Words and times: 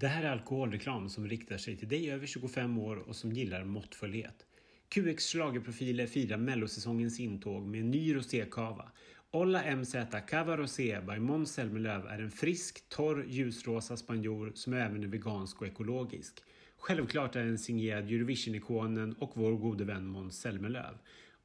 Det 0.00 0.08
här 0.08 0.24
är 0.24 0.30
alkoholreklam 0.30 1.08
som 1.08 1.28
riktar 1.28 1.58
sig 1.58 1.76
till 1.76 1.88
dig 1.88 2.10
över 2.10 2.26
25 2.26 2.78
år 2.78 2.96
och 2.96 3.16
som 3.16 3.32
gillar 3.32 3.64
måttfullhet. 3.64 4.46
QX 4.88 5.26
schlagerprofiler 5.26 6.06
firar 6.06 6.36
mellosäsongens 6.36 7.20
intåg 7.20 7.66
med 7.66 7.80
en 7.80 7.90
ny 7.90 8.14
rosékava. 8.14 8.92
Olla 9.30 9.76
MZ 9.76 9.94
Cava 10.28 10.56
Rosé 10.56 11.00
by 11.00 11.18
Måns 11.18 11.52
Zelmerlöw 11.52 12.06
är 12.08 12.18
en 12.18 12.30
frisk, 12.30 12.88
torr, 12.88 13.26
ljusrosa 13.28 13.96
spanjor 13.96 14.52
som 14.54 14.72
även 14.72 15.02
är 15.02 15.08
vegansk 15.08 15.60
och 15.60 15.66
ekologisk. 15.66 16.42
Självklart 16.76 17.36
är 17.36 17.44
den 17.44 17.58
signerad 17.58 18.04
Eurovision-ikonen 18.04 19.12
och 19.12 19.32
vår 19.34 19.52
gode 19.52 19.84
vän 19.84 20.06
Måns 20.06 20.40
Zelmerlöw. 20.40 20.94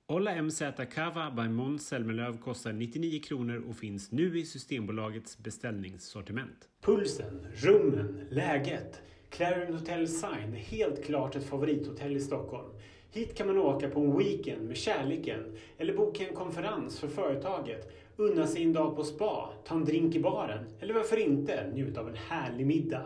Olla 0.08 0.42
MZ 0.42 0.62
Cava 0.94 1.32
by 1.32 1.50
Måns 1.50 1.88
Zelmerlöw 1.88 2.38
kostar 2.38 2.74
99 2.74 3.20
kronor 3.20 3.64
och 3.70 3.76
finns 3.76 4.12
nu 4.12 4.40
i 4.40 4.46
Systembolagets 4.46 5.38
beställningssortiment. 5.38 6.70
Pulsen, 6.82 7.48
rummen, 7.54 8.28
läget. 8.30 9.02
Clarion 9.30 9.74
Hotel 9.74 10.08
Sign 10.08 10.54
är 10.54 10.58
helt 10.58 11.06
klart 11.06 11.36
ett 11.36 11.44
favorithotell 11.44 12.18
i 12.18 12.20
Stockholm. 12.20 12.70
Hit 13.12 13.38
kan 13.38 13.48
man 13.48 13.58
åka 13.58 13.90
på 13.90 14.00
en 14.00 14.18
weekend 14.18 14.68
med 14.68 14.78
kärleken 14.78 15.58
eller 15.78 15.94
boka 15.94 16.28
en 16.28 16.36
konferens 16.36 17.00
för 17.00 17.08
företaget, 17.08 17.92
unna 18.16 18.48
sig 18.48 18.64
en 18.64 18.74
dag 18.74 18.96
på 18.96 19.04
spa, 19.04 19.54
ta 19.66 19.76
en 19.76 19.86
drink 19.86 20.16
i 20.16 20.20
baren 20.20 20.66
eller 20.80 20.94
varför 20.94 21.18
inte 21.18 21.72
njuta 21.74 22.02
av 22.02 22.10
en 22.10 22.16
härlig 22.16 22.66
middag. 22.66 23.06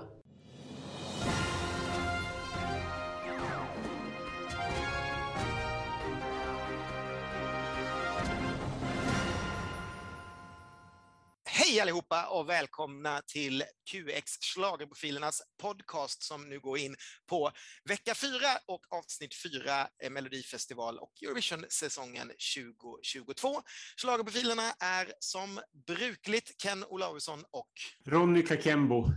Hej 11.77 11.81
allihopa 11.81 12.26
och 12.26 12.49
välkomna 12.49 13.22
till 13.22 13.63
QX 13.91 14.31
Schlagerprofilernas 14.41 15.41
podcast 15.62 16.23
som 16.23 16.49
nu 16.49 16.59
går 16.59 16.77
in 16.77 16.95
på 17.30 17.52
vecka 17.90 18.16
fyra 18.16 18.48
och 18.68 18.81
avsnitt 18.90 19.35
fyra 19.43 19.87
Melodifestival 20.10 20.99
och 20.99 21.12
Eurovision-säsongen 21.24 22.32
2022. 22.55 23.62
Schlagerprofilerna 23.98 24.71
är 24.79 25.13
som 25.20 25.60
brukligt 25.87 26.62
Ken 26.62 26.84
Olausson 26.85 27.43
och 27.52 27.71
Ronny 28.05 28.43
Kakembo. 28.43 29.12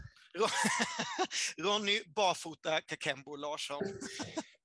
Ronny 1.59 2.03
Barfota 2.15 2.81
Kakembo 2.81 3.37
Larsson. 3.37 3.83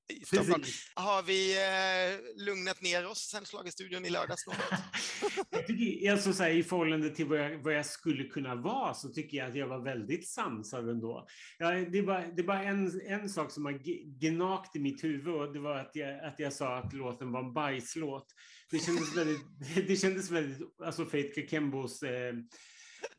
I 0.07 0.25
Stockholm. 0.25 0.63
Har 0.93 1.23
vi 1.23 1.57
eh, 1.57 2.45
lugnat 2.45 2.81
ner 2.81 3.07
oss 3.07 3.29
sen 3.29 3.45
Schlagerstudion 3.45 4.05
i 4.05 4.09
lördags? 4.09 4.45
jag 5.49 5.67
tycker, 5.67 6.11
alltså, 6.11 6.33
så 6.33 6.43
här, 6.43 6.49
I 6.49 6.63
förhållande 6.63 7.09
till 7.09 7.25
vad 7.25 7.39
jag, 7.39 7.63
vad 7.63 7.73
jag, 7.73 7.85
skulle 7.85 8.23
kunna 8.23 8.55
vara 8.55 8.93
så 8.93 9.09
tycker 9.09 9.37
jag 9.37 9.49
att 9.49 9.55
jag 9.55 9.67
var 9.67 9.79
väldigt 9.79 10.27
sansad 10.27 10.89
ändå. 10.89 11.27
Ja, 11.59 11.71
det 11.71 11.97
är 11.97 12.03
bara, 12.03 12.27
det 12.27 12.43
bara 12.43 12.63
en, 12.63 13.01
en 13.07 13.29
sak 13.29 13.51
som 13.51 13.65
har 13.65 13.73
gnagt 14.19 14.75
i 14.75 14.79
mitt 14.79 15.03
huvud 15.03 15.35
och 15.35 15.53
det 15.53 15.59
var 15.59 15.77
att 15.77 15.91
jag, 15.95 16.25
att 16.25 16.39
jag 16.39 16.53
sa 16.53 16.77
att 16.77 16.93
låten 16.93 17.31
var 17.31 17.43
en 17.43 17.53
bajslåt. 17.53 18.27
Det 18.71 18.79
kändes 18.79 19.17
väldigt, 19.17 19.41
det 19.87 19.95
kändes 19.95 20.31
väldigt 20.31 20.59
alltså 20.83 21.05
Faith 21.05 21.35
Kakembos 21.35 22.03
Eh, 22.03 22.33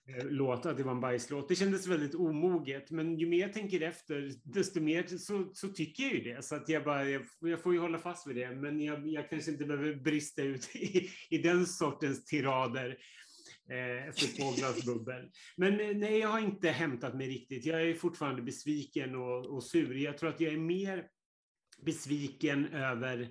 Eh, 0.08 0.24
låt, 0.24 0.66
att 0.66 0.76
det 0.76 0.82
var 0.82 0.92
en 0.92 1.00
bajslåt. 1.00 1.48
Det 1.48 1.54
kändes 1.54 1.86
väldigt 1.86 2.14
omoget, 2.14 2.90
men 2.90 3.18
ju 3.18 3.26
mer 3.26 3.40
jag 3.40 3.52
tänker 3.52 3.80
efter, 3.80 4.32
desto 4.42 4.80
mer 4.80 5.06
så, 5.06 5.50
så 5.52 5.68
tycker 5.68 6.02
jag 6.02 6.12
ju 6.12 6.20
det. 6.20 6.44
Så 6.44 6.54
att 6.54 6.68
jag, 6.68 6.84
bara, 6.84 7.08
jag, 7.08 7.22
jag 7.40 7.62
får 7.62 7.72
ju 7.72 7.80
hålla 7.80 7.98
fast 7.98 8.26
vid 8.26 8.36
det, 8.36 8.50
men 8.50 8.80
jag, 8.80 9.08
jag 9.08 9.30
kanske 9.30 9.50
inte 9.50 9.64
behöver 9.64 9.94
brista 9.94 10.42
ut 10.42 10.70
i, 10.76 11.10
i 11.30 11.38
den 11.38 11.66
sortens 11.66 12.24
tirader 12.24 12.98
eh, 13.70 14.08
efter 14.08 14.26
två 14.36 14.50
glas 14.50 14.84
bubbel. 14.84 15.30
Men 15.56 15.80
eh, 15.80 15.96
nej, 15.96 16.18
jag 16.18 16.28
har 16.28 16.40
inte 16.40 16.70
hämtat 16.70 17.16
mig 17.16 17.28
riktigt. 17.28 17.64
Jag 17.64 17.82
är 17.82 17.94
fortfarande 17.94 18.42
besviken 18.42 19.16
och, 19.16 19.46
och 19.46 19.64
sur. 19.64 19.96
Jag 19.96 20.18
tror 20.18 20.28
att 20.30 20.40
jag 20.40 20.52
är 20.52 20.58
mer 20.58 21.04
besviken 21.84 22.66
över 22.66 23.28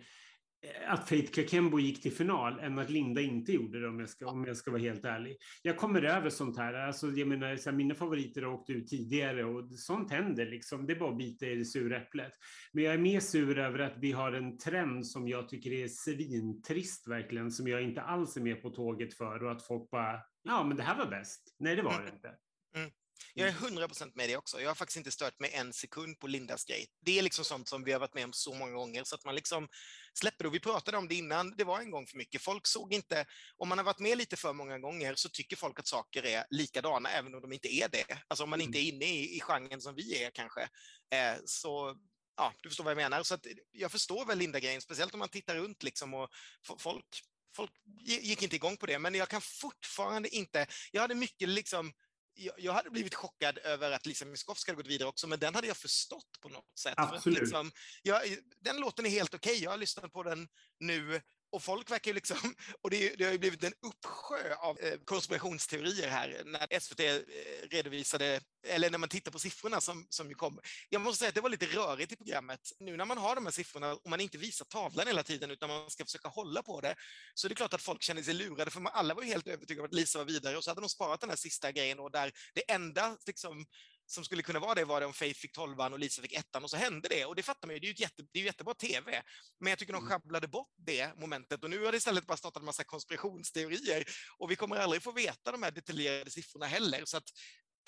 att 0.88 1.10
Faith 1.10 1.32
Kakembo 1.32 1.80
gick 1.80 2.02
till 2.02 2.12
final 2.12 2.60
än 2.60 2.80
att 2.80 2.90
Linda 2.90 3.22
inte 3.22 3.52
gjorde 3.52 3.82
det 3.82 3.88
om 3.88 4.00
jag 4.00 4.10
ska, 4.10 4.28
om 4.28 4.46
jag 4.46 4.58
ska 4.58 4.72
vara 4.72 4.82
helt 4.82 5.06
ärlig. 5.06 5.38
Jag 5.62 5.78
kommer 5.78 6.02
över 6.02 6.30
sånt 6.30 6.58
här. 6.58 6.74
Alltså, 6.74 7.12
jag 7.12 7.28
menar, 7.28 7.56
så 7.56 7.70
här, 7.70 7.78
mina 7.78 7.96
favoriter 7.96 8.42
har 8.42 8.54
åkt 8.54 8.70
ut 8.70 8.88
tidigare 8.88 9.44
och 9.44 9.70
sånt 9.72 10.12
händer. 10.12 10.46
Liksom. 10.46 10.88
Det 10.88 10.94
är 10.94 11.00
bara 11.00 11.12
att 11.12 11.18
bita 11.18 11.46
i 11.46 11.56
det 11.56 11.66
sura 11.66 11.98
äpplet. 11.98 12.32
Men 12.72 12.84
jag 12.84 12.94
är 12.94 12.98
mer 12.98 13.20
sur 13.20 13.60
över 13.60 13.80
att 13.80 13.98
vi 13.98 14.12
har 14.12 14.32
en 14.32 14.58
trend 14.58 15.08
som 15.08 15.28
jag 15.28 15.50
tycker 15.50 15.72
är 15.72 15.88
svintrist 15.88 17.08
verkligen, 17.08 17.52
som 17.52 17.68
jag 17.68 17.84
inte 17.84 18.02
alls 18.02 18.38
är 18.38 18.42
med 18.42 18.62
på 18.62 18.70
tåget 18.70 19.14
för 19.14 19.44
och 19.44 19.52
att 19.52 19.68
folk 19.68 19.90
bara, 19.90 20.20
ja 20.44 20.64
men 20.64 20.78
det 20.78 20.84
här 20.84 20.98
var 20.98 21.06
bäst. 21.06 21.56
Nej, 21.60 21.76
det 21.76 21.82
var 21.82 22.02
det 22.02 22.10
inte. 22.10 22.28
Mm. 22.78 22.92
Jag 23.38 23.48
är 23.48 23.54
100% 23.54 24.02
mm. 24.02 24.12
med 24.16 24.30
det 24.30 24.38
också. 24.38 24.62
Jag 24.62 24.70
har 24.70 24.76
faktiskt 24.76 24.98
inte 24.98 25.12
stört 25.12 25.40
mig 25.40 25.52
en 25.54 25.74
sekund 25.74 26.20
på 26.20 26.28
Lindas 26.28 26.66
grej. 26.66 26.88
Det 27.02 27.20
är 27.20 27.22
liksom 27.22 27.46
sånt 27.46 27.68
som 27.68 27.84
vi 27.84 27.92
har 27.92 28.00
varit 28.00 28.14
med 28.14 28.24
om 28.24 28.34
så 28.34 28.54
många 28.54 28.72
gånger 28.72 29.04
så 29.04 29.16
att 29.16 29.26
man 29.26 29.36
liksom 29.36 29.68
släpper 30.14 30.44
det. 30.44 30.48
Och 30.48 30.56
vi 30.56 30.60
pratade 30.60 30.98
om 30.98 31.08
det 31.08 31.16
innan, 31.16 31.56
det 31.58 31.64
var 31.64 31.80
en 31.80 31.92
gång 31.92 32.08
för 32.08 32.18
mycket. 32.18 32.42
Folk 32.42 32.68
såg 32.68 32.94
inte, 32.94 33.26
om 33.58 33.70
man 33.70 33.78
har 33.78 33.86
varit 33.86 34.00
med 34.00 34.18
lite 34.18 34.36
för 34.36 34.54
många 34.54 34.80
gånger 34.80 35.16
så 35.16 35.30
tycker 35.30 35.56
folk 35.56 35.80
att 35.80 35.88
saker 35.88 36.26
är 36.26 36.46
likadana 36.50 37.10
även 37.10 37.36
om 37.36 37.42
de 37.42 37.54
inte 37.54 37.74
är 37.74 37.90
det. 37.90 38.24
Alltså 38.28 38.44
om 38.44 38.50
man 38.50 38.62
inte 38.62 38.78
är 38.78 38.90
mm. 38.90 38.96
inne 38.96 39.06
i, 39.06 39.38
i 39.38 39.40
genren 39.42 39.82
som 39.82 39.96
vi 39.96 40.24
är 40.24 40.32
kanske. 40.32 40.62
Eh, 41.12 41.36
så 41.46 41.96
ja, 42.38 42.54
du 42.62 42.70
förstår 42.70 42.84
vad 42.84 42.92
jag 42.92 42.98
menar. 42.98 43.24
Så 43.24 43.34
att 43.34 43.48
jag 43.72 43.92
förstår 43.92 44.26
väl 44.26 44.38
Linda-grejen, 44.38 44.82
speciellt 44.82 45.14
om 45.14 45.20
man 45.20 45.30
tittar 45.30 45.56
runt 45.56 45.84
liksom 45.84 46.14
och 46.14 46.30
folk 46.80 47.06
Folk 47.56 47.72
gick 48.02 48.44
inte 48.44 48.56
igång 48.56 48.78
på 48.78 48.86
det, 48.86 49.00
men 49.00 49.16
jag 49.16 49.30
kan 49.30 49.42
fortfarande 49.42 50.36
inte... 50.36 50.68
Jag 50.92 51.02
hade 51.02 51.16
mycket 51.16 51.50
liksom 51.50 51.94
jag, 52.58 52.74
hade 52.74 52.90
blivit 52.90 53.16
chockad 53.16 53.58
över 53.58 53.92
att 53.92 54.06
Lisa 54.06 54.26
Miskovsky 54.26 54.72
hade 54.72 54.84
gått 54.84 54.92
vidare 54.92 55.10
också, 55.10 55.28
men 55.28 55.40
den 55.40 55.56
hade 55.56 55.68
jag 55.68 55.78
förstått 55.78 56.40
på 56.42 56.50
något 56.50 56.80
sätt. 56.80 56.94
Absolut. 56.98 57.40
Liksom, 57.40 57.72
jag, 58.02 58.22
den 58.60 58.78
låten 58.78 59.06
är 59.06 59.10
helt 59.10 59.34
okej, 59.34 59.52
okay. 59.52 59.64
jag 59.64 59.72
har 59.72 59.78
lyssnat 59.78 60.12
på 60.12 60.24
den 60.24 60.48
nu 60.80 61.22
och 61.56 61.64
folk 61.64 61.92
verkar 61.92 62.12
ju 62.12 62.16
liksom, 62.16 62.38
och 62.82 62.90
det, 62.90 63.16
det, 63.16 63.26
har 63.26 63.32
ju 63.32 63.38
blivit 63.38 63.64
en 63.64 63.74
uppsjö 63.82 64.56
av 64.56 64.80
eh, 64.80 65.00
konspirationsteorier 65.06 66.10
här 66.10 66.42
när 66.46 66.80
SVT 66.80 67.00
eh, 67.00 67.20
redovisade, 67.72 68.42
eller 68.68 68.90
när 68.90 68.98
man 68.98 69.10
tittar 69.10 69.32
på 69.32 69.40
siffrorna 69.40 69.82
som, 69.82 70.06
som 70.10 70.30
ju 70.30 70.36
kom. 70.36 70.60
Jag 70.90 71.02
måste 71.02 71.20
säga 71.20 71.30
att 71.30 71.36
det 71.36 71.42
var 71.42 71.50
lite 71.50 71.66
rörigt 71.66 72.12
i 72.12 72.16
programmet. 72.16 72.60
Nu 72.80 72.98
när 72.98 73.06
man 73.06 73.18
har 73.18 73.36
de 73.36 73.46
här 73.46 73.52
siffrorna 73.52 73.94
och 73.94 74.10
man 74.10 74.20
inte 74.20 74.38
visar 74.38 74.66
tavlan 74.66 75.08
hela 75.08 75.24
tiden 75.24 75.52
utan 75.52 75.70
man 75.70 75.90
ska 75.90 76.06
försöka 76.06 76.28
hålla 76.28 76.64
på 76.64 76.82
det, 76.82 76.96
så 77.34 77.48
är 77.48 77.50
det 77.50 77.56
klart 77.56 77.74
att 77.74 77.82
folk 77.82 78.02
känner 78.02 78.24
sig 78.24 78.34
lurade, 78.34 78.72
för 78.72 78.82
man, 78.82 78.94
alla 78.96 79.14
var 79.14 79.24
ju 79.24 79.28
helt 79.28 79.48
övertygade 79.48 79.82
om 79.82 79.86
att 79.86 79.94
Lisa 79.94 80.20
var 80.20 80.26
vidare 80.26 80.58
och 80.58 80.64
så 80.64 80.72
hade 80.72 80.82
de 80.82 80.90
sparat 80.90 81.22
den 81.22 81.30
här 81.30 81.38
sista 81.38 81.72
grejen 81.72 82.00
och 82.00 82.12
där 82.12 82.32
det 82.54 82.72
enda 82.72 83.18
liksom, 83.26 83.66
som 84.06 84.24
skulle 84.24 84.44
kunna 84.44 84.60
vara 84.60 84.76
det 84.76 84.86
var 84.86 85.00
det 85.00 85.06
om 85.06 85.14
Faith 85.14 85.40
fick 85.40 85.52
tolvan 85.52 85.94
och 85.94 86.00
Lisa 86.00 86.22
fick 86.22 86.34
ettan 86.34 86.64
och 86.64 86.70
så 86.70 86.78
hände 86.78 87.10
det. 87.10 87.26
Och 87.26 87.36
det 87.36 87.44
fattar 87.44 87.68
man 87.68 87.76
ju, 87.76 87.80
det 87.80 87.88
är 87.88 87.90
ju 87.90 87.96
jätte, 87.98 88.24
det 88.32 88.40
är 88.40 88.44
jättebra 88.44 88.74
TV. 88.74 89.24
Men 89.60 89.70
jag 89.70 89.80
tycker 89.80 89.94
de 89.94 89.98
mm. 90.00 90.10
sjabblade 90.10 90.48
bort 90.48 90.74
det 90.78 91.18
momentet 91.18 91.64
och 91.64 91.70
nu 91.70 91.86
har 91.86 91.92
det 91.92 91.98
istället 91.98 92.28
bara 92.28 92.38
startat 92.38 92.62
en 92.62 92.66
massa 92.66 92.84
konspirationsteorier 92.84 94.04
och 94.38 94.52
vi 94.52 94.56
kommer 94.56 94.76
aldrig 94.76 95.04
få 95.04 95.12
veta 95.12 95.52
de 95.52 95.64
här 95.64 95.72
detaljerade 95.72 96.32
siffrorna 96.32 96.66
heller. 96.66 97.02
Så 97.06 97.18
att 97.18 97.30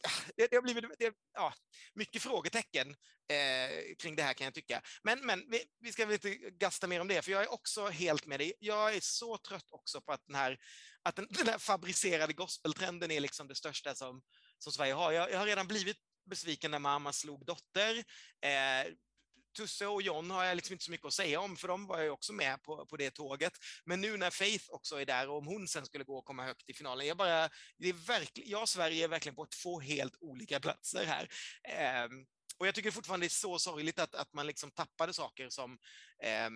ah, 0.03 0.31
det, 0.35 0.47
det 0.47 0.55
har 0.55 0.63
blivit 0.63 0.85
det, 0.99 1.13
ja, 1.33 1.53
mycket 1.93 2.21
frågetecken 2.21 2.95
eh, 3.29 3.95
kring 3.99 4.15
det 4.15 4.23
här 4.23 4.33
kan 4.33 4.45
jag 4.45 4.53
tycka. 4.53 4.81
Men, 5.03 5.25
men 5.25 5.43
vi, 5.49 5.63
vi, 5.79 5.91
ska 5.91 6.05
väl 6.05 6.13
inte 6.13 6.35
gasta 6.35 6.87
mer 6.87 7.01
om 7.01 7.07
det, 7.07 7.21
för 7.21 7.31
jag 7.31 7.43
är 7.43 7.53
också 7.53 7.87
helt 7.87 8.25
med 8.25 8.39
dig. 8.39 8.53
Jag 8.59 8.95
är 8.95 8.99
så 9.01 9.37
trött 9.37 9.71
också 9.71 10.01
på 10.01 10.11
att 10.11 10.23
den 10.27 10.35
här, 10.35 10.57
att 11.03 11.15
den, 11.15 11.27
den 11.29 11.47
här 11.47 11.57
fabricerade 11.57 12.33
gospeltrenden 12.33 13.11
är 13.11 13.19
liksom 13.19 13.47
det 13.47 13.55
största 13.55 13.95
som, 13.95 14.21
som 14.57 14.71
Sverige 14.71 14.93
har. 14.93 15.11
Jag, 15.11 15.31
jag 15.31 15.39
har 15.39 15.45
redan 15.45 15.67
blivit 15.67 15.97
besviken 16.27 16.71
när 16.71 16.79
mamma 16.79 17.13
slog 17.13 17.45
dotter. 17.45 17.97
Eh, 18.41 18.93
Tusse 19.57 19.87
och 19.87 20.01
John 20.01 20.31
har 20.31 20.43
jag 20.43 20.55
liksom 20.55 20.73
inte 20.73 20.85
så 20.85 20.91
mycket 20.91 21.05
att 21.05 21.13
säga 21.13 21.39
om, 21.39 21.57
för 21.57 21.67
de 21.67 21.87
var 21.87 22.01
ju 22.01 22.09
också 22.09 22.33
med 22.33 22.63
på, 22.63 22.85
på 22.85 22.97
det 22.97 23.11
tåget. 23.11 23.53
Men 23.85 24.01
nu 24.01 24.17
när 24.17 24.29
Faith 24.29 24.65
också 24.69 25.01
är 25.01 25.05
där 25.05 25.29
och 25.29 25.37
om 25.37 25.47
hon 25.47 25.67
sen 25.67 25.85
skulle 25.85 26.03
gå 26.03 26.17
och 26.17 26.25
komma 26.25 26.45
högt 26.45 26.69
i 26.69 26.73
finalen, 26.73 27.07
jag 27.07 27.17
bara, 27.17 27.49
det 27.77 27.89
är 27.89 27.93
verkligen, 27.93 28.49
jag 28.49 28.61
och 28.61 28.69
Sverige 28.69 29.03
är 29.03 29.07
verkligen 29.07 29.35
på 29.35 29.47
två 29.63 29.79
helt 29.79 30.15
olika 30.19 30.59
platser 30.59 31.05
här. 31.05 31.29
Eh, 31.63 32.09
och 32.57 32.67
jag 32.67 32.75
tycker 32.75 32.91
fortfarande 32.91 33.23
det 33.23 33.27
är 33.27 33.29
så 33.29 33.59
sorgligt 33.59 33.99
att, 33.99 34.15
att 34.15 34.33
man 34.33 34.47
liksom 34.47 34.71
tappade 34.71 35.13
saker 35.13 35.49
som 35.49 35.77
eh, 36.23 36.49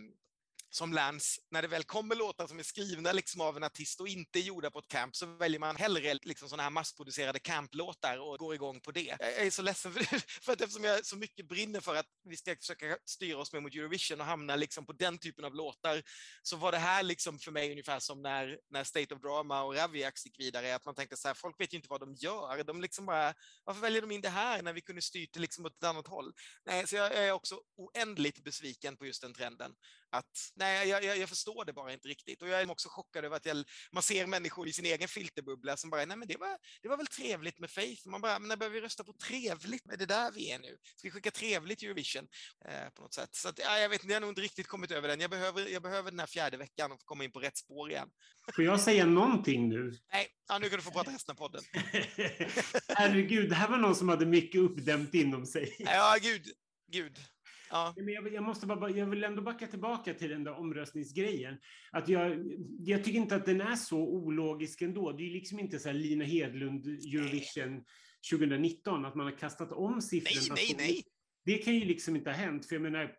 som 0.73 0.93
Lance, 0.93 1.41
när 1.51 1.61
det 1.61 1.67
väl 1.67 1.83
kommer 1.83 2.15
låtar 2.15 2.47
som 2.47 2.59
är 2.59 2.63
skrivna 2.63 3.11
liksom 3.11 3.41
av 3.41 3.57
en 3.57 3.63
artist 3.63 4.01
och 4.01 4.07
inte 4.07 4.39
gjorda 4.39 4.71
på 4.71 4.79
ett 4.79 4.87
camp 4.87 5.15
så 5.15 5.25
väljer 5.25 5.59
man 5.59 5.75
hellre 5.75 6.13
liksom 6.21 6.49
sådana 6.49 6.63
här 6.63 6.69
massproducerade 6.69 7.39
camplåtar 7.39 8.17
och 8.17 8.37
går 8.37 8.55
igång 8.55 8.81
på 8.81 8.91
det. 8.91 9.15
Jag 9.19 9.33
är 9.33 9.49
så 9.49 9.61
ledsen 9.61 9.93
för, 9.93 9.99
det, 9.99 10.23
för 10.41 10.53
att 10.53 10.61
eftersom 10.61 10.83
jag 10.83 11.05
så 11.05 11.17
mycket 11.17 11.47
brinner 11.47 11.79
för 11.79 11.95
att 11.95 12.05
vi 12.23 12.37
ska 12.37 12.55
försöka 12.55 12.97
styra 13.05 13.37
oss 13.37 13.53
med 13.53 13.63
mot 13.63 13.75
Eurovision 13.75 14.19
och 14.21 14.25
hamna 14.25 14.55
liksom 14.55 14.85
på 14.85 14.93
den 14.93 15.17
typen 15.19 15.45
av 15.45 15.55
låtar 15.55 16.03
så 16.41 16.55
var 16.55 16.71
det 16.71 16.77
här 16.77 17.03
liksom 17.03 17.39
för 17.39 17.51
mig 17.51 17.71
ungefär 17.71 17.99
som 17.99 18.21
när, 18.21 18.57
när 18.69 18.83
State 18.83 19.15
of 19.15 19.21
Drama 19.21 19.63
och 19.63 19.75
Raviax 19.75 20.25
gick 20.25 20.39
vidare, 20.39 20.75
att 20.75 20.85
man 20.85 20.95
tänkte 20.95 21.17
så 21.17 21.27
här, 21.27 21.35
folk 21.35 21.59
vet 21.59 21.73
ju 21.73 21.77
inte 21.77 21.89
vad 21.89 21.99
de 21.99 22.13
gör. 22.13 22.63
De 22.63 22.81
liksom 22.81 23.05
bara, 23.05 23.33
varför 23.63 23.81
väljer 23.81 24.01
de 24.01 24.11
in 24.11 24.21
det 24.21 24.29
här 24.29 24.61
när 24.61 24.73
vi 24.73 24.81
kunde 24.81 25.01
styrt 25.01 25.33
det 25.33 25.39
liksom 25.39 25.65
åt 25.65 25.77
ett 25.77 25.83
annat 25.83 26.07
håll? 26.07 26.33
Nej, 26.65 26.87
så 26.87 26.95
jag 26.95 27.13
är 27.13 27.31
också 27.31 27.61
oändligt 27.77 28.43
besviken 28.43 28.97
på 28.97 29.05
just 29.05 29.21
den 29.21 29.33
trenden 29.33 29.71
att 30.11 30.51
nej, 30.55 30.89
jag, 30.89 31.03
jag, 31.03 31.17
jag, 31.17 31.29
förstår 31.29 31.65
det 31.65 31.73
bara 31.73 31.93
inte 31.93 32.07
riktigt. 32.07 32.41
Och 32.41 32.47
jag 32.47 32.61
är 32.61 32.71
också 32.71 32.89
chockad 32.89 33.25
över 33.25 33.35
att 33.35 33.45
jag, 33.45 33.63
man 33.91 34.03
ser 34.03 34.25
människor 34.25 34.67
i 34.67 34.73
sin 34.73 34.85
egen 34.85 35.07
filterbubbla 35.07 35.77
som 35.77 35.89
bara, 35.89 36.05
nej 36.05 36.17
men 36.17 36.27
det 36.27 36.37
var, 36.37 36.57
det 36.81 36.89
var 36.89 36.97
väl 36.97 37.07
trevligt 37.07 37.59
med 37.59 37.71
Faith. 37.71 38.07
Man 38.07 38.21
bara, 38.21 38.39
men 38.39 38.47
när 38.47 38.57
börjar 38.57 38.71
vi 38.71 38.81
rösta 38.81 39.03
på 39.03 39.13
trevligt? 39.13 39.91
Är 39.91 39.97
det 39.97 40.05
där 40.05 40.31
vi 40.31 40.51
är 40.51 40.59
nu? 40.59 40.77
Ska 40.95 41.07
vi 41.07 41.11
skicka 41.11 41.31
trevligt 41.31 41.83
Eurovision 41.83 42.27
eh, 42.65 42.89
på 42.89 43.01
något 43.01 43.13
sätt? 43.13 43.35
Så 43.35 43.49
att, 43.49 43.59
ja, 43.59 43.79
jag 43.79 43.89
vet 43.89 44.03
inte, 44.03 44.13
jag 44.13 44.15
har 44.15 44.21
nog 44.21 44.31
inte 44.31 44.41
riktigt 44.41 44.67
kommit 44.67 44.91
över 44.91 45.07
den. 45.07 45.19
Jag 45.19 45.29
behöver, 45.29 45.67
jag 45.67 45.81
behöver 45.81 46.11
den 46.11 46.19
här 46.19 46.27
fjärde 46.27 46.57
veckan 46.57 46.91
och 46.91 46.99
komma 47.05 47.23
in 47.23 47.31
på 47.31 47.39
rätt 47.39 47.57
spår 47.57 47.91
igen. 47.91 48.09
Får 48.55 48.63
jag 48.63 48.81
säga 48.81 49.05
någonting 49.05 49.69
nu? 49.69 49.97
Nej, 50.13 50.27
ja, 50.47 50.59
nu 50.59 50.69
kan 50.69 50.77
du 50.77 50.83
få 50.83 50.91
prata 50.91 51.11
resten 51.11 51.33
av 51.33 51.37
podden. 51.37 51.63
Herregud, 52.87 53.49
det 53.49 53.55
här 53.55 53.69
var 53.69 53.77
någon 53.77 53.95
som 53.95 54.09
hade 54.09 54.25
mycket 54.25 54.61
uppdämt 54.61 55.13
inom 55.13 55.45
sig. 55.45 55.75
Ja, 55.79 56.17
gud. 56.21 56.51
Gud. 56.91 57.19
Ja. 57.71 57.93
Men 57.97 58.13
jag, 58.13 58.33
jag, 58.33 58.43
måste 58.43 58.67
bara, 58.67 58.89
jag 58.89 59.05
vill 59.05 59.23
ändå 59.23 59.41
backa 59.41 59.67
tillbaka 59.67 60.13
till 60.13 60.29
den 60.29 60.43
där 60.43 60.59
omröstningsgrejen. 60.59 61.57
Att 61.91 62.09
jag, 62.09 62.51
jag 62.79 63.03
tycker 63.03 63.19
inte 63.19 63.35
att 63.35 63.45
den 63.45 63.61
är 63.61 63.75
så 63.75 63.99
ologisk 63.99 64.81
ändå. 64.81 65.11
Det 65.11 65.23
är 65.23 65.31
liksom 65.31 65.59
inte 65.59 65.79
så 65.79 65.89
här 65.89 65.95
Lina 65.95 66.25
Hedlund 66.25 66.87
Eurovision 66.87 67.83
2019, 68.31 69.05
att 69.05 69.15
man 69.15 69.25
har 69.25 69.37
kastat 69.37 69.71
om 69.71 70.01
siffrorna. 70.01 70.55
Nej, 70.55 70.75
nej, 70.77 70.87
nej. 70.87 71.03
Det 71.45 71.57
kan 71.57 71.75
ju 71.75 71.85
liksom 71.85 72.15
inte 72.15 72.29
ha 72.29 72.37
hänt, 72.37 72.65
för 72.65 72.75
jag 72.75 72.81
menar, 72.81 73.11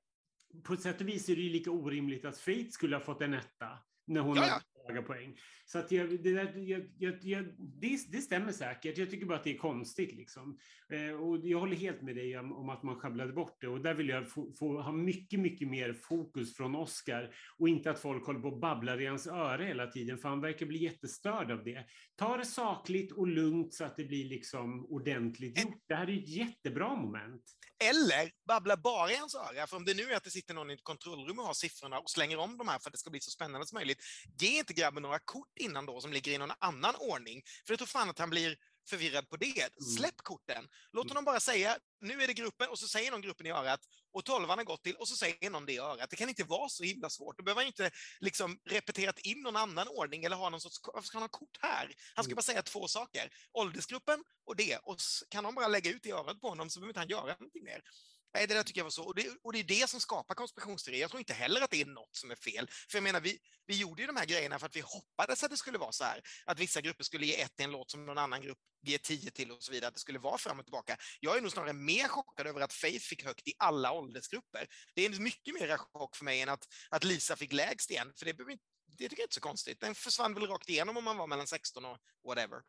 på 0.64 0.74
ett 0.74 0.82
sätt 0.82 1.00
och 1.00 1.08
vis 1.08 1.28
är 1.28 1.36
det 1.36 1.42
ju 1.42 1.50
lika 1.50 1.70
orimligt 1.70 2.24
att 2.24 2.38
Faith 2.38 2.70
skulle 2.70 2.96
ha 2.96 3.00
fått 3.00 3.22
en 3.22 3.34
etta 3.34 3.78
när 4.06 4.20
hon 4.20 4.36
ja, 4.36 4.46
ja 4.46 4.71
höga 4.88 5.02
poäng. 5.02 5.38
Så 5.64 5.78
att 5.78 5.92
jag, 5.92 6.22
det, 6.22 6.34
där, 6.34 6.52
jag, 6.56 7.18
jag, 7.22 7.44
det, 7.58 7.98
det, 8.12 8.18
stämmer 8.18 8.52
säkert. 8.52 8.98
Jag 8.98 9.10
tycker 9.10 9.26
bara 9.26 9.38
att 9.38 9.44
det 9.44 9.54
är 9.54 9.58
konstigt. 9.58 10.14
Liksom. 10.14 10.58
Eh, 10.92 11.20
och 11.20 11.38
jag 11.46 11.60
håller 11.60 11.76
helt 11.76 12.02
med 12.02 12.16
dig 12.16 12.38
om, 12.38 12.52
om, 12.52 12.68
att 12.68 12.82
man 12.82 13.00
sjabblade 13.00 13.32
bort 13.32 13.56
det. 13.60 13.68
Och 13.68 13.80
där 13.80 13.94
vill 13.94 14.08
jag 14.08 14.30
få, 14.30 14.52
få, 14.58 14.80
ha 14.80 14.92
mycket, 14.92 15.40
mycket 15.40 15.68
mer 15.68 15.92
fokus 15.92 16.56
från 16.56 16.74
Oscar 16.74 17.34
och 17.58 17.68
inte 17.68 17.90
att 17.90 18.00
folk 18.00 18.26
håller 18.26 18.40
på 18.40 18.48
och 18.48 18.60
babblar 18.60 19.00
i 19.00 19.06
hans 19.06 19.26
öra 19.26 19.64
hela 19.64 19.86
tiden, 19.86 20.18
för 20.18 20.28
han 20.28 20.40
verkar 20.40 20.66
bli 20.66 20.78
jättestörd 20.78 21.50
av 21.50 21.64
det. 21.64 21.86
Ta 22.16 22.36
det 22.36 22.44
sakligt 22.44 23.12
och 23.12 23.26
lugnt 23.26 23.74
så 23.74 23.84
att 23.84 23.96
det 23.96 24.04
blir 24.04 24.24
liksom 24.24 24.86
ordentligt 24.86 25.64
gjort. 25.64 25.82
Det 25.88 25.94
här 25.94 26.10
är 26.10 26.18
ett 26.18 26.28
jättebra 26.28 26.96
moment. 26.96 27.42
Eller 27.90 28.30
babbla 28.46 28.76
bara 28.76 29.12
i 29.12 29.16
hans 29.16 29.34
öra, 29.34 29.66
för 29.66 29.76
om 29.76 29.84
det 29.84 29.94
nu 29.94 30.02
är 30.02 30.16
att 30.16 30.24
det 30.24 30.30
sitter 30.30 30.54
någon 30.54 30.70
i 30.70 30.74
ett 30.74 30.84
kontrollrum 30.84 31.38
och 31.38 31.44
har 31.44 31.54
siffrorna 31.54 31.98
och 31.98 32.10
slänger 32.10 32.38
om 32.38 32.56
de 32.58 32.68
här 32.68 32.78
för 32.78 32.88
att 32.88 32.92
det 32.92 32.98
ska 32.98 33.10
bli 33.10 33.20
så 33.20 33.30
spännande 33.30 33.66
som 33.66 33.76
möjligt, 33.76 33.98
ge 34.40 34.58
inte 34.58 34.71
grabben 34.72 35.02
några 35.02 35.18
kort 35.18 35.58
innan 35.60 35.86
då 35.86 36.00
som 36.00 36.12
ligger 36.12 36.32
i 36.32 36.38
någon 36.38 36.52
annan 36.58 36.94
ordning, 36.96 37.42
för 37.66 37.72
jag 37.72 37.78
tror 37.78 37.86
fan 37.86 38.10
att 38.10 38.18
han 38.18 38.30
blir 38.30 38.56
förvirrad 38.88 39.28
på 39.28 39.36
det. 39.36 39.60
Mm. 39.60 39.90
Släpp 39.96 40.16
korten. 40.16 40.68
Låt 40.92 41.04
mm. 41.04 41.10
honom 41.10 41.24
bara 41.24 41.40
säga, 41.40 41.78
nu 42.00 42.22
är 42.22 42.26
det 42.26 42.34
gruppen, 42.34 42.68
och 42.68 42.78
så 42.78 42.88
säger 42.88 43.10
någon 43.10 43.20
gruppen 43.20 43.46
i 43.46 43.50
örat, 43.50 43.80
och 44.12 44.24
tolvan 44.24 44.58
har 44.58 44.64
gått 44.64 44.82
till, 44.82 44.94
och 44.96 45.08
så 45.08 45.16
säger 45.16 45.50
någon 45.50 45.66
det 45.66 45.72
i 45.72 45.78
örat. 45.78 46.10
Det 46.10 46.16
kan 46.16 46.28
inte 46.28 46.44
vara 46.44 46.68
så 46.68 46.84
himla 46.84 47.10
svårt. 47.10 47.38
Då 47.38 47.44
behöver 47.44 47.60
han 47.60 47.66
inte 47.66 47.90
liksom 48.20 48.58
repeterat 48.64 49.18
in 49.18 49.42
någon 49.42 49.56
annan 49.56 49.88
ordning 49.88 50.24
eller 50.24 50.36
ha 50.36 50.50
någon 50.50 50.60
sorts, 50.60 50.80
varför 50.84 51.06
ska 51.06 51.18
han 51.18 51.22
ha 51.22 51.28
kort 51.28 51.58
här? 51.60 51.94
Han 52.14 52.24
ska 52.24 52.30
mm. 52.30 52.36
bara 52.36 52.42
säga 52.42 52.62
två 52.62 52.88
saker, 52.88 53.30
åldersgruppen 53.52 54.24
och 54.44 54.56
det, 54.56 54.76
och 54.76 54.96
kan 55.28 55.44
de 55.44 55.54
bara 55.54 55.68
lägga 55.68 55.90
ut 55.90 56.06
i 56.06 56.12
örat 56.12 56.40
på 56.40 56.48
honom 56.48 56.70
så 56.70 56.80
behöver 56.80 56.90
inte 56.90 57.00
han 57.00 57.08
göra 57.08 57.36
någonting 57.38 57.64
mer. 57.64 57.82
Nej, 58.34 58.46
det 58.46 58.54
där 58.54 58.62
tycker 58.62 58.80
jag 58.80 58.84
var 58.84 58.90
så. 58.90 59.04
Och 59.04 59.14
det, 59.14 59.28
och 59.42 59.52
det 59.52 59.58
är 59.58 59.64
det 59.64 59.90
som 59.90 60.00
skapar 60.00 60.34
konspirationsteorier. 60.34 61.00
Jag 61.00 61.10
tror 61.10 61.18
inte 61.18 61.34
heller 61.34 61.60
att 61.60 61.70
det 61.70 61.80
är 61.80 61.86
något 61.86 62.16
som 62.16 62.30
är 62.30 62.34
fel. 62.34 62.68
För 62.90 62.98
jag 62.98 63.02
menar, 63.02 63.20
vi, 63.20 63.38
vi 63.66 63.76
gjorde 63.76 64.02
ju 64.02 64.06
de 64.06 64.16
här 64.16 64.26
grejerna 64.26 64.58
för 64.58 64.66
att 64.66 64.76
vi 64.76 64.80
hoppades 64.80 65.42
att 65.42 65.50
det 65.50 65.56
skulle 65.56 65.78
vara 65.78 65.92
så 65.92 66.04
här. 66.04 66.20
Att 66.46 66.58
vissa 66.58 66.80
grupper 66.80 67.04
skulle 67.04 67.26
ge 67.26 67.40
ett 67.40 67.56
till 67.56 67.64
en 67.64 67.70
låt 67.70 67.90
som 67.90 68.06
någon 68.06 68.18
annan 68.18 68.42
grupp 68.42 68.58
ger 68.82 68.98
tio 68.98 69.30
till 69.30 69.50
och 69.50 69.62
så 69.62 69.72
vidare. 69.72 69.88
Att 69.88 69.94
det 69.94 70.00
skulle 70.00 70.18
vara 70.18 70.38
fram 70.38 70.58
och 70.58 70.64
tillbaka. 70.64 70.96
Jag 71.20 71.36
är 71.36 71.40
nog 71.40 71.52
snarare 71.52 71.72
mer 71.72 72.08
chockad 72.08 72.46
över 72.46 72.60
att 72.60 72.72
Faith 72.72 73.04
fick 73.04 73.24
högt 73.24 73.48
i 73.48 73.52
alla 73.58 73.92
åldersgrupper. 73.92 74.66
Det 74.94 75.02
är 75.02 75.10
en 75.10 75.22
mycket 75.22 75.54
mer 75.54 75.76
chock 75.76 76.16
för 76.16 76.24
mig 76.24 76.40
än 76.40 76.48
att, 76.48 76.64
att 76.90 77.04
Lisa 77.04 77.36
fick 77.36 77.52
lägst 77.52 77.90
igen. 77.90 78.12
För 78.16 78.24
det, 78.26 78.32
det 78.98 79.08
tycker 79.08 79.22
jag 79.22 79.26
inte 79.26 79.32
är 79.32 79.34
så 79.34 79.40
konstigt. 79.40 79.80
Den 79.80 79.94
försvann 79.94 80.34
väl 80.34 80.46
rakt 80.46 80.68
igenom 80.68 80.96
om 80.96 81.04
man 81.04 81.16
var 81.16 81.26
mellan 81.26 81.46
16 81.46 81.84
och 81.84 81.98
whatever. 82.24 82.60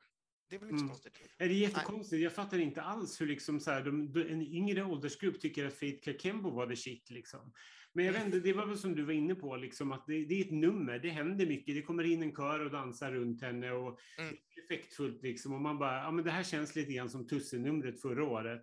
Det 0.50 0.56
är 0.56 0.60
väl 0.60 0.69
inte 0.69 0.81
mm. 0.81 0.90
konstigt? 0.90 1.13
Är 1.38 1.48
det 1.48 1.54
jättekonstigt? 1.54 2.24
Jag 2.24 2.34
fattar 2.34 2.60
inte 2.60 2.81
alls 2.81 3.22
hur 3.22 3.28
liksom 3.28 3.60
så 3.60 3.72
här, 3.72 3.84
de, 3.84 4.18
en 4.30 4.42
yngre 4.42 4.84
åldersgrupp 4.84 5.42
tycker 5.42 5.66
att 5.66 5.74
Faith 5.74 6.04
Kakembo 6.04 6.50
var 6.50 6.68
the 6.68 6.75
shit. 6.75 7.10
Liksom. 7.10 7.54
Men 7.94 8.06
jag 8.06 8.13
vet 8.13 8.25
inte, 8.25 8.40
det 8.40 8.54
var 8.54 8.66
väl 8.66 8.78
som 8.78 8.95
du 8.95 9.04
var 9.04 9.13
inne 9.13 9.36
på, 9.36 9.56
liksom, 9.56 9.92
att 9.92 10.06
det, 10.07 10.25
det, 10.25 10.42
är 10.42 10.45
ett 10.45 10.51
nummer, 10.51 11.00
det 11.00 11.10
händer 11.10 11.45
mycket. 11.45 11.75
Det 11.75 11.81
kommer 11.81 12.04
in 12.04 12.24
en 12.24 12.36
kör 12.36 12.60
och 12.60 12.72
dansar 12.72 13.12
runt 13.12 13.42
henne 13.42 13.72
och 13.72 14.00
mm. 14.18 14.36
effektfullt. 14.63 15.24
Liksom, 15.24 15.54
och 15.54 15.62
man 15.62 15.80
bara, 15.80 15.98
ja 15.98 16.12
men 16.12 16.25
det 16.25 16.31
här 16.31 16.44
känns 16.44 16.75
lite 16.75 16.94
grann 16.94 17.10
som 17.10 17.28
Tusse-numret 17.28 18.01
förra 18.01 18.24
året. 18.24 18.62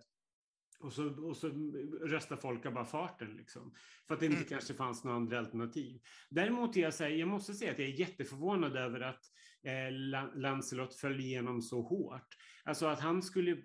Och 0.79 0.93
så, 0.93 1.27
och 1.27 1.37
så 1.37 1.47
röstar 2.01 2.35
folk 2.35 2.65
av 2.65 2.73
bara 2.73 2.85
farten, 2.85 3.35
liksom, 3.37 3.73
för 4.07 4.13
att 4.13 4.19
det 4.19 4.25
inte 4.25 4.37
mm. 4.37 4.49
kanske 4.49 4.73
fanns 4.73 5.03
några 5.03 5.17
andra 5.17 5.39
alternativ. 5.39 6.01
Däremot 6.29 6.77
är 6.77 6.81
jag, 6.81 6.91
här, 6.91 7.09
jag 7.09 7.27
måste 7.27 7.53
säga 7.53 7.71
att 7.71 7.79
jag 7.79 7.87
är 7.87 7.99
jätteförvånad 7.99 8.75
över 8.75 8.99
att 8.99 9.25
eh, 9.63 9.91
Lancelot 10.35 10.95
föll 10.95 11.19
igenom 11.19 11.61
så 11.61 11.81
hårt. 11.81 12.37
Alltså 12.63 12.85
att 12.85 12.99
han 12.99 13.21
skulle 13.21 13.55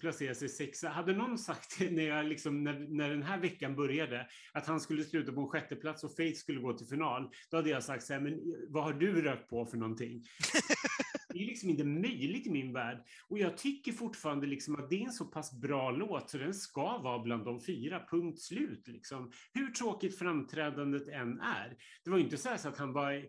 placera 0.00 0.34
sig 0.34 0.48
sexa. 0.48 0.88
Hade 0.88 1.12
någon 1.12 1.38
sagt 1.38 1.80
när, 1.90 2.02
jag 2.02 2.26
liksom, 2.26 2.64
när, 2.64 2.78
när 2.78 3.10
den 3.10 3.22
här 3.22 3.38
veckan 3.38 3.76
började 3.76 4.26
att 4.52 4.66
han 4.66 4.80
skulle 4.80 5.04
sluta 5.04 5.32
på 5.32 5.40
en 5.40 5.48
sjätteplats 5.48 6.04
och 6.04 6.16
Faith 6.16 6.38
skulle 6.38 6.60
gå 6.60 6.72
till 6.72 6.86
final, 6.86 7.30
då 7.50 7.56
hade 7.56 7.70
jag 7.70 7.84
sagt 7.84 8.04
så 8.04 8.12
här, 8.12 8.20
men 8.20 8.40
vad 8.68 8.84
har 8.84 8.92
du 8.92 9.22
rökt 9.22 9.50
på 9.50 9.66
för 9.66 9.76
någonting? 9.76 10.24
Det 11.34 11.42
är 11.42 11.46
liksom 11.46 11.70
inte 11.70 11.84
möjligt 11.84 12.46
i 12.46 12.50
min 12.50 12.72
värld. 12.72 13.04
Och 13.28 13.38
jag 13.38 13.56
tycker 13.56 13.92
fortfarande 13.92 14.46
liksom 14.46 14.74
att 14.74 14.90
det 14.90 14.96
är 14.96 15.04
en 15.04 15.12
så 15.12 15.24
pass 15.24 15.60
bra 15.60 15.90
låt 15.90 16.30
så 16.30 16.38
den 16.38 16.54
ska 16.54 16.98
vara 16.98 17.18
bland 17.18 17.44
de 17.44 17.60
fyra, 17.60 18.06
punkt 18.10 18.40
slut. 18.40 18.88
Liksom. 18.88 19.32
Hur 19.52 19.70
tråkigt 19.70 20.18
framträdandet 20.18 21.08
än 21.08 21.40
är. 21.40 21.76
Det 22.04 22.10
var 22.10 22.18
inte 22.18 22.36
så, 22.36 22.58
så 22.58 22.68
att 22.68 22.78
han 22.78 22.92
var 22.92 23.26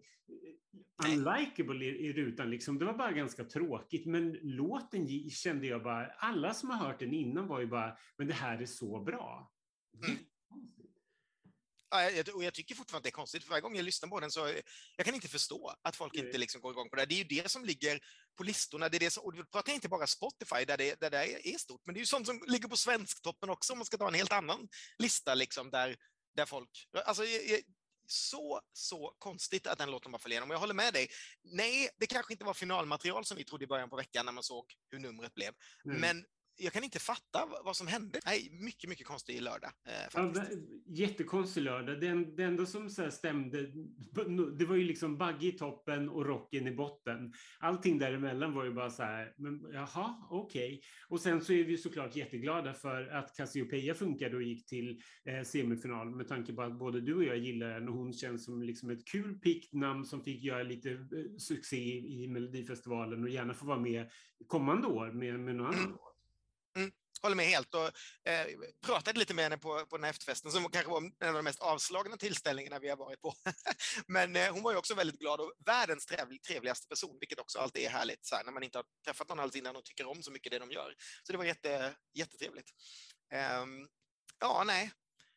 unlikable 1.07 1.85
i, 1.85 1.87
i 1.87 2.13
rutan. 2.13 2.49
Liksom. 2.49 2.79
Det 2.79 2.85
var 2.85 2.93
bara 2.93 3.11
ganska 3.11 3.43
tråkigt. 3.43 4.05
Men 4.05 4.37
låten 4.41 5.29
kände 5.29 5.67
jag 5.67 5.83
bara, 5.83 6.05
alla 6.05 6.53
som 6.53 6.69
har 6.69 6.87
hört 6.87 6.99
den 6.99 7.13
innan 7.13 7.47
var 7.47 7.59
ju 7.59 7.67
bara, 7.67 7.97
men 8.17 8.27
det 8.27 8.33
här 8.33 8.61
är 8.61 8.65
så 8.65 8.99
bra. 8.99 9.51
Mm. 10.05 10.17
Jag, 12.01 12.35
och 12.35 12.43
jag 12.43 12.53
tycker 12.53 12.75
fortfarande 12.75 12.97
att 12.97 13.03
det 13.03 13.09
är 13.09 13.21
konstigt, 13.21 13.43
för 13.43 13.49
varje 13.49 13.61
gång 13.61 13.75
jag 13.75 13.85
lyssnar 13.85 14.09
på 14.09 14.19
den 14.19 14.31
så 14.31 14.53
jag 14.95 15.05
kan 15.05 15.15
inte 15.15 15.27
förstå 15.27 15.75
att 15.81 15.95
folk 15.95 16.15
inte 16.15 16.37
liksom 16.37 16.61
går 16.61 16.71
igång 16.71 16.89
på 16.89 16.95
det. 16.95 17.05
Det 17.05 17.15
är 17.15 17.17
ju 17.17 17.41
det 17.41 17.51
som 17.51 17.65
ligger 17.65 17.99
på 18.37 18.43
listorna. 18.43 18.89
Det 18.89 18.97
är 18.97 18.99
det 18.99 19.11
som, 19.11 19.23
och 19.23 19.33
du 19.33 19.45
pratar 19.45 19.73
inte 19.73 19.89
bara 19.89 20.07
Spotify, 20.07 20.65
där 20.65 20.77
det, 20.77 20.99
där 20.99 21.09
det 21.09 21.47
är 21.47 21.57
stort, 21.57 21.81
men 21.85 21.93
det 21.93 21.97
är 21.97 22.01
ju 22.01 22.05
sånt 22.05 22.27
som 22.27 22.43
ligger 22.47 22.67
på 22.67 22.77
Svensktoppen 22.77 23.49
också, 23.49 23.73
om 23.73 23.79
man 23.79 23.85
ska 23.85 23.97
ta 23.97 24.07
en 24.07 24.13
helt 24.13 24.31
annan 24.31 24.67
lista, 24.97 25.35
liksom, 25.35 25.69
där, 25.69 25.97
där 26.35 26.45
folk... 26.45 26.69
Alltså, 27.05 27.25
jag, 27.25 27.61
så, 28.07 28.61
så 28.73 29.15
konstigt 29.19 29.67
att 29.67 29.77
den 29.77 29.91
låten 29.91 30.11
bara 30.11 30.19
föll 30.19 30.31
igenom. 30.31 30.51
Jag 30.51 30.59
håller 30.59 30.73
med 30.73 30.93
dig. 30.93 31.07
Nej, 31.43 31.89
det 31.97 32.07
kanske 32.07 32.33
inte 32.33 32.45
var 32.45 32.53
finalmaterial 32.53 33.25
som 33.25 33.37
vi 33.37 33.43
trodde 33.43 33.63
i 33.63 33.67
början 33.67 33.89
på 33.89 33.95
veckan 33.95 34.25
när 34.25 34.33
man 34.33 34.43
såg 34.43 34.65
hur 34.91 34.99
numret 34.99 35.33
blev. 35.33 35.53
Mm. 35.85 36.01
Men 36.01 36.25
jag 36.57 36.73
kan 36.73 36.83
inte 36.83 36.99
fatta 36.99 37.47
vad 37.65 37.75
som 37.75 37.87
hände. 37.87 38.19
Nej, 38.25 38.49
mycket, 38.51 38.89
mycket 38.89 39.07
konstig 39.07 39.41
lördag. 39.41 39.71
Eh, 39.87 39.93
ja, 40.13 40.43
jättekonstig 40.85 41.63
lördag. 41.63 42.01
Det, 42.01 42.25
det 42.37 42.43
enda 42.43 42.65
som 42.65 42.89
så 42.89 43.11
stämde, 43.11 43.71
det 44.57 44.65
var 44.65 44.75
ju 44.75 44.83
liksom 44.83 45.17
Bagge 45.17 45.47
i 45.47 45.51
toppen 45.51 46.09
och 46.09 46.25
Rocken 46.25 46.67
i 46.67 46.71
botten. 46.71 47.33
Allting 47.59 47.99
däremellan 47.99 48.53
var 48.53 48.63
ju 48.63 48.73
bara 48.73 48.89
så 48.89 49.03
här, 49.03 49.33
men 49.37 49.65
jaha, 49.73 50.27
okej. 50.29 50.67
Okay. 50.67 50.81
Och 51.09 51.21
sen 51.21 51.41
så 51.41 51.53
är 51.53 51.63
vi 51.63 51.77
såklart 51.77 52.15
jätteglada 52.15 52.73
för 52.73 53.07
att 53.07 53.35
Cassiopeia 53.35 53.93
funkade 53.93 54.35
och 54.35 54.43
gick 54.43 54.65
till 54.65 55.01
eh, 55.25 55.43
semifinal 55.43 56.15
med 56.15 56.27
tanke 56.27 56.53
på 56.53 56.61
att 56.61 56.79
både 56.79 57.01
du 57.01 57.15
och 57.15 57.23
jag 57.23 57.37
gillar 57.37 57.69
den 57.69 57.89
och 57.89 57.95
hon 57.95 58.13
känns 58.13 58.45
som 58.45 58.61
liksom 58.61 58.89
ett 58.89 59.07
kul 59.07 59.39
picknamn 59.39 60.05
som 60.05 60.23
fick 60.23 60.43
göra 60.43 60.63
lite 60.63 60.91
eh, 60.91 60.97
succé 61.37 61.97
i, 61.97 62.27
Melodifestivalen 62.27 63.23
och 63.23 63.29
gärna 63.29 63.53
få 63.53 63.65
vara 63.65 63.79
med 63.79 64.09
kommande 64.47 64.87
år 64.87 65.11
med, 65.11 65.39
med 65.39 65.55
någon 65.55 65.67
annan 65.67 65.93
år. 65.93 66.14
Mm, 66.75 66.91
håller 67.21 67.35
med 67.35 67.45
helt 67.45 67.73
och 67.73 67.85
eh, 68.29 68.47
pratade 68.85 69.19
lite 69.19 69.33
med 69.33 69.43
henne 69.43 69.57
på, 69.57 69.85
på 69.85 69.97
den 69.97 70.03
här 70.03 70.11
efterfesten 70.11 70.51
som 70.51 70.69
kanske 70.69 70.91
var 70.91 70.97
en 70.97 71.27
av 71.27 71.33
de 71.33 71.43
mest 71.43 71.59
avslagna 71.59 72.17
tillställningarna 72.17 72.79
vi 72.79 72.89
har 72.89 72.97
varit 72.97 73.21
på. 73.21 73.33
Men 74.07 74.35
eh, 74.35 74.53
hon 74.53 74.63
var 74.63 74.71
ju 74.71 74.77
också 74.77 74.95
väldigt 74.95 75.19
glad 75.19 75.39
och 75.39 75.53
världens 75.65 76.05
trevlig, 76.05 76.43
trevligaste 76.43 76.87
person, 76.87 77.17
vilket 77.19 77.39
också 77.39 77.59
alltid 77.59 77.83
är 77.85 77.89
härligt 77.89 78.25
så 78.25 78.35
här, 78.35 78.43
när 78.43 78.51
man 78.51 78.63
inte 78.63 78.77
har 78.77 78.85
träffat 79.05 79.29
någon 79.29 79.39
alls 79.39 79.55
innan 79.55 79.75
och 79.75 79.85
tycker 79.85 80.05
om 80.05 80.23
så 80.23 80.31
mycket 80.31 80.51
det 80.51 80.59
de 80.59 80.71
gör. 80.71 80.93
Så 81.23 81.31
det 81.31 81.37
var 81.37 81.45
jätte, 81.45 81.95
jättetrevligt. 82.13 82.69
Um, 83.61 83.87
ja, 84.39 84.63
nej, 84.65 84.91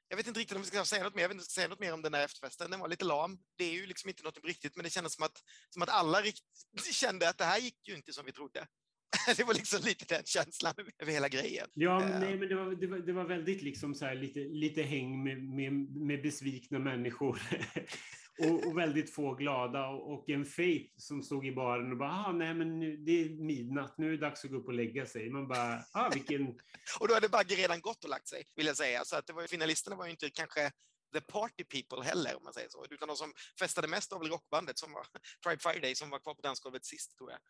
jag 0.08 0.16
vet 0.16 0.26
inte 0.26 0.40
riktigt 0.40 0.56
om 0.56 0.62
vi 0.62 0.68
ska 0.68 0.84
säga 0.84 1.04
något 1.04 1.14
mer. 1.14 1.22
Jag 1.22 1.28
vet 1.28 1.34
inte, 1.34 1.52
säga 1.52 1.68
något 1.68 1.80
mer 1.80 1.92
om 1.92 2.02
den 2.02 2.12
där 2.12 2.24
efterfesten. 2.24 2.70
Den 2.70 2.80
var 2.80 2.88
lite 2.88 3.04
lam. 3.04 3.38
Det 3.56 3.64
är 3.64 3.72
ju 3.72 3.86
liksom 3.86 4.08
inte 4.08 4.22
något 4.22 4.44
riktigt, 4.44 4.76
men 4.76 4.84
det 4.84 4.90
kändes 4.90 5.14
som 5.14 5.24
att, 5.24 5.42
som 5.70 5.82
att 5.82 5.88
alla 5.88 6.22
rikt, 6.22 6.44
kände 6.92 7.28
att 7.28 7.38
det 7.38 7.44
här 7.44 7.58
gick 7.58 7.88
ju 7.88 7.96
inte 7.96 8.12
som 8.12 8.24
vi 8.24 8.32
trodde. 8.32 8.66
det 9.36 9.44
var 9.44 9.54
liksom 9.54 9.80
lite 9.84 10.14
den 10.14 10.24
känslan 10.24 10.74
över 10.98 11.12
hela 11.12 11.28
grejen. 11.28 11.68
Ja, 11.74 11.98
men, 11.98 12.20
nej, 12.20 12.36
men 12.36 12.48
det, 12.48 12.54
var, 12.54 12.74
det, 12.74 12.86
var, 12.86 12.98
det 12.98 13.12
var 13.12 13.24
väldigt 13.24 13.62
liksom 13.62 13.94
så 13.94 14.04
här, 14.04 14.14
lite, 14.14 14.40
lite 14.40 14.82
häng 14.82 15.24
med, 15.24 15.42
med, 15.42 15.72
med 15.96 16.22
besvikna 16.22 16.78
människor. 16.78 17.40
och, 18.38 18.66
och, 18.66 18.78
väldigt 18.78 19.14
få 19.14 19.34
glada 19.34 19.86
och 19.86 20.28
en 20.28 20.44
Faith 20.44 20.94
som 20.96 21.22
stod 21.22 21.46
i 21.46 21.52
baren 21.52 21.92
och 21.92 21.98
bara, 21.98 22.10
ah, 22.10 22.32
nej 22.32 22.54
men 22.54 22.78
nu, 22.78 22.96
det 22.96 23.12
är 23.12 23.28
midnatt, 23.28 23.98
nu 23.98 24.06
är 24.06 24.10
det 24.10 24.16
dags 24.16 24.44
att 24.44 24.50
gå 24.50 24.56
upp 24.56 24.66
och 24.66 24.74
lägga 24.74 25.06
sig. 25.06 25.30
Man 25.30 25.48
bara, 25.48 25.84
ah, 25.92 26.10
vilken... 26.14 26.48
och 27.00 27.08
då 27.08 27.14
hade 27.14 27.28
Bagge 27.28 27.54
redan 27.54 27.80
gått 27.80 28.04
och 28.04 28.10
lagt 28.10 28.28
sig, 28.28 28.44
vill 28.56 28.66
jag 28.66 28.76
säga. 28.76 29.04
Så 29.04 29.16
att 29.16 29.26
det 29.26 29.32
var, 29.32 29.46
finalisterna 29.46 29.96
var 29.96 30.04
ju 30.04 30.10
inte 30.10 30.30
kanske 30.30 30.70
the 31.12 31.20
party 31.20 31.64
people 31.64 32.04
heller, 32.04 32.36
om 32.36 32.44
man 32.44 32.52
säger 32.52 32.68
så. 32.68 32.86
Utan 32.90 33.08
de 33.08 33.16
som 33.16 33.32
festade 33.60 33.88
mest 33.88 34.12
av 34.12 34.22
rockbandet 34.22 34.78
som 34.78 34.92
var 34.92 35.06
Pride 35.46 35.58
Friday, 35.58 35.94
som 35.94 36.10
var 36.10 36.18
kvar 36.18 36.34
på 36.34 36.42
dansgolvet 36.42 36.84
sist, 36.84 37.16
tror 37.18 37.30
jag. 37.30 37.40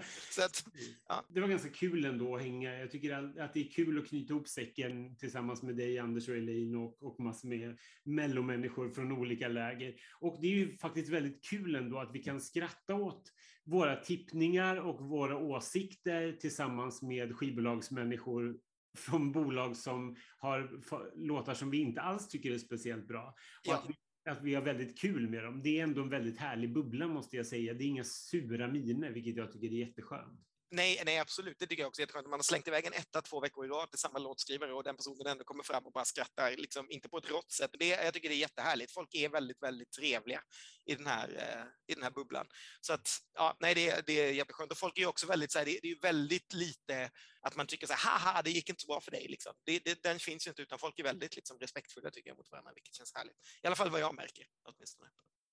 så 0.30 0.44
att, 0.44 0.64
ja. 1.08 1.24
Det 1.28 1.40
var 1.40 1.48
ganska 1.48 1.70
kul 1.70 2.04
ändå 2.04 2.36
att 2.36 2.42
hänga. 2.42 2.78
Jag 2.78 2.90
tycker 2.90 3.40
att 3.40 3.54
det 3.54 3.60
är 3.60 3.70
kul 3.70 3.98
att 3.98 4.08
knyta 4.08 4.34
ihop 4.34 4.48
säcken 4.48 5.16
tillsammans 5.16 5.62
med 5.62 5.76
dig, 5.76 5.98
Anders 5.98 6.28
och 6.28 6.36
Elin 6.36 6.74
och, 6.74 7.02
och 7.02 7.20
massor 7.20 7.48
med 7.48 7.78
mellomänniskor 8.04 8.90
från 8.90 9.12
olika 9.12 9.48
läger. 9.48 9.94
Och 10.20 10.38
det 10.40 10.46
är 10.46 10.56
ju 10.56 10.78
faktiskt 10.78 11.08
väldigt 11.08 11.44
kul 11.44 11.74
ändå 11.74 11.98
att 11.98 12.14
vi 12.14 12.22
kan 12.22 12.40
skratta 12.40 12.94
åt 12.94 13.32
våra 13.64 13.96
tippningar 13.96 14.76
och 14.76 15.00
våra 15.00 15.36
åsikter 15.36 16.32
tillsammans 16.32 17.02
med 17.02 17.36
skivbolagsmänniskor 17.36 18.56
från 18.94 19.32
bolag 19.32 19.76
som 19.76 20.16
har 20.36 20.80
låtar 21.26 21.54
som 21.54 21.70
vi 21.70 21.78
inte 21.78 22.00
alls 22.00 22.28
tycker 22.28 22.52
är 22.52 22.58
speciellt 22.58 23.08
bra. 23.08 23.34
Och 23.68 23.74
att, 23.74 23.84
vi, 23.88 23.94
att 24.30 24.42
vi 24.42 24.54
har 24.54 24.62
väldigt 24.62 24.98
kul 24.98 25.30
med 25.30 25.44
dem. 25.44 25.62
Det 25.62 25.78
är 25.78 25.82
ändå 25.82 26.02
en 26.02 26.08
väldigt 26.08 26.38
härlig 26.38 26.72
bubbla 26.72 27.08
måste 27.08 27.36
jag 27.36 27.46
säga. 27.46 27.74
Det 27.74 27.84
är 27.84 27.88
inga 27.88 28.04
sura 28.04 28.68
miner, 28.68 29.10
vilket 29.10 29.36
jag 29.36 29.52
tycker 29.52 29.66
är 29.68 29.86
jätteskönt. 29.86 30.40
Nej, 30.74 31.02
nej, 31.06 31.18
absolut. 31.18 31.58
Det 31.58 31.66
tycker 31.66 31.82
jag 31.82 31.88
också 31.88 32.00
är 32.00 32.02
jätteskönt. 32.02 32.26
Man 32.26 32.38
har 32.38 32.44
slängt 32.44 32.68
iväg 32.68 32.86
en 32.86 32.92
etta 32.92 33.22
två 33.22 33.40
veckor 33.40 33.64
i 33.64 33.68
rad 33.68 33.90
till 33.90 33.98
samma 33.98 34.18
låtskrivare 34.18 34.72
och 34.72 34.84
den 34.84 34.96
personen 34.96 35.26
ändå 35.26 35.44
kommer 35.44 35.62
fram 35.62 35.86
och 35.86 35.92
bara 35.92 36.04
skrattar, 36.04 36.56
liksom, 36.56 36.90
inte 36.90 37.08
på 37.08 37.18
ett 37.18 37.30
rått 37.30 37.52
sätt. 37.52 37.70
Det, 37.78 37.88
jag 37.88 38.14
tycker 38.14 38.28
det 38.28 38.34
är 38.34 38.38
jättehärligt. 38.38 38.92
Folk 38.92 39.14
är 39.14 39.28
väldigt, 39.28 39.62
väldigt 39.62 39.90
trevliga 39.90 40.42
i 40.84 40.94
den 40.94 41.06
här, 41.06 41.28
eh, 41.28 41.92
i 41.92 41.94
den 41.94 42.02
här 42.02 42.10
bubblan. 42.10 42.46
Så 42.80 42.92
att, 42.92 43.08
ja, 43.34 43.56
nej, 43.60 43.74
det, 43.74 44.06
det 44.06 44.12
är 44.12 44.32
jätteskönt. 44.32 44.72
Och 44.72 44.78
folk 44.78 44.98
är 44.98 45.06
också 45.06 45.26
väldigt 45.26 45.52
så 45.52 45.58
här, 45.58 45.66
det, 45.66 45.78
det, 45.82 45.90
är 45.90 46.00
väldigt 46.00 46.52
lite 46.52 47.10
att 47.40 47.56
man 47.56 47.66
tycker 47.66 47.86
så 47.86 47.92
här, 47.92 48.18
haha, 48.18 48.42
det 48.42 48.50
gick 48.50 48.68
inte 48.68 48.82
så 48.82 48.86
bra 48.86 49.00
för 49.00 49.10
dig. 49.10 49.26
Liksom. 49.28 49.52
Det, 49.64 49.84
det, 49.84 50.02
den 50.02 50.18
finns 50.18 50.46
ju 50.46 50.50
inte, 50.50 50.62
utan 50.62 50.78
folk 50.78 50.98
är 50.98 51.02
väldigt 51.02 51.36
liksom, 51.36 51.58
respektfulla 51.58 52.10
tycker 52.10 52.30
jag 52.30 52.36
mot 52.36 52.50
varandra, 52.50 52.72
vilket 52.74 52.94
känns 52.94 53.14
härligt. 53.14 53.36
I 53.62 53.66
alla 53.66 53.76
fall 53.76 53.90
vad 53.90 54.00
jag 54.00 54.14
märker, 54.14 54.46
åtminstone. 54.64 55.10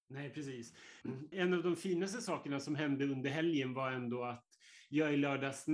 Nej, 0.10 0.30
precis. 0.34 0.74
En 1.32 1.54
av 1.54 1.64
de 1.64 1.76
finaste 1.76 2.22
sakerna 2.22 2.60
som 2.60 2.76
hände 2.76 3.06
under 3.06 3.30
helgen 3.30 3.74
var 3.74 3.92
ändå 3.92 4.24
att 4.24 4.59
jag 4.89 5.13
i 5.13 5.17
lördags 5.17 5.65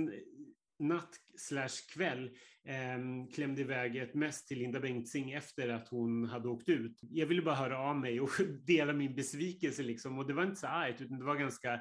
natt 0.78 1.16
slash 1.36 1.94
kväll 1.94 2.30
eh, 2.64 3.32
klämde 3.34 3.60
iväg 3.60 3.96
ett 3.96 4.14
mest 4.14 4.48
till 4.48 4.58
Linda 4.58 4.80
Bengtzing 4.80 5.32
efter 5.32 5.68
att 5.68 5.88
hon 5.88 6.24
hade 6.24 6.48
åkt 6.48 6.68
ut. 6.68 6.98
Jag 7.00 7.26
ville 7.26 7.42
bara 7.42 7.54
höra 7.54 7.78
av 7.78 7.96
mig 7.96 8.20
och 8.20 8.30
dela 8.66 8.92
min 8.92 9.14
besvikelse 9.14 9.82
liksom. 9.82 10.18
Och 10.18 10.26
det 10.26 10.34
var 10.34 10.42
inte 10.42 10.56
så 10.56 10.66
argt, 10.66 11.00
utan 11.00 11.18
det 11.18 11.24
var 11.24 11.36
ganska 11.36 11.80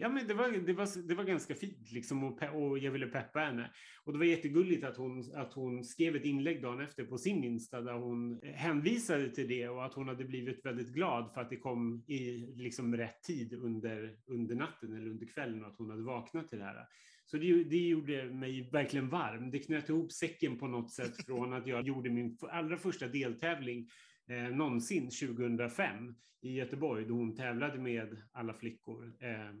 Ja, 0.00 0.08
men 0.08 0.26
det 0.26 0.34
var, 0.34 0.48
det 0.66 0.72
var, 0.72 1.08
det 1.08 1.14
var 1.14 1.24
ganska 1.24 1.54
fint 1.54 1.92
liksom 1.92 2.24
och, 2.24 2.42
och, 2.42 2.78
jag 2.78 2.92
ville 2.92 3.06
peppa 3.06 3.38
henne. 3.38 3.70
Och 4.04 4.12
det 4.12 4.18
var 4.18 4.26
jättegulligt 4.26 4.84
att 4.84 4.96
hon, 4.96 5.32
att 5.34 5.52
hon 5.52 5.84
skrev 5.84 6.16
ett 6.16 6.24
inlägg 6.24 6.62
dagen 6.62 6.80
efter 6.80 7.04
på 7.04 7.18
sin 7.18 7.44
Insta 7.44 7.80
där 7.80 7.92
hon 7.92 8.40
hänvisade 8.42 9.30
till 9.30 9.48
det 9.48 9.68
och 9.68 9.84
att 9.84 9.94
hon 9.94 10.08
hade 10.08 10.24
blivit 10.24 10.66
väldigt 10.66 10.88
glad 10.88 11.30
för 11.34 11.40
att 11.40 11.50
det 11.50 11.56
kom 11.56 12.04
i 12.06 12.46
liksom 12.56 12.96
rätt 12.96 13.22
tid 13.22 13.52
under, 13.52 14.16
under 14.26 14.54
natten 14.54 14.96
eller 14.96 15.10
under 15.10 15.26
kvällen 15.26 15.64
och 15.64 15.70
att 15.70 15.78
hon 15.78 15.90
hade 15.90 16.02
vaknat 16.02 16.48
till 16.48 16.58
det 16.58 16.64
här. 16.64 16.86
Så 17.26 17.36
det, 17.36 17.64
det 17.64 17.88
gjorde 17.88 18.24
mig 18.24 18.70
verkligen 18.72 19.08
varm. 19.08 19.50
Det 19.50 19.58
knöt 19.58 19.88
ihop 19.88 20.12
säcken 20.12 20.58
på 20.58 20.66
något 20.66 20.92
sätt 20.92 21.16
från 21.26 21.52
att 21.52 21.66
jag 21.66 21.86
gjorde 21.86 22.10
min 22.10 22.38
allra 22.40 22.76
första 22.76 23.08
deltävling 23.08 23.88
eh, 24.28 24.56
någonsin 24.56 25.10
2005 25.10 26.14
i 26.40 26.52
Göteborg 26.54 27.04
då 27.04 27.14
hon 27.14 27.36
tävlade 27.36 27.78
med 27.78 28.22
alla 28.32 28.54
flickor. 28.54 29.12
Eh, 29.20 29.54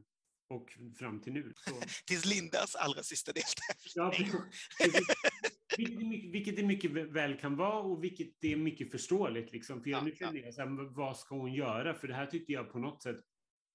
och 0.48 0.78
fram 0.98 1.20
till 1.20 1.32
nu. 1.32 1.52
Så. 1.56 1.74
Tills 2.06 2.24
Lindas 2.24 2.74
allra 2.74 3.02
sista 3.02 3.32
deltävling. 3.32 3.92
Ja, 3.94 4.44
vilket, 5.76 6.32
vilket 6.32 6.56
det 6.56 6.62
mycket 6.62 6.90
väl 6.90 7.36
kan 7.36 7.56
vara 7.56 7.78
och 7.78 8.04
vilket 8.04 8.40
det 8.40 8.52
är 8.52 8.56
mycket 8.56 8.90
förståeligt. 8.90 9.52
Liksom. 9.52 9.82
För 9.82 9.90
jag 9.90 10.08
ja, 10.18 10.32
ja. 10.34 10.52
så 10.52 10.60
här, 10.60 10.94
vad 10.94 11.16
ska 11.16 11.34
hon 11.34 11.52
göra? 11.52 11.94
För 11.94 12.08
det 12.08 12.14
här 12.14 12.26
tyckte 12.26 12.52
jag 12.52 12.72
på 12.72 12.78
något 12.78 13.02
sätt 13.02 13.20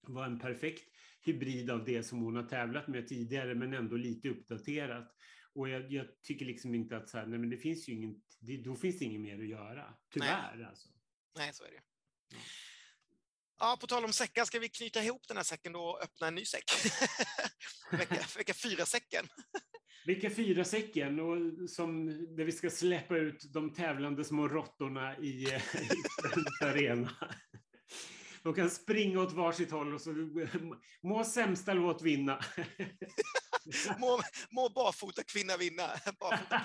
var 0.07 0.25
en 0.25 0.39
perfekt 0.39 0.89
hybrid 1.21 1.71
av 1.71 1.85
det 1.85 2.03
som 2.03 2.19
hon 2.19 2.35
har 2.35 2.43
tävlat 2.43 2.87
med 2.87 3.07
tidigare, 3.07 3.55
men 3.55 3.73
ändå 3.73 3.95
lite 3.95 4.29
uppdaterat. 4.29 5.15
Och 5.53 5.69
jag, 5.69 5.91
jag 5.91 6.05
tycker 6.21 6.45
liksom 6.45 6.75
inte 6.75 6.97
att 6.97 7.09
så 7.09 7.17
här, 7.17 7.25
nej, 7.25 7.39
men 7.39 7.49
det 7.49 7.57
finns 7.57 7.89
ju 7.89 7.93
ingen, 7.93 8.21
det, 8.39 8.57
då 8.57 8.75
finns 8.75 8.99
det 8.99 9.05
inget 9.05 9.21
mer 9.21 9.39
att 9.39 9.47
göra. 9.47 9.93
Tyvärr 10.13 10.55
nej. 10.57 10.65
alltså. 10.65 10.89
Nej, 11.37 11.53
så 11.53 11.63
är 11.63 11.71
det. 11.71 11.81
Ja. 12.29 12.37
Ja, 13.63 13.77
på 13.81 13.87
tal 13.87 14.05
om 14.05 14.13
säckar, 14.13 14.45
ska 14.45 14.59
vi 14.59 14.69
knyta 14.69 15.03
ihop 15.03 15.27
den 15.27 15.37
här 15.37 15.43
säcken 15.43 15.73
då 15.73 15.79
och 15.79 16.03
öppna 16.03 16.27
en 16.27 16.35
ny 16.35 16.45
säck? 16.45 16.63
vecka, 17.91 18.25
vecka 18.37 18.53
fyra-säcken. 18.53 19.27
Vecka 20.05 20.29
fyra-säcken, 20.29 21.19
och 21.19 21.69
som, 21.69 22.07
där 22.35 22.43
vi 22.43 22.51
ska 22.51 22.69
släppa 22.69 23.17
ut 23.17 23.53
de 23.53 23.73
tävlande 23.73 24.23
små 24.23 24.47
råttorna 24.47 25.17
i, 25.17 25.27
i 25.27 25.61
arena. 26.61 27.11
De 28.43 28.53
kan 28.53 28.69
springa 28.69 29.21
åt 29.21 29.33
varsitt 29.33 29.71
håll 29.71 29.93
och 29.93 30.01
så 30.01 30.13
må 31.03 31.23
sämsta 31.23 31.73
låt 31.73 32.01
vinna. 32.01 32.39
må, 33.99 34.21
må 34.51 34.69
barfota 34.69 35.23
kvinna 35.23 35.57
vinna. 35.57 35.87
Barfota 36.19 36.61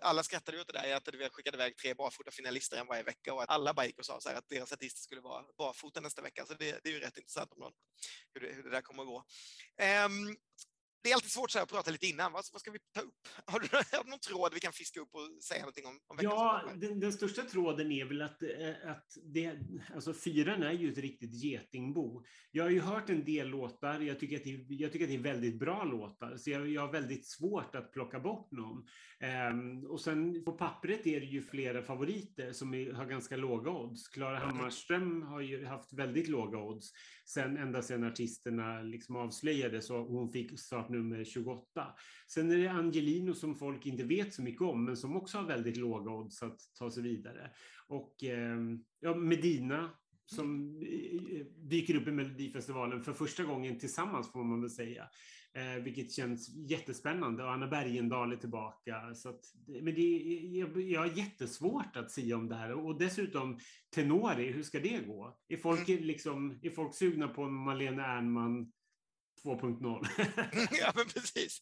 alla 0.00 0.22
skrattade 0.22 0.60
åt 0.60 0.66
det 0.66 0.72
där, 0.72 0.96
att 0.96 1.08
vi 1.14 1.28
skickade 1.28 1.56
iväg 1.56 1.76
tre 1.76 1.94
barfota 1.94 2.30
finalister 2.30 2.76
en 2.76 2.86
varje 2.86 3.02
vecka 3.02 3.34
och 3.34 3.42
att 3.42 3.50
alla 3.50 3.74
bara 3.74 3.86
gick 3.86 3.98
och 3.98 4.06
sa 4.06 4.20
så 4.20 4.28
här 4.28 4.36
att 4.36 4.48
deras 4.48 4.72
artister 4.72 5.00
skulle 5.00 5.20
vara 5.20 5.44
barfota 5.58 6.00
nästa 6.00 6.22
vecka. 6.22 6.46
Så 6.46 6.54
det, 6.54 6.80
det 6.84 6.88
är 6.88 6.92
ju 6.92 7.00
rätt 7.00 7.18
intressant 7.18 7.52
om 7.52 7.58
någon, 7.58 7.72
hur, 8.34 8.40
det, 8.40 8.52
hur 8.52 8.62
det 8.62 8.70
där 8.70 8.80
kommer 8.80 9.02
att 9.02 9.08
gå. 9.08 9.24
Um, 10.06 10.36
det 11.02 11.10
är 11.10 11.14
alltid 11.14 11.30
svårt 11.30 11.50
så 11.50 11.58
att 11.58 11.70
prata 11.70 11.90
lite 11.90 12.06
innan. 12.06 12.32
Vad, 12.32 12.44
vad 12.52 12.60
ska 12.60 12.70
vi 12.70 12.78
ta 12.94 13.00
upp? 13.00 13.14
Har 13.46 13.60
du, 13.60 13.68
har 13.72 14.04
du 14.04 14.10
någon 14.10 14.18
tråd 14.18 14.54
vi 14.54 14.60
kan 14.60 14.72
fiska 14.72 15.00
upp 15.00 15.08
och 15.12 15.42
säga 15.42 15.60
någonting 15.60 15.86
om? 15.86 15.98
om 16.06 16.18
ja, 16.20 16.62
den, 16.76 17.00
den, 17.00 17.12
största 17.12 17.42
tråden 17.42 17.92
är 17.92 18.04
väl 18.04 18.22
att, 18.22 18.42
eh, 18.42 18.90
att 18.90 19.06
det, 19.24 19.58
alltså 19.94 20.14
fyran 20.14 20.62
är 20.62 20.72
ju 20.72 20.92
ett 20.92 20.98
riktigt 20.98 21.34
getingbo. 21.34 22.22
Jag 22.50 22.64
har 22.64 22.70
ju 22.70 22.80
hört 22.80 23.10
en 23.10 23.24
del 23.24 23.48
låtar. 23.48 24.00
Jag 24.00 24.20
tycker 24.20 24.36
att 24.36 24.44
det, 24.44 24.74
jag 24.74 24.92
tycker 24.92 25.04
att 25.04 25.10
det 25.10 25.16
är 25.16 25.34
väldigt 25.34 25.58
bra 25.58 25.84
låtar, 25.84 26.36
så 26.36 26.50
jag, 26.50 26.68
jag 26.68 26.80
har 26.82 26.92
väldigt 26.92 27.26
svårt 27.26 27.74
att 27.74 27.92
plocka 27.92 28.20
bort 28.20 28.50
någon. 28.50 28.86
Um, 29.50 29.86
och 29.86 30.00
sen 30.00 30.44
på 30.44 30.52
pappret 30.52 31.06
är 31.06 31.20
det 31.20 31.26
ju 31.26 31.42
flera 31.42 31.82
favoriter 31.82 32.52
som 32.52 32.74
är, 32.74 32.92
har 32.92 33.06
ganska 33.06 33.36
låga 33.36 33.70
odds. 33.70 34.08
Klara 34.08 34.38
Hammarström 34.38 35.22
har 35.22 35.40
ju 35.40 35.66
haft 35.66 35.92
väldigt 35.92 36.28
låga 36.28 36.58
odds 36.58 36.92
sen 37.24 37.56
ända 37.56 37.82
sedan 37.82 38.04
artisterna 38.04 38.82
liksom 38.82 39.16
avslöjades 39.16 39.90
och 39.90 40.04
hon 40.04 40.28
fick 40.28 40.60
startnummer 40.92 41.24
28. 41.24 41.86
Sen 42.28 42.50
är 42.50 42.56
det 42.56 42.68
Angelino 42.68 43.34
som 43.34 43.54
folk 43.54 43.86
inte 43.86 44.04
vet 44.04 44.34
så 44.34 44.42
mycket 44.42 44.62
om, 44.62 44.84
men 44.84 44.96
som 44.96 45.16
också 45.16 45.38
har 45.38 45.44
väldigt 45.44 45.76
låga 45.76 46.10
odds 46.10 46.42
att 46.42 46.58
ta 46.78 46.90
sig 46.90 47.02
vidare. 47.02 47.50
Och 47.88 48.24
eh, 48.24 48.58
ja, 49.00 49.14
Medina 49.14 49.90
som 50.24 50.76
eh, 50.82 51.46
dyker 51.56 51.94
upp 51.94 52.08
i 52.08 52.12
Melodifestivalen 52.12 53.02
för 53.02 53.12
första 53.12 53.44
gången 53.44 53.78
tillsammans 53.78 54.32
får 54.32 54.44
man 54.44 54.60
väl 54.60 54.70
säga. 54.70 55.08
Eh, 55.54 55.82
vilket 55.82 56.12
känns 56.12 56.48
jättespännande 56.48 57.44
och 57.44 57.52
Anna 57.52 57.66
Bergendahl 57.66 58.32
är 58.32 58.36
tillbaka. 58.36 59.14
Så 59.14 59.28
att, 59.28 59.40
men 59.66 59.94
det, 59.94 60.18
jag, 60.58 60.80
jag 60.80 61.00
har 61.00 61.18
jättesvårt 61.18 61.96
att 61.96 62.10
säga 62.10 62.36
om 62.36 62.48
det 62.48 62.54
här 62.54 62.72
och 62.72 62.98
dessutom 62.98 63.58
Tenori, 63.94 64.52
hur 64.52 64.62
ska 64.62 64.80
det 64.80 65.06
gå? 65.06 65.38
Är 65.48 65.56
folk, 65.56 65.88
mm. 65.88 66.04
liksom, 66.04 66.58
är 66.62 66.70
folk 66.70 66.94
sugna 66.94 67.28
på 67.28 67.48
Malena 67.48 68.06
Ernman 68.06 68.72
2.0. 69.44 70.06
ja, 70.80 70.92
men 70.94 71.08
precis. 71.08 71.60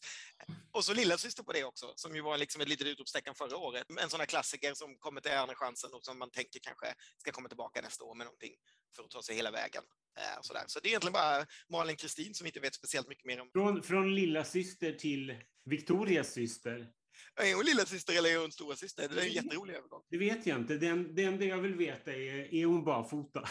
Och 0.72 0.84
så 0.84 0.94
lilla 0.94 1.18
syster 1.18 1.42
på 1.42 1.52
det 1.52 1.64
också, 1.64 1.92
som 1.96 2.14
ju 2.14 2.20
var 2.22 2.38
liksom 2.38 2.62
ett 2.62 2.68
litet 2.68 2.86
utropstecken 2.86 3.34
förra 3.34 3.56
året. 3.56 3.86
En 4.00 4.10
sån 4.10 4.20
här 4.20 4.26
klassiker 4.26 4.74
som 4.74 4.96
kommer 4.98 5.20
till 5.20 5.32
Andra 5.32 5.54
chansen 5.54 5.90
och 5.92 6.04
som 6.04 6.18
man 6.18 6.30
tänker 6.30 6.60
kanske 6.60 6.86
ska 7.18 7.32
komma 7.32 7.48
tillbaka 7.48 7.80
nästa 7.80 8.04
år 8.04 8.14
med 8.14 8.24
någonting 8.24 8.54
för 8.96 9.02
att 9.04 9.10
ta 9.10 9.22
sig 9.22 9.36
hela 9.36 9.50
vägen. 9.50 9.82
Eh, 10.18 10.40
sådär. 10.42 10.64
Så 10.66 10.80
det 10.80 10.88
är 10.88 10.90
egentligen 10.90 11.12
bara 11.12 11.46
Malin 11.68 11.96
Kristin 11.96 12.34
som 12.34 12.46
inte 12.46 12.60
vet 12.60 12.74
speciellt 12.74 13.08
mycket 13.08 13.24
mer 13.24 13.40
om... 13.40 13.50
Från, 13.52 13.82
från 13.82 14.14
lilla 14.14 14.44
syster 14.44 14.92
till 14.92 15.36
Victorias 15.64 16.32
syster. 16.32 16.88
Är 17.36 17.54
hon 17.54 17.64
lilla 17.64 17.84
syster 17.86 18.18
eller 18.18 18.30
är 18.30 18.38
hon 18.38 18.52
stora 18.52 18.76
syster? 18.76 19.08
Det 19.08 19.20
är 19.20 19.26
en 19.26 19.32
jätterolig 19.32 19.74
övergång. 19.74 20.02
Det 20.10 20.18
vet 20.18 20.46
jag 20.46 20.58
inte. 20.58 20.76
Det 21.14 21.22
enda 21.24 21.44
jag 21.44 21.58
vill 21.58 21.74
veta 21.74 22.12
är, 22.12 22.54
är 22.54 22.64
hon 22.64 22.84
barfota? 22.84 23.40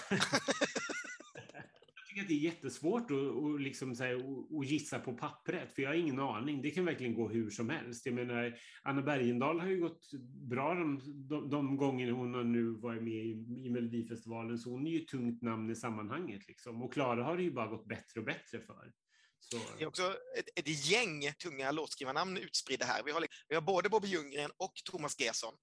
tycker 2.20 2.36
att 2.36 2.42
det 2.42 2.48
är 2.48 2.54
jättesvårt 2.54 3.12
att, 3.12 3.18
att, 3.18 3.62
liksom, 3.62 3.96
här, 4.00 4.16
att 4.60 4.68
gissa 4.68 5.00
på 5.00 5.14
pappret, 5.14 5.74
för 5.74 5.82
jag 5.82 5.90
har 5.90 5.96
ingen 5.96 6.20
aning. 6.20 6.62
Det 6.62 6.72
kan 6.72 6.86
verkligen 6.86 7.16
gå 7.16 7.30
hur 7.30 7.50
som 7.50 7.70
helst. 7.70 8.06
Jag 8.06 8.16
menar, 8.16 8.58
Anna 8.84 9.02
Bergendahl 9.02 9.60
har 9.60 9.68
ju 9.68 9.80
gått 9.80 10.12
bra 10.50 10.74
de, 10.74 11.02
de, 11.30 11.50
de 11.50 11.78
gånger 11.78 12.12
hon 12.12 12.34
har 12.34 12.44
nu 12.44 12.64
varit 12.64 13.04
med 13.04 13.26
i, 13.26 13.32
i 13.66 13.70
Melodifestivalen, 13.70 14.58
så 14.58 14.70
hon 14.70 14.88
är 14.88 14.92
ju 14.92 15.02
ett 15.02 15.08
tungt 15.08 15.42
namn 15.42 15.72
i 15.72 15.76
sammanhanget. 15.76 16.48
Liksom. 16.48 16.82
Och 16.82 16.94
Klara 16.94 17.24
har 17.24 17.38
det 17.38 17.44
ju 17.44 17.52
bara 17.52 17.68
gått 17.68 17.88
bättre 17.88 18.20
och 18.20 18.26
bättre 18.26 18.60
för. 18.60 18.92
Så. 19.40 19.58
Det 19.78 19.84
är 19.84 19.88
också 19.88 20.16
ett, 20.38 20.60
ett 20.60 20.92
gäng 20.92 21.34
tunga 21.44 21.72
låtskrivarnamn 21.72 22.38
utspridda 22.38 22.86
här. 22.86 23.04
Vi 23.06 23.12
har, 23.12 23.22
liksom, 23.22 23.46
vi 23.48 23.56
har 23.56 23.62
både 23.62 23.90
Bobby 23.90 24.08
Ljunggren 24.08 24.52
och 24.58 24.74
Thomas 24.92 25.20
Gesson 25.20 25.54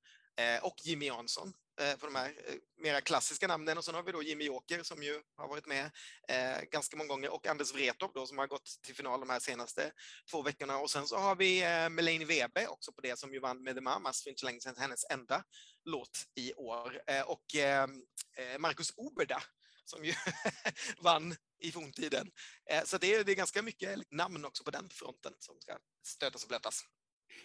eh, 0.40 0.64
och 0.64 0.74
Jimmy 0.84 1.06
Jansson 1.06 1.52
Eh, 1.80 1.96
på 1.96 2.06
de 2.06 2.14
här 2.14 2.28
eh, 2.28 2.54
mera 2.82 3.00
klassiska 3.00 3.46
namnen. 3.46 3.78
Och 3.78 3.84
sen 3.84 3.94
har 3.94 4.02
vi 4.02 4.12
då 4.12 4.22
Jimmy 4.22 4.44
Joker 4.44 4.82
som 4.82 5.02
ju 5.02 5.22
har 5.36 5.48
varit 5.48 5.66
med 5.66 5.90
eh, 6.28 6.62
ganska 6.70 6.96
många 6.96 7.08
gånger 7.08 7.32
och 7.32 7.46
Anders 7.46 7.74
Wrethov 7.74 8.10
då 8.14 8.26
som 8.26 8.38
har 8.38 8.46
gått 8.46 8.78
till 8.82 8.94
final 8.94 9.20
de 9.20 9.30
här 9.30 9.40
senaste 9.40 9.92
två 10.30 10.42
veckorna. 10.42 10.78
Och 10.78 10.90
sen 10.90 11.06
så 11.06 11.16
har 11.16 11.36
vi 11.36 11.62
eh, 11.62 11.88
Melanie 11.88 12.26
Webe 12.26 12.66
också 12.66 12.92
på 12.92 13.00
det 13.00 13.18
som 13.18 13.32
ju 13.32 13.40
vann 13.40 13.62
med 13.62 13.74
The 13.74 13.80
Mamas 13.80 14.06
alltså 14.06 14.22
för 14.22 14.30
inte 14.30 14.40
så 14.40 14.46
länge 14.46 14.60
sedan, 14.60 14.74
hennes 14.78 15.04
enda 15.10 15.44
låt 15.84 16.24
i 16.34 16.54
år. 16.54 17.02
Eh, 17.06 17.22
och 17.22 17.54
ehm, 17.54 18.02
eh, 18.36 18.58
Marcus 18.58 18.92
Oberda 18.96 19.42
som 19.84 20.04
ju 20.04 20.12
vann 21.02 21.34
i 21.62 21.72
forntiden. 21.72 22.30
Eh, 22.70 22.84
så 22.84 22.98
det 22.98 23.14
är, 23.14 23.24
det 23.24 23.32
är 23.32 23.36
ganska 23.36 23.62
mycket 23.62 24.10
namn 24.10 24.44
också 24.44 24.64
på 24.64 24.70
den 24.70 24.88
fronten 24.90 25.32
som 25.38 25.60
ska 25.60 25.78
stötas 26.06 26.42
och 26.42 26.48
blötas. 26.48 26.82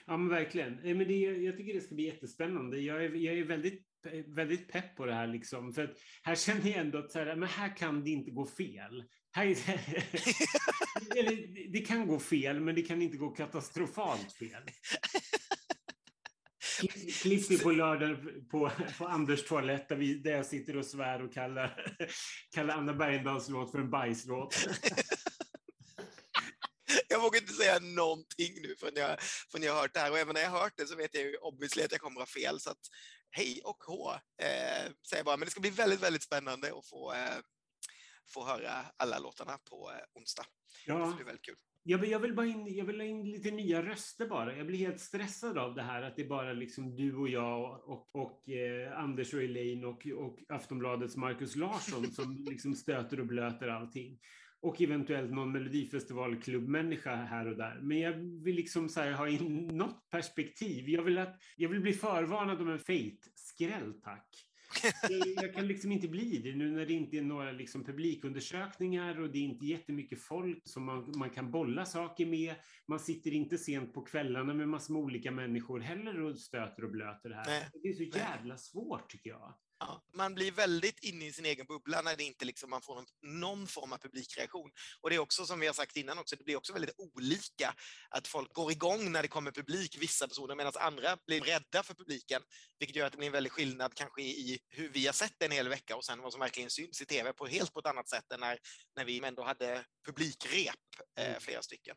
Ja, 0.05 0.17
men 0.17 0.29
verkligen. 0.29 0.75
Men 0.75 1.07
det, 1.07 1.19
jag 1.19 1.57
tycker 1.57 1.73
det 1.73 1.81
ska 1.81 1.95
bli 1.95 2.05
jättespännande. 2.05 2.79
Jag 2.79 3.05
är, 3.05 3.09
jag 3.09 3.37
är 3.37 3.43
väldigt, 3.43 3.90
väldigt 4.27 4.71
pepp 4.71 4.95
på 4.95 5.05
det 5.05 5.13
här. 5.13 5.27
Liksom. 5.27 5.73
För 5.73 5.95
här 6.23 6.35
känner 6.35 6.69
jag 6.69 6.77
ändå 6.77 6.97
att 6.97 7.11
så 7.11 7.19
här, 7.19 7.35
men 7.35 7.49
här 7.49 7.77
kan 7.77 8.03
det 8.03 8.09
inte 8.09 8.31
gå 8.31 8.45
fel. 8.45 9.03
Här, 9.31 9.45
eller, 11.17 11.71
det 11.71 11.79
kan 11.79 12.07
gå 12.07 12.19
fel, 12.19 12.59
men 12.59 12.75
det 12.75 12.81
kan 12.81 13.01
inte 13.01 13.17
gå 13.17 13.29
katastrofalt 13.29 14.33
fel. 14.33 14.63
Till 17.21 17.59
på 17.59 17.71
lördag 17.71 18.17
på, 18.51 18.71
på 18.97 19.07
Anders 19.07 19.43
toalett 19.43 19.89
där, 19.89 19.95
vi, 19.95 20.13
där 20.13 20.31
jag 20.31 20.45
sitter 20.45 20.77
och 20.77 20.85
svär 20.85 21.23
och 21.23 21.33
kallar, 21.33 21.95
kallar 22.55 22.75
Anna 22.75 22.93
Bergendahls 22.93 23.49
låt 23.49 23.71
för 23.71 23.79
en 23.79 23.89
bajslåt. 23.89 24.67
jag 27.07 27.21
vågar 27.21 27.41
inte 27.41 27.53
säga 27.53 27.79
någonting 27.79 28.53
nu 28.61 28.75
förrän 28.79 28.95
jag, 28.95 29.21
förrän 29.51 29.63
jag 29.63 29.73
har 29.73 29.81
hört 29.81 29.93
det 29.93 29.99
här. 29.99 30.11
Och 30.11 30.19
även 30.19 30.33
när 30.33 30.41
jag 30.41 30.49
har 30.49 30.59
hört 30.59 30.73
det 30.77 30.87
så 30.87 30.95
vet 30.95 31.15
jag 31.15 31.23
ju 31.23 31.37
obviously 31.37 31.83
att 31.83 31.91
jag 31.91 32.01
kommer 32.01 32.21
att 32.21 32.29
ha 32.29 32.41
fel. 32.41 32.59
Så 32.59 32.69
att 32.69 32.87
hej 33.31 33.61
och 33.63 33.83
hå, 33.87 34.11
eh, 34.11 34.91
säger 35.09 35.23
bara. 35.23 35.37
Men 35.37 35.45
det 35.45 35.51
ska 35.51 35.61
bli 35.61 35.69
väldigt, 35.69 36.03
väldigt 36.03 36.23
spännande 36.23 36.67
att 36.77 36.87
få, 36.89 37.13
eh, 37.13 37.37
få 38.33 38.45
höra 38.45 38.71
alla 38.97 39.19
låtarna 39.19 39.57
på 39.69 39.91
eh, 39.91 40.19
onsdag. 40.19 40.45
Ja. 40.85 41.05
Det 41.07 41.15
blir 41.15 41.25
väldigt 41.25 41.45
kul. 41.45 41.55
Jag 41.83 41.97
vill, 41.97 42.11
jag, 42.11 42.19
vill 42.19 42.35
bara 42.35 42.45
in, 42.45 42.75
jag 42.75 42.85
vill 42.85 42.99
ha 42.99 43.07
in 43.07 43.31
lite 43.31 43.51
nya 43.51 43.83
röster 43.83 44.27
bara. 44.27 44.57
Jag 44.57 44.67
blir 44.67 44.79
helt 44.79 44.99
stressad 44.99 45.57
av 45.57 45.75
det 45.75 45.81
här 45.81 46.01
att 46.01 46.15
det 46.15 46.21
är 46.21 46.27
bara 46.27 46.53
liksom 46.53 46.95
du 46.95 47.15
och 47.15 47.29
jag 47.29 47.89
och, 47.89 48.15
och 48.15 48.49
eh, 48.49 48.99
Anders 48.99 49.33
och 49.33 49.41
Elaine 49.41 49.85
och, 49.85 50.07
och 50.07 50.39
Aftonbladets 50.49 51.15
Markus 51.15 51.55
Larsson 51.55 52.11
som 52.11 52.45
liksom 52.49 52.75
stöter 52.75 53.19
och 53.19 53.27
blöter 53.27 53.67
allting 53.67 54.19
och 54.61 54.81
eventuellt 54.81 55.31
någon 55.31 55.51
melodifestivalklubbmänniska 55.51 57.15
här 57.15 57.47
och 57.47 57.57
där. 57.57 57.79
Men 57.81 57.99
jag 57.99 58.13
vill 58.43 58.55
liksom 58.55 58.89
ha 59.17 59.27
in 59.27 59.67
något 59.67 60.09
perspektiv. 60.09 60.89
Jag 60.89 61.03
vill, 61.03 61.17
att, 61.17 61.41
jag 61.55 61.69
vill 61.69 61.81
bli 61.81 61.93
förvarnad 61.93 62.61
om 62.61 62.69
en 62.69 62.79
fate-skräll, 62.79 63.93
tack. 64.03 64.47
Jag, 65.09 65.27
jag, 65.43 65.53
kan 65.53 65.67
liksom 65.67 65.91
inte 65.91 66.07
bli 66.07 66.41
det 66.43 66.55
nu 66.55 66.71
när 66.71 66.85
det 66.85 66.93
inte 66.93 67.17
är 67.17 67.21
några 67.21 67.51
liksom 67.51 67.83
publikundersökningar 67.83 69.19
och 69.19 69.29
det 69.29 69.37
är 69.37 69.43
inte 69.43 69.65
jättemycket 69.65 70.21
folk 70.21 70.61
som 70.63 70.85
man, 70.85 71.13
man 71.17 71.29
kan 71.29 71.51
bolla 71.51 71.85
saker 71.85 72.25
med. 72.25 72.55
Man 72.87 72.99
sitter 72.99 73.33
inte 73.33 73.57
sent 73.57 73.93
på 73.93 74.01
kvällarna 74.01 74.53
med 74.53 74.69
massor 74.69 74.93
med 74.93 75.01
olika 75.01 75.31
människor 75.31 75.79
heller 75.79 76.21
och 76.21 76.39
stöter 76.39 76.83
och 76.83 76.91
blöter 76.91 77.29
det 77.29 77.35
här. 77.35 77.45
Nej. 77.45 77.69
Det 77.83 77.89
är 77.89 77.93
så 77.93 78.03
jävla 78.03 78.57
svårt 78.57 79.09
tycker 79.09 79.29
jag. 79.29 79.53
Ja, 79.83 80.01
man 80.13 80.35
blir 80.35 80.51
väldigt 80.51 81.03
inne 81.03 81.25
i 81.25 81.33
sin 81.33 81.45
egen 81.45 81.65
bubbla 81.65 82.01
när 82.01 82.15
det 82.15 82.23
inte 82.23 82.45
liksom, 82.45 82.69
man 82.69 82.81
får 82.81 82.95
någon, 82.95 83.05
någon, 83.21 83.67
form 83.67 83.93
av 83.93 83.97
publikreaktion. 83.97 84.71
Och 85.01 85.09
det 85.09 85.15
är 85.15 85.19
också 85.19 85.45
som 85.45 85.59
vi 85.59 85.67
har 85.67 85.73
sagt 85.73 85.97
innan 85.97 86.19
också, 86.19 86.35
det 86.35 86.43
blir 86.43 86.55
också 86.55 86.73
väldigt 86.73 86.95
olika. 86.97 87.73
Att 88.09 88.27
folk 88.27 88.53
går 88.53 88.71
igång 88.71 89.11
när 89.11 89.21
det 89.21 89.27
kommer 89.27 89.51
publik, 89.51 89.97
vissa 89.99 90.27
personer, 90.27 90.55
medan 90.55 90.73
andra 90.79 91.17
blir 91.27 91.41
rädda 91.41 91.83
för 91.83 91.93
publiken. 91.93 92.41
Vilket 92.79 92.95
gör 92.95 93.05
att 93.05 93.11
det 93.11 93.17
blir 93.17 93.27
en 93.27 93.33
väldig 93.33 93.51
skillnad 93.51 93.93
kanske 93.93 94.21
i 94.21 94.59
hur 94.69 94.89
vi 94.89 95.05
har 95.05 95.13
sett 95.13 95.43
en 95.43 95.51
hel 95.51 95.69
vecka 95.69 95.95
och 95.95 96.05
sen 96.05 96.21
vad 96.21 96.31
som 96.31 96.39
verkligen 96.39 96.69
syns 96.69 97.01
i 97.01 97.05
tv 97.05 97.33
på 97.33 97.45
helt 97.45 97.73
på 97.73 97.79
ett 97.79 97.85
annat 97.85 98.09
sätt 98.09 98.31
än 98.31 98.39
när, 98.39 98.57
när 98.95 99.05
vi 99.05 99.25
ändå 99.25 99.43
hade 99.43 99.85
publikrep, 100.05 100.75
eh, 101.19 101.29
mm. 101.29 101.41
flera 101.41 101.61
stycken. 101.61 101.95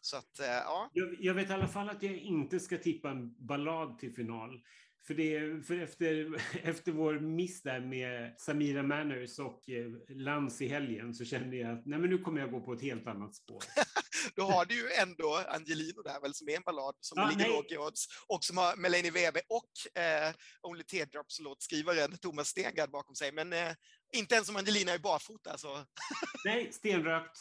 Så 0.00 0.16
att, 0.16 0.40
eh, 0.40 0.46
ja. 0.46 0.90
Jag, 0.92 1.16
jag, 1.18 1.34
vet 1.34 1.50
i 1.50 1.52
alla 1.52 1.68
fall 1.68 1.88
att 1.88 2.02
jag 2.02 2.16
inte 2.16 2.60
ska 2.60 2.78
tippa 2.78 3.10
en 3.10 3.46
ballad 3.46 3.98
till 3.98 4.14
final. 4.14 4.60
För, 5.06 5.14
det, 5.14 5.66
för 5.66 5.78
efter, 5.78 6.34
efter 6.62 6.92
vår 6.92 7.20
miss 7.20 7.62
där 7.62 7.80
med 7.80 8.34
Samira 8.40 8.82
Manners 8.82 9.38
och 9.38 9.68
eh, 9.68 10.16
Lans 10.16 10.60
i 10.60 10.68
helgen 10.68 11.14
så 11.14 11.24
kände 11.24 11.56
jag 11.56 11.78
att 11.78 11.86
nej, 11.86 11.98
men 11.98 12.10
nu 12.10 12.18
kommer 12.18 12.40
jag 12.40 12.50
gå 12.50 12.60
på 12.60 12.72
ett 12.72 12.82
helt 12.82 13.06
annat 13.06 13.34
spår. 13.34 13.64
Då 14.36 14.42
har 14.42 14.64
du 14.64 14.74
ju 14.74 14.90
ändå 14.90 15.44
Angelino 15.48 16.02
där 16.02 16.20
väl, 16.20 16.34
som 16.34 16.48
är 16.48 16.56
en 16.56 16.62
ballad 16.62 16.94
som 17.00 17.18
ja, 17.18 17.28
ligger 17.28 17.48
lågt 17.48 17.72
i 17.72 17.78
odds 17.78 18.06
och 18.26 18.44
som 18.44 18.56
har 18.56 18.76
Melanie 18.76 19.10
Webe 19.10 19.40
och 19.48 20.02
eh, 20.02 20.34
Only 20.62 20.84
Teardrops 20.84 21.40
låtskrivaren 21.40 22.18
Thomas 22.18 22.48
Stengard 22.48 22.90
bakom 22.90 23.14
sig. 23.14 23.32
Men 23.32 23.52
eh, 23.52 23.72
inte 24.12 24.34
ens 24.34 24.46
som 24.46 24.56
Angelina 24.56 24.92
är 24.92 24.98
barfota. 24.98 25.58
Så. 25.58 25.84
Nej, 26.44 26.72
stenrökt. 26.72 27.38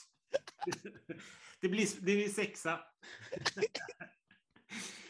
Det 1.62 1.70
blir, 1.70 1.88
det 1.96 2.02
blir 2.02 2.30
sexa. 2.30 2.80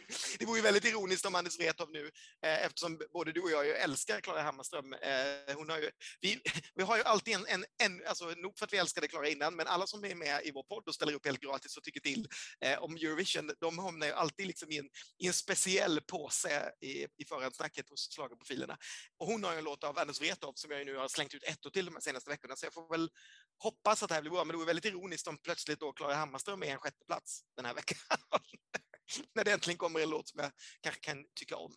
det 0.40 0.46
vore 0.46 0.58
ju 0.58 0.64
väldigt 0.64 0.86
ironiskt 0.86 1.26
om 1.26 1.36
Anders 1.36 1.60
Wrethov 1.60 1.92
nu, 1.92 2.12
eh, 2.46 2.66
eftersom 2.66 3.02
både 3.14 3.32
du 3.32 3.42
och 3.42 3.52
jag 3.52 3.66
ju 3.66 3.72
älskar 3.72 4.22
Klara 4.22 4.42
Hammarström. 4.42 4.94
Eh, 4.94 5.56
hon 5.56 5.70
har 5.70 5.78
ju, 5.78 5.92
vi, 6.22 6.42
vi 6.76 6.84
har 6.84 6.98
ju 6.98 7.04
alltid 7.04 7.36
en, 7.36 7.46
en, 7.48 7.66
en, 7.84 8.08
alltså 8.08 8.26
nog 8.26 8.58
för 8.58 8.66
att 8.66 8.74
vi 8.74 8.78
älskade 8.78 9.08
Klara 9.08 9.30
innan, 9.30 9.56
men 9.56 9.68
alla 9.68 9.88
som 9.88 10.06
är 10.06 10.16
med 10.16 10.42
i 10.46 10.52
vår 10.52 10.64
podd 10.64 10.88
och 10.88 10.96
ställer 10.96 11.14
upp 11.14 11.26
helt 11.26 11.40
gratis 11.40 11.78
och 11.78 11.84
tycker 11.84 12.00
till 12.00 12.28
eh, 12.66 12.84
om 12.84 12.96
Eurovision, 12.96 13.52
de 13.60 13.80
hamnar 13.80 14.08
ju 14.08 14.14
alltid 14.14 14.48
liksom 14.48 14.72
i, 14.72 14.78
en, 14.78 14.90
i 15.18 15.28
en 15.28 15.34
speciell 15.34 16.02
påse 16.02 16.72
i, 16.82 17.04
i 17.04 17.26
förhandsnacket 17.30 17.90
hos 17.90 18.16
schlagerprofilerna. 18.16 18.78
Och 19.18 19.28
hon 19.28 19.44
har 19.44 19.52
ju 19.52 19.58
en 19.58 19.64
låt 19.64 19.84
av 19.84 20.00
Anders 20.00 20.22
Wrethov 20.22 20.54
som 20.56 20.72
jag 20.72 20.86
nu 20.86 20.96
har 20.96 21.08
slängt 21.08 21.34
ut 21.34 21.44
ettor 21.44 21.70
till 21.70 21.86
de 21.86 21.94
här 21.94 22.02
senaste 22.02 22.30
veckorna, 22.30 22.56
så 22.56 22.66
jag 22.66 22.74
får 22.74 22.90
väl 22.90 23.10
hoppas 23.58 24.04
att 24.04 24.10
det 24.10 24.16
här 24.16 24.22
blir 24.22 24.32
bra, 24.32 24.44
men 24.44 24.48
det 24.48 24.58
vore 24.58 24.68
väldigt 24.68 24.86
ironiskt 24.86 25.28
om 25.28 25.38
plötsligt 25.38 25.80
då 25.80 25.94
Klara 25.94 26.16
Hammarström 26.16 26.64
är 26.64 26.68
en 26.68 26.78
sjätte 26.78 27.06
plats 27.06 27.42
den 27.56 27.66
här 27.66 27.74
veckan. 27.74 27.98
när 29.36 29.44
det 29.44 29.52
äntligen 29.52 29.78
kommer 29.78 30.00
en 30.00 30.10
låt 30.10 30.28
som 30.28 30.40
jag 30.42 30.52
kanske 30.82 31.02
kan 31.02 31.26
tycka 31.40 31.56
om. 31.56 31.72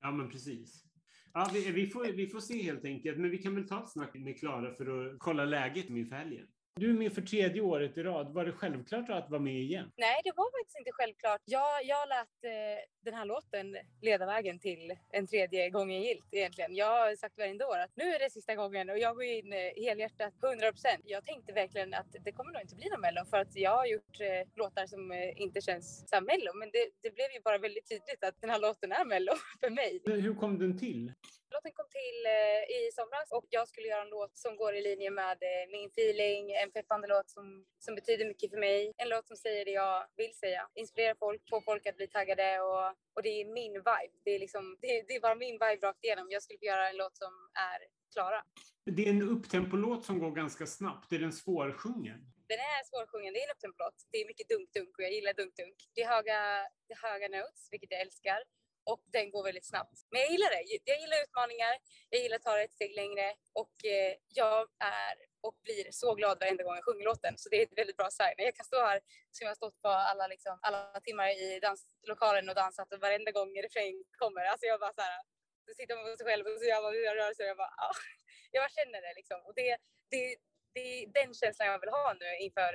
Ja, 0.00 0.10
men 0.10 0.30
precis. 0.30 0.84
Ja, 1.32 1.50
vi, 1.52 1.70
vi, 1.70 1.86
får, 1.86 2.04
vi 2.04 2.26
får 2.26 2.40
se 2.40 2.62
helt 2.62 2.84
enkelt, 2.84 3.18
men 3.18 3.30
vi 3.30 3.38
kan 3.38 3.54
väl 3.54 3.68
ta 3.68 3.84
ett 3.84 3.92
snack 3.92 4.14
med 4.14 4.38
Klara 4.38 4.74
för 4.74 5.06
att 5.06 5.18
kolla 5.18 5.44
läget 5.44 5.90
inför 5.90 6.16
helgen. 6.16 6.46
Du 6.80 6.90
är 6.90 6.94
med 6.94 7.12
för 7.12 7.22
tredje 7.22 7.60
året 7.62 7.98
i 7.98 8.02
rad. 8.02 8.34
Var 8.34 8.44
det 8.44 8.52
självklart 8.52 9.10
att 9.10 9.30
vara 9.30 9.40
med 9.40 9.54
igen? 9.54 9.92
Nej, 9.96 10.20
det 10.24 10.32
var 10.36 10.58
faktiskt 10.58 10.78
inte 10.78 10.92
självklart. 10.92 11.40
Jag, 11.44 11.84
jag 11.84 12.08
lät 12.08 12.36
eh, 12.44 12.78
den 13.04 13.14
här 13.14 13.24
låten 13.24 13.76
leda 14.00 14.26
vägen 14.26 14.58
till 14.58 14.96
en 15.10 15.26
tredje 15.26 15.70
gången 15.70 16.02
gilt 16.02 16.28
egentligen. 16.30 16.74
Jag 16.74 16.86
har 16.86 17.16
sagt 17.16 17.38
varje 17.38 17.64
år 17.64 17.78
att 17.78 17.96
nu 17.96 18.04
är 18.04 18.18
det 18.18 18.30
sista 18.30 18.54
gången 18.54 18.90
och 18.90 18.98
jag 18.98 19.14
går 19.14 19.24
in 19.24 19.52
eh, 19.52 19.58
helhjärtat 19.76 20.34
100 20.44 20.72
procent. 20.72 21.02
Jag 21.04 21.24
tänkte 21.26 21.52
verkligen 21.52 21.94
att 21.94 22.16
det 22.24 22.32
kommer 22.32 22.52
nog 22.52 22.62
inte 22.62 22.76
bli 22.76 22.88
någon 22.88 23.00
mello 23.00 23.24
för 23.30 23.36
att 23.36 23.56
jag 23.56 23.76
har 23.76 23.86
gjort 23.86 24.20
eh, 24.20 24.42
låtar 24.56 24.86
som 24.86 25.12
eh, 25.12 25.42
inte 25.44 25.60
känns 25.60 26.08
som 26.10 26.24
mello. 26.24 26.50
Men 26.54 26.68
det, 26.72 26.84
det 27.02 27.14
blev 27.14 27.30
ju 27.34 27.40
bara 27.40 27.58
väldigt 27.58 27.88
tydligt 27.88 28.24
att 28.24 28.40
den 28.40 28.50
här 28.50 28.60
låten 28.60 28.92
är 28.92 29.04
mello 29.04 29.32
för 29.60 29.70
mig. 29.70 30.00
Hur 30.04 30.34
kom 30.34 30.58
den 30.58 30.78
till? 30.78 31.12
Låten 31.54 31.72
kom 31.78 31.88
till 32.00 32.18
eh, 32.36 32.62
i 32.78 32.80
somras 32.96 33.28
och 33.38 33.46
jag 33.50 33.68
skulle 33.68 33.86
göra 33.92 34.02
en 34.02 34.14
låt 34.18 34.34
som 34.44 34.56
går 34.56 34.72
i 34.74 34.82
linje 34.88 35.10
med 35.10 35.38
eh, 35.50 35.64
min 35.74 35.88
feeling, 35.94 36.44
en 36.62 36.69
peppande 36.70 37.08
låt 37.08 37.30
som, 37.30 37.66
som 37.78 37.94
betyder 37.94 38.24
mycket 38.28 38.50
för 38.50 38.58
mig. 38.58 38.92
En 38.96 39.08
låt 39.08 39.26
som 39.28 39.36
säger 39.36 39.64
det 39.64 39.70
jag 39.70 40.06
vill 40.16 40.34
säga, 40.34 40.68
inspirerar 40.74 41.14
folk, 41.14 41.42
får 41.50 41.60
folk 41.60 41.86
att 41.86 41.96
bli 41.96 42.08
taggade 42.08 42.60
och, 42.60 42.86
och 43.14 43.22
det 43.22 43.28
är 43.28 43.44
min 43.44 43.72
vibe. 43.72 44.14
Det 44.24 44.30
är, 44.30 44.38
liksom, 44.38 44.76
det, 44.80 45.02
det 45.08 45.14
är 45.16 45.20
bara 45.20 45.34
min 45.34 45.58
vibe 45.64 45.86
rakt 45.86 46.04
igenom. 46.04 46.26
Jag 46.30 46.42
skulle 46.42 46.58
få 46.58 46.64
göra 46.64 46.90
en 46.90 46.96
låt 46.96 47.16
som 47.16 47.32
är 47.54 47.80
Klara. 48.12 48.42
Det 48.84 49.02
är 49.06 49.10
en 49.10 49.22
upptempolåt 49.22 50.04
som 50.04 50.18
går 50.18 50.30
ganska 50.30 50.66
snabbt. 50.66 51.12
Är 51.12 51.18
den 51.18 51.32
svårsjungen? 51.32 52.20
Den 52.48 52.58
är 52.58 52.82
svårsjungen. 52.90 53.32
Det 53.34 53.40
är 53.40 53.48
en 53.48 53.54
upptempolåt. 53.56 53.98
Det 54.10 54.18
är 54.18 54.26
mycket 54.26 54.48
dunk-dunk 54.48 54.98
och 54.98 55.04
jag 55.04 55.12
gillar 55.12 55.32
dunk-dunk. 55.32 55.78
Det 55.94 56.00
är 56.02 56.08
höga, 56.08 56.38
det 56.86 56.92
är 56.94 57.02
höga 57.10 57.28
notes, 57.36 57.68
vilket 57.70 57.90
jag 57.90 58.00
älskar 58.00 58.38
och 58.92 59.02
den 59.16 59.30
går 59.30 59.42
väldigt 59.44 59.68
snabbt. 59.72 59.96
Men 60.10 60.20
jag 60.20 60.30
gillar 60.30 60.50
det. 60.56 60.62
Jag 60.90 60.98
gillar 61.02 61.22
utmaningar. 61.24 61.74
Jag 62.10 62.20
gillar 62.22 62.36
att 62.36 62.42
ta 62.42 62.54
det 62.56 62.62
ett 62.62 62.78
steg 62.78 62.92
längre 63.02 63.26
och 63.52 63.74
eh, 63.84 64.14
jag 64.40 64.58
är 64.78 65.14
och 65.46 65.56
blir 65.66 65.86
så 65.90 66.14
glad 66.14 66.36
varenda 66.40 66.64
gång 66.64 66.74
jag 66.74 66.84
sjunger 66.84 67.04
låten. 67.04 67.34
Så 67.38 67.48
det 67.48 67.56
är 67.60 67.66
ett 67.66 67.78
väldigt 67.80 67.96
bra 67.96 68.10
sign. 68.10 68.34
Jag 68.36 68.54
kan 68.54 68.70
stå 68.70 68.78
här 68.90 69.00
som 69.34 69.44
jag 69.44 69.50
har 69.50 69.60
stått 69.62 69.82
på 69.82 69.88
alla, 69.88 70.26
liksom, 70.26 70.58
alla 70.62 71.00
timmar 71.06 71.28
i 71.44 71.60
danslokalen 71.66 72.48
och 72.48 72.54
dansat 72.54 72.92
och 72.92 73.00
varenda 73.00 73.30
gång 73.30 73.50
refrängen 73.66 74.04
kommer. 74.22 74.44
Alltså 74.44 74.66
jag 74.66 74.80
bara 74.80 74.92
så 74.92 75.00
här, 75.00 75.20
så 75.66 75.74
sitter 75.78 75.96
man 75.96 76.04
på 76.04 76.16
sig 76.16 76.26
själv 76.26 76.44
och 76.46 76.58
så 76.60 76.66
gör 76.70 76.82
man 76.82 76.92
rörelser 76.94 77.44
och 77.44 77.50
jag 77.52 77.56
bara, 77.64 77.74
ah. 77.88 77.98
jag 78.52 78.60
bara 78.64 78.74
känner 78.78 79.00
det 79.06 79.12
liksom. 79.20 79.38
Och 79.46 79.54
det, 79.54 79.76
det, 80.12 80.36
det 80.74 80.80
är 80.80 81.06
den 81.18 81.34
känslan 81.34 81.68
jag 81.68 81.80
vill 81.80 81.96
ha 81.98 82.06
nu 82.20 82.28
inför, 82.46 82.72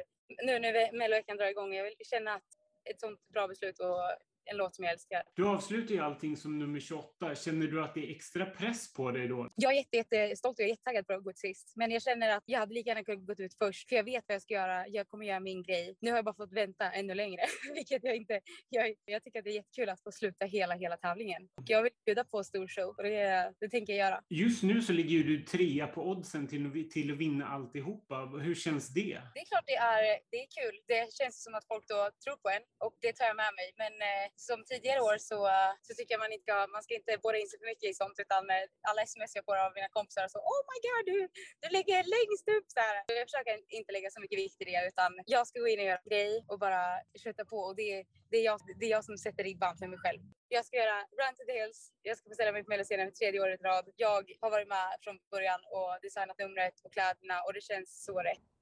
nu 0.47 0.53
när 0.59 0.91
Melloveckan 0.99 1.37
drar 1.37 1.53
igång. 1.53 1.73
Jag 1.73 1.83
vill 1.83 1.95
känna 2.13 2.33
att 2.33 2.49
ett 2.89 2.99
sånt 2.99 3.21
bra 3.33 3.47
beslut 3.47 3.79
och 3.79 4.03
en 4.45 4.57
låt 4.57 4.75
som 4.75 4.85
jag 4.85 4.93
älskar. 4.93 5.23
Du 5.33 5.47
avslutar 5.47 5.95
ju 5.95 6.01
allting 6.01 6.37
som 6.37 6.59
nummer 6.59 6.79
28. 6.79 7.35
Känner 7.35 7.67
du 7.67 7.83
att 7.83 7.93
det 7.93 7.99
är 7.99 8.15
extra 8.15 8.45
press 8.45 8.93
på 8.93 9.11
dig 9.11 9.27
då? 9.27 9.49
Jag 9.55 9.71
är 9.71 9.77
jätte, 9.77 10.15
jättestolt 10.15 10.59
och 10.59 10.63
jag 10.63 10.65
är 10.65 10.69
jättetaggad 10.69 11.07
på 11.07 11.13
att 11.13 11.23
gå 11.23 11.29
ut 11.29 11.37
sist. 11.37 11.73
Men 11.75 11.91
jag 11.91 12.01
känner 12.01 12.37
att 12.37 12.43
jag 12.45 12.59
hade 12.59 12.73
lika 12.73 12.89
gärna 12.89 13.03
kunnat 13.03 13.25
gå 13.25 13.33
ut 13.43 13.53
först. 13.57 13.89
För 13.89 13.95
jag 13.95 14.03
vet 14.03 14.23
vad 14.27 14.35
jag 14.35 14.41
ska 14.41 14.53
göra. 14.53 14.87
Jag 14.87 15.07
kommer 15.07 15.25
göra 15.25 15.39
min 15.39 15.63
grej. 15.63 15.95
Nu 16.01 16.11
har 16.11 16.17
jag 16.17 16.25
bara 16.25 16.35
fått 16.35 16.53
vänta 16.53 16.91
ännu 16.91 17.13
längre. 17.13 17.41
Vilket 17.75 18.03
jag 18.03 18.15
inte... 18.15 18.39
Jag, 18.69 18.95
jag 19.05 19.23
tycker 19.23 19.39
att 19.39 19.45
det 19.45 19.51
är 19.51 19.55
jättekul 19.55 19.89
att 19.89 20.03
få 20.03 20.11
sluta 20.11 20.45
hela, 20.45 20.75
hela 20.75 20.97
tävlingen. 20.97 21.43
Och 21.57 21.63
jag 21.67 21.83
vill 21.83 21.91
bjuda 22.05 22.23
på 22.23 22.43
stor 22.43 22.67
show 22.67 22.89
och 22.97 23.03
det, 23.03 23.53
det 23.59 23.69
tänker 23.69 23.93
jag 23.93 23.99
göra. 23.99 24.21
Just 24.29 24.63
nu 24.63 24.81
så 24.81 24.93
ligger 24.93 25.09
ju 25.09 25.23
du 25.23 25.43
trea 25.43 25.87
på 25.87 26.09
oddsen 26.09 26.47
till, 26.47 26.89
till 26.91 27.11
att 27.11 27.17
vinna 27.17 27.47
alltihopa. 27.47 28.15
Hur 28.25 28.55
känns 28.55 28.93
det? 28.93 29.21
Det 29.33 29.39
är 29.39 29.45
klart 29.45 29.63
det 29.65 29.75
är, 29.75 30.19
det 30.31 30.37
är 30.37 30.47
kul. 30.59 30.75
Det 30.87 31.13
känns 31.13 31.43
som 31.43 31.53
att 31.53 31.67
folk 31.67 31.87
då 31.87 32.09
tror 32.23 32.37
på 32.43 32.49
en 32.49 32.63
och 32.85 32.95
det 33.01 33.13
tar 33.13 33.25
jag 33.25 33.35
med 33.35 33.53
mig. 33.59 33.67
Men 33.81 33.93
eh, 34.09 34.25
som 34.47 34.59
tidigare 34.71 35.01
år 35.09 35.17
så, 35.17 35.47
eh, 35.47 35.71
så 35.87 35.91
tycker 35.93 36.11
jag 36.13 36.21
man 36.25 36.31
inte 36.31 36.43
ska, 36.47 36.67
man 36.75 36.83
ska 36.83 36.93
inte 37.01 37.13
borra 37.25 37.37
in 37.41 37.49
sig 37.49 37.59
för 37.59 37.67
mycket 37.73 37.89
i 37.89 37.93
sånt 37.93 38.17
utan 38.23 38.41
med 38.51 38.63
alla 38.89 39.01
sms 39.01 39.35
jag 39.35 39.45
får 39.45 39.57
av 39.65 39.71
mina 39.77 39.89
kompisar 39.97 40.27
så 40.27 40.39
oh 40.53 40.61
my 40.71 40.77
god 40.85 41.03
du, 41.11 41.17
du 41.61 41.67
ligger 41.77 41.99
längst 42.15 42.47
upp 42.55 42.67
så 42.75 42.79
här. 42.85 42.95
Jag 43.19 43.27
försöker 43.29 43.55
inte 43.79 43.91
lägga 43.95 44.09
så 44.15 44.19
mycket 44.23 44.39
vikt 44.43 44.61
i 44.61 44.65
det 44.71 44.79
utan 44.91 45.09
jag 45.25 45.43
ska 45.47 45.59
gå 45.59 45.67
in 45.67 45.79
och 45.79 45.85
göra 45.85 46.01
grej 46.09 46.33
och 46.51 46.59
bara 46.65 46.83
köta 47.23 47.45
på 47.45 47.57
och 47.67 47.75
det, 47.75 48.05
det, 48.31 48.37
är 48.37 48.45
jag, 48.49 48.59
det 48.79 48.85
är 48.85 48.89
jag 48.97 49.05
som 49.05 49.17
sätter 49.17 49.43
ribban 49.43 49.77
för 49.77 49.87
mig 49.87 49.99
själv. 49.99 50.21
Jag 50.47 50.65
ska 50.65 50.77
göra 50.77 50.99
Run 51.19 51.35
to 51.37 51.43
the 51.47 51.53
Hills. 51.59 51.91
Jag 52.01 52.17
ska 52.17 52.29
beställa 52.29 52.51
mig 52.51 52.63
på 52.63 52.69
Melloscenen 52.69 53.07
för 53.07 53.15
tredje 53.15 53.41
året 53.41 53.61
i 53.61 53.63
rad. 53.63 53.85
Jag 53.95 54.23
har 54.41 54.49
varit 54.51 54.67
med 54.67 54.87
från 55.03 55.19
början 55.31 55.61
och 55.75 55.91
designat 56.01 56.39
numret 56.39 56.75
och 56.83 56.93
kläderna 56.93 57.41
och 57.45 57.53
det 57.53 57.61
känns 57.61 58.05
så 58.05 58.19
rätt. 58.19 58.54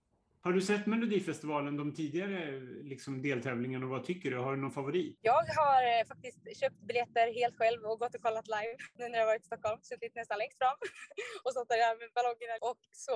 Har 0.45 0.53
du 0.53 0.61
sett 0.61 0.85
Melodifestivalen, 0.85 1.77
de 1.77 1.93
tidigare 1.93 2.59
liksom, 2.93 3.21
deltävlingarna 3.21 3.85
och 3.85 3.91
vad 3.91 4.03
tycker 4.03 4.31
du? 4.31 4.37
Har 4.37 4.55
du 4.55 4.61
någon 4.61 4.71
favorit? 4.71 5.19
Jag 5.21 5.43
har 5.61 5.81
eh, 5.91 6.05
faktiskt 6.11 6.39
köpt 6.59 6.79
biljetter 6.87 7.33
helt 7.41 7.57
själv 7.57 7.79
och 7.89 7.99
gått 7.99 8.15
och 8.15 8.21
kollat 8.21 8.47
live 8.47 8.75
nu 8.99 9.09
när 9.09 9.19
jag 9.19 9.25
varit 9.25 9.41
i 9.41 9.45
Stockholm. 9.51 9.79
Suttit 9.81 10.15
nästan 10.15 10.37
längst 10.37 10.57
fram 10.57 10.77
och 11.43 11.51
stått 11.51 11.69
där 11.69 11.99
med 11.99 12.09
ballongerna. 12.17 12.55
Och 12.69 12.81
så, 13.05 13.15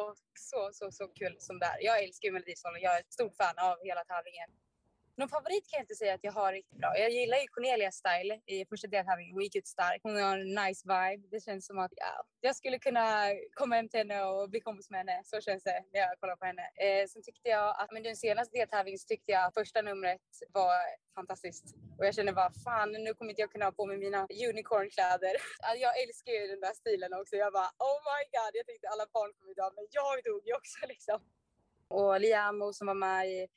så, 0.49 0.59
så, 0.77 0.85
så 0.91 1.05
kul 1.19 1.35
som 1.47 1.55
det 1.59 1.65
är. 1.65 1.77
Jag 1.89 1.95
älskar 2.03 2.25
ju 2.27 2.33
Melodifestivalen. 2.33 2.81
Jag 2.87 2.95
är 2.95 3.01
ett 3.05 3.13
stort 3.17 3.35
fan 3.41 3.57
av 3.69 3.75
hela 3.87 4.03
tävlingen. 4.11 4.49
Någon 5.19 5.29
favorit 5.29 5.69
kan 5.69 5.77
jag 5.77 5.83
inte 5.83 5.95
säga 5.95 6.13
att 6.13 6.23
jag 6.23 6.31
har 6.31 6.53
riktigt 6.53 6.77
bra. 6.77 6.97
Jag 6.97 7.09
gillar 7.11 7.37
ju 7.37 7.47
Cornelias 7.47 7.95
style 7.95 8.41
i 8.45 8.65
första 8.65 8.87
deltävlingen. 8.87 9.33
Hon 9.33 9.43
gick 9.43 9.55
ut 9.55 9.67
stark. 9.67 9.99
Hon 10.03 10.21
har 10.21 10.37
en 10.37 10.55
nice 10.61 10.83
vibe. 10.93 11.27
Det 11.31 11.39
känns 11.43 11.65
som 11.65 11.79
att 11.79 11.93
ja, 11.95 12.23
jag 12.41 12.55
skulle 12.55 12.79
kunna 12.79 13.05
komma 13.53 13.75
hem 13.75 13.89
till 13.89 13.97
henne 13.97 14.23
och 14.23 14.49
bli 14.49 14.59
kompis 14.59 14.89
med 14.89 14.99
henne. 14.99 15.21
Så 15.23 15.41
känns 15.41 15.63
det 15.63 15.83
när 15.93 15.99
jag 15.99 16.19
kollar 16.19 16.35
på 16.35 16.45
henne. 16.45 16.61
Eh, 16.85 17.07
sen 17.07 17.21
tyckte 17.23 17.49
jag 17.49 17.69
att 17.79 17.91
men 17.91 18.03
den 18.03 18.15
senaste 18.15 18.57
deltävlingen 18.57 18.99
så 18.99 19.07
tyckte 19.07 19.31
jag 19.31 19.45
att 19.45 19.53
första 19.53 19.81
numret 19.81 20.21
var 20.59 20.75
fantastiskt. 21.15 21.65
Och 21.97 22.05
jag 22.05 22.15
känner 22.15 22.33
bara 22.33 22.51
fan, 22.65 22.91
nu 22.91 23.13
kommer 23.13 23.31
inte 23.31 23.41
jag 23.41 23.51
kunna 23.51 23.65
ha 23.65 23.71
på 23.71 23.85
mig 23.85 23.97
mina 23.97 24.27
unicornkläder. 24.49 25.35
Jag 25.85 25.93
älskar 26.03 26.31
ju 26.31 26.47
den 26.47 26.59
där 26.59 26.73
stilen 26.73 27.13
också. 27.13 27.35
Jag 27.35 27.53
bara 27.53 27.71
oh 27.89 27.99
my 28.09 28.21
god. 28.35 28.51
Jag 28.59 28.65
tänkte 28.65 28.87
alla 28.93 29.05
barn 29.13 29.33
kommer 29.37 29.51
idag, 29.51 29.71
men 29.75 29.85
jag 29.97 30.23
dog 30.23 30.41
ju 30.47 30.53
också 30.59 30.79
liksom. 30.93 31.19
Och 31.87 32.21
Liamo 32.21 32.73
som 32.73 32.87
var 32.87 32.99
med 33.07 33.29
i 33.29 33.47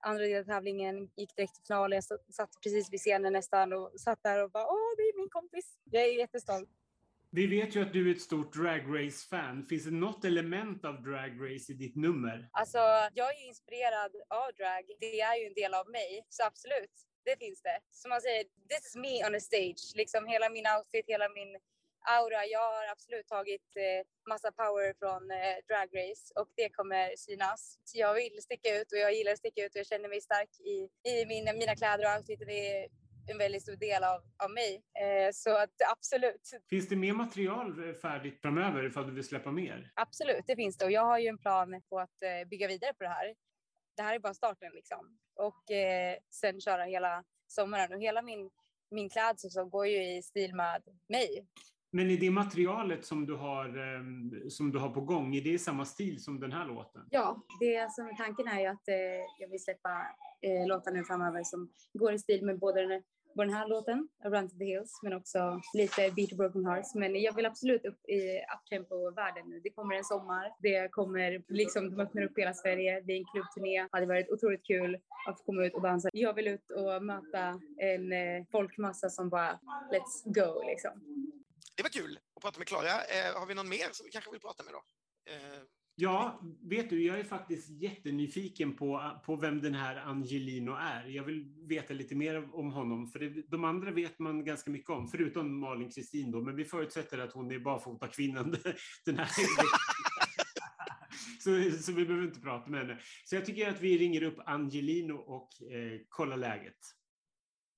andra 0.00 0.24
deltävlingen, 0.24 1.10
gick 1.16 1.36
direkt 1.36 1.54
till 1.54 1.64
final. 1.64 1.92
Jag 1.92 2.04
satt 2.04 2.50
precis 2.62 2.92
vid 2.92 3.00
scenen 3.00 3.32
nästan 3.32 3.72
och 3.72 3.92
satt 4.00 4.22
där 4.22 4.44
och 4.44 4.50
bara 4.50 4.66
åh, 4.66 4.96
det 4.96 5.02
är 5.02 5.16
min 5.16 5.28
kompis. 5.28 5.78
Jag 5.84 6.02
är 6.02 6.18
jättestolt. 6.18 6.68
Vi 7.32 7.46
vet 7.46 7.76
ju 7.76 7.82
att 7.82 7.92
du 7.92 8.10
är 8.10 8.14
ett 8.14 8.20
stort 8.20 8.54
Drag 8.54 8.82
Race-fan. 8.96 9.66
Finns 9.66 9.84
det 9.84 9.90
något 9.90 10.24
element 10.24 10.84
av 10.84 11.02
Drag 11.02 11.32
Race 11.44 11.72
i 11.72 11.74
ditt 11.74 11.96
nummer? 11.96 12.48
Alltså, 12.52 12.78
jag 13.14 13.34
är 13.34 13.38
ju 13.40 13.46
inspirerad 13.46 14.12
av 14.28 14.48
drag. 14.58 14.84
Det 15.00 15.20
är 15.20 15.36
ju 15.40 15.46
en 15.46 15.54
del 15.54 15.74
av 15.74 15.90
mig, 15.90 16.26
så 16.28 16.44
absolut. 16.44 16.94
Det 17.24 17.36
finns 17.38 17.62
det. 17.62 17.78
Som 17.90 18.08
man 18.08 18.20
säger, 18.20 18.44
this 18.44 18.86
is 18.86 18.96
me 18.96 19.26
on 19.26 19.34
a 19.34 19.40
stage. 19.40 19.82
Liksom 19.94 20.26
hela 20.26 20.48
min 20.50 20.66
outfit, 20.76 21.04
hela 21.06 21.28
min 21.28 21.58
aura. 22.02 22.46
Jag 22.46 22.66
har 22.76 22.86
absolut 22.92 23.26
tagit 23.26 23.68
eh, 23.76 24.02
massa 24.28 24.52
power 24.52 24.94
från 25.00 25.30
eh, 25.30 25.56
Drag 25.68 25.88
Race 26.00 26.24
och 26.40 26.48
det 26.56 26.68
kommer 26.68 27.16
synas. 27.16 27.78
Jag 27.94 28.14
vill 28.14 28.42
sticka 28.42 28.80
ut 28.80 28.92
och 28.92 28.98
jag 28.98 29.14
gillar 29.14 29.32
att 29.32 29.38
sticka 29.38 29.64
ut 29.64 29.74
och 29.74 29.78
jag 29.78 29.86
känner 29.86 30.08
mig 30.08 30.20
stark 30.20 30.52
i, 30.60 30.76
i 31.10 31.26
min, 31.26 31.44
mina 31.44 31.74
kläder 31.76 32.04
och 32.06 32.12
outfit. 32.16 32.40
Det 32.46 32.76
är 32.76 32.88
en 33.30 33.38
väldigt 33.38 33.62
stor 33.62 33.76
del 33.76 34.04
av, 34.04 34.20
av 34.44 34.50
mig. 34.50 34.82
Eh, 35.04 35.30
så 35.32 35.56
att 35.56 35.74
absolut. 35.92 36.44
Finns 36.70 36.88
det 36.88 36.96
mer 36.96 37.12
material 37.12 37.94
färdigt 37.94 38.40
framöver 38.40 38.86
ifall 38.86 39.06
du 39.06 39.12
vill 39.14 39.24
släppa 39.24 39.50
mer? 39.50 39.92
Absolut, 39.94 40.44
det 40.46 40.56
finns 40.56 40.76
det 40.76 40.84
och 40.84 40.92
jag 40.92 41.04
har 41.04 41.18
ju 41.18 41.28
en 41.28 41.38
plan 41.38 41.82
på 41.88 41.98
att 41.98 42.18
bygga 42.50 42.68
vidare 42.68 42.94
på 42.94 43.04
det 43.04 43.10
här. 43.10 43.34
Det 43.96 44.02
här 44.02 44.14
är 44.14 44.18
bara 44.18 44.34
starten 44.34 44.72
liksom 44.72 45.18
och 45.34 45.70
eh, 45.70 46.16
sen 46.30 46.60
köra 46.60 46.84
hela 46.84 47.24
sommaren 47.46 47.92
och 47.92 48.00
hela 48.00 48.22
min 48.22 48.50
min 48.90 49.08
klädsel 49.08 49.64
går 49.64 49.86
ju 49.86 50.16
i 50.16 50.22
stil 50.22 50.54
med 50.54 50.82
mig. 51.08 51.46
Men 51.92 52.10
i 52.10 52.16
det 52.16 52.30
materialet 52.30 53.04
som 53.04 53.26
du, 53.26 53.34
har, 53.34 53.78
ehm, 53.78 54.50
som 54.50 54.72
du 54.72 54.78
har 54.78 54.88
på 54.88 55.00
gång, 55.00 55.36
är 55.36 55.40
det 55.40 55.58
samma 55.58 55.84
stil 55.84 56.22
som 56.22 56.40
den 56.40 56.52
här 56.52 56.66
låten? 56.66 57.02
Ja, 57.10 57.42
det 57.60 57.92
som 57.92 58.16
tanken 58.16 58.48
är 58.48 58.60
ju 58.60 58.66
att 58.66 58.88
eh, 58.88 58.94
jag 59.38 59.48
vill 59.48 59.62
släppa 59.62 60.06
eh, 60.40 60.66
låtar 60.68 60.92
nu 60.92 61.04
framöver 61.04 61.44
som 61.44 61.70
går 61.92 62.12
i 62.12 62.18
stil 62.18 62.44
med 62.44 62.58
både 62.58 62.86
den, 62.86 63.02
både 63.34 63.48
den 63.48 63.56
här 63.56 63.68
låten, 63.68 64.08
Run 64.24 64.48
to 64.48 64.58
the 64.58 64.64
Hills, 64.64 65.00
men 65.02 65.12
också 65.12 65.60
lite 65.74 66.10
Beat 66.16 66.32
Broken 66.32 66.66
Hearts. 66.66 66.94
Men 66.94 67.22
jag 67.22 67.34
vill 67.34 67.46
absolut 67.46 67.84
upp 67.84 68.08
i 68.08 68.40
uptempo-världen 68.56 69.50
nu. 69.50 69.60
Det 69.64 69.70
kommer 69.70 69.94
en 69.94 70.04
sommar, 70.04 70.52
det 70.58 70.88
kommer 70.88 71.42
liksom, 71.48 71.90
de 71.90 72.00
öppnar 72.02 72.22
upp 72.22 72.38
hela 72.38 72.54
Sverige, 72.54 73.00
det 73.00 73.12
är 73.12 73.16
en 73.16 73.24
klubbturné. 73.32 73.82
Det 73.82 73.88
hade 73.92 74.06
varit 74.06 74.30
otroligt 74.30 74.66
kul 74.66 74.98
att 75.28 75.38
få 75.38 75.44
komma 75.44 75.64
ut 75.64 75.74
och 75.74 75.82
dansa. 75.82 76.08
Jag 76.12 76.34
vill 76.34 76.48
ut 76.48 76.70
och 76.70 77.02
möta 77.02 77.60
en 77.78 78.12
eh, 78.12 78.44
folkmassa 78.52 79.08
som 79.08 79.28
bara 79.28 79.58
let's 79.92 80.22
go 80.24 80.62
liksom 80.66 81.20
det 81.74 81.82
var 81.82 81.90
kul 81.90 82.18
att 82.36 82.42
prata 82.42 82.58
med 82.58 82.68
Klara. 82.68 83.04
Eh, 83.04 83.38
har 83.38 83.46
vi 83.46 83.54
någon 83.54 83.68
mer 83.68 83.88
som 83.92 84.04
vi 84.06 84.10
kanske 84.10 84.30
vill 84.30 84.40
prata 84.40 84.62
med 84.64 84.72
då? 84.72 84.82
Eh. 85.32 85.62
Ja, 85.94 86.40
vet 86.62 86.90
du, 86.90 87.04
jag 87.04 87.18
är 87.18 87.24
faktiskt 87.24 87.70
jättenyfiken 87.70 88.76
på, 88.76 89.20
på 89.24 89.36
vem 89.36 89.60
den 89.60 89.74
här 89.74 89.96
Angelino 89.96 90.72
är. 90.72 91.04
Jag 91.04 91.24
vill 91.24 91.54
veta 91.68 91.94
lite 91.94 92.14
mer 92.14 92.54
om 92.54 92.72
honom, 92.72 93.06
för 93.06 93.18
det, 93.18 93.42
de 93.48 93.64
andra 93.64 93.90
vet 93.90 94.18
man 94.18 94.44
ganska 94.44 94.70
mycket 94.70 94.90
om, 94.90 95.08
förutom 95.08 95.60
Malin 95.60 95.90
Kristin 95.90 96.30
då, 96.30 96.40
men 96.40 96.56
vi 96.56 96.64
förutsätter 96.64 97.18
att 97.18 97.32
hon 97.32 97.50
är 97.50 97.58
barfotakvinnan 97.58 98.50
den 99.04 99.18
här 99.18 99.28
så, 101.40 101.78
så 101.82 101.92
vi 101.92 102.06
behöver 102.06 102.26
inte 102.26 102.40
prata 102.40 102.70
med 102.70 102.80
henne. 102.80 103.00
Så 103.24 103.34
jag 103.34 103.44
tycker 103.44 103.70
att 103.70 103.80
vi 103.80 103.98
ringer 103.98 104.22
upp 104.22 104.38
Angelino 104.46 105.14
och 105.14 105.62
eh, 105.62 106.00
kollar 106.08 106.36
läget. 106.36 106.78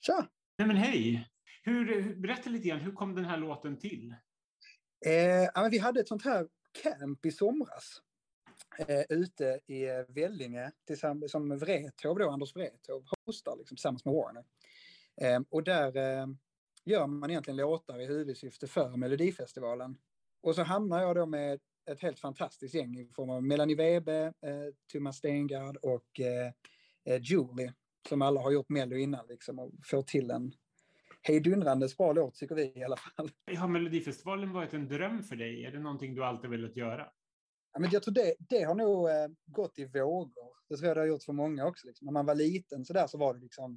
Tja! 0.07 0.26
Nej 0.59 0.68
men 0.68 0.76
hej! 0.76 1.31
Hur, 1.62 2.14
berätta 2.14 2.51
lite 2.51 2.68
grann, 2.68 2.81
hur 2.81 2.92
kom 2.92 3.14
den 3.14 3.25
här 3.25 3.38
låten 3.38 3.79
till? 3.79 4.14
Eh, 5.07 5.68
vi 5.70 5.79
hade 5.79 6.01
ett 6.01 6.09
sånt 6.09 6.25
här 6.25 6.48
camp 6.83 7.27
i 7.27 7.31
somras 7.31 8.03
eh, 8.79 9.05
ute 9.09 9.61
i 9.66 9.87
Vellinge 10.09 10.72
tillsammans, 10.87 11.33
som 11.33 11.59
Wrethov 11.59 12.18
då, 12.18 12.31
Anders 12.31 12.57
Wrethov 12.57 13.05
hostar 13.27 13.57
liksom, 13.59 13.77
tillsammans 13.77 14.05
med 14.05 14.14
Warner. 14.14 14.44
Eh, 15.20 15.40
och 15.51 15.62
där 15.62 15.96
eh, 15.96 16.27
gör 16.85 17.07
man 17.07 17.31
egentligen 17.31 17.57
låtar 17.57 18.01
i 18.01 18.07
huvudsyfte 18.07 18.66
för 18.66 18.96
Melodifestivalen. 18.96 19.98
Och 20.42 20.55
så 20.55 20.62
hamnar 20.62 21.03
jag 21.03 21.16
då 21.16 21.27
med 21.27 21.61
ett 21.90 22.01
helt 22.01 22.20
fantastiskt 22.20 22.75
gäng 22.75 22.98
i 22.98 23.09
form 23.14 23.31
av 23.31 23.42
Melanie 23.42 23.77
Webe, 23.77 24.25
eh, 24.25 24.75
Thomas 24.92 25.16
Stengard 25.16 25.77
och 25.77 26.20
eh, 26.20 26.53
eh, 27.05 27.22
Julie 27.22 27.75
som 28.09 28.22
alla 28.22 28.40
har 28.40 28.51
gjort 28.51 28.68
Mello 28.68 28.96
innan 28.96 29.27
liksom, 29.27 29.59
och 29.59 29.72
får 29.85 30.03
till 30.03 30.31
en 30.31 30.55
hejdundrandes 31.22 31.96
bra 31.96 32.12
låt 32.12 32.35
tycker 32.35 32.54
vi 32.54 32.72
i 32.76 32.85
alla 32.85 32.96
fall. 32.96 33.30
Har 33.58 33.68
Melodifestivalen 33.68 34.52
varit 34.52 34.74
en 34.74 34.88
dröm 34.88 35.22
för 35.22 35.37
dig? 35.37 35.64
Är 35.64 35.72
det 35.72 35.80
någonting 35.80 36.14
du 36.14 36.24
alltid 36.24 36.50
velat 36.50 36.76
göra? 36.76 37.08
Ja, 37.72 37.80
men 37.80 37.90
jag 37.90 38.02
tror 38.02 38.14
det, 38.14 38.35
det 38.38 38.62
har 38.62 38.74
nog 38.74 39.08
eh, 39.08 39.28
gått 39.46 39.78
i 39.78 39.85
vågor. 39.85 40.52
Det 40.68 40.76
tror 40.76 40.88
jag 40.88 40.96
det 40.96 41.00
har 41.00 41.06
gjort 41.06 41.24
för 41.24 41.32
många 41.32 41.66
också. 41.66 41.87
Liksom. 41.87 42.04
När 42.04 42.12
man 42.12 42.26
var 42.26 42.35
liten 42.35 42.85
så 42.85 42.92
där 42.92 43.06
så 43.06 43.18
var 43.18 43.35
det 43.35 43.40
liksom 43.40 43.72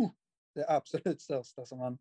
uh, 0.00 0.10
det 0.54 0.68
absolut 0.68 1.20
största 1.20 1.66
som 1.66 1.78
man 1.78 1.98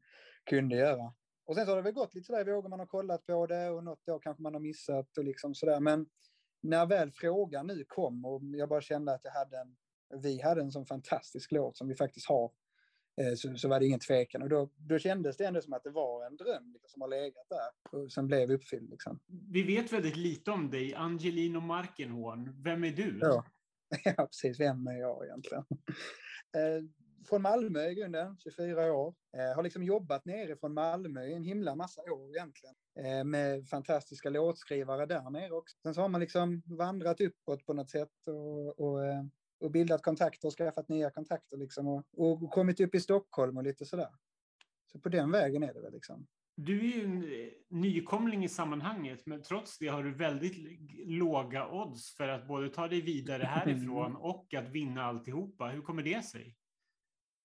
kunde 0.50 0.76
göra. 0.76 1.14
Och 1.46 1.56
sen 1.56 1.66
så 1.66 1.72
har 1.72 1.76
det 1.76 1.82
väl 1.82 1.94
gått 1.94 2.16
lite 2.16 2.26
sådär 2.26 2.50
i 2.50 2.52
vågor, 2.52 2.70
man 2.70 2.80
har 2.80 2.86
kollat 2.86 3.26
på 3.26 3.48
det 3.48 3.70
och 3.70 3.84
något 3.84 4.10
år 4.10 4.20
kanske 4.20 4.44
man 4.44 4.54
har 4.54 4.62
missat 4.62 5.18
och 5.18 5.24
liksom 5.24 5.56
sådär. 5.56 5.80
Men 5.80 6.08
när 6.62 6.86
väl 6.86 7.12
frågan 7.12 7.68
nu 7.68 7.86
kom 7.88 8.26
och 8.26 8.42
jag 8.44 8.70
bara 8.70 8.82
kände 8.82 9.14
att 9.14 9.22
jag 9.24 9.32
hade 9.32 9.58
en, 9.58 9.76
vi 10.22 10.42
hade 10.42 10.62
en 10.62 10.72
sån 10.72 10.86
fantastisk 10.86 11.52
låt 11.52 11.78
som 11.78 11.88
vi 11.88 11.96
faktiskt 11.96 12.30
har 12.30 12.52
så, 13.38 13.58
så 13.58 13.68
var 13.68 13.80
det 13.80 13.86
ingen 13.86 14.00
tvekan. 14.00 14.42
Och 14.42 14.50
då, 14.50 14.70
då 14.76 15.00
kändes 15.00 15.38
det 15.38 15.46
ändå 15.46 15.62
som 15.62 15.74
att 15.74 15.84
det 15.84 15.90
var 15.90 16.26
en 16.26 16.38
dröm 16.38 16.72
liksom, 16.74 16.90
som 16.90 17.02
har 17.02 17.10
legat 17.10 17.50
där 17.50 18.00
och 18.00 18.12
som 18.12 18.28
blev 18.28 18.52
uppfylld. 18.52 18.90
Liksom. 18.90 19.20
Vi 19.52 19.64
vet 19.64 19.94
väldigt 19.94 20.16
lite 20.16 20.52
om 20.52 20.70
dig. 20.70 20.96
Angelino 20.96 21.60
Markenhorn, 21.60 22.64
vem 22.64 22.84
är 22.84 22.92
du? 22.92 23.20
Ja. 23.22 23.46
ja, 24.04 24.26
precis. 24.26 24.60
Vem 24.60 24.88
är 24.88 25.00
jag 25.00 25.26
egentligen? 25.26 25.64
Eh, 26.56 26.84
från 27.30 27.42
Malmö 27.42 27.90
i 27.90 27.96
grunden, 27.96 28.38
24 28.38 28.94
år. 28.94 29.16
Eh, 29.38 29.56
har 29.56 29.64
liksom 29.64 29.84
jobbat 29.84 30.26
nere 30.26 30.56
från 30.56 30.74
Malmö 30.74 31.24
i 31.24 31.34
en 31.34 31.44
himla 31.44 31.76
massa 31.76 32.02
år 32.02 32.36
egentligen. 32.36 32.76
med 33.30 33.68
fantastiska 33.68 34.30
låtskrivare 34.30 35.06
där 35.06 35.30
nere 35.30 35.52
också. 35.52 35.78
Sen 35.84 35.94
så 35.94 36.02
har 36.02 36.10
man 36.10 36.22
liksom 36.22 36.62
vandrat 36.66 37.22
uppåt 37.22 37.66
på 37.66 37.74
något 37.74 37.90
sätt 37.90 38.28
och, 38.28 38.80
och 38.80 39.00
och 39.60 39.72
bildat 39.72 40.02
kontakter 40.02 40.48
och 40.48 40.54
skaffat 40.54 40.90
nya 40.90 41.10
kontakter 41.10 41.58
liksom 41.58 41.88
och, 41.88 42.04
och 42.18 42.52
kommit 42.52 42.80
upp 42.80 42.96
i 42.96 43.00
Stockholm 43.00 43.58
och 43.58 43.64
lite 43.64 43.86
sådär. 43.86 44.10
Så 44.92 45.00
på 45.00 45.10
den 45.10 45.32
vägen 45.32 45.64
är 45.64 45.74
det 45.74 45.82
väl 45.82 45.94
liksom. 45.94 46.28
Du 46.58 46.80
är 46.80 46.98
ju 46.98 47.04
en 47.04 47.24
eh, 47.24 47.50
nykomling 47.70 48.44
i 48.44 48.50
sammanhanget, 48.50 49.26
men 49.26 49.42
trots 49.42 49.78
det 49.78 49.88
har 49.88 50.04
du 50.04 50.14
väldigt 50.14 50.82
låga 51.08 51.68
odds 51.68 52.16
för 52.16 52.28
att 52.28 52.48
både 52.48 52.70
ta 52.70 52.88
dig 52.88 53.02
vidare 53.02 53.44
härifrån 53.44 54.16
och 54.20 54.54
att 54.54 54.70
vinna 54.70 55.04
alltihopa. 55.04 55.68
Hur 55.68 55.82
kommer 55.82 56.04
det 56.04 56.26
sig? 56.26 56.56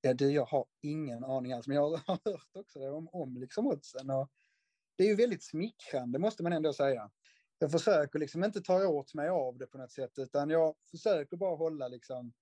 Ja, 0.01 0.15
det, 0.15 0.25
jag 0.25 0.45
har 0.45 0.67
ingen 0.83 1.25
aning 1.25 1.53
alls, 1.53 1.67
men 1.67 1.77
jag 1.77 1.83
har 1.83 1.99
hört 2.31 2.57
också 2.57 2.79
det 2.79 2.91
om, 2.91 3.09
om 3.13 3.37
liksom 3.37 3.67
oddsen. 3.67 4.11
Och 4.11 4.31
det 4.97 5.05
är 5.05 5.09
ju 5.09 5.17
väldigt 5.17 5.43
smickrande, 5.43 6.19
måste 6.19 6.43
man 6.43 6.53
ändå 6.53 6.73
säga. 6.73 7.11
Jag 7.63 7.71
försöker 7.71 8.19
liksom 8.19 8.45
inte 8.45 8.61
ta 8.61 8.87
åt 8.87 9.15
mig 9.15 9.29
av 9.29 9.59
det 9.59 9.67
på 9.67 9.79
något 9.79 9.93
sätt, 9.93 10.19
utan 10.19 10.51
jag 10.51 10.75
försöker 10.91 11.37
bara 11.37 11.57
hålla 11.57 11.89
liksom 11.89 12.33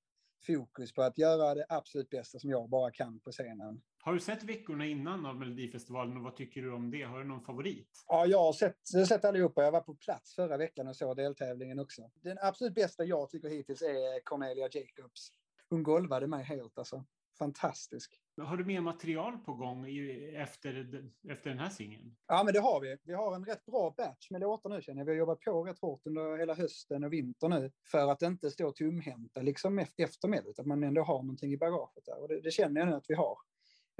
fokus 0.47 0.95
på 0.95 1.03
att 1.03 1.19
göra 1.19 1.55
det 1.55 1.67
absolut 1.69 2.11
bästa 2.11 2.39
som 2.39 2.51
jag 2.51 2.69
bara 2.69 2.91
kan 2.91 3.21
på 3.21 3.31
scenen. 3.31 3.83
Har 4.03 4.13
du 4.13 4.21
sett 4.21 4.43
veckorna 4.43 4.87
innan 4.87 5.27
av 5.27 5.37
Melodifestivalen 5.37 6.17
och 6.17 6.23
vad 6.23 6.37
tycker 6.37 6.63
du 6.63 6.73
om 6.73 6.91
det? 6.91 7.03
Har 7.03 7.19
du 7.19 7.25
någon 7.25 7.41
favorit? 7.41 8.05
Ja, 8.09 8.27
jag 8.27 8.39
har 8.39 8.53
sett, 8.53 8.77
jag 8.93 9.01
har 9.01 9.07
sett 9.07 9.25
allihopa. 9.25 9.63
Jag 9.63 9.73
var 9.73 9.81
på 9.81 9.95
plats 9.95 10.35
förra 10.35 10.57
veckan 10.57 10.89
och 10.89 10.97
såg 10.97 11.17
deltävlingen 11.17 11.79
också. 11.79 12.11
Den 12.15 12.39
absolut 12.41 12.75
bästa 12.75 13.05
jag 13.05 13.31
tycker 13.31 13.49
hittills 13.49 13.83
är 13.83 14.25
Cornelia 14.25 14.69
Jacobs. 14.73 15.33
Hon 15.69 15.83
golvade 15.83 16.27
mig 16.27 16.45
helt 16.45 16.79
alltså. 16.79 17.05
Fantastisk. 17.39 18.21
Har 18.45 18.57
du 18.57 18.65
mer 18.65 18.81
material 18.81 19.39
på 19.39 19.55
gång 19.55 19.87
efter, 20.35 21.03
efter 21.29 21.51
den 21.51 21.59
här 21.59 21.71
singeln? 21.71 22.17
Ja, 22.27 22.43
men 22.45 22.55
det 22.55 22.61
har 22.61 22.81
vi. 22.81 22.97
Vi 23.03 23.15
har 23.15 23.35
en 23.35 23.45
rätt 23.45 23.65
bra 23.65 23.95
batch 23.97 24.31
med 24.31 24.41
låtar 24.41 24.71
nu 24.71 24.83
känner 24.83 25.01
jag. 25.01 25.07
Vi 25.07 25.13
har 25.13 25.19
jobbat 25.19 25.41
på 25.41 25.65
rätt 25.65 25.79
hårt 25.79 26.07
under 26.07 26.39
hela 26.39 26.55
hösten 26.55 27.05
och 27.05 27.13
vintern 27.13 27.51
nu 27.51 27.73
för 27.91 28.13
att 28.13 28.23
inte 28.23 28.51
stå 28.51 28.73
tomhänta 28.73 29.43
liksom 29.43 29.79
efter 29.97 30.29
Mello, 30.29 30.53
att 30.59 30.67
man 30.67 30.85
ändå 30.85 31.03
har 31.03 31.23
någonting 31.23 31.53
i 31.53 31.57
bagaget 31.57 32.05
där. 32.05 32.23
Och 32.23 32.29
det, 32.29 32.41
det 32.41 32.51
känner 32.51 32.81
jag 32.81 32.89
nu 32.89 32.95
att 32.95 33.07
vi 33.09 33.15
har. 33.15 33.37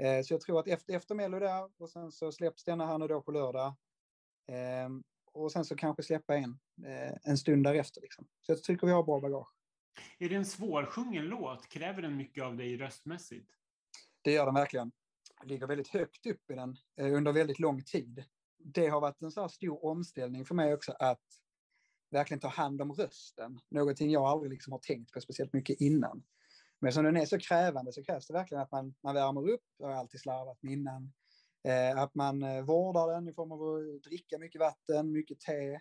Eh, 0.03 0.23
så 0.23 0.33
jag 0.33 0.41
tror 0.41 0.59
att 0.59 0.67
efter, 0.67 0.93
efter 0.95 1.15
Mello 1.15 1.39
där 1.39 1.69
och 1.77 1.89
sen 1.89 2.11
så 2.11 2.31
släpps 2.31 2.63
denna 2.63 2.85
här 2.85 2.97
nu 2.97 3.07
då 3.07 3.21
på 3.21 3.31
lördag. 3.31 3.75
Eh, 4.47 4.89
och 5.31 5.51
sen 5.51 5.65
så 5.65 5.75
kanske 5.75 6.03
släppa 6.03 6.35
en, 6.35 6.59
eh, 6.85 7.17
en 7.23 7.37
stund 7.37 7.63
därefter. 7.63 8.01
Liksom. 8.01 8.27
Så 8.41 8.51
jag 8.51 8.63
tycker 8.63 8.87
vi 8.87 8.93
har 8.93 9.03
bra 9.03 9.19
bagage. 9.19 9.53
Är 10.19 10.29
det 10.29 10.35
en 10.35 10.45
svårsjungen 10.45 11.25
låt? 11.25 11.69
Kräver 11.69 12.01
den 12.01 12.17
mycket 12.17 12.43
av 12.43 12.57
dig 12.57 12.77
röstmässigt? 12.77 13.51
Det 14.21 14.31
gör 14.31 14.45
den 14.45 14.55
verkligen. 14.55 14.91
Ligger 15.43 15.67
väldigt 15.67 15.87
högt 15.87 16.25
upp 16.25 16.51
i 16.51 16.53
den 16.53 16.77
eh, 16.97 17.13
under 17.13 17.31
väldigt 17.31 17.59
lång 17.59 17.83
tid. 17.83 18.23
Det 18.57 18.87
har 18.87 19.01
varit 19.01 19.21
en 19.21 19.31
så 19.31 19.49
stor 19.49 19.85
omställning 19.85 20.45
för 20.45 20.55
mig 20.55 20.73
också 20.73 20.91
att 20.99 21.23
verkligen 22.11 22.39
ta 22.39 22.47
hand 22.47 22.81
om 22.81 22.91
rösten. 22.91 23.59
Någonting 23.69 24.11
jag 24.11 24.23
aldrig 24.23 24.51
liksom 24.51 24.73
har 24.73 24.79
tänkt 24.79 25.11
på 25.11 25.21
speciellt 25.21 25.53
mycket 25.53 25.81
innan. 25.81 26.23
Men 26.79 26.91
som 26.91 27.03
den 27.03 27.17
är 27.17 27.25
så 27.25 27.39
krävande 27.39 27.93
så 27.93 28.03
krävs 28.03 28.27
det 28.27 28.33
verkligen 28.33 28.63
att 28.63 28.71
man, 28.71 28.95
man 29.03 29.15
värmer 29.15 29.49
upp, 29.49 29.63
det 29.77 29.83
har 29.85 29.91
jag 29.91 29.99
alltid 29.99 30.19
slarvat 30.19 30.63
med 30.63 30.73
innan. 30.73 31.13
Eh, 31.63 32.01
att 32.01 32.15
man 32.15 32.43
eh, 32.43 32.61
vårdar 32.61 33.13
den 33.13 33.27
i 33.27 33.33
form 33.33 33.51
av 33.51 33.61
att 33.63 34.03
dricka 34.03 34.39
mycket 34.39 34.61
vatten, 34.61 35.11
mycket 35.11 35.39
te. 35.39 35.79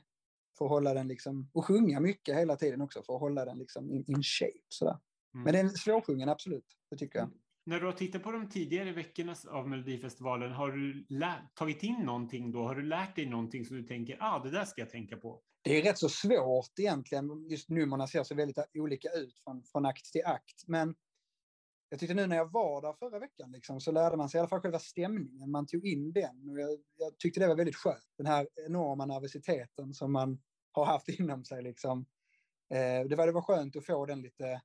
För 0.59 0.65
att 0.65 0.71
hålla 0.71 0.95
den 0.95 1.09
liksom, 1.09 1.51
och 1.55 1.65
sjunga 1.65 2.01
mycket 2.01 2.37
hela 2.37 2.57
tiden 2.57 2.81
också 2.81 3.03
för 3.03 3.15
att 3.15 3.21
hålla 3.21 3.45
den 3.45 3.59
liksom 3.59 3.91
in, 3.91 4.05
in 4.07 4.23
shape. 4.23 4.67
Sådär. 4.69 4.99
Mm. 5.35 5.45
Men 5.45 5.53
den 5.53 5.67
är 5.67 5.71
svårsjungen, 5.71 6.29
absolut. 6.29 6.67
Det 6.91 6.97
tycker 6.97 7.19
jag. 7.19 7.31
När 7.69 7.81
du 7.81 7.87
har 7.87 7.93
tittat 7.93 8.23
på 8.23 8.33
de 8.33 8.49
tidigare 8.49 8.93
veckorna 8.93 9.35
av 9.49 9.69
Melodifestivalen, 9.69 10.53
har 10.53 10.73
du 10.73 11.07
tagit 11.55 11.83
in 11.83 12.01
någonting 12.01 12.53
då? 12.53 12.63
Har 12.63 12.75
du 12.75 12.83
lärt 12.83 13.17
dig 13.17 13.27
någonting 13.27 13.65
som 13.65 13.77
du 13.77 13.83
tänker, 13.83 14.17
ah, 14.21 14.39
det 14.39 14.51
där 14.51 14.65
ska 14.65 14.81
jag 14.81 14.91
tänka 14.91 15.17
på? 15.17 15.43
Det 15.63 15.79
är 15.79 15.83
rätt 15.83 15.99
så 15.99 16.09
svårt 16.09 16.79
egentligen. 16.79 17.49
Just 17.49 17.69
numren 17.69 18.09
ser 18.09 18.23
så 18.23 18.35
väldigt 18.35 18.59
olika 18.75 19.09
ut 19.09 19.39
från, 19.45 19.63
från 19.65 19.87
akt 19.87 20.13
till 20.13 20.25
akt. 20.25 20.65
Men 20.67 20.95
jag 21.89 22.01
tyckte 22.01 22.15
nu 22.15 22.27
när 22.27 22.37
jag 22.37 22.53
var 22.53 22.83
där 22.83 22.93
förra 22.93 23.19
veckan 23.19 23.53
liksom, 23.53 23.81
så 23.81 23.93
lärde 23.93 24.17
man 24.17 24.29
sig 24.29 24.39
i 24.39 24.41
alla 24.41 24.49
fall 24.49 24.61
själva 24.61 24.79
stämningen. 24.79 25.51
Man 25.51 25.67
tog 25.67 25.87
in 25.87 26.13
den 26.13 26.49
och 26.51 26.61
jag, 26.61 26.71
jag 26.99 27.19
tyckte 27.19 27.41
det 27.41 27.49
var 27.49 27.57
väldigt 27.57 27.77
skönt. 27.77 28.15
Den 28.17 28.27
här 28.27 28.49
enorma 28.67 29.07
nervositeten 29.07 29.95
som 29.95 30.13
man 30.13 30.41
har 30.73 30.85
haft 30.85 31.09
inom 31.21 31.45
sig. 31.45 31.63
Liksom. 31.63 32.07
Eh, 32.71 33.09
det, 33.09 33.17
var, 33.17 33.27
det 33.27 33.33
var 33.33 33.43
skönt 33.43 33.77
att 33.77 33.87
få 33.87 34.07
den 34.07 34.23
lite 34.23 34.61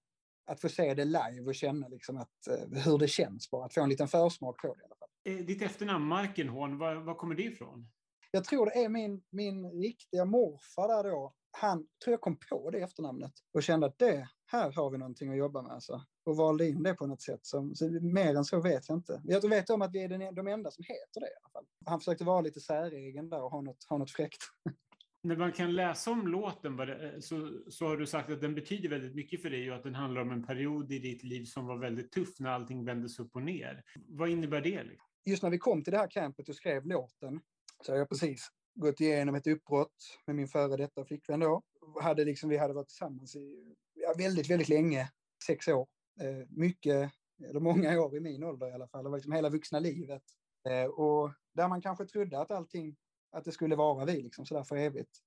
att 0.45 0.61
få 0.61 0.69
se 0.69 0.93
det 0.93 1.05
live 1.05 1.41
och 1.45 1.55
känna 1.55 1.87
liksom 1.87 2.17
att, 2.17 2.47
eh, 2.47 2.83
hur 2.83 2.97
det 2.97 3.07
känns 3.07 3.51
bara. 3.51 3.65
Att 3.65 3.73
få 3.73 3.81
en 3.81 3.89
liten 3.89 4.07
försmak 4.07 4.61
på 4.61 4.73
det 4.73 4.81
i 4.81 4.85
alla 4.85 4.95
fall. 4.95 5.09
Eh, 5.25 5.45
ditt 5.45 5.61
efternamn 5.61 6.05
Markenhorn, 6.05 6.77
var, 6.77 6.95
var 6.95 7.15
kommer 7.15 7.35
det 7.35 7.43
ifrån? 7.43 7.87
Jag 8.31 8.43
tror 8.43 8.65
det 8.65 8.83
är 8.83 8.89
min, 8.89 9.23
min 9.29 9.71
riktiga 9.71 10.25
morfar 10.25 10.87
där 10.87 11.11
då. 11.11 11.33
Han 11.51 11.87
tror 12.03 12.13
jag 12.13 12.21
kom 12.21 12.37
på 12.49 12.69
det 12.71 12.79
efternamnet 12.79 13.31
och 13.53 13.63
kände 13.63 13.87
att 13.87 13.99
det, 13.99 14.29
här 14.45 14.71
har 14.71 14.89
vi 14.89 14.97
någonting 14.97 15.31
att 15.31 15.37
jobba 15.37 15.61
med. 15.61 15.71
Alltså. 15.71 16.01
Och 16.25 16.37
valde 16.37 16.69
in 16.69 16.83
det 16.83 16.93
på 16.93 17.07
något 17.07 17.21
sätt. 17.21 17.45
Som, 17.45 17.75
så 17.75 17.89
mer 17.89 18.35
än 18.35 18.45
så 18.45 18.61
vet 18.61 18.89
jag 18.89 18.97
inte. 18.97 19.21
Jag 19.23 19.49
vet 19.49 19.69
om 19.69 19.81
att 19.81 19.93
vi 19.93 20.03
är 20.03 20.09
den, 20.09 20.35
de 20.35 20.47
enda 20.47 20.71
som 20.71 20.83
heter 20.83 21.19
det 21.19 21.27
i 21.27 21.35
alla 21.41 21.49
fall. 21.49 21.65
Han 21.85 21.99
försökte 21.99 22.23
vara 22.23 22.41
lite 22.41 22.59
säregen 22.59 23.29
där 23.29 23.43
och 23.43 23.51
ha 23.51 23.61
något, 23.61 23.83
ha 23.89 23.97
något 23.97 24.11
fräckt. 24.11 24.41
när 25.23 25.37
man 25.37 25.51
kan 25.51 25.75
läsa 25.75 26.11
om 26.11 26.27
låten 26.27 26.79
eh, 26.79 27.19
så, 27.19 27.61
så 27.67 27.87
har 27.87 27.97
du 27.97 28.07
sagt 28.07 28.29
att 28.29 28.41
den 28.41 28.55
betyder 28.55 28.89
väldigt 28.89 29.15
mycket 29.15 29.41
för 29.41 29.49
dig 29.49 29.71
och 29.71 29.77
att 29.77 29.83
den 29.83 29.95
handlar 29.95 30.21
om 30.21 30.31
en 30.31 30.43
period 30.43 30.91
i 30.91 30.99
ditt 30.99 31.23
liv 31.23 31.45
som 31.45 31.65
var 31.65 31.77
väldigt 31.77 32.11
tuff 32.11 32.39
när 32.39 32.49
allting 32.49 32.85
vändes 32.85 33.19
upp 33.19 33.35
och 33.35 33.41
ner. 33.41 33.83
Vad 34.07 34.29
innebär 34.29 34.61
det? 34.61 34.83
Liksom? 34.83 35.07
Just 35.25 35.43
när 35.43 35.49
vi 35.49 35.57
kom 35.57 35.83
till 35.83 35.93
det 35.93 35.99
här 35.99 36.07
campet 36.07 36.49
och 36.49 36.55
skrev 36.55 36.85
låten 36.85 37.41
så 37.85 37.91
har 37.91 37.97
jag 37.97 38.09
precis 38.09 38.47
gått 38.75 39.01
igenom 39.01 39.35
ett 39.35 39.47
uppbrott 39.47 40.19
med 40.27 40.35
min 40.35 40.47
före 40.47 40.77
detta 40.77 41.05
flickvän 41.05 41.39
då. 41.39 41.61
Hade 42.01 42.25
liksom, 42.25 42.49
vi 42.49 42.57
hade 42.57 42.73
varit 42.73 42.87
tillsammans 42.87 43.35
i 43.35 43.75
ja, 43.93 44.13
väldigt, 44.17 44.49
väldigt 44.49 44.69
länge, 44.69 45.09
sex 45.47 45.67
år. 45.67 45.87
Eh, 46.21 46.47
mycket, 46.49 47.11
eller 47.49 47.59
många 47.59 48.01
år 48.01 48.15
i 48.15 48.19
min 48.19 48.43
ålder 48.43 48.67
i 48.69 48.71
alla 48.71 48.87
fall, 48.87 49.03
det 49.03 49.09
var 49.09 49.17
liksom 49.17 49.33
hela 49.33 49.49
vuxna 49.49 49.79
livet. 49.79 50.23
Eh, 50.69 50.85
och 50.85 51.31
där 51.53 51.67
man 51.67 51.81
kanske 51.81 52.05
trodde 52.05 52.39
att 52.39 52.51
allting 52.51 52.95
att 53.33 53.45
det 53.45 53.51
skulle 53.51 53.75
vara 53.75 54.05
vi 54.05 54.21
liksom 54.21 54.45
sådär 54.45 54.63
för 54.63 54.75
evigt. 54.75 55.19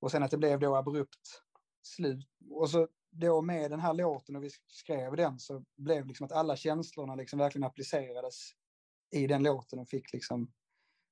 Och 0.00 0.10
sen 0.10 0.22
att 0.22 0.30
det 0.30 0.38
blev 0.38 0.60
då 0.60 0.76
abrupt 0.76 1.42
slut. 1.82 2.28
Och 2.50 2.70
så 2.70 2.88
då 3.10 3.42
med 3.42 3.70
den 3.70 3.80
här 3.80 3.94
låten 3.94 4.36
och 4.36 4.44
vi 4.44 4.50
skrev 4.66 5.16
den 5.16 5.38
så 5.38 5.64
blev 5.76 6.06
liksom 6.06 6.26
att 6.26 6.32
alla 6.32 6.56
känslorna 6.56 7.14
liksom 7.14 7.38
verkligen 7.38 7.66
applicerades 7.66 8.34
i 9.10 9.26
den 9.26 9.42
låten 9.42 9.78
och 9.78 9.88
fick 9.88 10.12
liksom 10.12 10.52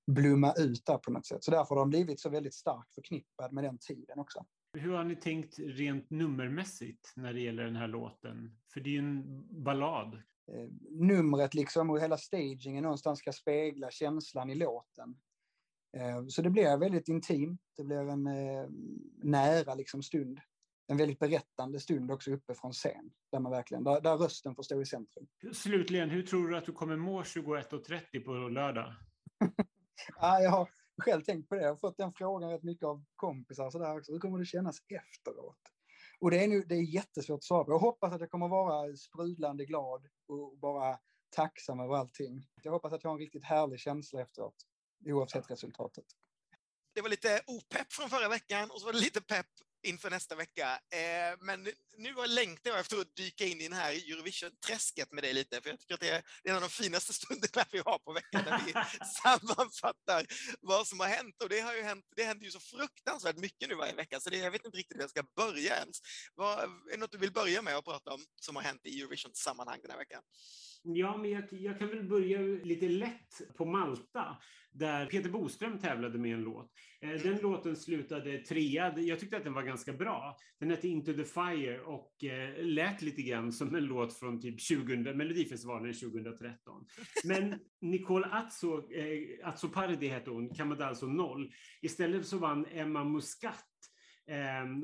blomma 0.07 0.53
ut 0.59 0.87
där 0.87 0.99
på 0.99 1.11
något 1.11 1.27
sätt. 1.27 1.44
Så 1.44 1.51
därför 1.51 1.75
har 1.75 1.83
de 1.83 1.90
blivit 1.90 2.20
så 2.20 2.31
väldigt 2.31 2.55
starkt 2.55 2.94
förknippad 2.94 3.53
med 3.53 3.64
den 3.64 3.79
tiden 3.79 4.18
också. 4.18 4.46
Hur 4.72 4.92
har 4.92 5.05
ni 5.05 5.16
tänkt 5.16 5.59
rent 5.59 6.11
nummermässigt 6.11 7.12
när 7.16 7.33
det 7.33 7.40
gäller 7.40 7.64
den 7.64 7.77
här 7.77 7.88
låten? 7.88 8.59
För 8.72 8.81
det 8.81 8.90
är 8.90 8.92
ju 8.92 8.99
en 8.99 9.46
ballad. 9.64 10.14
Eh, 10.53 10.68
numret 10.90 11.55
liksom 11.55 11.90
och 11.90 12.01
hela 12.01 12.18
stagingen 12.18 12.83
någonstans 12.83 13.18
ska 13.18 13.33
spegla 13.33 13.90
känslan 13.90 14.51
i 14.51 14.55
låten. 14.55 15.16
Eh, 15.96 16.27
så 16.29 16.42
det 16.42 16.51
blir 16.51 16.77
väldigt 16.77 17.09
intimt, 17.09 17.61
det 17.77 17.85
blir 17.85 18.09
en 18.09 18.27
eh, 18.27 18.68
nära 19.22 19.75
liksom 19.75 20.03
stund. 20.03 20.40
En 20.88 20.96
väldigt 20.96 21.18
berättande 21.18 21.81
stund 21.81 22.11
också 22.11 22.31
uppe 22.31 22.55
från 22.55 22.72
scen, 22.72 23.11
där, 23.33 23.40
man 23.40 23.53
verkligen, 23.53 23.85
där, 23.85 24.01
där 24.01 24.16
rösten 24.16 24.55
får 24.55 24.62
stå 24.62 24.81
i 24.81 24.87
centrum. 24.87 25.27
Slutligen, 25.53 26.11
hur 26.11 26.22
tror 26.22 26.49
du 26.49 26.57
att 26.57 26.66
du 26.66 26.72
kommer 26.72 26.96
må 26.96 27.22
21.30 27.22 28.25
på 28.25 28.33
lördag? 28.33 28.94
ja, 30.20 30.40
jag 30.40 30.51
har 30.51 30.68
själv 31.03 31.22
tänkt 31.22 31.49
på 31.49 31.55
det. 31.55 31.62
Jag 31.62 31.68
har 31.68 31.77
fått 31.77 31.96
den 31.96 32.12
frågan 32.12 32.51
rätt 32.51 32.62
mycket 32.62 32.85
av 32.85 33.05
kompisar. 33.16 33.70
Så 33.70 33.79
där 33.79 33.99
också. 33.99 34.12
Hur 34.12 34.18
kommer 34.18 34.38
det 34.38 34.44
kännas 34.44 34.79
efteråt? 34.88 35.59
Och 36.20 36.31
det 36.31 36.44
är, 36.44 36.49
nu, 36.49 36.62
det 36.62 36.75
är 36.75 36.94
jättesvårt 36.94 37.38
att 37.38 37.44
svara 37.44 37.64
på. 37.64 37.72
Jag 37.72 37.79
hoppas 37.79 38.12
att 38.12 38.20
jag 38.20 38.31
kommer 38.31 38.49
vara 38.49 38.96
sprudlande 38.96 39.64
glad 39.64 40.07
och 40.29 40.59
bara 40.59 40.99
tacksam 41.37 41.81
över 41.81 41.94
allting. 41.94 42.46
Jag 42.62 42.72
hoppas 42.72 42.92
att 42.92 43.05
jag 43.05 43.11
har 43.11 43.14
en 43.14 43.20
riktigt 43.20 43.44
härlig 43.44 43.81
känsla 43.81 44.20
efteråt 44.20 44.55
oavsett 45.05 45.51
resultatet. 45.51 46.05
Det 46.95 47.01
var 47.03 47.09
lite 47.09 47.43
opepp 47.47 47.93
från 47.93 48.11
förra 48.11 48.29
veckan 48.29 48.71
och 48.71 48.81
så 48.81 48.87
var 48.87 48.93
det 48.93 48.99
lite 48.99 49.21
pepp 49.21 49.47
inför 49.87 50.11
nästa 50.11 50.35
vecka. 50.35 50.81
Eh, 50.91 51.37
men 51.41 51.69
nu 51.97 52.15
längtar 52.27 52.71
jag 52.71 52.81
efter 52.81 53.01
att 53.01 53.17
dyka 53.17 53.45
in 53.45 53.61
i 53.61 53.69
den 53.69 53.79
här 53.79 53.93
Eurovision-träsket 53.93 55.13
med 55.13 55.25
dig 55.25 55.33
lite, 55.33 55.61
för 55.61 55.71
jag 55.71 55.81
tycker 55.81 55.95
att 55.95 56.01
det 56.01 56.11
är 56.11 56.23
en 56.45 56.55
av 56.55 56.61
de 56.61 56.71
finaste 56.71 57.13
stunderna 57.13 57.65
vi 57.73 57.79
har 57.79 57.99
på 57.99 58.13
veckan, 58.13 58.45
där 58.45 58.61
vi 58.67 58.73
sammanfattar 59.23 60.27
vad 60.61 60.87
som 60.87 61.01
har 61.01 61.07
hänt. 61.07 61.43
Och 61.43 61.49
det 61.49 61.61
har 61.61 61.75
ju 61.75 61.83
hänt, 61.83 62.05
det 62.17 62.25
händer 62.25 62.45
ju 62.45 62.51
så 62.51 62.61
fruktansvärt 62.61 63.37
mycket 63.37 63.69
nu 63.69 63.75
varje 63.75 63.95
vecka, 63.95 64.21
så 64.21 64.31
det, 64.31 64.37
jag 64.37 64.51
vet 64.51 64.65
inte 64.65 64.79
riktigt 64.79 64.97
hur 64.97 65.03
jag 65.03 65.11
ska 65.11 65.23
börja 65.37 65.77
ens. 65.77 65.99
Vad, 66.35 66.59
är 66.59 66.91
det 66.91 66.97
något 66.97 67.13
du 67.13 67.19
vill 67.19 67.33
börja 67.33 67.63
med 67.63 67.77
att 67.77 67.85
prata 67.85 68.13
om 68.13 68.25
som 68.41 68.57
har 68.57 68.63
hänt 68.63 68.81
i 68.85 69.01
Eurovision-sammanhang 69.01 69.79
den 69.83 69.91
här 69.91 69.99
veckan? 69.99 70.23
Ja, 70.94 71.16
men 71.16 71.31
jag, 71.31 71.44
jag, 71.51 71.79
kan 71.79 71.88
väl 71.88 72.09
börja 72.09 72.40
lite 72.40 72.88
lätt 72.88 73.57
på 73.57 73.64
Malta, 73.64 74.37
där 74.72 75.07
Peter 75.07 75.31
Boström 75.31 75.79
tävlade 75.79 76.18
med 76.18 76.35
en 76.35 76.40
låt. 76.40 76.72
Eh, 77.01 77.11
den 77.11 77.33
mm. 77.33 77.42
låten 77.42 77.77
slutade 77.77 78.38
trea. 78.38 78.99
Jag 78.99 79.20
tyckte 79.20 79.37
att 79.37 79.44
den 79.44 79.53
var 79.53 79.62
ganska 79.62 79.92
bra. 79.92 80.37
Den 80.61 80.70
hette 80.70 80.88
Into 80.88 81.12
the 81.12 81.25
Fire 81.25 81.81
och 81.81 82.25
eh, 82.25 82.64
lät 82.64 83.03
lite 83.03 83.22
grann 83.22 83.53
som 83.53 83.75
en 83.75 83.85
låt 83.85 84.18
från 84.18 84.40
typ 84.40 84.61
20, 84.61 84.96
Melodifestivalen 84.96 85.94
2013. 85.94 86.87
Men 87.25 87.61
Nicole 87.81 88.27
Azzo, 88.27 88.92
eh, 88.92 89.49
Azzopardi 89.49 90.09
hette 90.09 90.31
hon, 90.31 90.55
kammade 90.55 90.87
alltså 90.87 91.07
noll. 91.07 91.53
Istället 91.83 92.27
så 92.27 92.38
vann 92.38 92.66
Emma 92.66 93.05
Muscat 93.05 93.64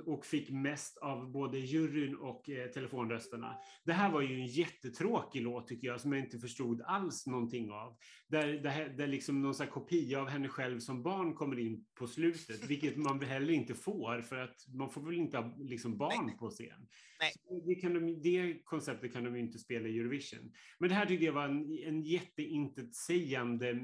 och 0.04 0.26
fick 0.26 0.50
mest 0.50 0.98
av 0.98 1.32
både 1.32 1.58
juryn 1.58 2.16
och 2.16 2.50
eh, 2.50 2.70
telefonrösterna. 2.70 3.56
Det 3.84 3.92
här 3.92 4.12
var 4.12 4.20
ju 4.20 4.34
en 4.34 4.46
jättetråkig 4.46 5.42
låt 5.42 5.68
tycker 5.68 5.86
jag, 5.86 6.00
som 6.00 6.12
jag 6.12 6.24
inte 6.24 6.38
förstod 6.38 6.82
alls 6.82 7.26
någonting 7.26 7.70
av. 7.70 7.96
Där, 8.28 8.46
där, 8.46 8.88
där 8.88 9.06
liksom 9.06 9.42
någon 9.42 9.54
kopia 9.54 10.20
av 10.20 10.28
henne 10.28 10.48
själv 10.48 10.78
som 10.78 11.02
barn 11.02 11.34
kommer 11.34 11.58
in 11.58 11.84
på 11.94 12.06
slutet, 12.06 12.64
vilket 12.68 12.96
man 12.96 13.20
heller 13.20 13.52
inte 13.52 13.74
får, 13.74 14.20
för 14.20 14.36
att 14.36 14.56
man 14.68 14.90
får 14.90 15.06
väl 15.06 15.14
inte 15.14 15.38
ha 15.38 15.56
liksom 15.58 15.98
barn 15.98 16.26
Nej. 16.26 16.36
på 16.36 16.50
scen. 16.50 16.88
Nej. 17.20 17.32
Det, 17.66 17.74
kan 17.74 17.94
de, 17.94 18.20
det 18.22 18.64
konceptet 18.64 19.12
kan 19.12 19.24
de 19.24 19.36
ju 19.36 19.42
inte 19.42 19.58
spela 19.58 19.88
i 19.88 19.98
Eurovision. 19.98 20.52
Men 20.78 20.88
det 20.88 20.94
här 20.94 21.06
tyckte 21.06 21.24
jag 21.24 21.32
var 21.32 21.44
en, 21.44 21.78
en 21.86 22.02
jätteintetsägande 22.02 23.74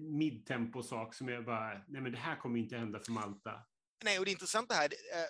midtempo-sak 0.00 1.14
som 1.14 1.28
jag 1.28 1.44
bara, 1.44 1.72
nej 1.88 2.02
men 2.02 2.12
det 2.12 2.18
här 2.18 2.36
kommer 2.36 2.58
inte 2.58 2.76
hända 2.76 2.98
för 2.98 3.12
Malta. 3.12 3.52
Nej, 4.02 4.18
och 4.18 4.24
det 4.24 4.30
intressanta 4.30 4.74
här, 4.74 4.84
eh, 4.84 5.26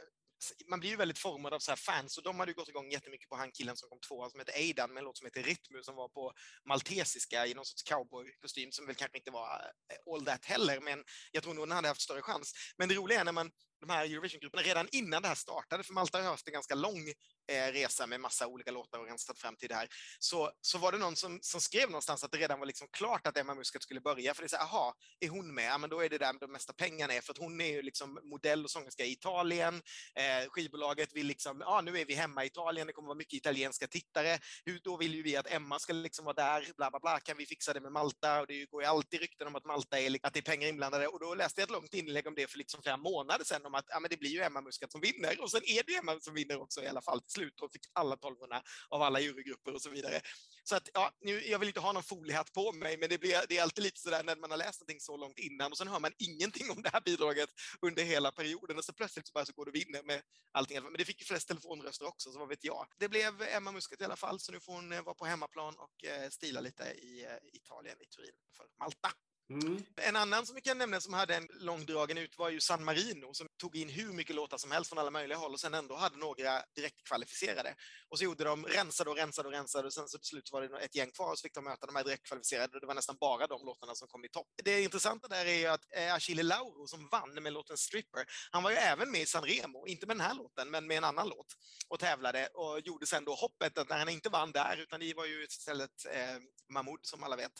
man 0.67 0.81
blir 0.81 0.91
ju 0.91 0.97
väldigt 0.97 1.19
formad 1.19 1.55
av 1.55 1.59
så 1.59 1.71
här 1.71 1.77
fans 1.77 2.19
och 2.19 2.25
de 2.25 2.39
hade 2.39 2.51
ju 2.51 2.55
gått 2.55 2.69
igång 2.69 2.91
jättemycket 2.91 3.29
på 3.29 3.37
han 3.37 3.53
killen 3.53 3.77
som 3.77 3.89
kom 3.89 4.01
tvåa 4.01 4.31
som 4.31 4.41
heter 4.41 4.55
Aidan 4.55 4.93
med 4.93 5.01
en 5.01 5.05
låt 5.05 5.19
som 5.19 5.25
heter 5.25 5.43
Rytmu 5.43 5.83
som 5.83 5.95
var 5.95 6.09
på 6.09 6.33
maltesiska 6.69 7.47
i 7.47 7.55
någon 7.55 7.65
sorts 7.65 7.83
cowboykostym 7.83 8.73
som 8.73 8.87
väl 8.87 8.95
kanske 8.95 9.19
inte 9.19 9.31
var 9.31 9.73
eh, 9.93 10.15
all 10.15 10.25
that 10.25 10.45
heller, 10.45 10.81
men 10.81 11.05
jag 11.33 11.43
tror 11.43 11.55
nog 11.55 11.69
den 11.69 11.77
hade 11.77 11.89
haft 11.89 12.01
större 12.01 12.23
chans. 12.23 12.53
Men 12.77 12.89
det 12.89 12.95
roliga 12.95 13.21
är 13.21 13.25
när 13.25 13.33
man, 13.33 13.51
de 13.87 13.93
här 13.93 14.05
Eurovision-grupperna, 14.05 14.63
redan 14.63 14.89
innan 14.93 15.23
det 15.23 15.29
här 15.29 15.35
startade, 15.35 15.83
för 15.83 15.95
Malta 15.95 16.19
har 16.19 16.25
haft 16.25 16.47
en 16.49 16.53
ganska 16.53 16.75
lång 16.75 17.09
eh, 17.53 17.73
resa 17.73 18.07
med 18.07 18.21
massa 18.21 18.47
olika 18.47 18.71
låtar 18.71 18.99
och 18.99 19.07
rensat 19.07 19.39
fram 19.39 19.57
till 19.57 19.69
det 19.69 19.75
här, 19.75 19.89
så, 20.19 20.51
så 20.61 20.79
var 20.79 20.93
det 20.93 20.99
någon 20.99 21.17
som, 21.17 21.39
som 21.43 21.61
skrev 21.61 21.91
någonstans 21.91 22.25
att 22.25 22.33
det 22.33 22.39
redan 22.39 22.59
var 22.59 22.67
liksom 22.67 22.89
klart 22.93 23.27
att 23.27 23.37
Emma 23.37 23.55
Muscat 23.55 23.83
skulle 23.83 24.01
börja, 24.01 24.35
för 24.35 24.43
det 24.43 24.47
är 24.47 24.49
så 24.49 24.57
här, 24.57 24.65
aha, 24.65 24.95
är 25.21 25.29
hon 25.29 25.55
med? 25.55 25.65
Ja, 25.65 25.79
men 25.79 25.91
då 25.91 26.01
är 26.01 26.09
det 26.09 26.19
där 26.19 26.33
de 26.41 26.53
mesta 26.53 26.73
pengarna 26.73 27.15
är, 27.15 27.21
för 27.21 27.33
att 27.33 27.39
hon 27.39 27.61
är 27.61 27.67
ju 27.67 27.83
liksom 27.83 28.19
modell 28.23 28.65
och 28.65 28.71
sångerska 28.71 29.05
i 29.05 29.13
Italien, 29.13 29.83
eh, 30.15 30.49
skivbolaget 30.49 31.13
vill 31.13 31.27
liksom, 31.27 31.61
ja 31.61 31.81
nu 31.81 31.99
är 31.99 32.05
vi 32.05 32.15
hemma 32.15 32.45
i 32.45 32.47
Italien, 32.47 32.87
det 32.87 32.93
kommer 32.93 33.07
vara 33.07 33.19
mycket 33.19 33.35
italienska 33.35 33.87
tittare, 33.87 34.39
Hur, 34.65 34.81
då 34.85 34.97
vill 34.97 35.15
ju 35.15 35.23
vi 35.23 35.37
att 35.37 35.51
Emma 35.51 35.79
ska 35.79 35.93
liksom 35.93 36.25
vara 36.25 36.35
där, 36.35 36.73
bla 36.77 36.91
bla 36.91 37.01
bla, 37.01 37.21
kan 37.21 37.37
vi 37.37 37.47
fixa 37.47 37.73
det 37.73 37.81
med 37.81 37.93
Malta? 37.93 38.41
Och 38.41 38.47
det 38.47 38.67
går 38.67 38.83
ju 38.83 38.89
alltid 38.89 39.21
rykten 39.21 39.47
om 39.47 39.57
att 39.57 39.65
Malta 39.65 40.01
är, 40.01 40.19
att 40.23 40.33
det 40.33 40.41
är 40.41 40.43
pengar 40.43 40.69
inblandade, 40.69 41.09
och 41.09 41.21
då 41.21 41.35
läste 41.35 41.61
jag 41.61 41.67
ett 41.67 41.73
långt 41.73 41.95
inlägg 41.95 42.27
om 42.27 42.35
det 42.35 42.51
för 42.51 42.59
liksom 42.59 42.83
flera 42.83 42.97
månader 42.97 43.45
sedan, 43.45 43.63
om 43.75 43.79
att 43.79 43.85
ja, 43.89 44.01
men 44.01 44.11
det 44.11 44.17
blir 44.17 44.31
ju 44.31 44.41
Emma 44.41 44.61
Muscat 44.61 44.93
som 44.93 45.01
vinner, 45.01 45.41
och 45.43 45.51
sen 45.51 45.63
är 45.65 45.83
det 45.83 45.93
ju 45.93 45.99
Emma 45.99 46.21
som 46.21 46.35
vinner 46.35 46.61
också 46.61 46.83
i 46.83 46.87
alla 46.87 47.03
fall 47.03 47.21
till 47.21 47.33
slut, 47.33 47.61
och 47.61 47.73
fick 47.73 47.87
alla 47.93 48.15
1200 48.15 48.63
av 48.89 49.03
alla 49.03 49.21
jurygrupper 49.21 49.75
och 49.75 49.83
så 49.83 49.91
vidare. 49.91 50.21
Så 50.65 50.77
att, 50.77 50.89
ja, 50.95 51.13
nu, 51.21 51.47
jag 51.47 51.59
vill 51.59 51.69
inte 51.69 51.81
ha 51.81 51.93
någon 51.93 52.03
foliehatt 52.03 52.53
på 52.53 52.73
mig, 52.73 52.97
men 52.99 53.09
det, 53.09 53.19
blir, 53.19 53.45
det 53.49 53.59
är 53.59 53.63
alltid 53.63 53.85
lite 53.85 54.01
sådär 54.01 54.23
när 54.23 54.37
man 54.37 54.51
har 54.51 54.59
läst 54.59 54.81
någonting 54.81 55.01
så 55.01 55.17
långt 55.17 55.39
innan 55.39 55.73
och 55.73 55.79
sen 55.79 55.89
hör 55.89 56.01
man 56.01 56.13
ingenting 56.19 56.71
om 56.71 56.83
det 56.83 56.91
här 56.93 57.01
bidraget 57.01 57.51
under 57.81 58.03
hela 58.03 58.33
perioden 58.33 58.79
och 58.79 58.85
så 58.85 58.93
plötsligt 58.93 59.27
så 59.27 59.33
bara 59.33 59.45
så 59.45 59.53
går 59.53 59.65
det 59.65 59.71
och 59.71 59.75
vinner 59.75 60.03
med 60.03 60.23
allting. 60.53 60.83
Men 60.83 60.93
det 60.93 61.05
fick 61.05 61.21
ju 61.21 61.27
flest 61.27 61.49
telefonröster 61.49 62.07
också, 62.07 62.33
så 62.33 62.39
vad 62.39 62.49
vet 62.49 62.65
jag. 62.65 62.87
Det 62.99 63.09
blev 63.09 63.43
Emma 63.43 63.73
Muscat 63.73 64.01
i 64.01 64.05
alla 64.05 64.17
fall, 64.17 64.41
så 64.41 64.53
nu 64.53 64.61
får 64.61 64.73
hon 64.73 64.93
eh, 64.93 65.03
vara 65.03 65.15
på 65.15 65.25
hemmaplan 65.25 65.75
och 65.79 66.05
eh, 66.05 66.29
stila 66.31 66.61
lite 66.61 66.85
i 66.85 67.25
eh, 67.25 67.31
Italien, 67.53 67.97
i 68.01 68.07
Turin, 68.07 68.35
för 68.57 68.67
Malta. 68.79 69.13
Mm. 69.51 69.85
En 69.97 70.17
annan 70.17 70.47
som 70.47 70.55
vi 70.55 70.61
kan 70.61 70.79
nämna 70.79 71.01
som 71.01 71.15
hade 71.15 71.35
en 71.35 71.49
långdragen 71.61 72.19
ut 72.19 72.39
var 72.39 72.51
ju 72.51 72.61
San 72.61 72.85
Marino 72.85 73.35
som 73.35 73.49
tog 73.61 73.77
in 73.77 73.89
hur 73.89 74.13
mycket 74.13 74.37
låtar 74.37 74.59
som 74.59 74.71
helst 74.71 74.89
från 74.89 74.99
alla 74.99 75.11
möjliga 75.11 75.39
håll 75.39 75.53
och 75.53 75.61
sen 75.61 75.75
ändå 75.75 75.97
hade 75.97 76.17
några 76.17 76.63
direktkvalificerade. 76.77 77.75
Och 78.09 78.19
så 78.19 78.25
gjorde 78.25 78.45
de, 78.45 78.67
rensade 78.67 79.11
och 79.11 79.17
rensade 79.17 79.49
och 79.49 79.55
rensade 79.55 79.87
och 79.87 79.93
sen 79.93 80.09
så 80.09 80.19
till 80.19 80.27
slut 80.27 80.53
var 80.53 80.63
det 80.63 80.79
ett 80.79 80.95
gäng 80.95 81.11
kvar 81.11 81.31
och 81.31 81.39
så 81.39 81.43
fick 81.43 81.55
de 81.55 81.65
möta 81.65 81.87
de 81.87 81.97
här 81.97 82.05
direktkvalificerade, 82.05 82.75
och 82.75 82.81
det 82.81 82.87
var 82.87 82.95
nästan 82.95 83.17
bara 83.21 83.47
de 83.47 83.67
låtarna 83.67 83.95
som 83.95 84.09
kom 84.09 84.25
i 84.25 84.29
topp. 84.29 84.47
Det 84.65 84.83
intressanta 84.83 85.29
där 85.29 85.47
är 85.47 85.59
ju 85.59 85.67
att 85.67 85.81
eh, 85.97 86.15
Achille 86.15 86.43
Lauro 86.43 86.87
som 86.87 87.09
vann 87.09 87.35
med 87.43 87.53
låten 87.53 87.77
Stripper, 87.77 88.25
han 88.51 88.63
var 88.63 88.71
ju 88.71 88.77
även 88.77 89.11
med 89.11 89.21
i 89.21 89.27
San 89.27 89.45
Remo, 89.45 89.87
inte 89.87 90.07
med 90.07 90.17
den 90.17 90.27
här 90.27 90.35
låten 90.35 90.71
men 90.71 90.87
med 90.87 90.97
en 90.97 91.05
annan 91.05 91.29
låt 91.29 91.47
och 91.89 92.01
tävlade 92.01 92.47
och 92.47 92.81
gjorde 92.81 93.07
sen 93.07 93.25
då 93.25 93.35
hoppet 93.35 93.79
att 93.79 93.89
när 93.89 93.99
han 93.99 94.09
inte 94.09 94.29
vann 94.29 94.53
där 94.53 94.77
utan 94.77 95.01
det 95.01 95.15
var 95.15 95.25
ju 95.25 95.45
istället 95.45 95.91
eh, 96.11 96.37
Mahmoud 96.69 97.01
som 97.03 97.23
alla 97.23 97.37
vet 97.37 97.53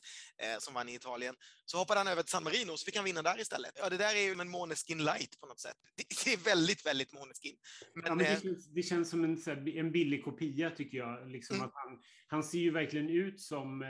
eh, 0.43 0.59
som 0.59 0.75
vann 0.75 0.89
i 0.89 0.95
Italien 0.95 1.37
så 1.75 1.79
hoppade 1.79 2.01
han 2.01 2.09
över 2.09 2.23
till 2.23 2.31
San 2.31 2.45
Marino 2.45 2.77
så 2.77 2.85
fick 2.85 2.97
han 2.97 3.05
vinna 3.05 3.23
där 3.23 3.41
istället. 3.41 3.73
Ja, 3.83 3.89
det 3.89 3.97
där 3.97 4.15
är 4.17 4.21
ju 4.21 4.41
en 4.41 4.49
Måneskin 4.49 4.99
light 5.05 5.41
på 5.41 5.47
något 5.47 5.61
sätt. 5.61 5.77
Det, 5.97 6.33
är 6.33 6.45
väldigt, 6.45 6.87
väldigt 6.87 7.13
Måneskin. 7.13 7.57
Men, 7.95 8.05
Ja, 8.07 8.15
men 8.15 8.19
det, 8.19 8.33
eh, 8.33 8.41
känns, 8.41 8.67
det 8.67 8.83
känns 8.83 9.11
som 9.11 9.25
en, 9.25 9.39
en 9.67 9.93
billig 9.93 10.25
kopia 10.25 10.71
tycker 10.71 10.99
jag. 10.99 11.31
Liksom 11.31 11.57
Mm. 11.57 11.67
att 11.67 11.73
han, 11.75 11.99
han 12.27 12.43
ser 12.43 12.59
ju 12.59 12.71
verkligen 12.71 13.09
ut 13.09 13.41
som 13.41 13.83
eh, 13.83 13.89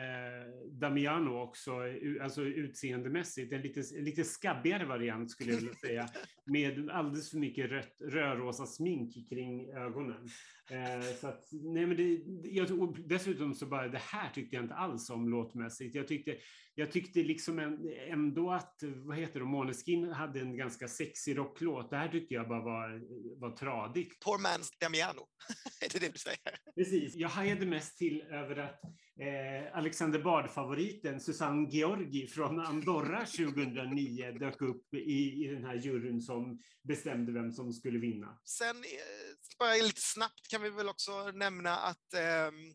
Damiano 0.80 1.42
också, 1.42 1.72
alltså 2.22 2.42
utseendemässigt. 2.42 3.52
En 3.52 3.62
lite, 3.62 3.80
lite 4.00 4.24
skabbigare 4.24 4.84
variant 4.84 5.30
skulle 5.30 5.50
jag 5.50 5.58
vilja 5.58 5.74
säga. 5.74 6.08
Med 6.44 6.90
alldeles 6.90 7.30
för 7.30 7.38
mycket 7.38 7.70
rött, 7.70 7.96
rödrosa 8.00 8.66
smink 8.66 9.28
kring 9.28 9.70
ögonen. 9.70 10.28
Eh, 10.70 11.16
så 11.20 11.28
att, 11.28 11.48
nej 11.52 11.86
men 11.86 11.96
det, 11.96 12.20
jag, 12.48 12.98
dessutom 13.08 13.54
så 13.54 13.66
bara, 13.66 13.88
det 13.88 13.98
här 13.98 14.30
tyckte 14.30 14.56
jag 14.56 14.64
inte 14.64 14.74
alls 14.74 15.10
om 15.10 15.28
låtmässigt. 15.28 15.94
Jag 15.94 16.08
tyckte, 16.08 16.36
jag 16.74 16.92
tyckte 16.92 17.22
liksom 17.22 17.58
en, 17.58 17.78
ändå 18.08 18.50
att, 18.50 18.82
vad 18.82 19.16
heter 19.16 19.40
det, 19.40 19.46
Måneskin 19.46 20.12
hade 20.12 20.40
en 20.40 20.56
ganska 20.56 20.88
sexig 20.88 21.38
rocklåt. 21.38 21.90
Det 21.90 21.96
här 21.96 22.08
tyckte 22.08 22.34
jag 22.34 22.48
bara 22.48 22.62
var, 22.62 23.02
var 23.40 23.56
tradigt. 23.56 24.20
Poor 24.20 24.38
man's 24.38 24.80
Damiano. 24.80 25.26
är 25.80 25.88
det 25.92 25.98
det 25.98 26.12
du 26.12 26.18
säger? 26.18 26.38
Precis. 26.74 27.14
Jag 27.14 27.28
hajade 27.28 27.66
mest 27.66 27.98
till 27.98 28.22
över 28.22 28.56
att 28.56 28.80
eh, 29.20 29.78
Alexander 29.78 30.18
Bard-favoriten 30.18 31.20
Susanne 31.20 31.68
Georgi 31.70 32.26
från 32.26 32.60
Andorra 32.60 33.26
2009 33.26 34.32
dök 34.32 34.62
upp 34.62 34.94
i, 34.94 35.44
i 35.44 35.48
den 35.48 35.64
här 35.64 35.74
juryn 35.74 36.20
som 36.20 36.58
bestämde 36.82 37.32
vem 37.32 37.52
som 37.52 37.72
skulle 37.72 37.98
vinna. 37.98 38.38
Sen, 38.44 38.76
eh, 38.76 39.58
bara 39.58 39.74
lite 39.74 40.00
snabbt 40.00 40.48
kan 40.48 40.62
vi 40.62 40.70
väl 40.70 40.88
också 40.88 41.30
nämna 41.30 41.76
att 41.76 42.14
ehm, 42.14 42.74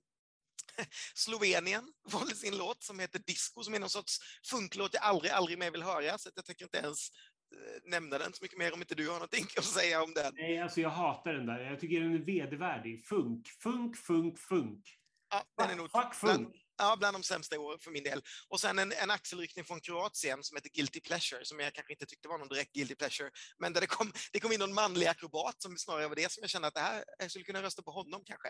Slovenien 1.15 1.93
valde 2.12 2.36
sin 2.36 2.58
låt 2.58 2.84
som 2.84 2.99
heter 2.99 3.19
Disco, 3.19 3.63
som 3.63 3.73
är 3.73 3.80
någon 3.80 3.89
sorts 3.89 4.19
funklåt 4.49 4.93
jag 4.93 5.04
aldrig, 5.04 5.32
aldrig 5.32 5.60
mer 5.60 5.71
vill 5.71 5.84
höra, 5.84 6.17
så 6.17 6.30
jag 6.36 6.45
tänker 6.45 6.65
inte 6.65 6.78
ens 6.78 7.10
eh, 7.56 7.91
nämna 7.91 8.17
den 8.17 8.34
så 8.34 8.43
mycket 8.43 8.58
mer 8.58 8.73
om 8.73 8.82
inte 8.82 8.95
du 8.95 9.08
har 9.08 9.13
någonting 9.13 9.45
att 9.58 9.65
säga 9.65 10.04
om 10.04 10.13
den. 10.13 10.34
Nej, 10.36 10.60
alltså 10.60 10.82
jag 10.82 10.89
hatar 10.89 11.34
den 11.34 11.45
där. 11.45 11.60
Jag 11.60 11.80
tycker 11.80 12.02
den 12.02 12.13
är 12.13 12.25
vedervärdig. 12.25 13.06
Funk, 13.06 13.47
funk, 13.63 13.97
funk, 13.97 14.39
funk. 14.39 14.98
Ja, 15.30 15.46
den 15.58 15.70
är 15.70 15.76
nog 15.76 15.92
Fuck 15.92 16.22
bland, 16.22 16.56
ja, 16.78 16.96
bland 17.00 17.15
de 17.15 17.24
sämsta 17.24 17.56
i 17.56 17.58
år 17.58 17.78
för 17.78 17.92
min 17.92 18.04
del. 18.04 18.22
Och 18.48 18.60
sen 18.60 18.80
en, 18.80 18.92
en 18.92 19.12
axelryckning 19.12 19.65
från 19.65 19.82
Kroatien 19.82 20.44
som 20.44 20.58
heter 20.58 20.70
Guilty 20.70 21.02
Pleasure, 21.02 21.46
som 21.46 21.60
jag 21.60 21.74
kanske 21.74 21.94
inte 21.94 22.06
tyckte 22.06 22.28
var 22.28 22.38
någon 22.38 22.48
direkt 22.48 22.74
Guilty 22.74 22.96
Pleasure, 22.96 23.32
men 23.60 23.74
där 23.74 23.82
det 23.82 23.88
kom, 23.88 24.12
det 24.34 24.39
kom 24.39 24.52
in 24.52 24.60
någon 24.60 24.74
manlig 24.74 25.08
akrobat 25.08 25.62
som 25.62 25.78
snarare 25.78 26.08
var 26.08 26.15
det 26.15 26.32
som 26.32 26.42
jag 26.42 26.50
kände 26.50 26.68
att 26.68 26.74
det 26.74 26.80
här, 26.80 27.04
jag 27.20 27.30
skulle 27.30 27.46
kunna 27.46 27.62
rösta 27.62 27.82
på 27.82 27.92
honom 27.92 28.22
kanske. 28.26 28.50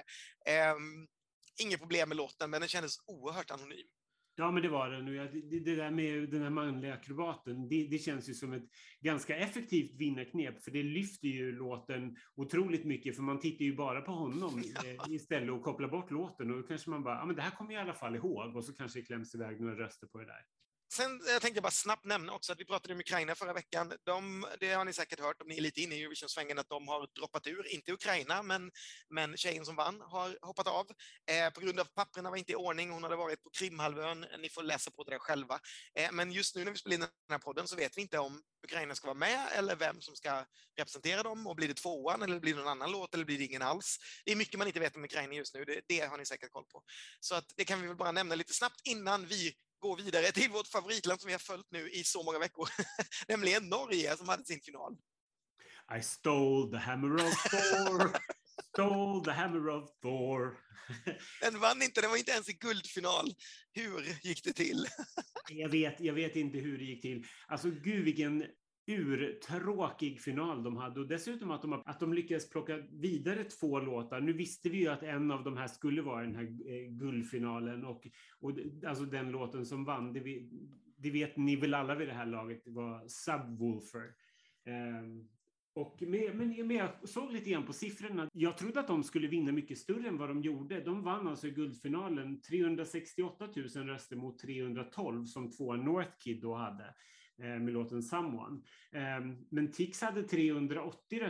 Um, 0.75 1.07
inget 1.59 1.79
problem 1.79 2.09
med 2.09 2.15
låten, 2.17 2.49
men 2.49 2.61
den 2.61 2.69
kändes 2.69 2.95
oerhört 3.05 3.51
anonym. 3.51 3.87
Ja, 4.39 4.51
men 4.51 4.63
det 4.63 4.69
var 4.69 4.89
den. 4.89 5.07
Och 5.07 5.13
Det, 5.13 5.59
det 5.59 5.75
där 5.75 5.91
med 5.91 6.29
den 6.29 6.41
här 6.41 6.49
manliga 6.49 6.93
akrobaten, 6.93 7.67
det, 7.67 7.87
det 7.87 7.97
känns 7.97 8.29
ju 8.29 8.33
som 8.33 8.53
ett 8.53 8.63
ganska 9.01 9.37
effektivt 9.37 9.95
vinnarknep, 9.95 10.63
för 10.63 10.71
det 10.71 10.83
lyfter 10.83 11.27
ju 11.27 11.51
låten 11.51 12.15
otroligt 12.35 12.85
mycket, 12.85 13.15
för 13.15 13.23
man 13.23 13.39
tittar 13.39 13.65
ju 13.65 13.75
bara 13.75 14.01
på 14.01 14.11
honom 14.11 14.59
eh, 14.85 15.13
istället 15.13 15.51
och 15.51 15.63
kopplar 15.63 15.87
bort 15.87 16.11
låten 16.11 16.51
och 16.51 16.57
då 16.57 16.67
kanske 16.67 16.89
man 16.89 17.03
bara, 17.03 17.15
ja 17.15 17.25
men 17.25 17.35
det 17.35 17.41
här 17.41 17.51
kommer 17.51 17.73
jag 17.73 17.79
i 17.79 17.83
alla 17.83 17.93
fall 17.93 18.15
ihåg 18.15 18.55
och 18.55 18.65
så 18.65 18.73
kanske 18.75 18.99
det 18.99 19.05
kläms 19.05 19.35
iväg 19.35 19.61
några 19.61 19.75
röster 19.75 20.07
på 20.07 20.17
det 20.17 20.25
där. 20.25 20.41
Sen 20.93 21.21
eh, 21.27 21.31
jag 21.31 21.41
tänkte 21.41 21.61
bara 21.61 21.71
snabbt 21.71 22.05
nämna 22.05 22.33
också 22.33 22.51
att 22.51 22.59
vi 22.59 22.65
pratade 22.65 22.93
om 22.93 22.99
Ukraina 22.99 23.35
förra 23.35 23.53
veckan. 23.53 23.93
De, 24.03 24.47
det 24.59 24.73
har 24.73 24.85
ni 24.85 24.93
säkert 24.93 25.19
hört 25.19 25.41
om 25.41 25.47
ni 25.47 25.57
är 25.57 25.61
lite 25.61 25.81
inne 25.81 25.95
i 25.95 26.01
Eurovision-svängen 26.01 26.59
att 26.59 26.69
de 26.69 26.87
har 26.87 27.07
droppat 27.15 27.47
ur, 27.47 27.73
inte 27.73 27.91
Ukraina, 27.91 28.43
men, 28.43 28.71
men 29.09 29.37
tjejen 29.37 29.65
som 29.65 29.75
vann 29.75 30.01
har 30.01 30.37
hoppat 30.41 30.67
av 30.67 30.87
eh, 31.31 31.53
på 31.53 31.61
grund 31.61 31.79
av 31.79 31.85
att 31.85 31.95
papperna 31.95 32.29
var 32.29 32.37
inte 32.37 32.51
i 32.51 32.55
ordning. 32.55 32.91
Hon 32.91 33.03
hade 33.03 33.15
varit 33.15 33.43
på 33.43 33.49
Krimhalvön. 33.49 34.25
Ni 34.39 34.49
får 34.49 34.63
läsa 34.63 34.91
på 34.91 35.03
det 35.03 35.11
där 35.11 35.19
själva. 35.19 35.59
Eh, 35.95 36.11
men 36.11 36.31
just 36.31 36.55
nu 36.55 36.63
när 36.63 36.71
vi 36.71 36.77
spelar 36.77 36.95
in 36.95 36.99
den 36.99 37.09
här 37.29 37.37
podden 37.37 37.67
så 37.67 37.75
vet 37.75 37.97
vi 37.97 38.01
inte 38.01 38.19
om 38.19 38.41
Ukraina 38.63 38.95
ska 38.95 39.07
vara 39.07 39.17
med 39.17 39.47
eller 39.51 39.75
vem 39.75 40.01
som 40.01 40.15
ska 40.15 40.45
representera 40.77 41.23
dem 41.23 41.47
och 41.47 41.55
blir 41.55 41.67
det 41.67 41.73
tvåan 41.73 42.21
eller 42.21 42.39
blir 42.39 42.53
det 42.53 42.59
någon 42.59 42.67
annan 42.67 42.91
låt 42.91 43.13
eller 43.13 43.25
blir 43.25 43.37
det 43.37 43.45
ingen 43.45 43.61
alls? 43.61 43.97
Det 44.25 44.31
är 44.31 44.35
mycket 44.35 44.57
man 44.57 44.67
inte 44.67 44.79
vet 44.79 44.95
om 44.95 45.03
Ukraina 45.03 45.33
just 45.33 45.53
nu. 45.53 45.65
Det, 45.65 45.81
det 45.87 45.99
har 45.99 46.17
ni 46.17 46.25
säkert 46.25 46.51
koll 46.51 46.65
på. 46.65 46.83
Så 47.19 47.35
att 47.35 47.53
det 47.55 47.65
kan 47.65 47.81
vi 47.81 47.87
väl 47.87 47.97
bara 47.97 48.11
nämna 48.11 48.35
lite 48.35 48.53
snabbt 48.53 48.81
innan 48.83 49.25
vi 49.25 49.53
gå 49.79 49.95
vidare 49.95 50.31
till 50.31 50.49
vårt 50.49 50.67
favoritland 50.67 51.21
som 51.21 51.27
vi 51.27 51.33
har 51.33 51.39
följt 51.39 51.71
nu 51.71 51.89
i 51.89 52.03
så 52.03 52.23
många 52.23 52.39
veckor, 52.39 52.69
nämligen 53.27 53.69
Norge 53.69 54.17
som 54.17 54.29
hade 54.29 54.45
sin 54.45 54.61
final. 54.61 54.97
I 55.97 56.01
stole 56.01 56.71
the 56.71 56.77
hammer 56.77 57.15
of 57.15 57.43
Thor, 57.43 58.19
stole 58.73 59.25
the 59.25 59.31
hammer 59.31 59.69
of 59.69 59.89
Thor. 60.01 60.57
Den 61.41 61.59
vann 61.59 61.81
inte, 61.81 62.01
den 62.01 62.09
var 62.09 62.17
inte 62.17 62.31
ens 62.31 62.49
i 62.49 62.53
guldfinal. 62.53 63.33
Hur 63.71 64.17
gick 64.23 64.43
det 64.43 64.53
till? 64.53 64.87
Jag 65.49 65.69
vet, 65.69 65.99
jag 65.99 66.13
vet 66.13 66.35
inte 66.35 66.57
hur 66.57 66.77
det 66.77 66.83
gick 66.83 67.01
till. 67.01 67.25
Alltså 67.47 67.69
gud 67.69 68.05
vilken 68.05 68.45
urtråkig 68.89 70.21
final 70.21 70.63
de 70.63 70.77
hade 70.77 70.99
och 70.99 71.07
dessutom 71.07 71.51
att 71.51 71.61
de, 71.61 71.81
att 71.85 71.99
de 71.99 72.13
lyckades 72.13 72.49
plocka 72.49 72.77
vidare 72.91 73.43
två 73.43 73.79
låtar. 73.79 74.21
Nu 74.21 74.33
visste 74.33 74.69
vi 74.69 74.77
ju 74.77 74.87
att 74.87 75.03
en 75.03 75.31
av 75.31 75.43
de 75.43 75.57
här 75.57 75.67
skulle 75.67 76.01
vara 76.01 76.21
den 76.21 76.35
här 76.35 76.43
eh, 76.43 76.89
guldfinalen 76.89 77.85
och, 77.85 78.07
och 78.39 78.51
alltså 78.87 79.05
den 79.05 79.31
låten 79.31 79.65
som 79.65 79.85
vann, 79.85 80.13
det, 80.13 80.19
vi, 80.19 80.49
det 80.97 81.11
vet 81.11 81.37
ni 81.37 81.55
väl 81.55 81.73
alla 81.73 81.95
vid 81.95 82.07
det 82.07 82.13
här 82.13 82.25
laget, 82.25 82.65
det 82.65 82.71
var 82.71 83.07
Subwoofer. 83.07 84.13
Um, 84.65 85.29
Och 85.73 86.01
med, 86.01 86.35
men, 86.35 86.67
men 86.67 86.77
jag 86.77 87.09
såg 87.09 87.31
lite 87.31 87.49
grann 87.49 87.65
på 87.65 87.73
siffrorna. 87.73 88.29
Jag 88.33 88.57
trodde 88.57 88.79
att 88.79 88.87
de 88.87 89.03
skulle 89.03 89.27
vinna 89.27 89.51
mycket 89.51 89.77
större 89.77 90.07
än 90.07 90.17
vad 90.17 90.29
de 90.29 90.41
gjorde. 90.41 90.81
De 90.81 91.03
vann 91.03 91.27
alltså 91.27 91.47
i 91.47 91.51
guldfinalen 91.51 92.41
368 92.41 93.47
000 93.75 93.87
röster 93.87 94.15
mot 94.15 94.39
312 94.39 95.25
som 95.25 95.51
två 95.51 95.75
Northkid 95.75 96.41
då 96.41 96.55
hade. 96.55 96.95
Eh, 97.41 97.59
med 97.59 97.73
låten 97.73 98.03
Someone. 98.03 98.61
Ehm, 98.91 99.37
men 99.49 99.71
Tix 99.71 100.01
hade 100.01 100.23
380 100.23 101.21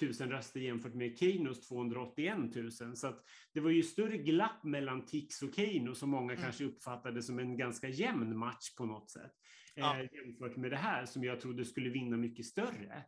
000 0.00 0.30
röster 0.30 0.60
jämfört 0.60 0.94
med 0.94 1.18
Keynos 1.18 1.68
281 1.68 2.54
000. 2.80 2.96
Så 2.96 3.14
det 3.52 3.60
var 3.60 3.70
ju 3.70 3.82
större 3.82 4.18
glapp 4.18 4.64
mellan 4.64 5.06
Tix 5.06 5.42
och 5.42 5.54
Keyno 5.54 5.94
som 5.94 6.10
många 6.10 6.32
mm. 6.32 6.42
kanske 6.44 6.64
uppfattade 6.64 7.22
som 7.22 7.38
en 7.38 7.56
ganska 7.56 7.88
jämn 7.88 8.36
match 8.36 8.74
på 8.74 8.86
något 8.86 9.10
sätt. 9.10 9.32
Ja. 9.74 10.00
Eh, 10.00 10.08
jämfört 10.12 10.56
med 10.56 10.70
det 10.70 10.76
här 10.76 11.06
som 11.06 11.24
jag 11.24 11.40
trodde 11.40 11.64
skulle 11.64 11.90
vinna 11.90 12.16
mycket 12.16 12.46
större. 12.46 13.04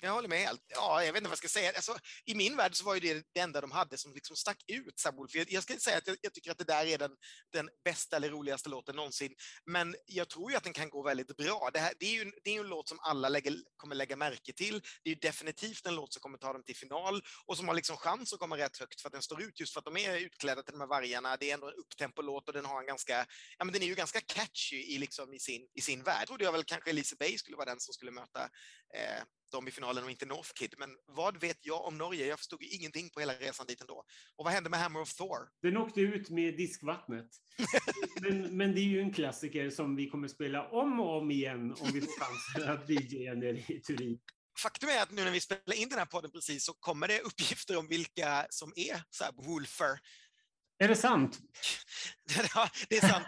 Jag 0.00 0.12
håller 0.12 0.28
med 0.28 0.38
helt. 0.38 0.62
Ja, 0.68 1.04
jag 1.04 1.12
vet 1.12 1.20
inte 1.20 1.28
vad 1.28 1.32
jag 1.32 1.38
ska 1.38 1.48
säga. 1.48 1.72
Alltså, 1.76 1.96
I 2.24 2.34
min 2.34 2.56
värld 2.56 2.74
så 2.74 2.84
var 2.84 2.94
ju 2.94 3.00
det 3.00 3.26
det 3.34 3.40
enda 3.40 3.60
de 3.60 3.72
hade 3.72 3.98
som 3.98 4.14
liksom 4.14 4.36
stack 4.36 4.64
ut. 4.66 4.98
Subwolf. 4.98 5.34
Jag, 5.34 5.52
jag 5.52 5.62
ska 5.62 5.72
inte 5.72 5.84
säga 5.84 5.98
att 5.98 6.06
jag, 6.06 6.16
jag, 6.20 6.34
tycker 6.34 6.50
att 6.50 6.58
det 6.58 6.64
där 6.64 6.86
är 6.86 6.98
den, 6.98 7.10
den 7.52 7.68
bästa 7.84 8.16
eller 8.16 8.30
roligaste 8.30 8.68
låten 8.68 8.96
någonsin, 8.96 9.34
men 9.66 9.94
jag 10.06 10.28
tror 10.28 10.50
ju 10.50 10.56
att 10.56 10.64
den 10.64 10.72
kan 10.72 10.90
gå 10.90 11.02
väldigt 11.02 11.36
bra. 11.36 11.70
Det, 11.72 11.78
här, 11.78 11.92
det 11.98 12.06
är 12.06 12.12
ju 12.12 12.32
det 12.44 12.50
är 12.50 12.54
ju 12.54 12.60
en 12.60 12.66
låt 12.66 12.88
som 12.88 12.98
alla 13.00 13.28
lägger, 13.28 13.56
kommer 13.76 13.94
lägga 13.94 14.16
märke 14.16 14.52
till. 14.52 14.80
Det 15.02 15.10
är 15.10 15.14
ju 15.14 15.20
definitivt 15.20 15.86
en 15.86 15.94
låt 15.94 16.12
som 16.12 16.20
kommer 16.20 16.38
ta 16.38 16.52
dem 16.52 16.64
till 16.64 16.76
final 16.76 17.22
och 17.46 17.56
som 17.56 17.68
har 17.68 17.74
liksom 17.74 17.96
chans 17.96 18.32
att 18.32 18.38
komma 18.38 18.58
rätt 18.58 18.78
högt 18.78 19.00
för 19.00 19.08
att 19.08 19.12
den 19.12 19.22
står 19.22 19.42
ut 19.42 19.60
just 19.60 19.72
för 19.72 19.80
att 19.80 19.84
de 19.84 19.96
är 19.96 20.16
utklädda 20.16 20.62
till 20.62 20.72
de 20.72 20.80
här 20.80 20.88
vargarna. 20.88 21.36
Det 21.36 21.50
är 21.50 21.54
ändå 21.54 21.66
en 21.68 21.74
upptempolåt, 21.74 22.48
och 22.48 22.54
den 22.54 22.64
har 22.64 22.80
en 22.80 22.86
ganska, 22.86 23.26
ja 23.58 23.64
men 23.64 23.72
den 23.72 23.82
är 23.82 23.86
ju 23.86 23.94
ganska 23.94 24.20
catchy 24.20 24.76
i, 24.76 24.98
liksom, 24.98 25.34
i, 25.34 25.38
sin, 25.38 25.68
i 25.74 25.80
sin 25.80 26.02
värld. 26.02 26.20
Jag 26.20 26.28
trodde 26.28 26.44
jag 26.44 26.52
väl 26.52 26.64
kanske 26.64 26.90
Elise 26.90 27.16
Bay 27.16 27.38
skulle 27.38 27.56
vara 27.56 27.70
den 27.70 27.80
som 27.80 27.94
skulle 27.94 28.10
möta 28.10 28.42
eh, 28.94 29.22
dem 29.54 29.68
i 29.68 29.70
finalen 29.70 30.04
och 30.04 30.10
inte 30.10 30.26
Northkid. 30.26 30.74
Men 30.78 30.90
vad 31.06 31.40
vet 31.40 31.58
jag 31.66 31.84
om 31.84 31.98
Norge? 31.98 32.26
Jag 32.26 32.38
förstod 32.38 32.62
ju 32.62 32.68
ingenting 32.68 33.10
på 33.10 33.20
hela 33.20 33.32
resan 33.32 33.66
dit 33.66 33.80
ändå. 33.80 34.04
Och 34.36 34.44
vad 34.44 34.52
hände 34.52 34.70
med 34.70 34.80
Hammer 34.80 35.00
of 35.00 35.14
Thor? 35.14 35.48
Den 35.62 35.76
åkte 35.76 36.00
ut 36.00 36.30
med 36.30 36.56
diskvattnet. 36.56 37.28
men, 38.20 38.56
men 38.56 38.74
det 38.74 38.80
är 38.80 38.90
ju 38.96 39.00
en 39.00 39.12
klassiker 39.12 39.70
som 39.70 39.96
vi 39.96 40.10
kommer 40.10 40.28
spela 40.28 40.68
om 40.68 41.00
och 41.00 41.18
om 41.18 41.30
igen 41.30 41.74
om 41.80 41.92
vi 41.92 42.00
får 42.00 42.20
chansen 42.20 42.72
att 42.72 42.88
DJa 42.88 43.34
nere 43.34 43.58
i 43.58 43.80
Turin. 43.80 44.18
Faktum 44.58 44.88
är 44.88 45.02
att 45.02 45.10
nu 45.10 45.24
när 45.24 45.30
vi 45.30 45.40
spelar 45.40 45.76
in 45.76 45.88
den 45.88 45.98
här 45.98 46.06
podden 46.06 46.30
precis 46.30 46.64
så 46.64 46.72
kommer 46.72 47.08
det 47.08 47.20
uppgifter 47.20 47.76
om 47.76 47.88
vilka 47.88 48.46
som 48.50 48.72
är 48.76 49.02
så 49.10 49.24
här 49.24 49.32
Wolfer 49.32 49.98
är 50.78 50.88
det 50.88 50.96
sant? 50.96 51.38
Ja, 52.54 52.70
det 52.88 52.96
är 52.96 53.08
sant. 53.08 53.26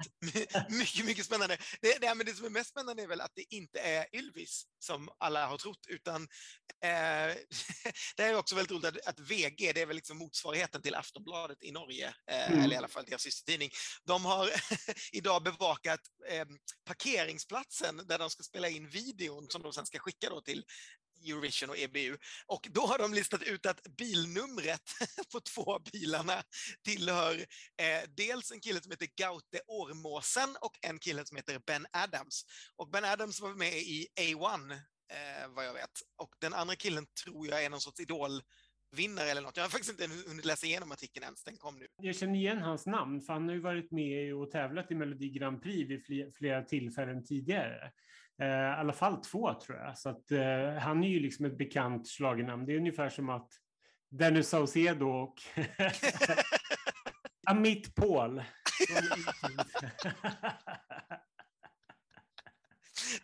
mycket, 0.69 1.05
mycket 1.05 1.27
spännande. 1.27 1.59
Det, 1.81 1.99
det, 2.01 2.15
men 2.15 2.27
det 2.27 2.35
som 2.35 2.47
är 2.47 2.51
mest 2.51 2.71
spännande 2.71 3.03
är 3.03 3.07
väl 3.07 3.21
att 3.21 3.33
det 3.35 3.55
inte 3.55 3.81
är 3.81 4.07
Ylvis 4.17 4.67
som 4.79 5.09
alla 5.19 5.47
har 5.47 5.59
trott, 5.59 5.87
utan 5.89 6.23
eh, 6.83 7.37
det 8.17 8.23
är 8.23 8.37
också 8.37 8.55
väldigt 8.55 8.73
roligt 8.73 8.85
att, 8.85 9.07
att, 9.07 9.21
VG, 9.21 9.73
det 9.73 9.83
är 9.83 9.87
väl 9.87 9.97
liksom 9.97 10.19
motsvarigheten 10.19 10.83
till 10.83 10.95
Aftonbladet 10.95 11.63
i 11.63 11.73
Norge, 11.73 12.15
eh, 12.31 12.51
mm. 12.51 12.65
eller 12.65 12.75
i 12.75 12.79
alla 12.79 12.89
fall 12.89 13.05
deras 13.05 13.23
systertidning. 13.23 13.71
De 14.05 14.25
har 14.25 14.51
idag 15.13 15.43
bevakat 15.43 16.01
eh, 16.29 16.47
parkeringsplatsen 16.85 18.03
där 18.07 18.19
de 18.19 18.31
ska 18.31 18.43
spela 18.43 18.69
in 18.69 18.89
videon 18.89 19.47
som 19.49 19.63
de 19.63 19.73
sen 19.73 19.87
ska 19.87 19.99
skicka 19.99 20.29
då 20.29 20.41
till 20.41 20.65
Eurovision 21.25 21.71
och 21.71 21.79
EBU. 21.79 22.17
Och 22.47 22.69
då 22.71 22.81
har 22.87 22.99
de 22.99 23.15
listat 23.15 23.43
ut 23.43 23.67
att 23.67 23.83
bilnumret 23.97 24.83
på 25.33 25.41
två 25.41 25.75
av 25.75 25.83
bilarna 25.93 26.43
tillhör 26.85 27.35
eh, 27.83 28.11
dels 28.17 28.53
en 28.53 28.61
kille 28.61 28.81
som 28.81 28.91
heter 28.91 29.09
Gaute 29.17 29.61
Ormåsen 29.67 30.57
och 30.61 30.79
en 30.83 30.99
kille 30.99 31.25
som 31.25 31.37
heter 31.37 31.61
Ben 31.67 31.87
Adams. 31.93 32.45
Och 32.77 32.91
Ben 32.91 33.05
Adams 33.05 33.41
var 33.41 33.55
med 33.55 33.73
i 33.73 34.07
A1, 34.21 34.73
eh, 35.13 35.49
vad 35.49 35.67
jag 35.67 35.75
vet. 35.75 36.03
Och 36.17 36.35
den 36.41 36.55
andra 36.55 36.77
killen 36.77 37.07
tror 37.25 37.49
jag 37.49 37.65
är 37.65 37.71
någon 37.71 37.81
sorts 37.81 38.01
idol 38.01 38.43
vinnare 38.97 39.31
eller 39.31 39.43
något. 39.43 39.57
Jag 39.57 39.65
har 39.65 39.71
faktiskt 39.71 40.01
inte 40.01 40.29
hunnit 40.29 40.45
läsa 40.45 40.67
igenom 40.67 40.93
artikeln 40.93 41.25
ens, 41.25 41.45
den 41.45 41.57
kom 41.57 41.79
nu. 41.79 41.87
Jag 42.03 42.17
känner 42.17 42.35
igen 42.35 42.59
hans 42.59 42.87
namn, 42.87 43.21
för 43.21 43.33
han 43.33 43.49
har 43.49 43.55
ju 43.55 43.61
varit 43.61 43.91
med 43.91 44.35
och 44.35 44.51
tävlat 44.51 44.91
i 44.91 44.95
Melodi 44.95 45.31
Grand 45.31 45.63
Prix 45.63 45.91
vid 46.09 46.35
flera 46.35 46.63
tillfällen 46.63 47.25
tidigare. 47.25 47.93
Eh, 48.43 48.49
I 48.49 48.81
alla 48.81 48.93
fall 48.93 49.17
två 49.17 49.55
tror 49.55 49.79
jag. 49.79 49.99
Så 49.99 50.09
att, 50.09 50.31
eh, 50.31 50.75
han 50.81 51.05
är 51.05 51.09
ju 51.09 51.21
liksom 51.21 51.45
ett 51.45 51.59
bekant 51.59 52.09
schlagernamn. 52.09 52.67
Det 52.67 52.73
är 52.73 52.77
ungefär 52.77 53.09
som 53.09 53.29
att 53.29 53.49
Dennis 54.11 54.49
Saucedo 54.49 55.07
och 55.07 55.35
Amit 57.51 57.95
Paul. 57.95 58.35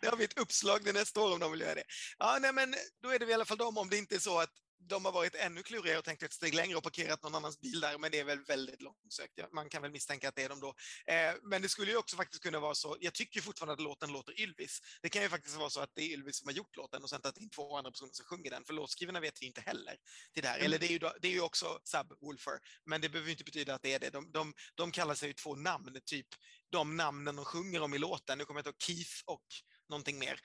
det 0.01 0.07
har 0.07 0.17
vi 0.17 0.23
ett 0.23 0.39
uppslag 0.39 0.83
till 0.83 0.93
nästa 0.93 1.21
år 1.21 1.33
om 1.33 1.39
de 1.39 1.51
vill 1.51 1.61
göra 1.61 1.75
det. 1.75 1.83
Ja, 2.19 2.37
nej, 2.41 2.53
men 2.53 2.73
då 3.01 3.09
är 3.09 3.19
det 3.19 3.25
i 3.25 3.33
alla 3.33 3.45
fall 3.45 3.57
de 3.57 3.77
om 3.77 3.89
det 3.89 3.97
inte 3.97 4.15
är 4.15 4.19
så 4.19 4.39
att 4.39 4.53
de 4.87 5.05
har 5.05 5.11
varit 5.11 5.35
ännu 5.35 5.63
klurigare 5.63 5.97
och 5.97 6.03
tänkt 6.05 6.23
ett 6.23 6.33
steg 6.33 6.53
längre 6.53 6.77
och 6.77 6.83
parkerat 6.83 7.23
någon 7.23 7.35
annans 7.35 7.59
bil 7.59 7.79
där, 7.79 7.97
men 7.97 8.11
det 8.11 8.19
är 8.19 8.23
väl 8.23 8.43
väldigt 8.43 8.81
långsökt. 8.81 9.39
Man 9.53 9.69
kan 9.69 9.81
väl 9.81 9.91
misstänka 9.91 10.29
att 10.29 10.35
det 10.35 10.43
är 10.43 10.49
de 10.49 10.59
då. 10.59 10.75
Eh, 11.07 11.33
men 11.43 11.61
det 11.61 11.69
skulle 11.69 11.91
ju 11.91 11.97
också 11.97 12.15
faktiskt 12.15 12.43
kunna 12.43 12.59
vara 12.59 12.75
så, 12.75 12.97
jag 12.99 13.13
tycker 13.13 13.41
fortfarande 13.41 13.73
att 13.73 13.79
låten 13.79 14.11
låter 14.11 14.41
Ylvis. 14.41 14.79
Det 15.01 15.09
kan 15.09 15.21
ju 15.21 15.29
faktiskt 15.29 15.55
vara 15.55 15.69
så 15.69 15.79
att 15.79 15.91
det 15.95 16.01
är 16.01 16.13
Ylvis 16.13 16.39
som 16.39 16.47
har 16.47 16.53
gjort 16.53 16.75
låten 16.75 17.03
och 17.03 17.09
sen 17.09 17.21
tagit 17.21 17.37
in 17.37 17.49
två 17.49 17.77
andra 17.77 17.91
personer 17.91 18.11
som 18.13 18.25
sjunger 18.25 18.49
den, 18.51 18.65
för 18.65 18.73
låtskrivarna 18.73 19.19
vet 19.19 19.41
vi 19.41 19.45
inte 19.45 19.61
heller 19.61 19.95
till 20.33 20.43
det 20.43 20.49
här. 20.49 20.59
Eller 20.59 20.79
det 20.79 20.85
är 20.85 20.91
ju, 20.91 20.99
det 20.99 21.27
är 21.27 21.31
ju 21.31 21.41
också 21.41 21.79
Subwoolfer, 21.83 22.59
men 22.85 23.01
det 23.01 23.09
behöver 23.09 23.31
inte 23.31 23.43
betyda 23.43 23.75
att 23.75 23.81
det 23.81 23.93
är 23.93 23.99
det. 23.99 24.09
De, 24.09 24.31
de, 24.31 24.53
de 24.75 24.91
kallar 24.91 25.15
sig 25.15 25.27
ju 25.27 25.33
två 25.33 25.55
namn, 25.55 26.01
typ 26.05 26.27
de 26.69 26.97
namnen 26.97 27.35
de 27.35 27.45
sjunger 27.45 27.81
om 27.81 27.93
i 27.93 27.97
låten. 27.97 28.37
Nu 28.37 28.45
kommer 28.45 28.59
jag 28.59 28.67
ihåg 28.67 28.81
Keith 28.81 29.21
och 29.25 29.45
någonting 29.89 30.19
mer 30.19 30.39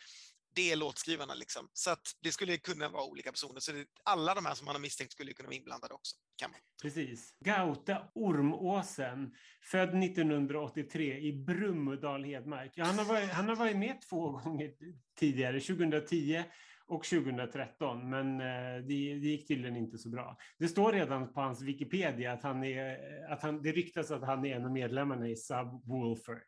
det 0.58 0.72
är 0.72 0.76
låtskrivarna. 0.76 1.34
Liksom. 1.34 1.68
Så 1.72 1.90
att 1.90 2.06
det 2.22 2.32
skulle 2.32 2.56
kunna 2.56 2.88
vara 2.88 3.04
olika 3.04 3.30
personer. 3.30 3.60
Så 3.60 3.72
det, 3.72 3.84
alla 4.04 4.34
de 4.34 4.46
här 4.46 4.54
som 4.54 4.64
man 4.64 4.74
har 4.74 4.80
misstänkt 4.80 5.12
skulle 5.12 5.32
kunna 5.32 5.46
vara 5.46 5.56
inblandade 5.56 5.94
också. 5.94 6.16
Kan 6.36 6.50
man. 6.50 6.60
Precis. 6.82 7.34
Gauta 7.44 8.08
Ormåsen, 8.14 9.34
född 9.62 10.02
1983 10.04 11.18
i 11.18 11.32
Brummedal, 11.32 12.24
Hedmark. 12.24 12.72
Ja, 12.74 12.84
han, 12.84 12.98
har 12.98 13.04
varit, 13.04 13.30
han 13.30 13.48
har 13.48 13.56
varit 13.56 13.76
med 13.76 13.96
två 14.10 14.30
gånger 14.30 14.72
tidigare, 15.18 15.60
2010 15.60 16.44
och 16.86 17.04
2013, 17.04 18.10
men 18.10 18.40
eh, 18.40 18.84
det, 18.86 19.14
det 19.14 19.28
gick 19.28 19.48
tydligen 19.48 19.76
inte 19.76 19.98
så 19.98 20.08
bra. 20.08 20.36
Det 20.58 20.68
står 20.68 20.92
redan 20.92 21.32
på 21.32 21.40
hans 21.40 21.62
Wikipedia 21.62 22.32
att, 22.32 22.42
han 22.42 22.64
är, 22.64 22.98
att 23.32 23.42
han, 23.42 23.62
det 23.62 23.72
ryktas 23.72 24.10
att 24.10 24.22
han 24.22 24.44
är 24.44 24.56
en 24.56 24.64
av 24.64 24.72
medlemmarna 24.72 25.28
i 25.28 25.36
Subwoolfer 25.36 26.38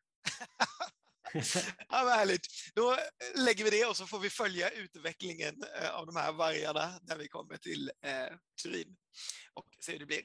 ja, 1.88 2.04
vad 2.04 2.12
härligt. 2.12 2.46
Då 2.74 2.92
eh, 2.92 2.98
lägger 3.34 3.64
vi 3.64 3.70
det 3.70 3.84
och 3.84 3.96
så 3.96 4.06
får 4.06 4.18
vi 4.18 4.30
följa 4.30 4.70
utvecklingen 4.70 5.64
eh, 5.80 5.90
av 5.90 6.06
de 6.06 6.16
här 6.16 6.32
vargarna 6.32 7.00
när 7.02 7.16
vi 7.16 7.28
kommer 7.28 7.56
till 7.56 7.90
eh, 8.04 8.36
Turin 8.62 8.96
och 9.54 9.66
se 9.80 9.92
hur 9.92 9.98
det 9.98 10.06
blir. 10.06 10.22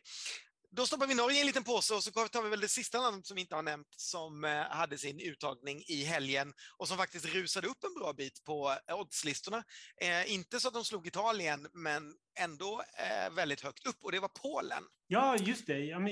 Då 0.71 0.85
stoppar 0.85 1.07
vi 1.07 1.15
Norge 1.15 1.37
i 1.37 1.39
en 1.39 1.47
liten 1.47 1.63
påse 1.63 1.93
och 1.93 2.03
så 2.03 2.11
tar 2.11 2.41
vi 2.41 2.49
väl 2.49 2.59
det 2.59 2.67
sista 2.67 3.01
landet 3.01 3.27
som 3.27 3.35
vi 3.35 3.41
inte 3.41 3.55
har 3.55 3.63
nämnt 3.63 3.87
som 3.95 4.43
eh, 4.43 4.63
hade 4.69 4.97
sin 4.97 5.19
uttagning 5.19 5.83
i 5.87 6.03
helgen 6.03 6.53
och 6.77 6.87
som 6.87 6.97
faktiskt 6.97 7.25
rusade 7.25 7.67
upp 7.67 7.83
en 7.83 7.93
bra 7.93 8.13
bit 8.13 8.43
på 8.43 8.77
oddslistorna. 8.91 9.63
Eh, 10.01 10.33
inte 10.33 10.59
så 10.59 10.67
att 10.67 10.73
de 10.73 10.85
slog 10.85 11.07
Italien, 11.07 11.67
men 11.73 12.13
ändå 12.35 12.83
eh, 12.97 13.33
väldigt 13.33 13.61
högt 13.61 13.87
upp 13.87 14.03
och 14.03 14.11
det 14.11 14.19
var 14.19 14.31
Polen. 14.41 14.83
Ja, 15.07 15.37
just 15.37 15.67
det. 15.67 15.79
Ja, 15.79 15.99
men, 15.99 16.11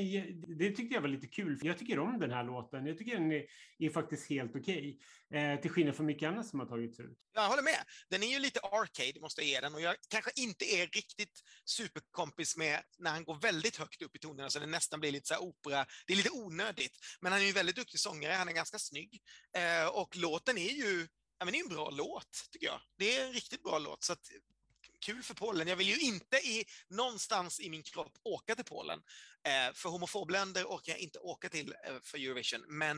det 0.58 0.72
tyckte 0.72 0.94
jag 0.94 1.02
var 1.02 1.08
lite 1.08 1.28
kul. 1.28 1.60
Jag 1.62 1.78
tycker 1.78 2.00
om 2.00 2.20
den 2.20 2.32
här 2.32 2.44
låten. 2.44 2.86
Jag 2.86 2.98
tycker 2.98 3.14
den 3.14 3.32
är, 3.32 3.46
är 3.80 3.90
faktiskt 3.90 4.30
helt 4.30 4.56
okej. 4.56 5.00
Okay. 5.30 5.42
Eh, 5.42 5.62
till 5.62 5.72
skillnad 5.72 5.96
från 5.96 6.06
mycket 6.06 6.30
annat 6.30 6.48
som 6.48 6.60
har 6.60 6.68
tagits 6.68 7.00
ut. 7.00 7.20
Jag 7.34 7.50
håller 7.50 7.64
med. 7.64 7.84
Den 8.10 8.24
är 8.24 8.28
ju 8.28 8.40
lite 8.40 8.60
arcade, 8.60 9.20
måste 9.20 9.42
jag 9.42 9.48
ge 9.48 9.60
den. 9.60 9.74
Och 9.74 9.82
jag 9.82 9.96
kanske 10.10 10.32
inte 10.36 10.66
är 10.66 10.88
riktigt 10.88 11.42
superkompis 11.66 12.58
med 12.58 12.82
när 12.98 13.12
han 13.12 13.24
går 13.24 13.36
väldigt 13.36 13.78
högt 13.78 14.02
upp 14.02 14.16
i 14.16 14.20
tonerna 14.20 14.50
så 14.50 14.60
det 14.60 14.66
nästan 14.66 15.00
blir 15.00 15.12
lite 15.12 15.28
så 15.28 15.40
opera. 15.40 15.86
Det 16.08 16.14
är 16.14 16.18
lite 16.18 16.32
onödigt. 16.32 16.98
Men 17.22 17.32
han 17.32 17.42
är 17.42 17.46
ju 17.46 17.50
en 17.50 17.56
väldigt 17.56 17.76
duktig 17.76 18.00
sångare. 18.00 18.34
Han 18.34 18.50
är 18.50 18.54
ganska 18.54 18.80
snygg. 18.80 19.22
Eh, 19.58 19.88
och 19.88 20.18
låten 20.18 20.58
är 20.58 20.72
ju 20.72 21.08
Ja, 21.44 21.46
men 21.46 21.52
det 21.52 21.60
är 21.60 21.64
en 21.64 21.76
bra 21.76 21.90
låt, 21.90 22.50
tycker 22.52 22.68
jag. 22.68 22.80
Det 22.98 23.18
är 23.18 23.26
en 23.26 23.34
riktigt 23.34 23.64
bra 23.64 23.80
låt. 23.80 24.04
Så 24.04 24.16
kul 25.06 25.24
för 25.24 25.34
Polen. 25.34 25.68
Jag 25.68 25.76
vill 25.76 25.88
ju 25.88 26.00
inte 26.00 26.38
i, 26.38 26.64
någonstans 26.90 27.60
i 27.60 27.70
min 27.70 27.84
kropp 27.84 28.14
åka 28.24 28.56
till 28.56 28.66
Polen. 28.66 29.00
Eh, 29.48 29.74
för 29.74 29.90
homofobländer 29.90 30.64
orkar 30.64 30.94
jag 30.94 31.00
inte 31.00 31.20
åka 31.20 31.50
till 31.50 31.74
eh, 31.88 31.96
för 32.04 32.18
Eurovision. 32.18 32.66
Men 32.68 32.98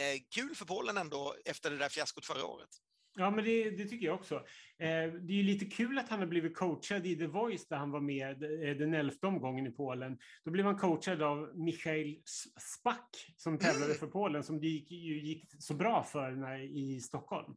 eh, 0.00 0.16
kul 0.34 0.54
för 0.54 0.64
Polen 0.64 0.96
ändå 0.96 1.34
efter 1.44 1.70
det 1.70 1.78
där 1.78 1.88
fiaskot 1.88 2.26
förra 2.26 2.44
året. 2.44 2.70
Ja, 3.18 3.30
men 3.30 3.44
det, 3.44 3.70
det, 3.70 3.84
tycker 3.84 4.06
jag 4.06 4.14
också. 4.14 4.34
Eh, 4.78 5.12
det 5.26 5.32
är 5.32 5.36
ju 5.36 5.42
lite 5.42 5.64
kul 5.64 5.98
att 5.98 6.08
han 6.08 6.18
har 6.18 6.26
blivit 6.26 6.56
coachad 6.56 7.06
i 7.06 7.16
The 7.16 7.26
Voice 7.26 7.68
där 7.68 7.76
han 7.76 7.90
var 7.90 8.00
med 8.00 8.42
eh, 8.42 8.76
den 8.76 8.94
elfte 8.94 9.26
omgången 9.26 9.66
i 9.66 9.70
Polen. 9.70 10.18
Då 10.44 10.50
blev 10.50 10.66
han 10.66 10.78
coachad 10.78 11.22
av 11.22 11.58
Michael 11.58 12.16
Spack 12.60 13.32
som 13.36 13.58
tävlade 13.58 13.84
mm. 13.84 13.98
för 13.98 14.06
Polen 14.06 14.42
som 14.44 14.60
det 14.60 14.66
gick, 14.66 14.90
gick 15.24 15.44
så 15.58 15.74
bra 15.74 16.04
för 16.04 16.30
när, 16.30 16.58
i 16.60 17.00
Stockholm. 17.00 17.56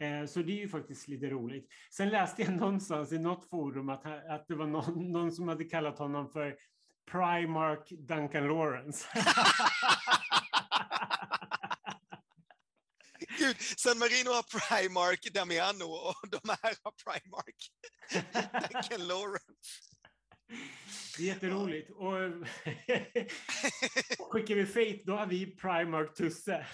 Eh, 0.00 0.26
så 0.26 0.42
det 0.42 0.52
är 0.52 0.60
ju 0.60 0.68
faktiskt 0.68 1.08
lite 1.08 1.26
roligt. 1.26 1.68
Sen 1.90 2.08
läste 2.08 2.42
jag 2.42 2.52
någonstans 2.60 3.12
i 3.12 3.18
något 3.18 3.50
forum 3.50 3.88
att, 3.88 4.06
att 4.06 4.48
det 4.48 4.54
var 4.54 4.66
någon, 4.66 5.12
någon 5.12 5.32
som 5.32 5.48
hade 5.48 5.64
kallat 5.64 5.98
honom 5.98 6.30
för 6.30 6.56
Primark 7.10 7.88
Duncan 7.90 8.48
Lawrence. 8.48 9.08
Gud, 13.38 13.56
San 13.60 13.98
Marino 13.98 14.30
har 14.30 14.42
Primark, 14.42 15.32
Damiano 15.32 15.84
och 15.84 16.28
de 16.28 16.40
här 16.48 16.74
har 16.82 16.92
Primark. 17.04 17.70
Duncan 18.72 19.06
Lawrence. 19.08 19.82
Jätteroligt. 21.18 21.90
Och 21.90 22.14
skickar 24.30 24.54
vi 24.54 24.66
Fate, 24.66 25.02
då 25.04 25.16
har 25.16 25.26
vi 25.26 25.56
Primark 25.56 26.14
Tusse. 26.14 26.66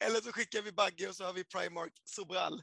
Eller 0.00 0.13
så 0.24 0.32
skickar 0.32 0.62
vi 0.62 0.72
Bagge 0.72 1.08
och 1.08 1.16
så 1.16 1.24
har 1.24 1.32
vi 1.32 1.44
Primark 1.44 1.92
Sobral. 2.04 2.62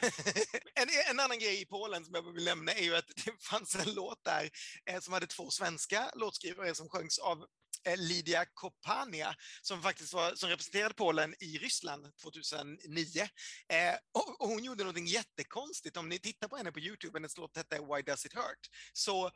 en, 0.74 0.88
en 1.10 1.20
annan 1.20 1.38
grej 1.38 1.60
i 1.60 1.66
Polen 1.66 2.04
som 2.04 2.14
jag 2.14 2.32
vill 2.32 2.44
nämna 2.44 2.72
är 2.72 2.82
ju 2.82 2.96
att 2.96 3.10
det 3.24 3.42
fanns 3.42 3.74
en 3.74 3.94
låt 3.94 4.24
där 4.24 4.50
eh, 4.86 5.00
som 5.00 5.12
hade 5.12 5.26
två 5.26 5.50
svenska 5.50 6.10
låtskrivare 6.14 6.74
som 6.74 6.88
sjöngs 6.88 7.18
av 7.18 7.46
eh, 7.86 7.96
Lydia 7.96 8.44
Kopania 8.54 9.34
som 9.62 9.82
faktiskt 9.82 10.12
var, 10.12 10.34
som 10.34 10.48
representerade 10.48 10.94
Polen 10.94 11.34
i 11.40 11.58
Ryssland 11.58 12.16
2009. 12.22 13.20
Eh, 13.68 13.94
och, 14.12 14.40
och, 14.40 14.48
hon 14.48 14.64
gjorde 14.64 14.84
någonting 14.84 15.06
jättekonstigt. 15.06 15.96
Om 15.96 16.08
ni 16.08 16.18
tittar 16.18 16.48
på 16.48 16.56
henne 16.56 16.72
på 16.72 16.80
Youtube, 16.80 17.18
hennes 17.18 17.36
låt 17.36 17.56
hette 17.56 17.78
Why 17.78 18.02
Does 18.02 18.26
It 18.26 18.34
Hurt? 18.34 18.68
Så 18.92 19.30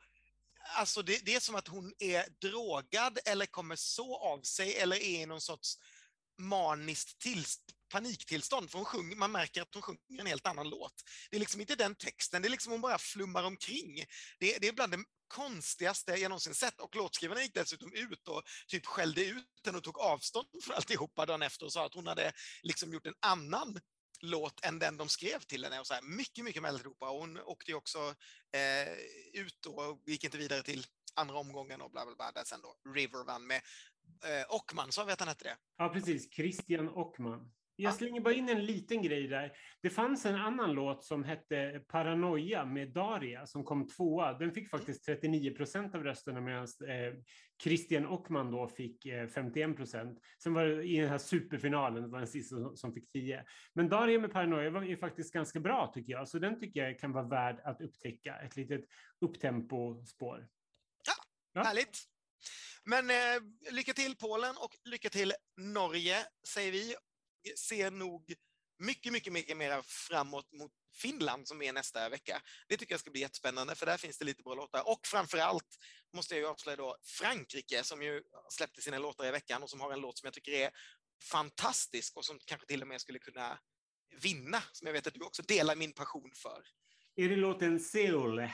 Alltså 0.75 1.03
det, 1.03 1.25
det, 1.25 1.35
är 1.35 1.41
som 1.41 1.55
att 1.55 1.69
hon 1.69 1.93
är 1.99 2.25
drogad 2.41 3.19
eller 3.25 3.47
kommer 3.47 3.77
så 3.77 4.17
av 4.17 4.43
sig 4.43 4.77
eller 4.77 4.97
är 4.97 5.23
i 5.23 5.27
någon 5.27 5.41
sorts 5.41 5.77
maniskt 6.39 7.18
tillstånd 7.18 7.76
paniktillstånd, 7.89 8.70
för 8.70 8.78
hon 8.78 8.84
sjunger, 8.84 9.16
man 9.16 9.32
märker 9.32 9.62
att 9.62 9.74
hon 9.74 9.82
sjunger 9.82 10.20
en 10.20 10.26
helt 10.26 10.47
annan 10.47 10.68
låt. 10.68 10.95
Det 11.30 11.37
är 11.37 11.41
liksom 11.41 11.61
inte 11.61 11.74
den 11.74 11.95
texten, 11.95 12.43
det 12.43 12.49
är 12.49 12.51
liksom 12.51 12.72
hon 12.72 12.80
bara 12.80 12.99
flummar 12.99 13.45
omkring. 13.45 14.05
Det, 14.39 14.59
det 14.59 14.68
är 14.68 14.72
bland 14.72 14.93
det 14.93 15.05
konstigaste 15.28 16.12
jag 16.12 16.28
någonsin 16.28 16.55
sett 16.55 16.80
och 16.80 16.97
låtskrivaren 16.97 17.43
gick 17.43 17.55
dessutom 17.55 17.93
ut 17.93 18.28
och 18.28 18.43
typ 18.68 18.87
skällde 18.87 19.24
ut 19.24 19.47
henne 19.64 19.78
och 19.78 19.84
tog 19.84 19.99
avstånd 19.99 20.47
från 20.62 20.76
alltihopa 20.76 21.26
dagen 21.26 21.43
efter 21.43 21.66
och 21.66 21.72
sa 21.72 21.87
att 21.87 21.95
hon 21.95 22.07
hade 22.07 22.32
liksom 22.62 22.93
gjort 22.93 23.07
en 23.07 23.14
annan 23.20 23.80
låt 24.20 24.64
än 24.64 24.78
den 24.78 24.97
de 24.97 25.09
skrev 25.09 25.39
till 25.39 25.64
henne. 25.64 25.80
Och 25.80 25.87
så 25.87 25.95
här, 25.95 26.03
mycket, 26.03 26.45
mycket 26.45 26.62
Melodropa. 26.62 27.11
Och 27.11 27.18
hon 27.18 27.41
åkte 27.41 27.70
ju 27.70 27.76
också 27.76 28.14
eh, 28.53 28.93
ut 29.32 29.66
och 29.66 30.03
gick 30.07 30.24
inte 30.24 30.39
vidare 30.39 30.62
till 30.62 30.87
andra 31.14 31.39
omgången 31.39 31.80
och 31.80 31.91
bla 31.91 32.07
bla 32.07 32.14
bla, 32.14 32.32
där 32.32 32.45
sen 32.45 32.61
då 32.61 32.76
River 32.95 33.24
vann 33.24 33.47
med 33.47 33.62
eh, 34.25 34.55
Ockman, 34.57 34.93
så 34.93 35.05
vet 35.05 35.13
att 35.13 35.21
han 35.21 35.29
hette 35.29 35.45
det. 35.45 35.57
Ja, 35.77 35.89
precis. 35.89 36.35
Christian 36.35 36.89
Ockman. 36.89 37.53
Jag 37.79 37.95
slänger 37.95 38.21
bara 38.21 38.35
in 38.35 38.49
en 38.49 38.65
liten 38.65 39.03
grej 39.03 39.29
där. 39.29 39.53
Det 39.83 39.91
fanns 39.91 40.27
en 40.27 40.35
annan 40.35 40.73
låt 40.73 41.05
som 41.05 41.25
hette 41.25 41.83
Paranoia 41.89 42.65
med 42.65 42.93
Daria 42.93 43.47
som 43.47 43.65
kom 43.65 43.89
tvåa. 43.89 44.33
Den 44.33 44.53
fick 44.53 44.71
faktiskt 44.71 45.05
39 45.05 45.51
procent 45.51 45.95
av 45.95 46.05
rösterna 46.05 46.41
medan 46.41 46.63
eh, 46.63 47.15
Christian 47.63 48.07
Ockman 48.07 48.51
då 48.51 48.69
fick 48.69 49.07
eh, 49.07 49.29
51 49.29 49.77
procent. 49.77 50.19
Sen 50.43 50.55
var 50.55 50.65
det 50.65 50.85
i 50.85 51.01
den 51.01 51.09
här 51.09 51.19
superfinalen, 51.19 52.03
det 52.03 52.09
var 52.09 52.19
den 52.19 52.29
sista 52.29 52.57
som 52.75 52.93
fick 52.93 53.13
10. 53.13 53.45
Men 53.75 53.89
Daria 53.89 54.19
med 54.19 54.33
Paranoia 54.33 54.71
var 54.71 54.83
ju 54.83 54.97
faktiskt 54.97 55.33
ganska 55.33 55.61
bra 55.61 55.91
tycker 55.95 56.13
jag, 56.13 56.29
så 56.29 56.39
den 56.39 56.61
tycker 56.61 56.81
jag 56.81 56.99
kan 56.99 57.13
vara 57.13 57.29
värd 57.29 57.61
att 57.65 57.81
upptäcka. 57.81 58.37
Ett 58.37 58.57
litet 58.57 58.85
upptempo-spår. 59.21 60.49
Ja, 61.07 61.15
ja, 61.53 61.63
härligt. 61.63 62.16
Men 62.87 63.11
eh, 63.11 63.41
lycka 63.70 63.95
till 63.95 64.16
Polen 64.16 64.57
och 64.57 64.76
lycka 64.84 65.11
till 65.11 65.34
Norge, 65.57 66.26
säger 66.49 66.72
vi 66.72 66.97
ser 67.59 67.91
nog 67.91 68.34
mycket, 68.78 69.12
mycket, 69.12 69.32
mycket 69.32 69.57
mer 69.57 69.82
framåt 69.82 70.53
mot 70.53 70.72
Finland 70.95 71.49
som 71.49 71.62
är 71.62 71.72
nästa 71.72 72.09
vecka. 72.09 72.43
Det 72.68 72.76
tycker 72.76 72.93
jag 72.93 73.01
ska 73.01 73.11
bli 73.11 73.20
jättespännande 73.20 73.74
för 73.74 73.87
där 73.87 73.97
finns 73.97 74.18
det 74.18 74.24
lite 74.24 74.43
bra 74.43 74.55
låtar 74.55 74.89
och 74.89 75.07
framför 75.07 75.39
allt 75.39 75.78
måste 76.14 76.34
jag 76.34 76.41
ju 76.41 76.47
avslöja 76.47 76.76
då 76.76 76.97
Frankrike 77.03 77.84
som 77.84 78.03
ju 78.03 78.22
släppte 78.51 78.82
sina 78.82 78.99
låtar 78.99 79.26
i 79.26 79.30
veckan 79.30 79.62
och 79.62 79.70
som 79.70 79.80
har 79.80 79.93
en 79.93 80.01
låt 80.01 80.18
som 80.18 80.26
jag 80.26 80.34
tycker 80.34 80.53
är 80.53 80.70
fantastisk 81.30 82.16
och 82.16 82.24
som 82.24 82.39
kanske 82.47 82.66
till 82.66 82.82
och 82.82 82.89
med 82.89 83.01
skulle 83.01 83.18
kunna 83.18 83.59
vinna, 84.22 84.62
som 84.72 84.87
jag 84.87 84.93
vet 84.93 85.07
att 85.07 85.14
du 85.14 85.24
också 85.24 85.43
delar 85.43 85.76
min 85.76 85.93
passion 85.93 86.32
för. 86.34 86.66
Är 87.19 87.29
det 87.29 87.37
låten 87.37 87.81
Seoul? 87.81 88.39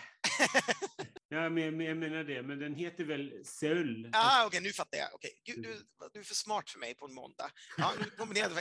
ja, 1.28 1.48
men, 1.48 1.80
jag 1.80 1.96
menar 1.96 2.24
det, 2.24 2.42
men 2.42 2.58
den 2.58 2.74
heter 2.74 3.04
väl 3.04 3.44
Seul? 3.44 4.10
Ah, 4.12 4.46
Okej, 4.46 4.46
okay, 4.46 4.60
nu 4.60 4.72
fattar 4.72 4.98
jag. 4.98 5.14
Okay. 5.14 5.30
Gud, 5.44 5.62
du, 5.62 5.84
du, 6.12 6.20
är 6.20 6.24
för 6.24 6.34
smart 6.34 6.70
för 6.70 6.78
mig 6.78 6.94
på 6.94 7.04
en 7.06 7.14
måndag. 7.14 7.50
Ja, 7.76 7.92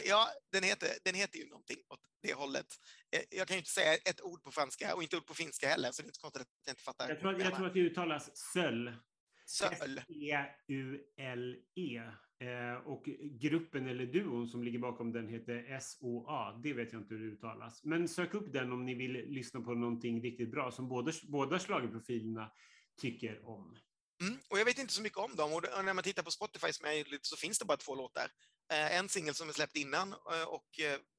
ja 0.05 0.27
den, 0.51 0.63
heter, 0.63 0.89
den 1.03 1.15
heter 1.15 1.39
ju 1.39 1.47
någonting 1.49 1.77
åt 1.89 1.99
det 2.21 2.33
hållet. 2.33 2.67
Eh, 3.15 3.21
jag 3.29 3.47
kan 3.47 3.55
ju 3.55 3.59
inte 3.59 3.71
säga 3.71 3.93
ett 3.93 4.21
ord 4.21 4.43
på 4.43 4.51
franska 4.51 4.95
och 4.95 5.03
inte 5.03 5.17
ord 5.17 5.25
på 5.25 5.33
finska 5.33 5.69
heller, 5.69 5.91
så 5.91 6.01
det 6.01 6.05
är 6.05 6.09
inte 6.09 6.19
konstigt 6.19 6.41
att 6.41 6.47
jag 6.65 6.71
inte 6.71 6.83
fattar. 6.83 7.09
Jag 7.09 7.19
tror, 7.19 7.41
jag 7.41 7.55
tror 7.55 7.67
att 7.67 7.73
det 7.73 7.79
uttalas 7.79 8.37
Söl. 8.37 8.93
Söl. 9.45 9.97
S-E-U-L-E. 9.97 11.21
Eh, 12.41 12.87
och 12.87 13.09
gruppen 13.39 13.87
eller 13.87 14.05
duon 14.05 14.47
som 14.47 14.63
ligger 14.63 14.79
bakom 14.79 15.11
den 15.11 15.27
heter 15.27 15.79
SOA. 15.79 16.59
Det 16.63 16.73
vet 16.73 16.93
jag 16.93 17.01
inte 17.01 17.15
hur 17.15 17.25
det 17.25 17.35
uttalas. 17.35 17.83
Men 17.83 18.07
sök 18.07 18.33
upp 18.33 18.53
den 18.53 18.71
om 18.71 18.85
ni 18.85 18.95
vill 18.95 19.11
lyssna 19.11 19.61
på 19.61 19.73
någonting 19.73 20.21
riktigt 20.21 20.51
bra 20.51 20.71
som 20.71 20.89
båda, 20.89 21.11
båda 21.23 21.59
schlagerprofilerna 21.59 22.51
tycker 23.01 23.45
om. 23.45 23.77
Mm, 24.21 24.39
och 24.49 24.59
jag 24.59 24.65
vet 24.65 24.77
inte 24.77 24.93
så 24.93 25.01
mycket 25.01 25.17
om 25.17 25.35
dem 25.35 25.53
och 25.53 25.85
när 25.85 25.93
man 25.93 26.03
tittar 26.03 26.23
på 26.23 26.31
Spotify 26.31 26.73
som 26.73 26.87
jag 26.87 27.05
så 27.21 27.37
finns 27.37 27.59
det 27.59 27.65
bara 27.65 27.77
två 27.77 27.95
låtar. 27.95 28.31
Eh, 28.71 28.97
en 28.97 29.09
singel 29.09 29.33
som 29.33 29.49
är 29.49 29.53
släppt 29.53 29.77
innan 29.77 30.11
eh, 30.13 30.43
och 30.47 30.67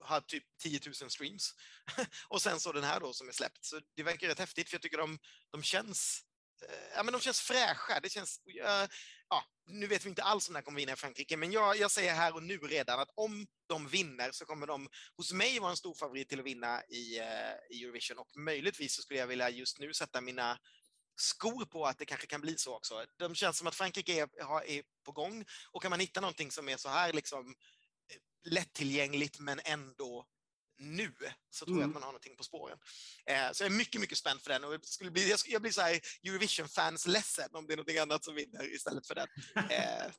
har 0.00 0.20
typ 0.20 0.44
10 0.62 0.80
000 0.86 0.94
streams. 1.10 1.54
och 2.28 2.42
sen 2.42 2.60
så 2.60 2.72
den 2.72 2.84
här 2.84 3.00
då 3.00 3.12
som 3.12 3.28
är 3.28 3.32
släppt. 3.32 3.64
Så 3.64 3.80
det 3.96 4.02
verkar 4.02 4.28
rätt 4.28 4.38
häftigt 4.38 4.68
för 4.68 4.74
jag 4.74 4.82
tycker 4.82 4.98
de, 4.98 5.18
de 5.50 5.62
känns 5.62 6.24
ja, 6.96 7.02
men 7.02 7.12
de 7.12 7.20
känns 7.20 7.40
fräscha. 7.40 8.00
Det 8.00 8.08
känns, 8.08 8.40
ja, 9.32 9.44
nu 9.66 9.86
vet 9.86 10.04
vi 10.04 10.08
inte 10.08 10.22
alls 10.22 10.48
om 10.48 10.54
det 10.54 10.62
kommer 10.62 10.80
vinna 10.80 10.92
i 10.92 10.96
Frankrike, 10.96 11.36
men 11.36 11.52
jag, 11.52 11.76
jag 11.76 11.90
säger 11.90 12.14
här 12.14 12.34
och 12.34 12.42
nu 12.42 12.58
redan 12.58 13.00
att 13.00 13.10
om 13.14 13.46
de 13.66 13.88
vinner 13.88 14.32
så 14.32 14.44
kommer 14.44 14.66
de 14.66 14.88
hos 15.16 15.32
mig 15.32 15.58
vara 15.58 15.70
en 15.70 15.76
stor 15.76 15.94
favorit 15.94 16.28
till 16.28 16.40
att 16.40 16.46
vinna 16.46 16.82
i, 16.84 17.18
eh, 17.18 17.54
i 17.70 17.84
Eurovision 17.84 18.18
och 18.18 18.36
möjligtvis 18.36 18.96
så 18.96 19.02
skulle 19.02 19.20
jag 19.20 19.26
vilja 19.26 19.50
just 19.50 19.78
nu 19.78 19.94
sätta 19.94 20.20
mina 20.20 20.58
skor 21.16 21.64
på 21.64 21.84
att 21.84 21.98
det 21.98 22.06
kanske 22.06 22.26
kan 22.26 22.40
bli 22.40 22.58
så 22.58 22.76
också. 22.76 23.04
De 23.18 23.34
känns 23.34 23.58
som 23.58 23.66
att 23.66 23.74
Frankrike 23.74 24.12
är, 24.12 24.28
är 24.66 24.82
på 25.04 25.12
gång 25.12 25.44
och 25.72 25.82
kan 25.82 25.90
man 25.90 26.00
hitta 26.00 26.20
någonting 26.20 26.50
som 26.50 26.68
är 26.68 26.76
så 26.76 26.88
här 26.88 27.12
liksom 27.12 27.48
eh, 27.48 28.52
lättillgängligt 28.52 29.38
men 29.38 29.60
ändå 29.64 30.26
nu 30.78 31.12
så 31.50 31.64
tror 31.64 31.76
mm. 31.76 31.80
jag 31.80 31.88
att 31.88 31.94
man 31.94 32.02
har 32.02 32.10
någonting 32.10 32.36
på 32.36 32.42
spåren. 32.42 32.78
Eh, 33.26 33.52
så 33.52 33.64
jag 33.64 33.72
är 33.72 33.76
mycket, 33.76 34.00
mycket 34.00 34.18
spänd 34.18 34.40
för 34.40 34.50
den 34.50 34.64
och 34.64 34.78
skulle 34.82 35.10
bli, 35.10 35.30
jag, 35.30 35.38
jag 35.46 35.62
blir 35.62 35.72
så 35.72 35.80
här 35.80 36.00
Eurovision-fans 36.24 37.06
ledsen 37.06 37.48
om 37.52 37.66
det 37.66 37.72
är 37.72 37.76
någonting 37.76 37.98
annat 37.98 38.24
som 38.24 38.34
vinner 38.34 38.74
istället 38.74 39.06
för 39.06 39.14
den. 39.14 39.28
Eh. 39.70 40.10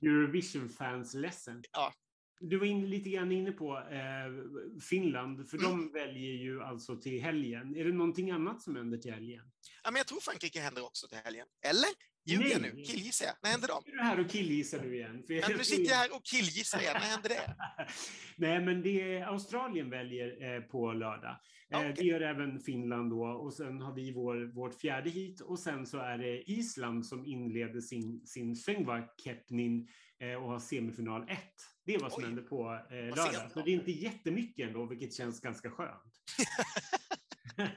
Eurovision-fans 0.02 1.14
ledsen? 1.14 1.64
Ja. 1.72 1.94
Du 2.40 2.58
var 2.58 2.66
in, 2.66 2.90
lite 2.90 3.10
grann 3.10 3.32
inne 3.32 3.52
på 3.52 3.78
eh, 3.78 4.80
Finland, 4.80 5.48
för 5.48 5.58
mm. 5.58 5.70
de 5.70 5.92
väljer 5.92 6.32
ju 6.32 6.62
alltså 6.62 6.96
till 6.96 7.22
helgen. 7.22 7.76
Är 7.76 7.84
det 7.84 7.92
någonting 7.92 8.30
annat 8.30 8.62
som 8.62 8.76
händer 8.76 8.98
till 8.98 9.12
helgen? 9.12 9.42
Ja, 9.84 9.90
men 9.90 9.98
jag 9.98 10.06
tror 10.06 10.20
Frankrike 10.20 10.60
händer 10.60 10.84
också 10.84 11.08
till 11.08 11.18
helgen. 11.24 11.46
Eller? 11.62 11.90
Ljuger 12.24 12.50
jag 12.50 12.62
nu? 12.62 12.82
Killgissar 12.82 13.26
jag? 13.26 13.34
När 13.42 13.50
händer 13.50 13.68
de? 13.68 13.82
Nu 13.86 13.92
är 13.92 13.96
du 13.96 14.02
här 14.02 14.20
och 14.20 14.30
killgissar 14.30 14.80
nu 14.80 14.94
igen. 14.94 15.22
För 15.26 15.48
men 15.48 15.58
nu 15.58 15.64
sitter 15.64 15.90
jag 15.90 15.96
här 15.96 16.16
och 16.16 16.24
killgissar 16.24 16.80
igen. 16.80 16.96
När 17.00 17.00
händer 17.00 17.28
det? 17.28 17.56
Nej, 18.36 18.60
men 18.60 18.82
det 18.82 19.16
är 19.16 19.26
Australien 19.26 19.90
väljer 19.90 20.54
eh, 20.54 20.60
på 20.60 20.92
lördag. 20.92 21.36
Eh, 21.72 21.78
okay. 21.78 21.92
Det 21.92 22.04
gör 22.04 22.20
även 22.20 22.60
Finland 22.60 23.10
då. 23.10 23.24
Och 23.24 23.52
sen 23.52 23.80
har 23.80 23.94
vi 23.94 24.12
vår, 24.12 24.54
vårt 24.54 24.80
fjärde 24.80 25.10
hit. 25.10 25.40
Och 25.40 25.58
sen 25.58 25.86
så 25.86 25.98
är 25.98 26.18
det 26.18 26.50
Island 26.50 27.06
som 27.06 27.26
inleder 27.26 27.80
sin, 27.80 28.26
sin 28.26 28.54
Söngva-Kepnin 28.54 29.88
och 30.20 30.48
har 30.48 30.58
semifinal 30.58 31.22
1. 31.22 31.38
Det 31.84 31.94
är 31.94 32.00
vad 32.00 32.12
som 32.12 32.22
Oj. 32.22 32.26
händer 32.26 32.42
på 32.42 32.80
eh, 32.90 32.96
lördag. 32.96 33.50
Så 33.50 33.62
det 33.62 33.70
är 33.70 33.74
inte 33.74 33.92
jättemycket 33.92 34.68
ändå, 34.68 34.86
vilket 34.86 35.14
känns 35.14 35.40
ganska 35.40 35.70
skönt. 35.70 36.12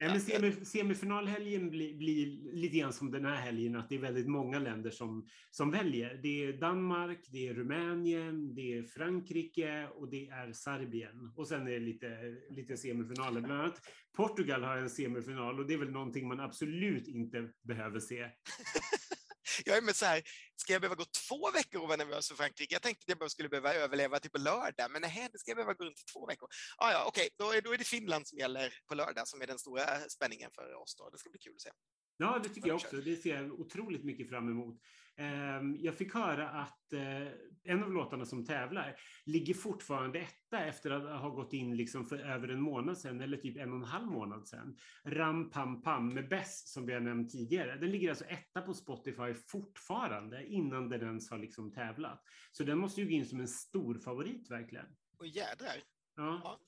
Ja, 0.00 0.08
men 0.08 0.20
semif 0.20 0.66
semifinalhelgen 0.66 1.70
blir, 1.70 1.98
blir 1.98 2.52
lite 2.52 2.78
grann 2.78 2.92
som 2.92 3.10
den 3.10 3.24
här 3.24 3.36
helgen, 3.36 3.76
att 3.76 3.88
det 3.88 3.94
är 3.94 4.00
väldigt 4.00 4.28
många 4.28 4.58
länder 4.58 4.90
som, 4.90 5.26
som 5.50 5.70
väljer. 5.70 6.20
Det 6.22 6.44
är 6.44 6.52
Danmark, 6.52 7.28
det 7.30 7.48
är 7.48 7.54
Rumänien, 7.54 8.54
det 8.54 8.78
är 8.78 8.82
Frankrike 8.82 9.88
och 9.88 10.10
det 10.10 10.28
är 10.28 10.52
Serbien. 10.52 11.32
Och 11.36 11.48
sen 11.48 11.66
är 11.66 11.70
det 11.70 11.78
lite, 11.78 12.36
lite 12.50 12.76
semifinaler. 12.76 13.40
Bland 13.40 13.60
annat 13.60 13.80
Portugal 14.16 14.64
har 14.64 14.76
en 14.76 14.90
semifinal 14.90 15.60
och 15.60 15.66
det 15.66 15.74
är 15.74 15.78
väl 15.78 15.90
någonting 15.90 16.28
man 16.28 16.40
absolut 16.40 17.08
inte 17.08 17.48
behöver 17.62 18.00
se. 18.00 18.22
jag 19.66 19.76
är 19.76 19.82
med 19.82 19.96
så 19.96 20.06
här, 20.06 20.22
ska 20.56 20.72
jag 20.72 20.82
behöva 20.82 20.94
gå 20.94 21.04
två 21.28 21.50
veckor 21.50 21.80
och 21.80 21.88
vara 21.88 21.96
nervös 21.96 22.28
för 22.28 22.34
Frankrike? 22.34 22.74
Jag 22.74 22.82
tänkte 22.82 23.12
att 23.12 23.20
jag 23.20 23.30
skulle 23.30 23.48
behöva 23.48 23.74
överleva 23.74 24.18
till 24.20 24.30
på 24.30 24.38
lördag, 24.38 24.90
men 24.90 25.02
nej, 25.02 25.28
det 25.32 25.38
ska 25.38 25.50
jag 25.50 25.56
behöva 25.56 25.74
gå 25.74 25.84
runt 25.84 26.00
i 26.00 26.04
två 26.12 26.26
veckor. 26.26 26.48
Ah, 26.76 26.92
ja, 26.92 27.04
okej, 27.06 27.28
okay. 27.34 27.46
då, 27.46 27.52
är, 27.52 27.62
då 27.62 27.72
är 27.72 27.78
det 27.78 27.84
Finland 27.84 28.28
som 28.28 28.38
gäller 28.38 28.74
på 28.88 28.94
lördag 28.94 29.28
som 29.28 29.42
är 29.42 29.46
den 29.46 29.58
stora 29.58 29.84
spänningen 30.08 30.50
för 30.54 30.74
oss. 30.74 30.96
Då. 30.96 31.10
Det 31.10 31.18
ska 31.18 31.30
bli 31.30 31.38
kul 31.38 31.54
att 31.54 31.60
se. 31.60 31.70
Ja, 32.16 32.40
det 32.42 32.48
tycker 32.48 32.68
jag 32.68 32.74
också. 32.74 32.96
Det 32.96 33.16
ser 33.16 33.34
jag 33.34 33.60
otroligt 33.60 34.04
mycket 34.04 34.28
fram 34.28 34.48
emot. 34.48 34.80
Ehm, 35.18 35.76
jag 35.80 35.94
fick 35.94 36.14
höra 36.14 36.48
att 36.48 36.92
eh, 36.92 37.28
en 37.64 37.82
av 37.82 37.92
låtarna 37.92 38.24
som 38.24 38.46
tävlar 38.46 39.00
ligger 39.24 39.54
fortfarande 39.54 40.18
etta 40.18 40.64
efter 40.64 40.90
att 40.90 41.20
ha 41.20 41.28
gått 41.28 41.52
in 41.52 41.76
liksom 41.76 42.06
för 42.06 42.18
över 42.18 42.48
en 42.48 42.60
månad 42.60 42.98
sedan, 42.98 43.20
eller 43.20 43.36
typ 43.36 43.56
en 43.56 43.70
och 43.70 43.76
en 43.76 43.84
halv 43.84 44.06
månad 44.06 44.48
sedan. 44.48 44.78
Ram 45.04 45.50
Pam 45.50 45.82
Pam 45.82 46.14
med 46.14 46.28
Bess, 46.28 46.72
som 46.72 46.86
vi 46.86 46.92
har 46.92 47.00
nämnt 47.00 47.30
tidigare. 47.30 47.76
Den 47.76 47.90
ligger 47.90 48.08
alltså 48.08 48.24
etta 48.24 48.62
på 48.62 48.74
Spotify 48.74 49.34
fortfarande, 49.34 50.46
innan 50.46 50.88
den 50.88 51.02
ens 51.02 51.30
har 51.30 51.38
liksom 51.38 51.72
tävlat. 51.72 52.22
Så 52.52 52.64
den 52.64 52.78
måste 52.78 53.00
ju 53.00 53.06
gå 53.06 53.12
in 53.12 53.26
som 53.26 53.40
en 53.40 53.48
stor 53.48 53.98
favorit 53.98 54.50
verkligen. 54.50 54.86
Och 55.18 55.26
jädrar. 55.26 55.76
Ja. 56.16 56.40
Ja. 56.44 56.60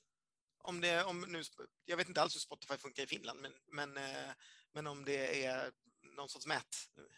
Om 0.63 0.81
det, 0.81 1.03
om 1.03 1.21
nu, 1.27 1.41
jag 1.85 1.97
vet 1.97 2.07
inte 2.07 2.21
alls 2.21 2.35
hur 2.35 2.39
Spotify 2.39 2.77
funkar 2.77 3.03
i 3.03 3.07
Finland, 3.07 3.39
men, 3.41 3.51
men, 3.71 3.97
eh, 3.97 4.31
men 4.73 4.87
om 4.87 5.05
det 5.05 5.45
är 5.45 5.71
någon 6.15 6.29
sorts 6.29 6.47
mät, 6.47 6.75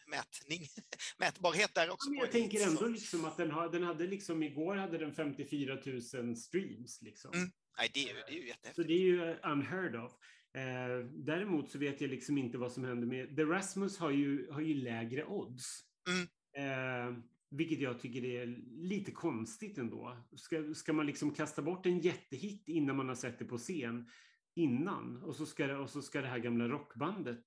mätning, 0.08 0.68
mätbarhet 1.18 1.76
där 1.76 1.90
också. 1.90 2.10
På 2.10 2.16
jag 2.16 2.32
tänker 2.32 2.68
ändå 2.68 2.78
så- 2.80 2.88
liksom 2.88 3.26
att 3.26 3.38
den, 3.38 3.52
har, 3.52 3.70
den 3.70 3.84
hade 3.84 4.08
liksom 4.08 4.44
igår 4.44 4.76
hade 4.76 4.98
den 4.98 5.14
54 5.14 5.78
000 6.14 6.36
streams. 6.38 7.02
Liksom. 7.02 7.34
Mm. 7.34 7.52
Nej, 7.78 7.92
det 7.94 8.00
är 8.00 8.08
ju, 8.08 8.14
det 8.14 8.32
är 8.32 8.36
ju 8.36 8.42
Så 8.42 8.48
jättehäftigt. 8.48 8.88
det 8.88 8.94
är 8.94 9.00
ju 9.00 9.36
unheard 9.44 9.96
of. 9.96 10.12
Eh, 10.56 11.06
däremot 11.12 11.72
så 11.72 11.78
vet 11.78 12.02
jag 12.02 12.10
liksom 12.10 12.38
inte 12.38 12.58
vad 12.58 12.72
som 12.72 12.84
händer 12.84 13.08
med... 13.08 13.36
The 13.36 13.44
Rasmus 13.44 13.98
har 13.98 14.12
ju, 14.12 14.52
har 14.52 14.62
ju 14.62 14.74
lägre 14.74 15.26
odds. 15.26 15.80
Mm. 16.08 16.28
Eh, 16.58 17.18
vilket 17.50 17.80
jag 17.80 18.00
tycker 18.00 18.26
är 18.26 18.46
lite 18.84 19.12
konstigt 19.12 19.78
ändå. 19.78 20.18
Ska, 20.36 20.74
ska 20.74 20.94
man 20.94 21.06
liksom 21.06 21.34
kasta 21.34 21.62
bort 21.62 21.86
en 21.86 22.00
jättehit 22.00 22.70
innan 22.70 22.96
man 22.96 23.08
har 23.08 23.16
sett 23.16 23.40
det 23.40 23.46
på 23.46 23.58
scen 23.58 24.10
innan? 24.56 25.24
Och 25.24 25.36
så 25.36 25.46
ska 25.46 25.78
och 25.78 25.90
så 25.90 26.02
ska 26.02 26.22
det 26.22 26.28
här 26.28 26.40
gamla 26.40 26.68
rockbandet 26.68 27.44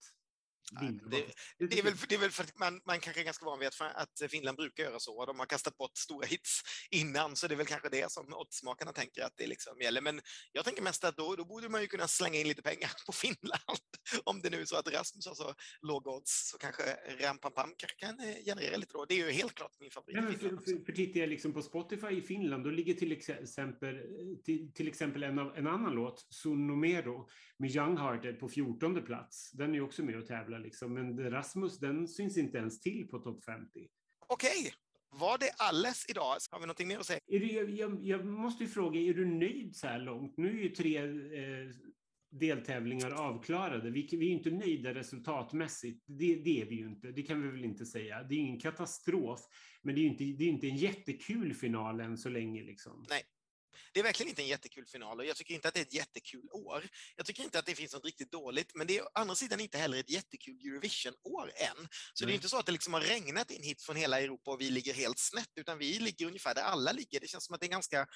Nej, 0.73 1.01
det- 1.11 1.67
Det 1.69 1.79
är, 1.79 1.83
väl, 1.83 1.95
det 2.09 2.15
är 2.15 2.19
väl 2.19 2.31
för 2.31 2.45
att 2.45 2.59
man, 2.59 2.81
man 2.87 3.01
kanske 3.01 3.21
är 3.23 3.25
ganska 3.25 3.45
van 3.45 3.59
vid 3.59 3.69
att, 3.69 4.31
Finland 4.31 4.57
brukar 4.57 4.83
göra 4.85 4.99
så. 5.01 5.27
De 5.27 5.39
har 5.39 5.47
kastat 5.47 5.77
bort 5.77 5.97
stora 5.99 6.27
hits 6.27 6.61
innan, 6.91 7.37
så 7.37 7.49
det 7.49 7.55
är 7.55 7.57
väl 7.57 7.67
kanske 7.67 7.89
det 7.89 8.13
som 8.13 8.35
oddsmakarna 8.35 8.93
tänker 8.93 9.23
att 9.23 9.37
det 9.37 9.47
liksom 9.47 9.81
gäller. 9.81 10.01
Men 10.01 10.21
jag 10.53 10.65
tänker 10.65 10.83
mest 10.83 11.05
att 11.05 11.17
då, 11.17 11.37
då 11.37 11.45
borde 11.45 11.69
man 11.69 11.81
ju 11.81 11.87
kunna 11.87 12.09
slänga 12.09 12.39
in 12.41 12.49
lite 12.49 12.63
pengar 12.63 12.91
på 13.07 13.13
Finland. 13.13 13.79
Om 14.25 14.41
det 14.43 14.51
nu 14.51 14.61
är 14.61 14.65
så 14.65 14.77
att 14.77 14.89
Rasmus 14.89 15.27
har 15.27 15.35
så 15.35 15.55
låga 15.83 16.11
odds 16.11 16.51
så 16.51 16.59
kanske 16.59 16.83
Ram 17.21 17.39
Pam 17.39 17.53
Pam 17.53 17.75
kanske 17.79 17.97
kan 17.99 18.21
eh, 18.21 18.37
generera 18.45 18.77
lite 18.77 18.93
då. 18.93 19.05
Det 19.05 19.15
är 19.15 19.27
ju 19.27 19.31
helt 19.33 19.55
klart 19.55 19.73
min 19.81 19.91
favorit 19.91 20.17
Finland. 20.17 20.41
för, 20.65 20.73
för, 20.79 20.85
för 20.85 20.93
tittar 20.93 21.21
jag 21.21 21.29
liksom 21.29 21.53
på 21.53 21.63
Spotify 21.63 22.07
i 22.09 22.23
Finland, 22.23 22.65
då 22.65 22.71
ligger 22.71 22.95
till 22.95 23.13
exempel, 23.13 23.97
till, 24.45 24.73
till 24.73 24.89
exempel 24.89 25.23
en, 25.23 25.39
av, 25.39 25.57
en 25.57 25.67
annan 25.67 25.93
låt, 25.95 26.27
Sun 26.35 26.67
Numero, 26.67 27.29
med 27.59 27.71
Young 27.77 27.97
Hearted 27.97 28.41
på 28.41 28.49
14 28.49 29.05
plats. 29.07 29.51
Den 29.53 29.71
är 29.71 29.75
ju 29.75 29.81
också 29.81 30.03
med 30.03 30.17
och 30.19 30.27
tävlar, 30.27 30.56
liksom. 30.59 30.95
men 30.95 31.31
Rasmus, 31.31 31.79
den 31.79 32.09
syns 32.09 32.37
inte 32.37 32.59
ens 32.59 32.81
till 32.81 33.09
på 33.09 33.19
topp 33.19 33.45
50. 33.45 33.89
Okej, 34.29 34.73
var 35.11 35.39
det 35.39 35.51
alles 35.57 36.07
idag? 36.09 36.37
Har 36.51 36.61
vi 36.61 36.67
någonting 36.67 36.89
mer 36.89 36.99
att 36.99 37.07
säga? 37.07 37.21
Du, 37.27 37.53
jag, 37.53 37.71
jag, 37.71 38.05
jag 38.05 38.27
måste 38.27 38.65
ju 38.65 38.71
fråga, 38.71 39.01
är 39.01 39.15
du 39.15 39.25
nöjd 39.25 39.77
så 39.77 39.87
här 39.87 39.99
långt? 39.99 40.37
Nu 40.37 40.49
är 40.49 40.63
ju 40.63 40.69
tre 40.69 40.99
eh, 40.99 41.71
deltävlingar 42.31 43.11
avklarade. 43.11 43.91
Vi, 43.91 44.09
vi 44.11 44.17
är 44.17 44.31
ju 44.31 44.37
inte 44.37 44.51
nöjda 44.51 44.95
resultatmässigt. 44.95 46.05
Det, 46.07 46.35
det 46.35 46.63
är 46.63 46.67
vi 46.67 46.75
ju 46.75 46.87
inte. 46.87 47.13
Det 47.13 47.23
kan 47.23 47.43
vi 47.43 47.49
väl 47.49 47.65
inte 47.65 47.87
säga. 47.87 48.23
Det 48.23 48.35
är 48.35 48.39
ingen 48.39 48.61
katastrof, 48.61 49.41
men 49.83 49.95
det 49.95 50.01
är 50.01 50.03
ju 50.03 50.09
inte, 50.09 50.25
det 50.25 50.45
är 50.45 50.49
inte 50.49 50.67
en 50.67 50.77
jättekul 50.77 51.55
final 51.55 52.01
än 52.01 52.19
så 52.19 52.29
länge. 52.29 52.63
Liksom. 52.63 53.05
Det 53.97 54.01
är 54.01 54.05
verkligen 54.05 54.31
inte 54.31 54.43
en 54.43 54.49
jättekul 54.49 54.87
final 54.87 55.21
och 55.21 55.27
jag 55.27 55.37
tycker 55.37 55.55
inte 55.55 55.69
att 55.69 55.75
det 55.75 55.81
är 55.81 55.85
ett 55.85 55.95
jättekul 55.95 56.49
år. 56.53 56.89
Jag 57.17 57.27
tycker 57.27 57.43
inte 57.43 57.59
att 57.59 57.67
det 57.67 57.75
finns 57.75 57.93
något 57.93 58.05
riktigt 58.05 58.33
dåligt, 58.33 58.75
men 58.75 58.87
det 58.87 58.99
är 58.99 59.03
å 59.03 59.09
andra 59.15 59.35
sidan 59.35 59.61
inte 59.61 59.79
heller 59.79 59.99
ett 59.99 60.11
jättekul 60.11 60.55
Eurovision-år 60.55 61.53
än. 61.57 61.89
Så 62.15 62.25
det 62.25 62.27
Nej. 62.27 62.33
är 62.33 62.35
inte 62.35 62.49
så 62.49 62.59
att 62.59 62.67
det 62.67 62.73
liksom 62.73 62.95
har 62.95 63.01
regnat 63.01 63.51
in 63.51 63.63
hit 63.63 63.83
från 63.83 63.97
hela 63.97 64.21
Europa 64.21 64.51
och 64.51 64.61
vi 64.61 64.71
ligger 64.71 64.95
helt 64.95 65.19
snett, 65.19 65.51
utan 65.57 65.79
vi 65.79 65.99
ligger 65.99 66.27
ungefär 66.27 66.55
där 66.55 66.63
alla 66.63 66.93
ligger. 66.93 67.21
Det 67.21 67.29
känns 67.29 67.45
som 67.45 67.55
att 67.55 67.61
det 67.61 67.67
är 67.67 67.71
ganska 67.71 68.07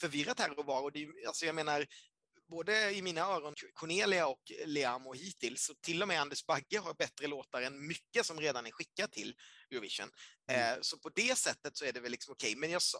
förvirrat 0.00 0.40
här 0.40 0.58
och 0.58 0.66
var. 0.66 0.82
Och 0.82 0.92
det 0.92 1.02
är, 1.02 1.26
alltså 1.26 1.46
jag 1.46 1.54
menar, 1.54 1.86
både 2.50 2.92
i 2.94 3.02
mina 3.02 3.20
öron, 3.20 3.54
Cornelia 3.74 4.26
och 4.26 4.42
Liam 4.66 5.06
och 5.06 5.16
hittills, 5.16 5.68
och 5.68 5.80
till 5.80 6.02
och 6.02 6.08
med 6.08 6.20
Anders 6.20 6.46
Bagge 6.46 6.78
har 6.78 6.94
bättre 6.94 7.26
låtar 7.26 7.62
än 7.62 7.86
mycket 7.86 8.26
som 8.26 8.40
redan 8.40 8.66
är 8.66 8.70
skickat 8.70 9.12
till 9.12 9.34
Eurovision. 9.70 10.10
Eh, 10.50 10.74
så 10.80 10.98
på 10.98 11.08
det 11.08 11.38
sättet 11.38 11.76
så 11.76 11.84
är 11.84 11.92
det 11.92 12.00
väl 12.00 12.12
liksom 12.12 12.32
okej. 12.32 12.56
Men 12.56 12.70
jag 12.70 12.82
sa, 12.82 12.98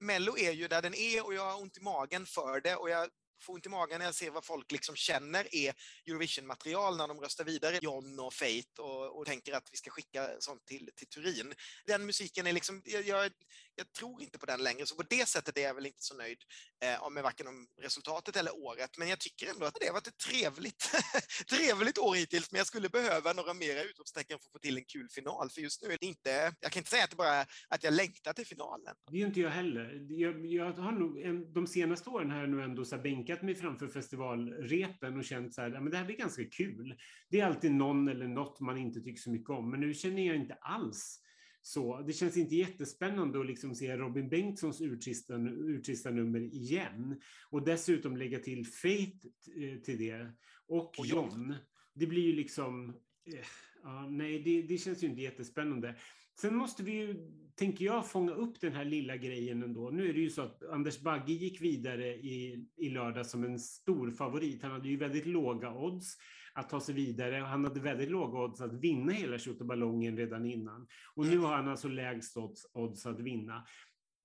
Mello 0.00 0.38
är 0.38 0.52
ju 0.52 0.68
där 0.68 0.82
den 0.82 0.94
är 0.94 1.26
och 1.26 1.34
jag 1.34 1.50
har 1.50 1.62
ont 1.62 1.76
i 1.76 1.80
magen 1.80 2.26
för 2.26 2.60
det 2.60 2.76
och 2.76 2.90
jag 2.90 3.08
får 3.42 3.54
ont 3.54 3.66
i 3.66 3.68
magen 3.68 3.98
när 3.98 4.04
jag 4.06 4.14
ser 4.14 4.30
vad 4.30 4.44
folk 4.44 4.72
liksom 4.72 4.96
känner 4.96 5.54
är 5.54 5.74
Eurovision-material 6.06 6.96
när 6.96 7.08
de 7.08 7.20
röstar 7.20 7.44
vidare 7.44 7.78
John 7.82 8.20
och 8.20 8.34
Fate 8.34 8.82
och, 8.82 9.18
och 9.18 9.26
tänker 9.26 9.52
att 9.52 9.68
vi 9.72 9.76
ska 9.76 9.90
skicka 9.90 10.28
sånt 10.38 10.64
till, 10.66 10.90
till 10.96 11.08
Turin. 11.08 11.54
Den 11.86 12.06
musiken 12.06 12.46
är 12.46 12.52
liksom, 12.52 12.82
jag, 12.84 13.06
jag, 13.06 13.32
jag 13.74 13.92
tror 13.92 14.22
inte 14.22 14.38
på 14.38 14.46
den 14.46 14.62
längre, 14.62 14.86
så 14.86 14.94
på 14.96 15.02
det 15.02 15.28
sättet 15.28 15.58
är 15.58 15.62
jag 15.62 15.74
väl 15.74 15.86
inte 15.86 16.02
så 16.02 16.14
nöjd 16.14 16.38
eh, 16.84 17.10
med 17.10 17.22
varken 17.22 17.46
om 17.46 17.68
resultatet 17.80 18.36
eller 18.36 18.56
året. 18.56 18.98
Men 18.98 19.08
jag 19.08 19.20
tycker 19.20 19.50
ändå 19.50 19.66
att 19.66 19.76
det 19.80 19.86
har 19.86 19.92
varit 19.92 20.06
ett 20.06 20.18
trevligt, 20.18 20.90
trevligt 21.50 21.98
år 21.98 22.14
hittills, 22.14 22.52
men 22.52 22.58
jag 22.58 22.66
skulle 22.66 22.88
behöva 22.88 23.32
några 23.32 23.54
mera 23.54 23.82
utropstecken 23.82 24.38
för 24.38 24.48
att 24.48 24.52
få 24.52 24.58
till 24.58 24.76
en 24.76 24.84
kul 24.84 25.08
final, 25.08 25.50
för 25.50 25.60
just 25.60 25.82
nu 25.82 25.88
är 25.92 25.98
det 26.00 26.06
inte, 26.06 26.54
jag 26.60 26.72
kan 26.72 26.80
inte 26.80 26.90
säga 26.90 27.04
att 27.04 27.10
det 27.10 27.16
bara 27.16 27.34
är 27.34 27.46
att 27.68 27.82
jag 27.84 27.92
längtar 27.94 28.32
till 28.32 28.46
finalen. 28.46 28.94
Det 29.10 29.16
är 29.22 29.26
inte 29.26 29.40
jag 29.40 29.50
heller. 29.50 30.06
Jag, 30.10 30.46
jag 30.46 30.72
har 30.72 30.92
nog, 30.92 31.20
en- 31.20 31.52
de 31.52 31.66
senaste 31.66 32.10
åren 32.10 32.30
har 32.30 32.40
jag 32.40 32.48
nog 32.48 32.60
ändå 32.60 32.84
så 32.84 32.96
här 32.96 33.02
bänkat 33.24 33.42
mig 33.42 33.54
framför 33.54 33.88
festivalrepen 33.88 35.16
och 35.16 35.24
känt 35.24 35.54
så 35.54 35.60
här, 35.62 35.70
men 35.70 35.90
det 35.90 35.96
här 35.96 36.04
blir 36.04 36.16
ganska 36.16 36.44
kul. 36.44 36.94
Det 37.30 37.40
är 37.40 37.46
alltid 37.46 37.72
någon 37.72 38.08
eller 38.08 38.28
något 38.28 38.60
man 38.60 38.78
inte 38.78 39.00
tycker 39.00 39.20
så 39.20 39.30
mycket 39.30 39.50
om, 39.50 39.70
men 39.70 39.80
nu 39.80 39.94
känner 39.94 40.26
jag 40.26 40.36
inte 40.36 40.54
alls 40.54 41.20
så. 41.62 42.00
Det 42.00 42.12
känns 42.12 42.36
inte 42.36 42.56
jättespännande 42.56 43.40
att 43.40 43.46
liksom 43.46 43.74
se 43.74 43.96
Robin 43.96 44.28
Bengtssons 44.28 44.80
urtista- 44.80 45.48
urtista-nummer 45.48 46.40
igen 46.40 47.20
och 47.50 47.64
dessutom 47.64 48.16
lägga 48.16 48.38
till 48.38 48.66
Faith 48.66 49.26
eh, 49.56 49.80
till 49.80 49.98
det 49.98 50.32
och, 50.66 50.98
Och 50.98 51.06
John. 51.06 51.30
John. 51.30 51.54
Det 51.94 52.06
blir 52.06 52.22
ju 52.22 52.32
liksom, 52.32 52.90
eh, 53.26 53.46
ja, 53.82 54.08
nej, 54.10 54.42
det, 54.42 54.62
det 54.62 54.78
känns 54.78 55.02
ju 55.02 55.06
inte 55.06 55.22
jättespännande. 55.22 55.94
Sen 56.40 56.56
måste 56.56 56.82
vi 56.82 56.92
ju, 56.92 57.30
tänker 57.54 57.84
jag, 57.84 58.10
fånga 58.10 58.32
upp 58.32 58.60
den 58.60 58.72
här 58.72 58.84
lilla 58.84 59.16
grejen 59.16 59.62
ändå. 59.62 59.90
Nu 59.90 60.08
är 60.08 60.12
det 60.14 60.20
ju 60.20 60.30
så 60.30 60.42
att 60.42 60.62
Anders 60.62 61.00
Bagge 61.00 61.32
gick 61.32 61.60
vidare 61.60 62.14
i, 62.14 62.66
i 62.76 62.88
lördag 62.88 63.26
som 63.26 63.44
en 63.44 63.58
stor 63.58 64.10
favorit. 64.10 64.62
Han 64.62 64.70
hade 64.70 64.88
ju 64.88 64.96
väldigt 64.96 65.26
låga 65.26 65.74
odds 65.74 66.16
att 66.54 66.68
ta 66.68 66.80
sig 66.80 66.94
vidare. 66.94 67.42
och 67.42 67.48
Han 67.48 67.64
hade 67.64 67.80
väldigt 67.80 68.10
låga 68.10 68.38
odds 68.38 68.60
att 68.60 68.72
vinna 68.72 69.12
hela 69.12 69.38
Tjottaballongen 69.38 70.16
redan 70.16 70.46
innan. 70.46 70.86
Och 71.14 71.26
nu 71.26 71.38
har 71.38 71.56
han 71.56 71.68
alltså 71.68 71.88
lägst 71.88 72.36
odds, 72.36 72.66
odds 72.74 73.06
att 73.06 73.20
vinna. 73.20 73.66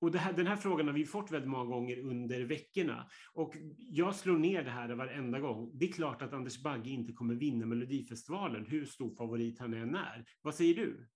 Och 0.02 0.16
här, 0.16 0.34
den 0.34 0.48
här 0.48 0.56
frågan 0.56 0.88
har 0.88 0.94
vi 0.94 1.06
fått 1.06 1.32
väldigt 1.32 1.50
många 1.50 1.66
gånger 1.66 2.00
under 2.00 2.42
veckorna. 2.42 3.10
Och 3.34 3.54
jag 3.78 4.16
slår 4.16 4.38
ner 4.38 4.64
det 4.64 4.70
här 4.70 4.90
varenda 4.90 5.40
gång. 5.40 5.72
Det 5.74 5.86
är 5.86 5.92
klart 5.92 6.22
att 6.22 6.34
Anders 6.34 6.64
Bagge 6.64 6.90
inte 6.90 7.14
kommer 7.14 7.36
vinna 7.36 7.66
Melodifestivalen, 7.66 8.66
hur 8.66 8.86
stor 8.86 9.16
favorit 9.16 9.60
han 9.60 9.74
än 9.74 9.96
är. 9.96 10.26
Vad 10.42 10.56
säger 10.56 10.76
du? 10.76 11.08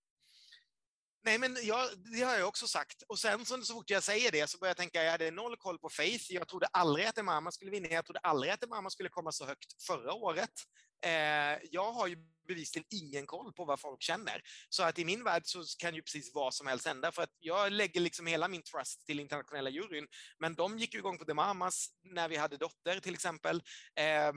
Nej, 1.26 1.38
men 1.38 1.58
jag, 1.64 1.90
det 1.98 2.22
har 2.22 2.38
jag 2.38 2.48
också 2.48 2.68
sagt. 2.68 3.04
Och 3.08 3.20
sen 3.20 3.46
så, 3.46 3.62
så 3.62 3.74
fort 3.74 3.90
jag 3.90 4.04
säger 4.04 4.32
det 4.32 4.50
så 4.50 4.58
börjar 4.58 4.70
jag 4.70 4.78
tänka, 4.78 5.04
jag 5.04 5.12
hade 5.12 5.32
noll 5.32 5.58
koll 5.58 5.80
på 5.80 5.90
Faith. 5.90 6.26
Jag 6.34 6.48
trodde 6.48 6.66
aldrig 6.66 7.06
att 7.06 7.18
Emama 7.18 7.52
skulle 7.52 7.72
vinna. 7.72 7.88
Jag 7.88 8.06
trodde 8.06 8.20
aldrig 8.20 8.54
att 8.54 8.64
Emama 8.64 8.90
skulle 8.90 9.10
komma 9.10 9.32
så 9.32 9.46
högt 9.46 9.84
förra 9.84 10.14
året. 10.14 10.50
Eh, 11.06 11.60
jag 11.72 11.92
har 11.92 12.08
ju 12.08 12.18
bevisligen 12.48 12.86
ingen 12.90 13.26
koll 13.26 13.54
på 13.54 13.66
vad 13.66 13.80
folk 13.80 14.02
känner. 14.02 14.42
Så 14.70 14.84
att 14.84 15.00
i 15.00 15.06
min 15.06 15.24
värld 15.24 15.42
så 15.46 15.64
kan 15.80 15.96
ju 15.96 16.02
precis 16.02 16.32
vad 16.34 16.54
som 16.54 16.68
helst 16.68 16.88
hända. 16.88 17.12
För 17.12 17.22
att 17.22 17.36
jag 17.40 17.72
lägger 17.72 18.02
liksom 18.02 18.28
hela 18.28 18.48
min 18.48 18.64
trust 18.64 19.06
till 19.06 19.20
internationella 19.20 19.70
juryn. 19.70 20.08
Men 20.40 20.56
de 20.56 20.80
gick 20.80 20.94
ju 20.94 21.00
igång 21.00 21.18
på 21.18 21.26
The 21.26 21.34
Mamas 21.34 21.90
när 22.04 22.30
vi 22.30 22.36
hade 22.38 22.58
Dotter 22.58 23.00
till 23.00 23.14
exempel. 23.14 23.64
Eh, 23.96 24.34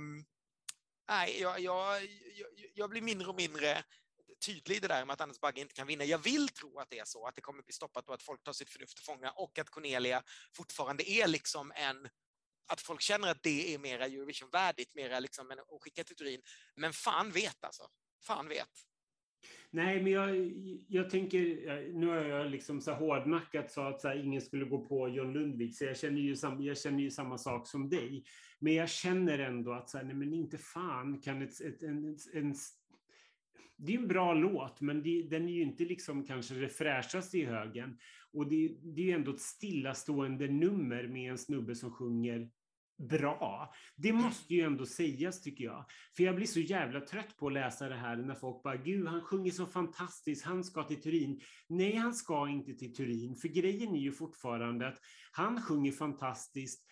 nej, 1.09 1.41
jag, 1.41 1.61
jag, 1.61 2.03
jag, 2.34 2.49
jag 2.74 2.91
blir 2.91 3.03
mindre 3.03 3.28
och 3.28 3.37
mindre 3.37 3.84
tydlig 4.47 4.76
i 4.76 4.80
det 4.80 4.89
där 4.89 5.05
med 5.05 5.14
att 5.14 5.20
Anders 5.20 5.41
Bagge 5.41 5.61
inte 5.61 5.74
kan 5.74 5.87
vinna. 5.87 6.05
Jag 6.05 6.18
vill 6.18 6.49
tro 6.49 6.78
att 6.78 6.91
det 6.91 6.99
är 6.99 7.05
så, 7.05 7.26
att 7.26 7.34
det 7.34 7.41
kommer 7.41 7.62
bli 7.62 7.72
stoppat 7.72 8.09
och 8.09 8.14
att 8.14 8.22
folk 8.22 8.43
tar 8.43 8.53
sitt 8.53 8.70
förnuft 8.70 8.97
till 8.97 9.05
fånga 9.05 9.30
och 9.30 9.59
att 9.59 9.70
Cornelia 9.70 10.22
fortfarande 10.57 11.11
är 11.11 11.28
liksom 11.28 11.72
en 11.76 12.09
att 12.68 12.80
folk 12.80 13.01
känner 13.01 13.30
att 13.30 13.43
det 13.43 13.74
är 13.74 13.78
mera 13.78 14.07
Eurovision-värdigt, 14.07 14.95
mera 14.95 15.20
liksom 15.20 15.51
att 15.51 15.82
skicka 15.82 16.05
till 16.05 16.16
Turin. 16.16 16.41
Men 16.76 16.93
fan 16.93 17.30
vet 17.30 17.64
alltså. 17.64 17.82
Fan 18.26 18.49
vet. 18.49 18.70
Nej, 19.70 20.03
men 20.03 20.12
jag, 20.12 20.53
jag 20.89 21.11
tänker, 21.11 21.39
nu 21.93 22.07
har 22.07 22.16
jag 22.16 22.51
liksom 22.51 22.80
så 22.80 22.93
hårdnackat 22.93 23.72
så 23.72 23.80
att 23.80 24.01
så 24.01 24.09
här, 24.09 24.24
ingen 24.24 24.41
skulle 24.41 24.64
gå 24.64 24.87
på 24.87 25.09
John 25.09 25.32
Lundvik, 25.32 25.76
så 25.76 25.84
jag 25.84 25.97
känner 25.97 26.20
ju, 26.20 26.37
sam, 26.37 26.62
jag 26.62 26.78
känner 26.78 27.03
ju 27.03 27.11
samma 27.11 27.39
sak 27.39 27.68
som 27.68 27.89
dig. 27.89 28.24
Men 28.59 28.74
jag 28.74 28.89
känner 28.89 29.39
ändå 29.39 29.72
att 29.72 29.91
så 29.91 29.99
här, 29.99 30.05
nej, 30.05 30.14
men 30.14 30.32
inte 30.32 30.59
fan 30.59 31.20
kan 31.20 31.43
ett, 31.43 31.61
ett, 31.61 31.82
en, 31.82 32.18
en, 32.34 32.55
det 33.78 33.94
är 33.94 33.98
en 33.98 34.08
bra 34.08 34.34
låt, 34.34 34.80
men 34.80 35.02
det, 35.02 35.22
den 35.22 35.48
är 35.48 35.52
ju 35.52 35.62
inte 35.62 35.84
liksom 35.84 36.24
kanske 36.24 36.54
det 36.54 36.68
fräschaste 36.68 37.38
i 37.38 37.44
högen. 37.44 37.98
Och 38.32 38.48
det, 38.48 38.68
det 38.82 39.00
är 39.00 39.06
ju 39.06 39.12
ändå 39.12 39.30
ett 39.30 39.40
stillastående 39.40 40.48
nummer 40.48 41.08
med 41.08 41.30
en 41.30 41.38
snubbe 41.38 41.74
som 41.74 41.90
sjunger 41.90 42.50
bra. 42.98 43.74
Det 43.96 44.12
måste 44.12 44.54
ju 44.54 44.60
ändå 44.60 44.86
sägas 44.86 45.42
tycker 45.42 45.64
jag. 45.64 45.84
För 46.16 46.24
jag 46.24 46.36
blir 46.36 46.46
så 46.46 46.60
jävla 46.60 47.00
trött 47.00 47.36
på 47.36 47.46
att 47.46 47.52
läsa 47.52 47.88
det 47.88 47.94
här 47.94 48.16
när 48.16 48.34
folk 48.34 48.62
bara, 48.62 48.76
gud 48.76 49.06
han 49.06 49.20
sjunger 49.20 49.50
så 49.50 49.66
fantastiskt, 49.66 50.44
han 50.44 50.64
ska 50.64 50.82
till 50.82 51.02
Turin. 51.02 51.40
Nej, 51.68 51.96
han 51.96 52.14
ska 52.14 52.48
inte 52.48 52.74
till 52.74 52.94
Turin, 52.94 53.36
för 53.36 53.48
grejen 53.48 53.94
är 53.94 54.00
ju 54.00 54.12
fortfarande 54.12 54.88
att 54.88 54.98
han 55.32 55.62
sjunger 55.62 55.92
fantastiskt 55.92 56.86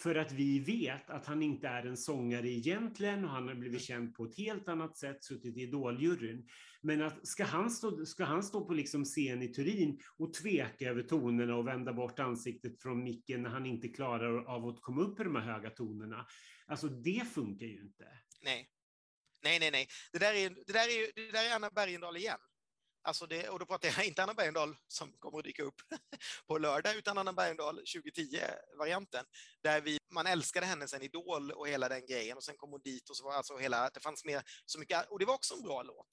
för 0.00 0.14
att 0.14 0.32
vi 0.32 0.58
vet 0.58 1.10
att 1.10 1.26
han 1.26 1.42
inte 1.42 1.68
är 1.68 1.86
en 1.86 1.96
sångare 1.96 2.48
egentligen 2.48 3.24
och 3.24 3.30
han 3.30 3.48
har 3.48 3.54
blivit 3.54 3.82
känd 3.82 4.14
på 4.14 4.24
ett 4.24 4.36
helt 4.36 4.68
annat 4.68 4.96
sätt, 4.96 5.24
suttit 5.24 5.56
i 5.56 5.62
Idoljuryn. 5.62 6.48
Men 6.80 7.02
att 7.02 7.26
ska 7.26 7.44
han 7.44 7.70
stå, 7.70 8.06
ska 8.06 8.24
han 8.24 8.42
stå 8.42 8.64
på 8.66 8.72
liksom 8.72 9.04
scen 9.04 9.42
i 9.42 9.48
Turin 9.48 10.00
och 10.16 10.34
tveka 10.34 10.88
över 10.88 11.02
tonerna 11.02 11.56
och 11.56 11.66
vända 11.66 11.92
bort 11.92 12.18
ansiktet 12.18 12.82
från 12.82 13.04
micken 13.04 13.42
när 13.42 13.50
han 13.50 13.66
inte 13.66 13.88
klarar 13.88 14.44
av 14.44 14.68
att 14.68 14.80
komma 14.80 15.02
upp 15.02 15.20
i 15.20 15.24
de 15.24 15.36
här 15.36 15.52
höga 15.52 15.70
tonerna? 15.70 16.26
Alltså 16.66 16.88
det 16.88 17.28
funkar 17.34 17.66
ju 17.66 17.80
inte. 17.80 18.04
Nej. 18.42 18.70
Nej, 19.42 19.58
nej, 19.60 19.70
nej. 19.70 19.86
Det 20.12 20.18
där 20.18 20.34
är, 20.34 20.50
det 20.50 20.72
där 20.72 20.88
är, 20.88 21.12
det 21.14 21.32
där 21.32 21.50
är 21.50 21.56
Anna 21.56 21.70
Bergendahl 21.70 22.16
igen. 22.16 22.38
Alltså 23.08 23.26
det, 23.26 23.48
och 23.48 23.58
då 23.58 23.66
pratar 23.66 23.88
jag 23.88 24.04
inte 24.06 24.22
Anna 24.22 24.34
Bergendahl 24.34 24.76
som 24.88 25.12
kommer 25.12 25.38
att 25.38 25.44
dyka 25.44 25.62
upp 25.62 25.82
på 26.46 26.58
lördag, 26.58 26.96
utan 26.96 27.18
Anna 27.18 27.32
Bergendahl 27.32 27.80
2010-varianten, 27.80 29.24
där 29.62 29.80
vi, 29.80 29.98
man 30.10 30.26
älskade 30.26 30.66
henne 30.66 30.88
sen 30.88 31.02
Idol 31.02 31.50
och 31.50 31.68
hela 31.68 31.88
den 31.88 32.06
grejen 32.06 32.36
och 32.36 32.44
sen 32.44 32.56
kom 32.56 32.70
hon 32.70 32.80
dit 32.80 33.10
och 33.10 33.16
så 33.16 33.24
var 33.24 33.32
alltså 33.32 33.56
hela, 33.56 33.90
det 33.90 34.00
fanns 34.00 34.24
med 34.24 34.42
så 34.66 34.78
mycket, 34.78 35.10
och 35.10 35.18
det 35.18 35.24
var 35.24 35.34
också 35.34 35.54
en 35.54 35.62
bra 35.62 35.82
låt, 35.82 36.08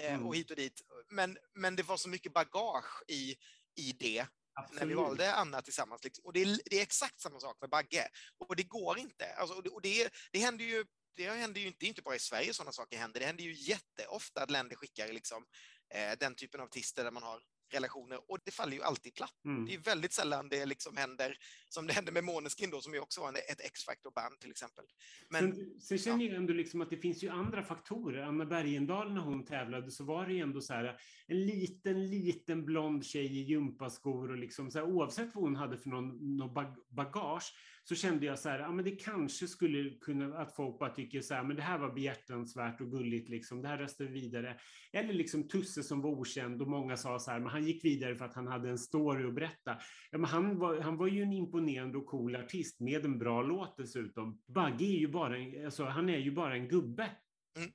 eh, 0.00 0.14
mm. 0.14 0.26
och 0.26 0.36
hit 0.36 0.50
och 0.50 0.56
dit, 0.56 0.80
men, 1.08 1.38
men 1.54 1.76
det 1.76 1.82
var 1.82 1.96
så 1.96 2.08
mycket 2.08 2.32
bagage 2.32 3.02
i, 3.08 3.36
i 3.76 3.92
det 3.98 4.26
Absolut. 4.54 4.80
när 4.80 4.86
vi 4.88 4.94
valde 4.94 5.34
Anna 5.34 5.62
tillsammans. 5.62 6.04
Liksom. 6.04 6.24
Och 6.24 6.32
det 6.32 6.42
är, 6.42 6.58
det 6.64 6.76
är, 6.76 6.82
exakt 6.82 7.20
samma 7.20 7.40
sak 7.40 7.56
med 7.60 7.70
Bagge. 7.70 8.08
Och 8.38 8.56
det 8.56 8.62
går 8.62 8.98
inte. 8.98 9.34
Alltså, 9.34 9.56
och 9.56 9.62
det, 9.62 9.70
och 9.70 9.82
det, 9.82 10.12
det 10.32 10.38
händer 10.38 10.64
ju 10.64 10.84
det 11.16 11.30
händer 11.30 11.60
ju 11.60 11.66
inte, 11.66 11.86
inte 11.86 12.02
bara 12.02 12.16
i 12.16 12.18
Sverige 12.18 12.54
sådana 12.54 12.72
saker 12.72 12.98
händer, 12.98 13.20
det 13.20 13.26
händer 13.26 13.44
ju 13.44 13.52
jätteofta 13.52 14.42
att 14.42 14.50
länder 14.50 14.76
skickar 14.76 15.12
liksom 15.12 15.46
Eh, 15.90 16.18
den 16.20 16.34
typen 16.34 16.60
av 16.60 16.66
artister 16.66 17.04
där 17.04 17.10
man 17.10 17.22
har 17.22 17.40
relationer 17.72 18.30
och 18.30 18.38
det 18.44 18.50
faller 18.50 18.76
ju 18.76 18.82
alltid 18.82 19.14
platt. 19.14 19.44
Mm. 19.44 19.66
Det 19.66 19.74
är 19.74 19.78
väldigt 19.78 20.12
sällan 20.12 20.48
det 20.48 20.66
liksom 20.66 20.96
händer 20.96 21.36
som 21.68 21.86
det 21.86 21.92
hände 21.92 22.12
med 22.12 22.24
Måneskin 22.24 22.70
då 22.70 22.80
som 22.80 22.94
ju 22.94 23.00
också 23.00 23.20
var 23.20 23.32
ett 23.32 23.60
X-Factor-band 23.60 24.40
till 24.40 24.50
exempel. 24.50 24.84
Men, 25.28 25.54
sen, 25.54 25.80
sen 25.80 25.98
känner 25.98 26.24
ja. 26.24 26.30
jag 26.30 26.36
ändå 26.36 26.52
liksom 26.52 26.80
att 26.80 26.90
det 26.90 26.96
finns 26.96 27.22
ju 27.22 27.28
andra 27.28 27.62
faktorer. 27.62 28.22
Anna 28.22 28.44
Bergendahl 28.44 29.12
när 29.12 29.20
hon 29.20 29.44
tävlade 29.44 29.90
så 29.90 30.04
var 30.04 30.26
det 30.26 30.32
ju 30.32 30.40
ändå 30.40 30.60
så 30.60 30.74
här 30.74 31.00
en 31.26 31.46
liten, 31.46 32.06
liten 32.10 32.64
blond 32.64 33.06
tjej 33.06 33.38
i 33.38 33.42
gympaskor 33.42 34.30
och 34.30 34.38
liksom 34.38 34.70
så 34.70 34.78
här, 34.78 34.86
oavsett 34.86 35.34
vad 35.34 35.44
hon 35.44 35.56
hade 35.56 35.78
för 35.78 35.88
någon, 35.88 36.36
någon 36.36 36.54
bagage 36.88 37.54
så 37.90 37.96
kände 37.96 38.26
jag 38.26 38.38
så 38.38 38.48
här, 38.48 38.58
ja 38.58 38.72
men 38.72 38.84
det 38.84 38.90
kanske 38.90 39.46
skulle 39.46 39.90
kunna, 39.90 40.38
att 40.38 40.56
folk 40.56 40.78
bara 40.78 40.90
tycker 40.90 41.20
så 41.20 41.34
här, 41.34 41.44
men 41.44 41.56
det 41.56 41.62
här 41.62 41.78
var 41.78 41.92
behjärtansvärt 41.92 42.80
och 42.80 42.90
gulligt 42.90 43.28
liksom, 43.28 43.62
det 43.62 43.68
här 43.68 43.78
röstar 43.78 44.04
vi 44.04 44.10
vidare. 44.10 44.56
Eller 44.92 45.14
liksom 45.14 45.48
Tusse 45.48 45.82
som 45.82 46.00
var 46.00 46.10
okänd 46.10 46.62
och 46.62 46.68
många 46.68 46.96
sa 46.96 47.18
så 47.18 47.30
här, 47.30 47.40
men 47.40 47.48
han 47.48 47.64
gick 47.64 47.84
vidare 47.84 48.16
för 48.16 48.24
att 48.24 48.34
han 48.34 48.46
hade 48.46 48.70
en 48.70 48.78
story 48.78 49.28
att 49.28 49.34
berätta. 49.34 49.78
Ja, 50.10 50.18
men 50.18 50.24
han, 50.24 50.58
var, 50.58 50.80
han 50.80 50.96
var 50.96 51.06
ju 51.06 51.22
en 51.22 51.32
imponerande 51.32 51.98
och 51.98 52.06
cool 52.06 52.36
artist 52.36 52.80
med 52.80 53.04
en 53.04 53.18
bra 53.18 53.42
låt 53.42 53.76
dessutom. 53.76 54.40
Bagge 54.46 54.84
är 54.84 54.98
ju 54.98 55.08
bara, 55.08 55.38
en, 55.38 55.64
alltså, 55.64 55.84
han 55.84 56.08
är 56.08 56.18
ju 56.18 56.30
bara 56.30 56.54
en 56.54 56.68
gubbe. 56.68 57.10
Mm. 57.56 57.70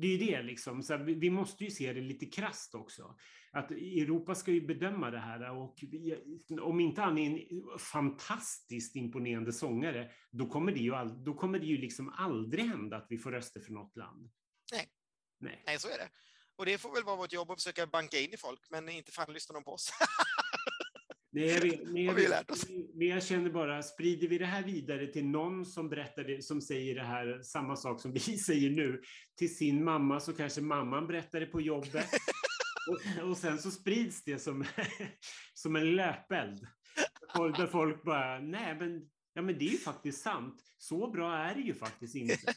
Det 0.00 0.06
är 0.06 0.10
ju 0.10 0.26
det 0.26 0.42
liksom, 0.42 0.82
så 0.82 0.96
vi 0.96 1.30
måste 1.30 1.64
ju 1.64 1.70
se 1.70 1.92
det 1.92 2.00
lite 2.00 2.26
krast 2.26 2.74
också 2.74 3.16
att 3.52 3.70
Europa 3.70 4.34
ska 4.34 4.50
ju 4.50 4.66
bedöma 4.66 5.10
det 5.10 5.18
här 5.18 5.50
och 5.50 5.84
om 6.60 6.80
inte 6.80 7.00
han 7.00 7.18
är 7.18 7.30
en 7.30 7.78
fantastiskt 7.78 8.96
imponerande 8.96 9.52
sångare, 9.52 10.10
då 10.30 10.46
kommer 10.46 10.72
det 10.72 10.80
ju, 10.80 10.94
all, 10.94 11.24
då 11.24 11.34
kommer 11.34 11.58
det 11.58 11.66
ju 11.66 11.76
liksom 11.78 12.08
aldrig 12.08 12.64
hända 12.64 12.96
att 12.96 13.06
vi 13.08 13.18
får 13.18 13.32
röster 13.32 13.60
för 13.60 13.72
något 13.72 13.96
land. 13.96 14.30
Nej. 14.72 14.88
Nej. 15.38 15.62
Nej, 15.66 15.78
så 15.78 15.88
är 15.88 15.98
det. 15.98 16.08
Och 16.56 16.66
det 16.66 16.78
får 16.78 16.94
väl 16.94 17.04
vara 17.04 17.16
vårt 17.16 17.32
jobb 17.32 17.50
att 17.50 17.62
försöka 17.62 17.86
banka 17.86 18.18
in 18.18 18.34
i 18.34 18.36
folk, 18.36 18.60
men 18.70 18.88
inte 18.88 19.12
fan 19.12 19.32
lyssnar 19.32 19.54
de 19.54 19.64
på 19.64 19.72
oss. 19.72 19.90
Nej, 21.38 21.48
jag, 21.48 21.60
vet, 21.60 21.92
nej, 21.92 22.04
jag, 22.04 22.14
vet, 22.14 22.68
men 22.94 23.08
jag 23.08 23.22
känner 23.22 23.50
bara, 23.50 23.82
sprider 23.82 24.28
vi 24.28 24.38
det 24.38 24.46
här 24.46 24.62
vidare 24.62 25.06
till 25.06 25.26
någon 25.26 25.66
som 25.66 25.88
berättar 25.88 26.24
det, 26.24 26.44
som 26.44 26.60
säger 26.60 26.94
det 26.94 27.04
här, 27.04 27.42
samma 27.42 27.76
sak 27.76 28.00
som 28.00 28.12
vi 28.12 28.20
säger 28.46 28.70
nu, 28.70 29.02
till 29.38 29.56
sin 29.56 29.84
mamma 29.84 30.20
så 30.20 30.32
kanske 30.32 30.60
mamman 30.60 31.06
berättar 31.06 31.40
det 31.40 31.46
på 31.46 31.60
jobbet. 31.60 32.06
Och, 32.90 33.28
och 33.28 33.36
sen 33.36 33.58
så 33.58 33.70
sprids 33.70 34.24
det 34.24 34.38
som, 34.38 34.64
som 35.54 35.76
en 35.76 35.96
löpeld. 35.96 36.66
Där 37.34 37.66
folk 37.66 38.02
bara, 38.02 38.40
nej 38.40 38.76
men, 38.78 39.08
ja, 39.34 39.42
men 39.42 39.58
det 39.58 39.64
är 39.64 39.70
ju 39.72 39.78
faktiskt 39.78 40.22
sant. 40.22 40.62
Så 40.78 41.10
bra 41.10 41.36
är 41.36 41.54
det 41.54 41.60
ju 41.60 41.74
faktiskt 41.74 42.14
inte. 42.14 42.54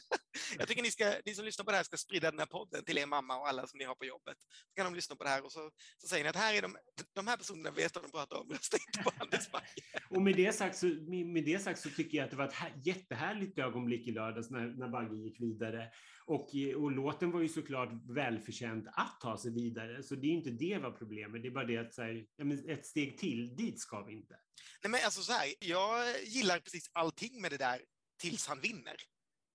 Jag 0.58 0.68
tycker 0.68 0.82
ni, 0.82 0.90
ska, 0.90 1.14
ni 1.26 1.34
som 1.34 1.44
lyssnar 1.44 1.64
på 1.64 1.70
det 1.70 1.76
här 1.76 1.84
ska 1.84 1.96
sprida 1.96 2.30
den 2.30 2.38
här 2.38 2.46
podden 2.46 2.84
till 2.84 2.98
er 2.98 3.06
mamma 3.06 3.38
och 3.38 3.48
alla 3.48 3.66
som 3.66 3.78
ni 3.78 3.84
har 3.84 3.94
på 3.94 4.04
jobbet. 4.04 4.36
Så 4.40 4.74
kan 4.74 4.84
de 4.84 4.94
lyssna 4.94 5.16
på 5.16 5.24
det 5.24 5.30
här 5.30 5.44
och 5.44 5.52
så, 5.52 5.70
så 5.98 6.08
säger 6.08 6.24
ni 6.24 6.30
att 6.30 6.36
här 6.36 6.54
är 6.54 6.62
de, 6.62 6.76
de 7.14 7.26
här 7.26 7.36
personerna 7.36 7.70
vet 7.70 7.94
vad 7.94 8.04
de 8.04 8.10
pratar 8.10 8.36
om, 8.36 8.50
rösta 8.50 8.76
inte 8.88 9.02
på 9.02 9.10
Anders 9.18 9.50
Bagge. 9.50 9.82
Och 10.10 10.22
med 10.22 10.36
det, 10.36 10.52
sagt 10.52 10.76
så, 10.76 10.86
med 10.86 11.44
det 11.44 11.62
sagt 11.62 11.80
så 11.80 11.90
tycker 11.90 12.18
jag 12.18 12.24
att 12.24 12.30
det 12.30 12.36
var 12.36 12.48
ett 12.48 12.86
jättehärligt 12.86 13.58
ögonblick 13.58 14.08
i 14.08 14.10
lördags 14.10 14.50
när, 14.50 14.66
när 14.66 14.88
Bagge 14.88 15.16
gick 15.16 15.40
vidare. 15.40 15.88
Och, 16.26 16.48
och 16.76 16.92
låten 16.92 17.30
var 17.30 17.40
ju 17.40 17.48
såklart 17.48 17.90
välförtjänt 18.16 18.86
att 18.92 19.20
ta 19.20 19.38
sig 19.38 19.52
vidare, 19.52 20.02
så 20.02 20.14
det 20.14 20.26
är 20.26 20.32
inte 20.32 20.50
det 20.50 20.78
var 20.78 20.90
problemet. 20.90 21.42
Det 21.42 21.48
är 21.48 21.52
bara 21.52 21.66
det 21.66 21.78
att 21.78 21.96
här, 21.96 22.26
ett 22.68 22.86
steg 22.86 23.18
till, 23.18 23.56
dit 23.56 23.80
ska 23.80 24.04
vi 24.04 24.12
inte. 24.12 24.34
Nej, 24.82 24.90
men 24.90 25.00
alltså 25.04 25.22
så 25.22 25.32
här, 25.32 25.54
jag 25.60 26.22
gillar 26.24 26.58
precis 26.58 26.90
allting 26.92 27.42
med 27.42 27.50
det 27.50 27.56
där 27.56 27.80
tills 28.20 28.46
han 28.46 28.60
vinner 28.60 28.96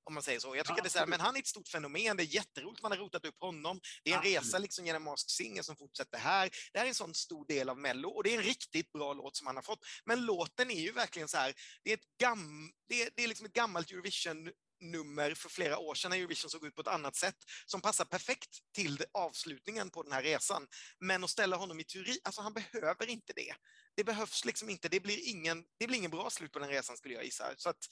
om 0.08 0.14
man 0.14 0.24
säger 0.24 0.40
så. 0.40 0.56
Jag 0.56 0.66
tycker 0.66 0.80
ja, 0.80 0.84
det 0.84 0.96
är 0.96 1.00
här, 1.00 1.08
men 1.08 1.20
han 1.20 1.36
är 1.36 1.40
ett 1.40 1.48
stort 1.48 1.68
fenomen, 1.68 2.18
det 2.18 2.24
är 2.24 2.36
jätteroligt 2.36 2.82
man 2.82 2.92
har 2.92 3.00
rotat 3.00 3.26
upp 3.26 3.36
honom. 3.40 3.80
Det 4.04 4.12
är 4.12 4.14
en 4.14 4.20
absolut. 4.20 4.44
resa 4.44 4.58
liksom 4.58 4.86
genom 4.86 5.04
Mask 5.04 5.30
Singer 5.30 5.62
som 5.62 5.76
fortsätter 5.76 6.18
här. 6.18 6.50
Det 6.74 6.80
här 6.80 6.86
är 6.86 6.90
en 6.90 6.96
sån 6.96 7.14
stor 7.14 7.46
del 7.48 7.70
av 7.70 7.78
Mello 7.78 8.10
och 8.10 8.24
det 8.24 8.34
är 8.34 8.38
en 8.38 8.44
riktigt 8.44 8.92
bra 8.92 9.14
låt 9.14 9.36
som 9.36 9.48
han 9.48 9.56
har 9.56 9.64
fått. 9.64 9.80
Men 10.06 10.26
låten 10.26 10.72
är 10.72 10.82
ju 10.82 10.92
verkligen 10.92 11.28
så 11.28 11.38
här, 11.38 11.54
det 11.84 11.92
är 11.92 11.98
ett, 11.98 12.18
gam, 12.20 12.72
det 12.90 13.02
är, 13.02 13.10
det 13.16 13.24
är 13.24 13.28
liksom 13.28 13.46
ett 13.46 13.54
gammalt 13.54 13.92
Eurovision 13.92 14.52
nummer 14.80 15.34
för 15.34 15.50
flera 15.50 15.78
år 15.78 15.96
sedan 15.96 16.12
när 16.12 16.18
Eurovision 16.18 16.50
såg 16.50 16.66
ut 16.66 16.76
på 16.76 16.82
ett 16.82 16.88
annat 16.88 17.16
sätt 17.16 17.38
som 17.66 17.82
passar 17.82 18.06
perfekt 18.06 18.50
till 18.76 19.04
avslutningen 19.12 19.90
på 19.90 20.04
den 20.04 20.12
här 20.12 20.24
resan. 20.24 20.68
Men 21.00 21.24
att 21.24 21.30
ställa 21.30 21.56
honom 21.56 21.80
i 21.80 21.84
Turin, 21.84 22.20
alltså 22.24 22.42
han 22.42 22.54
behöver 22.54 23.10
inte 23.10 23.34
det. 23.36 23.56
Det 23.96 24.04
behövs 24.04 24.46
liksom 24.46 24.70
inte, 24.70 24.90
det 24.90 25.00
blir 25.00 25.30
ingen, 25.30 25.64
det 25.80 25.88
blir 25.88 25.98
ingen 25.98 26.12
bra 26.12 26.30
slut 26.30 26.52
på 26.52 26.60
den 26.60 26.70
resan 26.70 26.98
skulle 26.98 27.14
jag 27.14 27.26
gissa. 27.26 27.54
Så 27.58 27.70
att 27.70 27.88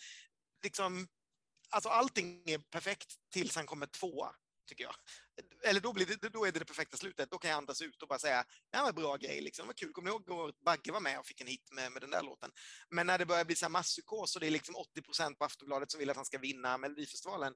liksom, 0.63 1.07
alltså 1.69 1.89
allting 1.89 2.43
är 2.45 2.57
perfekt 2.57 3.15
tills 3.33 3.55
han 3.55 3.65
kommer 3.65 3.85
tvåa, 3.85 4.35
tycker 4.67 4.83
jag. 4.83 4.95
Eller 5.63 5.81
då, 5.81 5.93
blir 5.93 6.05
det, 6.05 6.29
då 6.29 6.45
är 6.45 6.51
det 6.51 6.59
det 6.59 6.65
perfekta 6.65 6.97
slutet. 6.97 7.31
Då 7.31 7.37
kan 7.37 7.51
jag 7.51 7.57
andas 7.57 7.81
ut 7.81 8.01
och 8.01 8.07
bara 8.07 8.19
säga, 8.19 8.45
det 8.71 8.77
var 8.77 8.93
bra 8.93 9.17
grej, 9.17 9.41
liksom. 9.41 9.63
det 9.63 9.67
var 9.67 9.73
kul. 9.73 9.91
Kommer 9.91 10.09
ni 10.09 10.15
ihåg 10.15 10.49
att 10.49 10.61
Bagge 10.61 10.91
var 10.91 10.99
med 10.99 11.19
och 11.19 11.25
fick 11.25 11.41
en 11.41 11.47
hit 11.47 11.69
med, 11.71 11.91
med 11.91 12.01
den 12.01 12.11
där 12.11 12.23
låten? 12.23 12.51
Men 12.89 13.07
när 13.07 13.17
det 13.17 13.25
börjar 13.25 13.45
bli 13.45 13.55
så 13.55 13.65
här 13.65 13.71
masspsykos 13.71 14.35
och 14.35 14.41
det 14.41 14.47
är 14.47 14.51
liksom 14.51 14.75
80 14.75 15.01
procent 15.01 15.37
på 15.37 15.45
Aftonbladet 15.45 15.91
som 15.91 15.99
vill 15.99 16.09
att 16.09 16.15
han 16.15 16.25
ska 16.25 16.37
vinna 16.37 16.77
Melodifestivalen, 16.77 17.53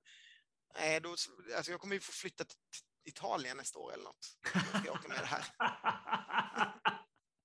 nej, 0.76 1.01
då, 1.01 1.10
alltså 1.55 1.72
jag 1.72 1.80
kommer 1.80 1.95
ju 1.95 2.01
få 2.01 2.12
flytta 2.12 2.43
till 2.43 2.57
Italien 3.05 3.57
nästa 3.57 3.80
år 3.80 3.93
eller 3.93 4.03
något. 4.03 4.38
Jag 4.86 4.95
åker 4.95 5.10
med 5.10 5.20
det 5.20 5.26
här. 5.26 5.45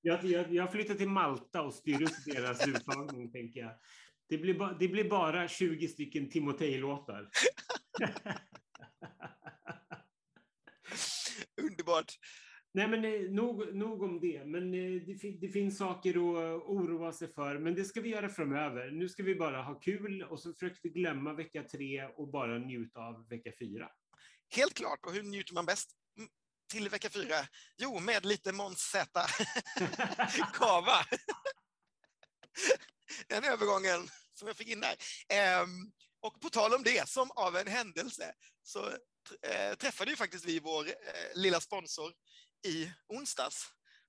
Jag, 0.07 0.25
jag, 0.25 0.55
jag 0.55 0.73
flyttar 0.73 0.95
till 0.95 1.09
Malta 1.09 1.63
och 1.63 1.75
styr 1.75 2.03
upp 2.03 2.25
deras 2.27 2.67
uttagning, 2.67 3.33
tänker 3.33 3.61
jag. 3.61 3.73
Det 4.29 4.39
blir, 4.39 4.55
ba, 4.55 4.77
det 4.81 4.89
blir 4.89 5.11
bara 5.11 5.49
20 5.49 5.89
stycken 5.89 6.31
Timotej-låtar. 6.31 7.31
Underbart. 11.63 12.19
Nej, 12.73 12.89
men 12.89 13.05
eh, 13.05 13.31
nog, 13.31 13.75
nog 13.75 14.03
om 14.03 14.21
det. 14.21 14.45
Men 14.45 14.75
eh, 14.75 15.03
det, 15.03 15.39
det, 15.41 15.49
finns 15.49 15.79
saker 15.79 16.11
att 16.11 16.63
oroa 16.63 17.13
sig 17.13 17.33
för. 17.33 17.59
Men 17.59 17.75
det 17.75 17.85
ska 17.85 18.01
vi 18.01 18.09
göra 18.09 18.29
framöver. 18.29 18.91
Nu 18.91 19.09
ska 19.09 19.23
vi 19.23 19.35
bara 19.35 19.63
ha 19.63 19.75
kul 19.75 20.23
och 20.23 20.41
så 20.41 20.53
försöker 20.53 20.81
vi 20.83 20.89
glömma 20.89 21.33
vecka 21.33 21.63
tre 21.63 22.05
och 22.05 22.29
bara 22.29 22.59
njuta 22.59 23.01
av 23.01 23.29
vecka 23.29 23.53
fyra. 23.59 23.91
Helt 24.57 24.75
klart. 24.75 25.07
Och 25.07 25.13
hur 25.13 25.23
njuter 25.23 25.55
man 25.55 25.67
bäst 25.67 25.91
till 26.73 26.89
vecka 26.89 27.11
fyra? 27.11 27.37
Jo, 27.83 28.01
med 28.01 28.27
lite 28.27 28.53
Måns 28.53 28.79
Z. 28.79 29.21
Kava. 30.53 30.99
Den 33.29 33.45
övergången 33.45 34.11
som 34.35 34.49
jag 34.49 34.57
fick 34.57 34.69
in 34.69 34.81
där. 34.81 34.97
Ehm, 35.29 35.93
och 36.21 36.41
på 36.41 36.51
tal 36.51 36.75
om 36.75 36.83
det, 36.83 37.09
som 37.09 37.31
av 37.31 37.57
en 37.57 37.67
händelse, 37.67 38.35
så 38.63 38.89
eh, 39.43 39.75
träffade 39.79 40.11
ju 40.11 40.17
faktiskt 40.17 40.45
vi 40.45 40.59
vår 40.59 40.89
eh, 40.89 40.95
lilla 41.35 41.61
sponsor 41.61 42.13
i 42.67 42.93
onsdags 43.09 43.67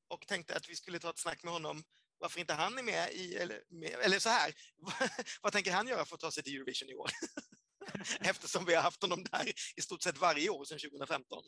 och 0.08 0.28
tänkte 0.28 0.56
att 0.56 0.70
vi 0.70 0.76
skulle 0.76 1.00
ta 1.00 1.10
ett 1.10 1.20
snack 1.20 1.44
med 1.44 1.54
honom 1.54 1.84
varför 2.18 2.40
inte 2.40 2.54
han 2.54 2.78
är 2.78 2.84
med 2.84 3.14
i, 3.14 3.36
eller, 3.36 3.64
med, 3.70 3.92
eller 3.92 4.20
så 4.20 4.30
här, 4.30 4.54
vad 5.42 5.54
tänker 5.54 5.72
han 5.72 5.88
göra 5.88 6.06
för 6.06 6.16
att 6.16 6.22
ta 6.22 6.32
sig 6.32 6.44
till 6.44 6.56
Eurovision 6.56 6.90
i 6.90 6.96
år? 6.96 7.10
Eftersom 8.20 8.66
vi 8.66 8.76
har 8.76 8.82
haft 8.82 9.02
honom 9.02 9.24
där 9.24 9.52
i 9.76 9.82
stort 9.82 10.02
sett 10.02 10.18
varje 10.18 10.50
år 10.50 10.66
sedan 10.66 10.80
2015. 10.80 11.44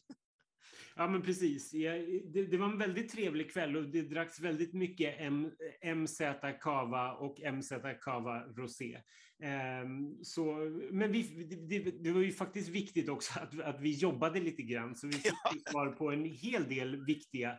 Ja, 0.98 1.08
men 1.08 1.22
precis. 1.22 1.72
Det, 1.72 2.46
det, 2.46 2.58
var 2.58 2.66
en 2.66 2.78
väldigt 2.78 3.12
trevlig 3.12 3.52
kväll 3.52 3.76
och 3.76 3.84
det 3.84 4.02
dracks 4.02 4.40
väldigt 4.40 4.74
mycket 4.74 5.16
M, 5.20 5.52
MZ 5.96 6.22
Cava 6.62 7.14
och 7.14 7.54
MZ 7.54 7.74
Cava 8.02 8.44
Rosé. 8.44 9.02
Um, 9.84 10.24
så, 10.24 10.56
men 10.92 11.12
vi, 11.12 11.24
det, 11.70 11.80
det, 11.80 12.12
var 12.12 12.22
ju 12.22 12.32
faktiskt 12.32 12.70
viktigt 12.70 13.10
också 13.10 13.40
att, 13.40 13.60
att 13.60 13.82
vi 13.82 13.92
jobbade 13.92 14.40
lite 14.40 14.64
grann, 14.64 14.96
så 14.96 15.08
vi 15.08 15.14
fick 15.14 15.34
ja. 15.44 15.72
svar 15.72 15.88
på 15.88 16.12
en 16.12 16.26
hel 16.26 16.70
del 16.70 17.06
viktiga 17.06 17.58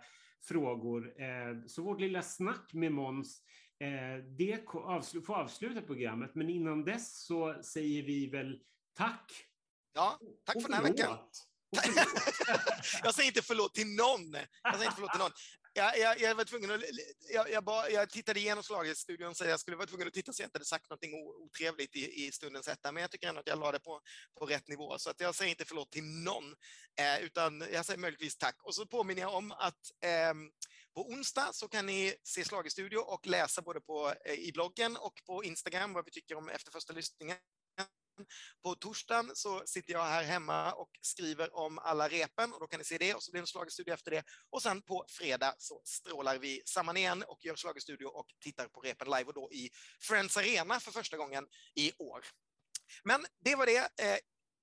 frågor. 0.49 1.07
Uh, 1.07 1.67
så 1.67 1.83
vårt 1.83 2.01
lilla 2.01 2.23
snack 2.23 2.71
med 2.75 2.93
Måns 2.93 3.43
uh, 3.85 4.25
det 4.39 4.65
avsl 4.75 5.21
får 5.21 5.35
avsluta 5.35 5.83
programmet, 5.83 6.35
men 6.35 6.51
innan 6.51 6.85
dess 6.85 7.27
så 7.27 7.63
säger 7.63 8.03
vi 8.03 8.27
väl 8.27 8.61
tack. 8.97 9.33
Ja, 9.95 10.19
tack 10.45 10.63
för 10.63 10.69
den 10.69 10.73
här 10.73 10.83
veckan. 10.83 11.19
jag 13.03 13.15
säger 13.15 13.27
inte 13.27 13.43
förlåt 13.43 13.75
till 13.75 13.87
någon. 13.87 14.33
Jag 14.63 14.75
säger 14.75 14.85
inte 14.85 14.95
förlåt 14.95 15.13
till 15.13 15.21
någon. 15.21 15.33
Jag, 15.73 15.99
jag, 15.99 16.21
jag 16.21 16.35
var 16.35 16.45
tvungen 16.45 16.71
att, 16.71 16.81
jag, 17.35 17.51
jag, 17.51 17.65
bara, 17.65 17.91
jag 17.91 18.11
tittade 18.11 18.41
igenom 18.41 18.63
Slagstudion 18.63 19.35
så 19.35 19.45
jag 19.45 19.61
skulle 19.61 19.77
vara 19.77 19.87
tvungen 19.87 20.09
att 20.09 20.15
titta 20.15 20.33
så 20.33 20.43
jag 20.43 20.47
inte 20.47 20.59
hade 20.59 20.65
sagt 20.65 20.91
något 20.91 21.05
otrevligt 21.45 21.97
i, 21.97 22.27
i 22.27 22.33
stundens 22.33 22.69
hetta, 22.69 22.93
men 22.93 23.01
jag 23.01 23.11
tycker 23.11 23.29
ändå 23.29 23.41
att 23.41 23.47
jag 23.47 23.59
la 23.59 23.73
det 23.73 23.81
på, 23.81 24.01
på 24.39 24.47
rätt 24.47 24.69
nivå. 24.69 24.99
Så 24.99 25.11
att 25.11 25.21
jag 25.21 25.35
säger 25.35 25.51
inte 25.51 25.65
förlåt 25.65 25.91
till 25.91 26.05
någon, 26.05 26.45
eh, 27.01 27.25
utan 27.25 27.65
jag 27.73 27.87
säger 27.87 28.01
möjligtvis 28.01 28.37
tack. 28.37 28.57
Och 28.63 28.75
så 28.75 28.87
påminner 28.87 29.23
jag 29.23 29.35
om 29.35 29.53
att 29.53 29.81
eh, 30.05 30.35
på 30.95 31.09
onsdag 31.09 31.51
så 31.53 31.69
kan 31.69 31.87
ni 31.87 32.15
se 32.23 32.45
Slagestudio 32.45 32.99
och 32.99 33.27
läsa 33.27 33.63
både 33.63 33.81
på, 33.81 34.15
eh, 34.25 34.35
i 34.35 34.53
bloggen 34.53 34.97
och 34.97 35.23
på 35.27 35.45
Instagram 35.45 35.93
vad 35.93 36.05
vi 36.05 36.11
tycker 36.11 36.35
om 36.35 36.49
efter 36.49 36.73
första 36.73 36.93
lyssningen. 36.93 37.37
På 38.63 38.75
torsdagen 38.75 39.31
så 39.35 39.63
sitter 39.67 39.93
jag 39.93 40.05
här 40.05 40.25
hemma 40.25 40.73
och 40.73 40.91
skriver 41.01 41.57
om 41.57 41.79
alla 41.79 42.09
repen 42.09 42.53
och 42.53 42.61
då 42.61 42.67
kan 42.67 42.79
ni 42.79 42.85
se 42.85 42.99
det 42.99 43.15
och 43.15 43.23
så 43.23 43.31
blir 43.31 43.41
det 43.41 43.43
en 43.43 43.47
slagerstudio 43.47 43.95
efter 43.95 44.11
det. 44.11 44.25
Och 44.51 44.63
sen 44.63 44.83
på 44.83 45.07
fredag 45.09 45.55
så 45.59 45.83
strålar 45.85 46.39
vi 46.39 46.63
samman 46.65 46.97
igen 46.97 47.25
och 47.29 47.45
gör 47.45 47.57
slagerstudio 47.57 48.07
och 48.07 48.27
tittar 48.41 48.69
på 48.69 48.81
repen 48.81 49.09
live 49.11 49.25
och 49.25 49.35
då 49.35 49.53
i 49.53 49.71
Friends 50.01 50.37
Arena 50.37 50.81
för 50.81 50.91
första 50.91 51.17
gången 51.17 51.47
i 51.75 51.93
år. 51.99 52.25
Men 53.05 53.27
det 53.45 53.55
var 53.57 53.67
det. 53.67 53.79
Eh, 53.79 54.19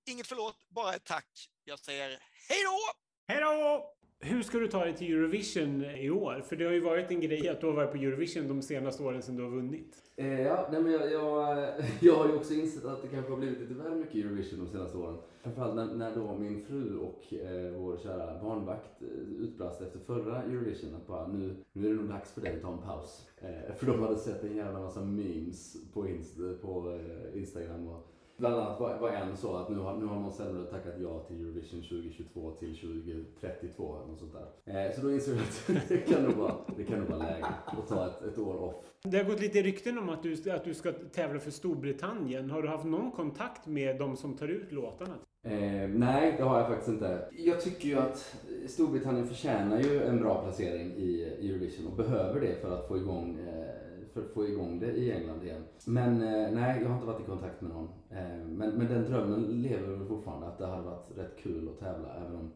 inget 0.05 0.27
förlåt, 0.27 0.57
bara 0.69 0.95
ett 0.95 1.05
tack. 1.05 1.29
Jag 1.63 1.79
säger 1.79 2.09
hej 2.49 2.63
då! 2.63 2.79
Hej 3.27 3.41
då! 3.41 3.94
Hur 4.19 4.41
ska 4.41 4.57
du 4.57 4.67
ta 4.67 4.85
dig 4.85 4.95
till 4.95 5.13
Eurovision 5.13 5.85
i 5.85 6.09
år? 6.09 6.43
För 6.45 6.55
det 6.55 6.65
har 6.65 6.71
ju 6.71 6.79
varit 6.79 7.11
en 7.11 7.21
grej 7.21 7.49
att 7.49 7.61
du 7.61 7.67
har 7.67 7.73
varit 7.73 7.91
på 7.91 7.97
Eurovision 7.97 8.47
de 8.47 8.61
senaste 8.61 9.03
åren 9.03 9.21
sedan 9.21 9.35
du 9.35 9.43
har 9.43 9.49
vunnit. 9.49 9.95
Eh, 10.15 10.41
ja, 10.41 10.67
nej 10.71 10.81
men 10.81 10.91
jag, 10.91 11.11
jag, 11.11 11.67
jag 12.01 12.15
har 12.15 12.27
ju 12.27 12.35
också 12.35 12.53
insett 12.53 12.85
att 12.85 13.01
det 13.01 13.07
kanske 13.07 13.31
har 13.31 13.37
blivit 13.37 13.59
lite 13.59 13.73
väl 13.73 13.95
mycket 13.95 14.15
Eurovision 14.15 14.59
de 14.59 14.71
senaste 14.71 14.97
åren. 14.97 15.17
Framförallt 15.43 15.75
när, 15.75 15.85
när 15.85 16.15
då 16.15 16.37
min 16.37 16.65
fru 16.65 16.97
och 16.97 17.33
eh, 17.33 17.71
vår 17.71 17.97
kära 17.97 18.41
barnvakt 18.43 19.01
eh, 19.01 19.07
utbrast 19.43 19.81
efter 19.81 19.99
förra 19.99 20.43
Eurovision 20.43 20.95
att 20.95 21.07
bara 21.07 21.27
nu, 21.27 21.55
nu 21.73 21.87
är 21.87 21.89
det 21.89 21.95
nog 21.95 22.09
dags 22.09 22.31
för 22.31 22.41
dig 22.41 22.55
att 22.55 22.61
ta 22.61 22.73
en 22.73 22.81
paus. 22.81 23.27
Eh, 23.37 23.75
för 23.75 23.85
de 23.85 24.01
hade 24.01 24.17
sett 24.17 24.43
en 24.43 24.55
jävla 24.55 24.79
massa 24.79 25.01
memes 25.01 25.77
på, 25.93 26.07
inst 26.07 26.37
på 26.61 26.99
eh, 27.33 27.39
Instagram 27.39 27.87
och 27.87 28.14
Bland 28.37 28.55
annat 28.55 28.79
var, 28.79 28.97
var 28.97 29.09
en 29.09 29.37
så 29.37 29.55
att 29.55 29.69
nu 29.69 29.77
har, 29.77 29.97
nu 29.97 30.05
har 30.05 30.15
Måns 30.15 30.35
Zelmerlöw 30.35 30.65
tackat 30.65 30.93
ja 31.01 31.19
till 31.19 31.41
Eurovision 31.41 31.81
2022 31.81 32.51
till 32.51 32.75
2032 32.75 33.95
eller 33.95 34.07
något 34.07 34.19
sånt 34.19 34.33
där. 34.33 34.85
Eh, 34.85 34.95
så 34.95 35.01
då 35.01 35.11
insåg 35.11 35.35
jag 35.35 35.43
att 35.77 35.87
det 35.89 35.97
kan 35.97 36.23
nog 36.23 36.33
vara, 36.33 36.55
det 36.77 36.83
kan 36.83 36.99
nog 36.99 37.09
vara 37.09 37.19
läge 37.19 37.45
att 37.65 37.87
ta 37.87 38.05
ett, 38.05 38.21
ett 38.21 38.37
år 38.37 38.55
off. 38.55 38.75
Det 39.03 39.17
har 39.17 39.23
gått 39.23 39.41
lite 39.41 39.61
rykten 39.61 39.97
om 39.97 40.09
att 40.09 40.23
du, 40.23 40.51
att 40.51 40.63
du 40.63 40.73
ska 40.73 40.91
tävla 40.91 41.39
för 41.39 41.51
Storbritannien. 41.51 42.49
Har 42.49 42.61
du 42.61 42.67
haft 42.67 42.85
någon 42.85 43.11
kontakt 43.11 43.67
med 43.67 43.99
de 43.99 44.15
som 44.15 44.37
tar 44.37 44.47
ut 44.47 44.71
låtarna? 44.71 45.15
Eh, 45.43 45.89
nej, 45.89 46.33
det 46.37 46.43
har 46.43 46.59
jag 46.59 46.67
faktiskt 46.67 46.89
inte. 46.89 47.29
Jag 47.31 47.61
tycker 47.61 47.87
ju 47.87 47.99
att 47.99 48.35
Storbritannien 48.67 49.27
förtjänar 49.27 49.79
ju 49.79 50.03
en 50.03 50.19
bra 50.19 50.41
placering 50.43 50.93
i 50.97 51.23
Eurovision 51.23 51.87
och 51.87 51.97
behöver 51.97 52.41
det 52.41 52.61
för 52.61 52.77
att 52.77 52.87
få 52.87 52.97
igång 52.97 53.39
eh, 53.39 53.74
för 54.15 54.21
att 54.21 54.31
få 54.31 54.47
igång 54.47 54.79
det 54.79 54.91
i 54.91 55.11
England 55.11 55.43
igen. 55.43 55.63
Men 55.85 56.21
eh, 56.21 56.51
nej, 56.51 56.81
jag 56.81 56.89
har 56.89 56.95
inte 56.95 57.07
varit 57.07 57.21
i 57.21 57.23
kontakt 57.23 57.61
med 57.61 57.71
någon. 57.71 57.89
Eh, 58.09 58.47
men, 58.47 58.69
men 58.69 58.87
den 58.87 59.03
drömmen 59.03 59.61
lever 59.61 59.87
väl 59.87 60.07
fortfarande 60.07 60.47
att 60.47 60.57
det 60.57 60.65
hade 60.65 60.81
varit 60.81 61.17
rätt 61.17 61.37
kul 61.43 61.69
att 61.69 61.79
tävla 61.79 62.15
även 62.15 62.35
om 62.35 62.51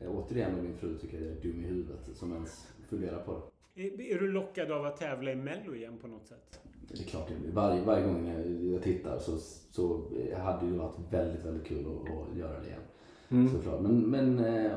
eh, 0.00 0.10
återigen 0.10 0.62
min 0.62 0.76
fru 0.76 0.98
tycker 0.98 1.20
jag 1.20 1.30
är 1.30 1.42
dum 1.42 1.64
i 1.64 1.66
huvudet 1.66 1.98
som 2.14 2.32
ens 2.32 2.68
funderar 2.88 3.18
på 3.18 3.32
det. 3.74 3.82
Är, 3.82 4.00
är 4.00 4.18
du 4.18 4.32
lockad 4.32 4.70
av 4.70 4.84
att 4.84 4.96
tävla 4.96 5.32
i 5.32 5.36
Mello 5.36 5.74
igen 5.74 5.98
på 6.00 6.08
något 6.08 6.26
sätt? 6.26 6.60
Det 6.88 7.00
är 7.00 7.04
klart 7.04 7.28
det 7.28 7.34
blir. 7.34 7.52
Varje, 7.52 7.84
varje 7.84 8.06
gång 8.06 8.28
jag 8.72 8.82
tittar 8.82 9.18
så, 9.18 9.38
så 9.70 10.02
hade 10.36 10.66
det 10.66 10.78
varit 10.78 10.96
väldigt, 11.10 11.44
väldigt 11.44 11.66
kul 11.66 11.86
att, 11.86 12.30
att 12.30 12.38
göra 12.38 12.60
det 12.60 12.66
igen. 12.66 12.82
Mm. 13.28 13.48
Såklart. 13.48 13.80
Men, 13.80 14.00
men 14.00 14.38
eh, 14.38 14.72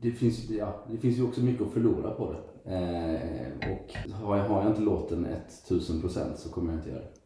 det, 0.00 0.10
finns, 0.10 0.50
ja, 0.50 0.84
det 0.90 0.98
finns 0.98 1.18
ju 1.18 1.22
också 1.22 1.40
mycket 1.40 1.66
att 1.66 1.72
förlora 1.72 2.10
på 2.10 2.32
det. 2.32 2.51
Eh, 2.64 3.72
och 3.72 4.12
har 4.12 4.36
jag, 4.36 4.44
har 4.44 4.62
jag 4.62 4.70
inte 4.70 4.82
låten 4.82 5.26
1000% 5.68 6.34
så 6.36 6.50
kommer 6.50 6.72
jag 6.72 6.80
inte 6.80 6.90
göra 6.90 7.00
det. 7.00 7.22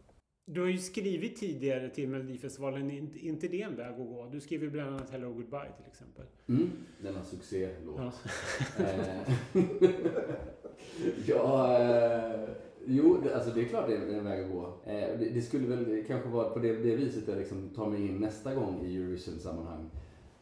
Du 0.49 0.61
har 0.61 0.69
ju 0.69 0.79
skrivit 0.79 1.37
tidigare 1.37 1.89
till 1.89 2.09
Melodifestivalen, 2.09 2.91
inte, 2.91 3.19
inte 3.19 3.49
det 3.49 3.63
en 3.63 3.77
väg 3.77 3.91
att 3.91 3.97
gå? 3.97 4.29
Du 4.33 4.41
skrev 4.41 4.63
ju 4.63 4.71
bland 4.71 4.89
annat 4.89 5.11
Hello 5.11 5.33
Goodbye 5.33 5.73
till 5.77 5.87
exempel. 5.87 6.25
Mm, 6.49 6.71
denna 7.03 7.25
succélåt. 7.25 7.97
Ja. 7.99 8.13
Eh, 8.85 9.35
ja, 11.27 11.79
eh, 11.79 12.49
jo, 12.87 13.21
det, 13.23 13.35
alltså 13.35 13.51
det 13.51 13.61
är 13.61 13.65
klart 13.65 13.89
det 13.89 13.97
är 13.97 14.19
en 14.19 14.25
väg 14.25 14.45
att 14.45 14.51
gå. 14.51 14.65
Eh, 14.85 15.19
det, 15.19 15.31
det, 15.35 15.43
skulle 15.43 15.77
väl 15.77 16.05
kanske 16.07 16.29
vara 16.29 16.51
på 16.51 16.59
det, 16.59 16.73
det 16.73 16.97
viset 16.97 17.29
jag 17.29 17.39
liksom 17.39 17.69
tar 17.69 17.91
mig 17.91 18.09
in 18.09 18.19
nästa 18.19 18.55
gång 18.55 18.87
i 18.87 18.97
Eurovision-sammanhang 18.97 19.91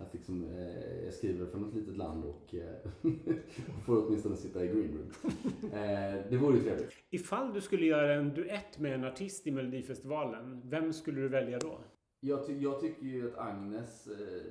att 0.06 0.14
liksom, 0.14 0.44
eh, 0.44 1.04
jag 1.04 1.14
skriver 1.14 1.46
från 1.46 1.68
ett 1.68 1.74
litet 1.74 1.96
land 1.96 2.24
och 2.24 2.54
eh, 2.54 2.90
får 3.86 4.06
åtminstone 4.06 4.36
sitta 4.36 4.64
i 4.64 4.68
green 4.68 4.98
room. 4.98 5.10
Eh, 5.72 6.30
det 6.30 6.36
vore 6.36 6.56
ju 6.56 6.62
trevligt. 6.62 6.92
Ifall 7.10 7.52
du 7.54 7.60
skulle 7.60 7.86
göra 7.86 8.14
en 8.14 8.34
duett 8.34 8.78
med 8.78 8.94
en 8.94 9.04
artist 9.04 9.46
i 9.46 9.50
Melodifestivalen, 9.50 10.60
vem 10.64 10.92
skulle 10.92 11.20
du 11.20 11.28
välja 11.28 11.58
då? 11.58 11.78
Jag, 12.20 12.46
ty 12.46 12.58
jag 12.58 12.80
tycker 12.80 13.06
ju 13.06 13.32
att 13.32 13.38
Agnes 13.38 14.06
eh, 14.06 14.42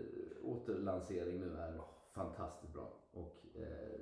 återlansering 0.44 1.40
nu 1.40 1.58
är 1.58 1.82
fantastiskt 2.16 2.74
bra. 2.74 2.94
Och, 3.12 3.46
eh, 3.56 4.00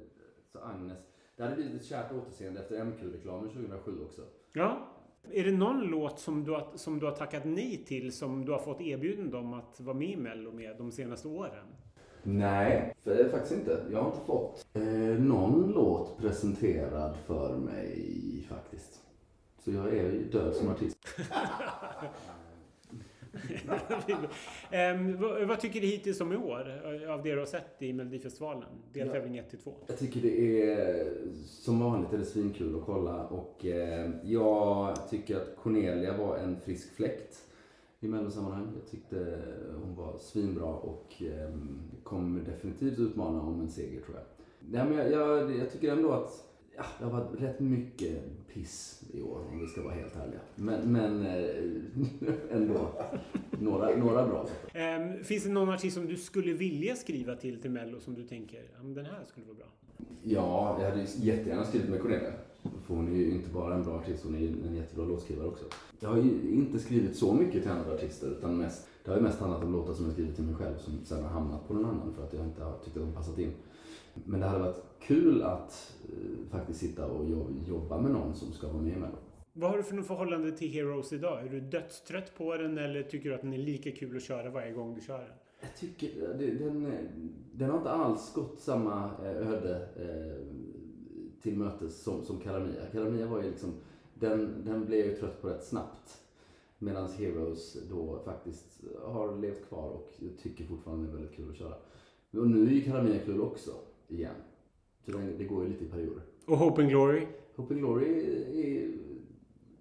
så 0.51 0.59
Agnes, 0.59 0.97
det 1.35 1.43
hade 1.43 1.55
blivit 1.55 1.81
ett 1.81 1.85
kärt 1.85 2.11
återseende 2.11 2.59
efter 2.59 2.85
MQ-reklamen 2.85 3.49
2007 3.49 3.91
också. 4.05 4.21
Ja. 4.53 4.87
Är 5.33 5.43
det 5.43 5.51
någon 5.51 5.81
låt 5.81 6.19
som 6.19 6.43
du, 6.43 6.51
har, 6.51 6.67
som 6.75 6.99
du 6.99 7.05
har 7.05 7.13
tackat 7.13 7.45
nej 7.45 7.83
till 7.87 8.11
som 8.11 8.45
du 8.45 8.51
har 8.51 8.59
fått 8.59 8.81
erbjudande 8.81 9.37
om 9.37 9.53
att 9.53 9.79
vara 9.79 9.97
med 9.97 10.09
i 10.09 10.17
Mello 10.17 10.51
med 10.51 10.77
de 10.77 10.91
senaste 10.91 11.27
åren? 11.27 11.65
Nej, 12.23 12.95
för 13.03 13.29
faktiskt 13.29 13.53
inte. 13.53 13.85
Jag 13.91 13.99
har 13.99 14.07
inte 14.07 14.25
fått 14.25 14.67
eh, 14.73 14.83
någon 15.23 15.71
låt 15.71 16.17
presenterad 16.17 17.15
för 17.25 17.57
mig 17.57 18.45
faktiskt. 18.49 19.01
Så 19.63 19.71
jag 19.71 19.87
är 19.87 20.11
ju 20.11 20.29
död 20.31 20.55
som 20.55 20.69
artist. 20.69 20.97
um, 23.33 25.17
vad, 25.21 25.47
vad, 25.47 25.59
tycker 25.59 25.81
du 25.81 25.87
hittills 25.87 26.21
om 26.21 26.33
i 26.33 26.35
år 26.35 26.81
av 27.09 27.23
det 27.23 27.31
du 27.31 27.39
har 27.39 27.45
sett 27.45 27.81
i 27.81 27.93
Melodifestivalen? 27.93 28.69
Deltävling 28.93 29.37
1 29.37 29.63
2. 29.63 29.73
Jag 29.87 29.99
tycker 29.99 30.21
det 30.21 30.71
är 30.71 31.07
som 31.45 31.79
vanligt 31.79 32.13
är 32.13 32.17
det 32.17 32.25
svinkul 32.25 32.75
att 32.75 32.85
kolla 32.85 33.27
och 33.27 33.65
eh, 33.65 34.09
jag 34.23 35.09
tycker 35.09 35.35
att 35.35 35.55
Cornelia 35.63 36.17
var 36.17 36.37
en 36.37 36.59
frisk 36.59 36.95
fläkt 36.95 37.37
i 37.99 38.07
mellosammanhang. 38.07 38.67
Jag 38.79 38.91
tyckte 38.91 39.41
hon 39.83 39.95
var 39.95 40.17
svinbra 40.19 40.69
och 40.69 41.13
eh, 41.19 41.49
kommer 42.03 42.41
definitivt 42.41 42.99
utmana 42.99 43.41
om 43.41 43.61
en 43.61 43.69
seger 43.69 44.01
tror 44.01 44.15
jag. 44.15 44.25
Nej, 44.59 44.85
men 44.85 44.97
jag, 44.97 45.11
jag, 45.11 45.57
jag 45.57 45.71
tycker 45.71 45.91
ändå 45.91 46.11
att 46.11 46.50
ja, 46.77 46.83
det 46.99 47.05
har 47.05 47.11
varit 47.11 47.41
rätt 47.41 47.59
mycket 47.59 48.23
piss 48.53 49.03
i 49.13 49.21
år 49.21 49.39
om 49.51 49.59
vi 49.59 49.67
ska 49.67 49.81
vara 49.83 49.93
helt 49.93 50.15
ärliga. 50.15 50.39
Men, 50.55 50.91
men 50.91 51.25
eh, 51.25 52.25
ändå 52.55 52.91
några, 53.59 53.95
några 53.95 54.27
bra. 54.27 54.47
Um, 54.75 55.23
finns 55.23 55.43
det 55.43 55.49
någon 55.49 55.69
artist 55.69 55.95
som 55.95 56.07
du 56.07 56.17
skulle 56.17 56.53
vilja 56.53 56.95
skriva 56.95 57.35
till 57.35 57.61
till 57.61 57.71
Mello 57.71 57.99
som 57.99 58.13
du 58.13 58.23
tänker, 58.23 58.63
den 58.83 59.05
här 59.05 59.25
skulle 59.25 59.45
vara 59.45 59.57
bra? 59.57 59.67
Ja, 60.23 60.77
jag 60.81 60.89
hade 60.89 61.01
jättegärna 61.01 61.63
skrivit 61.63 61.89
med 61.89 62.01
Cornelia. 62.01 62.33
För 62.87 62.95
hon 62.95 63.07
är 63.07 63.15
ju 63.15 63.31
inte 63.31 63.49
bara 63.49 63.75
en 63.75 63.83
bra 63.83 63.93
artist, 63.93 64.23
hon 64.23 64.35
är 64.35 64.67
en 64.67 64.75
jättebra 64.75 65.05
låtskrivare 65.05 65.47
också. 65.47 65.65
Jag 65.99 66.09
har 66.09 66.17
ju 66.17 66.51
inte 66.53 66.79
skrivit 66.79 67.15
så 67.15 67.33
mycket 67.33 67.61
till 67.61 67.71
andra 67.71 67.93
artister 67.93 68.27
utan 68.27 68.57
mest, 68.57 68.87
det 69.03 69.11
har 69.11 69.17
ju 69.17 69.23
mest 69.23 69.39
handlat 69.39 69.63
om 69.63 69.71
låtar 69.71 69.93
som 69.93 70.05
jag 70.05 70.13
skrivit 70.13 70.35
till 70.35 70.45
mig 70.45 70.55
själv 70.55 70.77
som 70.77 71.05
sen 71.05 71.23
har 71.23 71.29
hamnat 71.29 71.67
på 71.67 71.73
någon 71.73 71.85
annan 71.85 72.13
för 72.13 72.23
att 72.23 72.33
jag 72.33 72.45
inte 72.45 72.63
har 72.63 72.77
tyckt 72.77 72.97
att 72.97 73.03
de 73.03 73.13
passat 73.13 73.39
in. 73.39 73.51
Men 74.13 74.39
det 74.39 74.45
hade 74.45 74.63
varit 74.63 74.83
kul 74.99 75.43
att 75.43 75.95
uh, 76.13 76.47
faktiskt 76.51 76.79
sitta 76.79 77.05
och 77.05 77.25
jobba 77.67 78.01
med 78.01 78.11
någon 78.11 78.35
som 78.35 78.53
ska 78.53 78.67
vara 78.67 78.81
med 78.81 78.97
Mello. 78.97 79.17
Vad 79.53 79.69
har 79.69 79.77
du 79.77 79.83
för 79.83 80.01
förhållande 80.01 80.51
till 80.51 80.71
Heroes 80.71 81.13
idag? 81.13 81.45
Är 81.45 81.49
du 81.49 81.59
dödstrött 81.59 82.37
på 82.37 82.57
den 82.57 82.77
eller 82.77 83.03
tycker 83.03 83.29
du 83.29 83.35
att 83.35 83.41
den 83.41 83.53
är 83.53 83.57
lika 83.57 83.91
kul 83.91 84.17
att 84.17 84.23
köra 84.23 84.49
varje 84.49 84.71
gång 84.71 84.95
du 84.95 85.01
kör 85.01 85.19
den? 85.19 85.37
Jag 85.61 85.75
tycker 85.75 86.33
den, 86.59 86.91
den 87.53 87.69
har 87.69 87.77
inte 87.77 87.91
alls 87.91 88.33
gått 88.33 88.59
samma 88.59 89.11
eh, 89.23 89.49
öde 89.49 89.87
eh, 89.95 90.45
till 91.41 91.57
mötes 91.57 92.03
som, 92.03 92.23
som 92.23 92.39
Karamia. 92.39 92.85
Karamia 92.91 93.27
var 93.27 93.43
ju 93.43 93.49
liksom, 93.49 93.73
den, 94.13 94.65
den 94.65 94.85
blev 94.85 95.05
ju 95.05 95.15
trött 95.15 95.41
på 95.41 95.49
rätt 95.49 95.63
snabbt. 95.63 96.21
Medan 96.77 97.11
Heroes 97.11 97.77
då 97.89 98.19
faktiskt 98.25 98.81
har 99.05 99.37
levt 99.37 99.67
kvar 99.67 99.89
och 99.89 100.13
tycker 100.41 100.65
fortfarande 100.65 101.09
är 101.09 101.13
väldigt 101.13 101.35
kul 101.35 101.49
att 101.49 101.57
köra. 101.57 101.75
Och 102.31 102.47
nu 102.47 102.67
är 102.67 102.71
ju 102.71 102.81
Karamia 102.81 103.19
kul 103.25 103.41
också. 103.41 103.71
Igen. 104.11 104.35
Så 105.05 105.11
det, 105.11 105.17
det 105.37 105.43
går 105.43 105.63
ju 105.63 105.69
lite 105.69 105.83
i 105.83 105.87
perioder. 105.87 106.23
Och 106.45 106.57
Hope 106.57 106.81
and 106.81 106.89
Glory? 106.89 107.27
Hope 107.55 107.73
and 107.73 107.81
Glory, 107.81 108.05
är, 108.63 108.91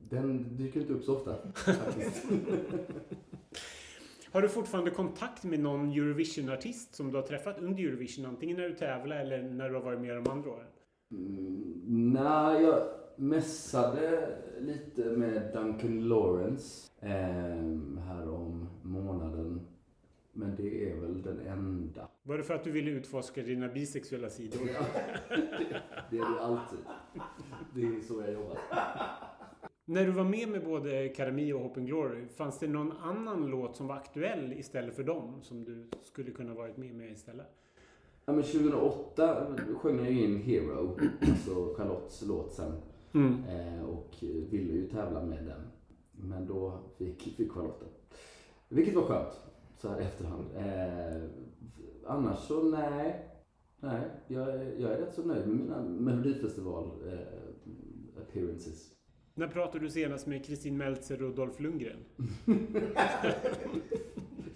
den 0.09 0.57
dyker 0.57 0.81
inte 0.81 0.93
upp 0.93 1.05
så 1.05 1.17
ofta. 1.17 1.31
Har 4.33 4.43
du 4.43 4.49
fortfarande 4.49 4.91
kontakt 4.91 5.45
med 5.45 5.61
någon 5.61 5.91
Eurovision-artist 5.91 6.95
som 6.95 7.11
du 7.11 7.17
har 7.17 7.23
träffat 7.23 7.59
under 7.59 7.83
Eurovision? 7.83 8.27
Antingen 8.27 8.57
när 8.57 8.69
du 8.69 8.75
tävlar 8.75 9.17
eller 9.17 9.43
när 9.43 9.69
du 9.69 9.75
har 9.75 9.83
varit 9.83 10.01
med 10.01 10.17
de 10.17 10.31
andra 10.31 10.51
åren? 10.51 10.67
Mm, 11.11 11.83
nej, 12.13 12.63
jag 12.63 12.83
mässade 13.17 14.29
lite 14.61 15.05
med 15.05 15.53
Duncan 15.55 16.09
Lawrence 16.09 16.91
eh, 17.01 17.11
här 18.07 18.29
om 18.29 18.69
månaden. 18.83 19.61
Men 20.41 20.57
det 20.57 20.91
är 20.91 20.97
väl 20.97 21.23
den 21.23 21.41
enda. 21.41 22.09
Var 22.23 22.39
det 22.39 22.45
för 22.45 22.55
att 22.55 22.65
du 22.65 22.71
ville 22.71 22.91
utforska 22.91 23.43
dina 23.43 23.69
bisexuella 23.69 24.31
sidor? 24.31 24.61
Ja, 24.75 24.87
det, 25.29 25.83
det 26.11 26.19
är 26.19 26.35
det 26.35 26.41
alltid. 26.41 26.79
Det 27.75 27.83
är 27.83 28.01
så 28.01 28.21
jag 28.21 28.33
jobbar. 28.33 28.59
När 29.85 30.05
du 30.05 30.11
var 30.11 30.25
med 30.25 30.49
med 30.49 30.65
både 30.65 31.09
Karami 31.09 31.53
och 31.53 31.61
Hope 31.61 31.81
and 31.81 31.89
Glory, 31.89 32.27
fanns 32.29 32.59
det 32.59 32.69
någon 32.69 32.93
annan 32.93 33.47
låt 33.47 33.77
som 33.77 33.87
var 33.87 33.97
aktuell 33.97 34.53
istället 34.53 34.97
för 34.97 35.03
dem 35.03 35.43
som 35.43 35.65
du 35.65 35.89
skulle 36.03 36.31
kunna 36.31 36.55
varit 36.55 36.77
med 36.77 36.95
med 36.95 37.13
istället? 37.13 37.47
Ja, 38.25 38.33
men 38.33 38.43
2008 38.43 39.57
sjöng 39.77 39.99
jag 39.99 40.13
ju 40.13 40.25
in 40.25 40.37
Hero, 40.37 40.99
alltså 41.21 41.75
Charlottes 41.75 42.23
låt 42.27 42.53
sen. 42.53 42.73
Mm. 43.15 43.45
Eh, 43.45 43.85
och 43.85 44.15
ville 44.51 44.73
ju 44.73 44.89
tävla 44.89 45.23
med 45.23 45.45
den. 45.45 45.61
Men 46.13 46.47
då 46.47 46.79
fick, 46.99 47.37
fick 47.37 47.53
Charlotte. 47.53 47.85
Vilket 48.69 48.95
var 48.95 49.03
skönt, 49.03 49.50
så 49.81 49.89
här 49.89 50.01
i 50.01 50.05
efterhand. 50.05 50.47
Eh, 50.57 51.23
annars 52.07 52.39
så 52.39 52.63
nej. 52.63 53.27
Nej, 53.81 54.11
jag, 54.29 54.49
jag 54.81 54.93
är 54.93 54.99
rätt 54.99 55.15
så 55.15 55.23
nöjd 55.23 55.47
med 55.47 55.57
mina 55.57 55.83
Melodifestival 55.83 56.91
eh, 57.07 58.23
appearances. 58.23 58.93
När 59.35 59.49
pratade 59.49 59.85
du 59.85 59.91
senast 59.91 60.27
med 60.27 60.45
Kristin 60.45 60.77
Meltzer 60.77 61.23
och 61.23 61.35
Dolph 61.35 61.63
Lundgren? 61.63 62.05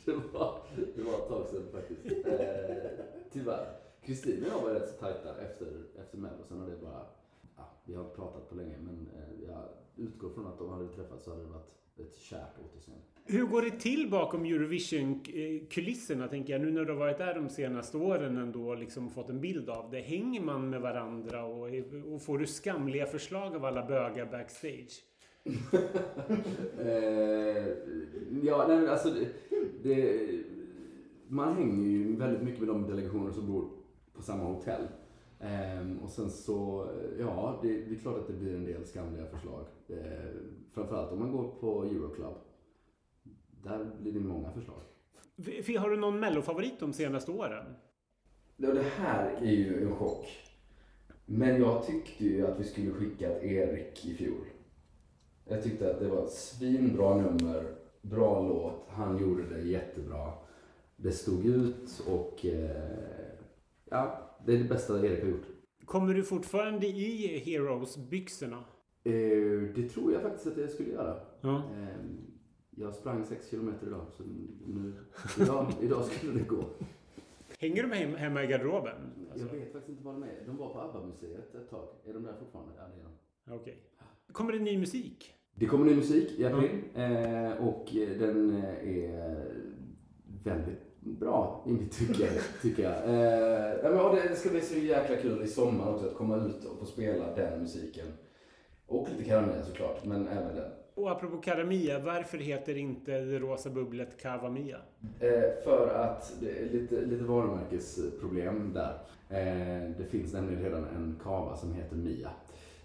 det, 0.05 0.13
var, 0.33 0.63
det 0.97 1.03
var 1.03 1.15
ett 1.15 1.29
tag 1.29 1.49
sedan 1.49 1.63
faktiskt. 1.73 2.27
Eh, 2.27 2.77
tyvärr. 3.33 3.67
Kristin 4.03 4.43
och 4.43 4.49
jag 4.49 4.63
var 4.63 4.71
rätt 4.71 4.89
så 4.89 4.97
tajta 4.97 5.41
efter, 5.41 5.67
efter 6.01 6.19
Mello. 6.19 6.45
Sen 6.49 6.61
har 6.61 6.67
det 6.67 6.77
bara, 6.77 7.07
ja, 7.57 7.69
vi 7.85 7.95
har 7.95 8.05
inte 8.05 8.17
pratat 8.17 8.49
på 8.49 8.55
länge 8.55 8.77
men 8.81 9.11
eh, 9.17 9.49
jag 9.49 9.69
utgår 9.97 10.31
från 10.31 10.47
att 10.47 10.61
om 10.61 10.67
de 10.67 10.73
hade 10.73 10.89
träffats 10.89 11.25
så 11.25 11.31
hade 11.31 11.43
det 11.43 11.49
varit 11.49 11.75
ett 11.97 12.17
kärt 12.17 12.59
återseende. 12.59 13.05
Hur 13.27 13.47
går 13.47 13.63
det 13.63 13.71
till 13.71 14.11
bakom 14.11 14.45
Eurovision-kulisserna, 14.45 16.29
tänker 16.29 16.53
jag, 16.53 16.63
nu 16.63 16.71
när 16.71 16.85
du 16.85 16.93
har 16.93 16.99
varit 16.99 17.19
där 17.19 17.35
de 17.35 17.49
senaste 17.49 17.97
åren 17.97 18.37
ändå 18.37 18.69
och 18.69 18.79
liksom 18.79 19.11
fått 19.11 19.31
en 19.31 19.41
bild 19.41 19.71
av 19.71 19.91
det? 19.91 20.01
Hänger 20.01 20.41
man 20.41 20.71
med 20.71 20.81
varandra 20.81 21.45
och, 21.45 21.69
och 22.13 22.23
får 22.23 22.39
du 22.39 22.47
skamliga 22.47 23.07
förslag 23.07 23.57
av 23.57 23.65
alla 23.65 23.87
bögar 23.87 24.27
backstage? 24.27 25.05
eh, 26.79 27.67
ja, 28.43 28.65
nej, 28.69 28.81
men 28.81 28.89
alltså 28.89 29.11
det, 29.11 29.29
det, 29.83 30.29
man 31.29 31.57
hänger 31.57 31.89
ju 31.89 32.17
väldigt 32.17 32.43
mycket 32.43 32.61
med 32.61 32.69
de 32.69 32.87
delegationer 32.87 33.33
som 33.33 33.47
bor 33.47 33.71
på 34.15 34.23
samma 34.23 34.45
hotell. 34.45 34.89
Ehm, 35.45 35.99
och 35.99 36.11
sen 36.11 36.31
så, 36.31 36.89
ja, 37.19 37.59
det, 37.63 37.69
det 37.69 37.95
är 37.95 37.99
klart 37.99 38.19
att 38.19 38.27
det 38.27 38.33
blir 38.33 38.55
en 38.55 38.65
del 38.65 38.87
skamliga 38.87 39.27
förslag. 39.27 39.67
Eh, 39.89 40.31
framförallt 40.75 41.13
om 41.13 41.19
man 41.19 41.33
går 41.33 41.49
på 41.61 41.85
Euroclub. 41.85 42.35
Där 43.63 43.91
blir 44.01 44.13
det 44.13 44.21
många 44.21 44.51
förslag. 44.53 44.81
Har 45.79 45.91
du 45.91 45.97
någon 45.97 46.21
mellofavorit 46.21 46.81
de 46.81 46.93
senaste 46.93 47.31
åren? 47.31 47.65
Ja, 48.57 48.73
det 48.73 48.83
här 48.83 49.33
är 49.43 49.53
ju 49.53 49.85
en 49.85 49.97
chock. 49.97 50.27
Men 51.27 51.61
jag 51.61 51.87
tyckte 51.87 52.25
ju 52.25 52.47
att 52.47 52.61
vi 52.61 52.65
skulle 52.65 52.91
skickat 52.91 53.43
Erik 53.43 54.05
i 54.05 54.15
fjol. 54.15 54.45
Jag 55.45 55.63
tyckte 55.63 55.91
att 55.91 56.01
det 56.01 56.09
var 56.09 56.25
ett 56.25 56.33
svinbra 56.33 57.17
nummer, 57.17 57.75
bra 58.03 58.49
låt, 58.49 58.87
han 58.89 59.19
gjorde 59.19 59.43
det 59.49 59.63
jättebra. 59.63 60.33
Det 60.97 61.13
stod 61.13 61.47
ut 61.47 62.03
och 62.09 62.47
eh, 62.47 63.35
ja, 63.95 64.31
det 64.47 64.53
är 64.55 64.59
det 64.59 64.65
bästa 64.65 65.07
Erik 65.07 65.23
har 65.23 65.29
gjort. 65.29 65.47
Kommer 65.85 66.15
du 66.15 66.25
fortfarande 66.25 66.87
i 66.87 67.39
Heroes-byxorna? 67.39 68.65
Eh, 69.05 69.13
det 69.75 69.89
tror 69.89 70.13
jag 70.13 70.23
faktiskt 70.23 70.47
att 70.47 70.57
jag 70.57 70.71
skulle 70.71 70.91
göra. 70.91 71.21
Ja. 71.41 71.57
Eh, 71.57 71.89
jag 72.71 72.95
sprang 72.95 73.25
sex 73.25 73.51
kilometer 73.51 73.87
idag, 73.87 74.07
så 74.17 74.23
nu, 74.67 74.93
idag, 75.41 75.73
idag 75.83 76.05
skulle 76.05 76.33
det 76.33 76.49
gå. 76.49 76.65
Hänger 77.59 77.83
de 77.83 77.93
hem, 77.93 78.15
hemma 78.15 78.45
i 78.45 78.47
garderoben? 78.47 78.97
Alltså, 79.33 79.47
Jag 79.47 79.55
vet 79.61 79.73
faktiskt 79.73 79.89
inte 79.89 80.05
vad 80.05 80.15
de 80.15 80.23
är. 80.23 80.43
De 80.47 80.57
var 80.57 80.73
på 80.73 80.81
ABBA-museet 80.81 81.55
ett 81.55 81.71
tag. 81.71 81.89
Är 82.05 82.13
de 82.13 82.23
där 82.23 82.35
fortfarande? 82.39 82.73
Ja, 82.77 82.83
det 82.95 83.01
är 83.01 83.05
de. 83.05 83.61
Okej. 83.61 83.79
Kommer 84.33 84.53
det 84.53 84.59
ny 84.59 84.79
musik? 84.79 85.35
Det 85.55 85.67
kommer 85.67 85.87
ny 85.87 85.95
musik 85.97 86.39
i 86.39 86.45
april 86.45 86.71
eh, 86.95 87.67
och 87.69 87.89
den 88.19 88.55
är 88.83 89.55
väldigt 90.45 90.94
bra 91.05 91.65
i 91.67 91.73
mitt 91.73 91.93
tycke, 91.93 92.29
tycker 92.63 92.83
jag. 92.83 92.93
Eh, 92.93 93.93
men, 93.93 94.17
det, 94.17 94.37
ska 94.37 94.51
bli 94.51 94.61
så 94.61 94.75
jäkla 94.75 95.17
kul 95.17 95.43
i 95.43 95.49
sommar 95.49 95.95
också 95.95 96.07
att 96.07 96.15
komma 96.15 96.37
ut 96.37 96.65
och 96.65 96.79
få 96.79 96.87
spela 96.87 97.35
den 97.37 97.61
musiken. 97.61 98.07
Och 98.87 99.09
lite 99.11 99.25
Karamia 99.25 99.63
såklart, 99.63 100.05
men 100.05 100.29
även 100.29 100.57
den. 100.57 100.71
Och 100.95 101.11
apropå 101.11 101.37
Karamia, 101.37 101.99
varför 101.99 102.39
heter 102.39 102.77
inte 102.77 103.21
det 103.21 103.39
rosa 103.39 103.71
bubblet 103.71 104.23
Cava 104.23 104.51
Mia? 104.51 104.77
Eh, 105.21 105.65
för 105.65 105.95
att 105.95 106.33
det 106.41 106.51
är 106.51 106.71
lite, 106.73 107.01
lite 107.01 107.25
varumärkesproblem 107.25 108.73
där. 108.73 108.99
Eh, 109.29 109.91
det 109.99 110.05
finns 110.11 110.33
nämligen 110.33 110.63
redan 110.63 110.85
en 110.85 111.21
kava 111.23 111.57
som 111.57 111.75
heter 111.75 111.97
Mia. 111.97 112.31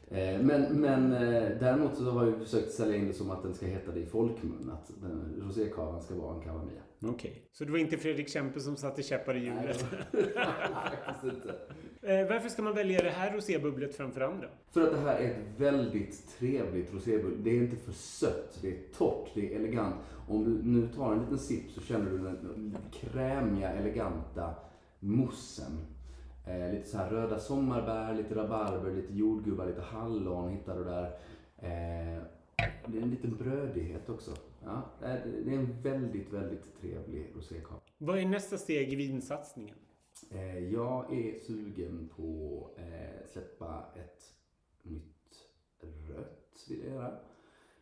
Eh, 0.09 0.41
men 0.41 0.81
men 0.81 1.13
eh, 1.13 1.49
däremot 1.59 1.97
så 1.97 2.03
har 2.03 2.25
vi 2.25 2.45
försökt 2.45 2.71
sälja 2.71 2.95
in 2.95 3.07
det 3.07 3.13
som 3.13 3.31
att 3.31 3.43
den 3.43 3.53
ska 3.53 3.65
heta 3.65 3.91
det 3.91 3.99
i 3.99 4.05
folkmun. 4.05 4.71
Att 4.73 4.91
den, 5.01 5.43
rosékavan 5.47 6.01
ska 6.01 6.15
vara 6.15 6.35
en 6.35 6.41
Cava 6.41 6.61
Okej. 7.01 7.43
Så 7.51 7.65
det 7.65 7.71
var 7.71 7.77
inte 7.79 7.97
Fredrik 7.97 8.29
Kempe 8.29 8.59
som 8.59 8.75
satte 8.75 9.03
käppar 9.03 9.35
i 9.37 9.49
Nej, 9.49 9.59
hjulet? 9.61 9.85
var 9.91 10.21
faktiskt 11.05 11.23
inte. 11.35 11.55
Eh, 12.01 12.27
Varför 12.29 12.49
ska 12.49 12.61
man 12.61 12.75
välja 12.75 13.01
det 13.03 13.09
här 13.09 13.33
rosébubblet 13.33 13.95
framför 13.95 14.21
andra? 14.21 14.47
För 14.71 14.81
att 14.81 14.91
det 14.91 14.97
här 14.99 15.15
är 15.19 15.29
ett 15.31 15.37
väldigt 15.57 16.37
trevligt 16.39 16.93
rosébulle. 16.93 17.35
Det 17.43 17.49
är 17.49 17.55
inte 17.55 17.75
för 17.77 17.91
sött, 17.91 18.59
det 18.61 18.67
är 18.69 18.77
torrt, 18.97 19.29
det 19.33 19.53
är 19.53 19.59
elegant. 19.59 19.95
Om 20.27 20.43
du 20.43 20.69
nu 20.69 20.87
tar 20.87 21.13
en 21.13 21.19
liten 21.19 21.37
sipp 21.39 21.71
så 21.71 21.81
känner 21.81 22.11
du 22.11 22.17
den 22.17 22.77
krämiga, 22.91 23.69
eleganta 23.71 24.53
moussen. 24.99 25.71
Eh, 26.47 26.71
lite 26.71 26.89
så 26.89 26.97
här 26.97 27.09
röda 27.09 27.39
sommarbär, 27.39 28.13
lite 28.15 28.35
rabarber, 28.35 28.91
lite 28.93 29.13
jordgubbar, 29.13 29.65
lite 29.65 29.81
hallon 29.81 30.49
hittar 30.49 30.77
du 30.77 30.83
där. 30.83 31.03
Eh, 31.57 32.21
det 32.85 32.97
är 32.97 33.01
en 33.01 33.09
liten 33.09 33.35
brödighet 33.37 34.09
också. 34.09 34.31
Ja, 34.63 34.89
det 35.01 35.07
är 35.07 35.57
en 35.57 35.81
väldigt, 35.81 36.33
väldigt 36.33 36.81
trevlig 36.81 37.33
rosékaka. 37.35 37.91
Vad 37.97 38.19
är 38.19 38.25
nästa 38.25 38.57
steg 38.57 38.93
i 38.93 38.95
vinsatsningen? 38.95 39.75
Eh, 40.31 40.59
jag 40.59 41.13
är 41.13 41.39
sugen 41.39 42.09
på 42.15 42.69
eh, 42.77 43.27
släppa 43.27 43.85
ett 43.95 44.33
nytt 44.83 45.49
rött 45.81 46.65
vill 46.69 46.79
jag 46.79 46.93
göra. 46.95 47.19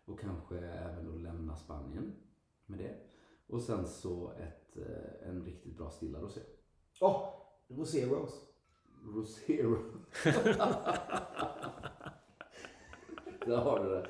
Och 0.05 0.19
kanske 0.19 0.57
även 0.57 1.05
då 1.05 1.17
lämna 1.17 1.55
Spanien 1.55 2.13
med 2.65 2.79
det. 2.79 2.95
Och 3.47 3.61
sen 3.61 3.87
så 3.87 4.31
ett, 4.31 4.77
eh, 4.77 5.29
en 5.29 5.45
riktigt 5.45 5.77
bra 5.77 5.89
stilla 5.89 6.19
rosé. 6.19 6.41
Åh, 7.01 7.33
Rosé 7.67 8.05
Rose. 8.05 8.35
Rosero. 9.03 9.77
Där 13.45 13.57
har 13.57 13.83
du 13.83 13.89
det. 13.89 14.09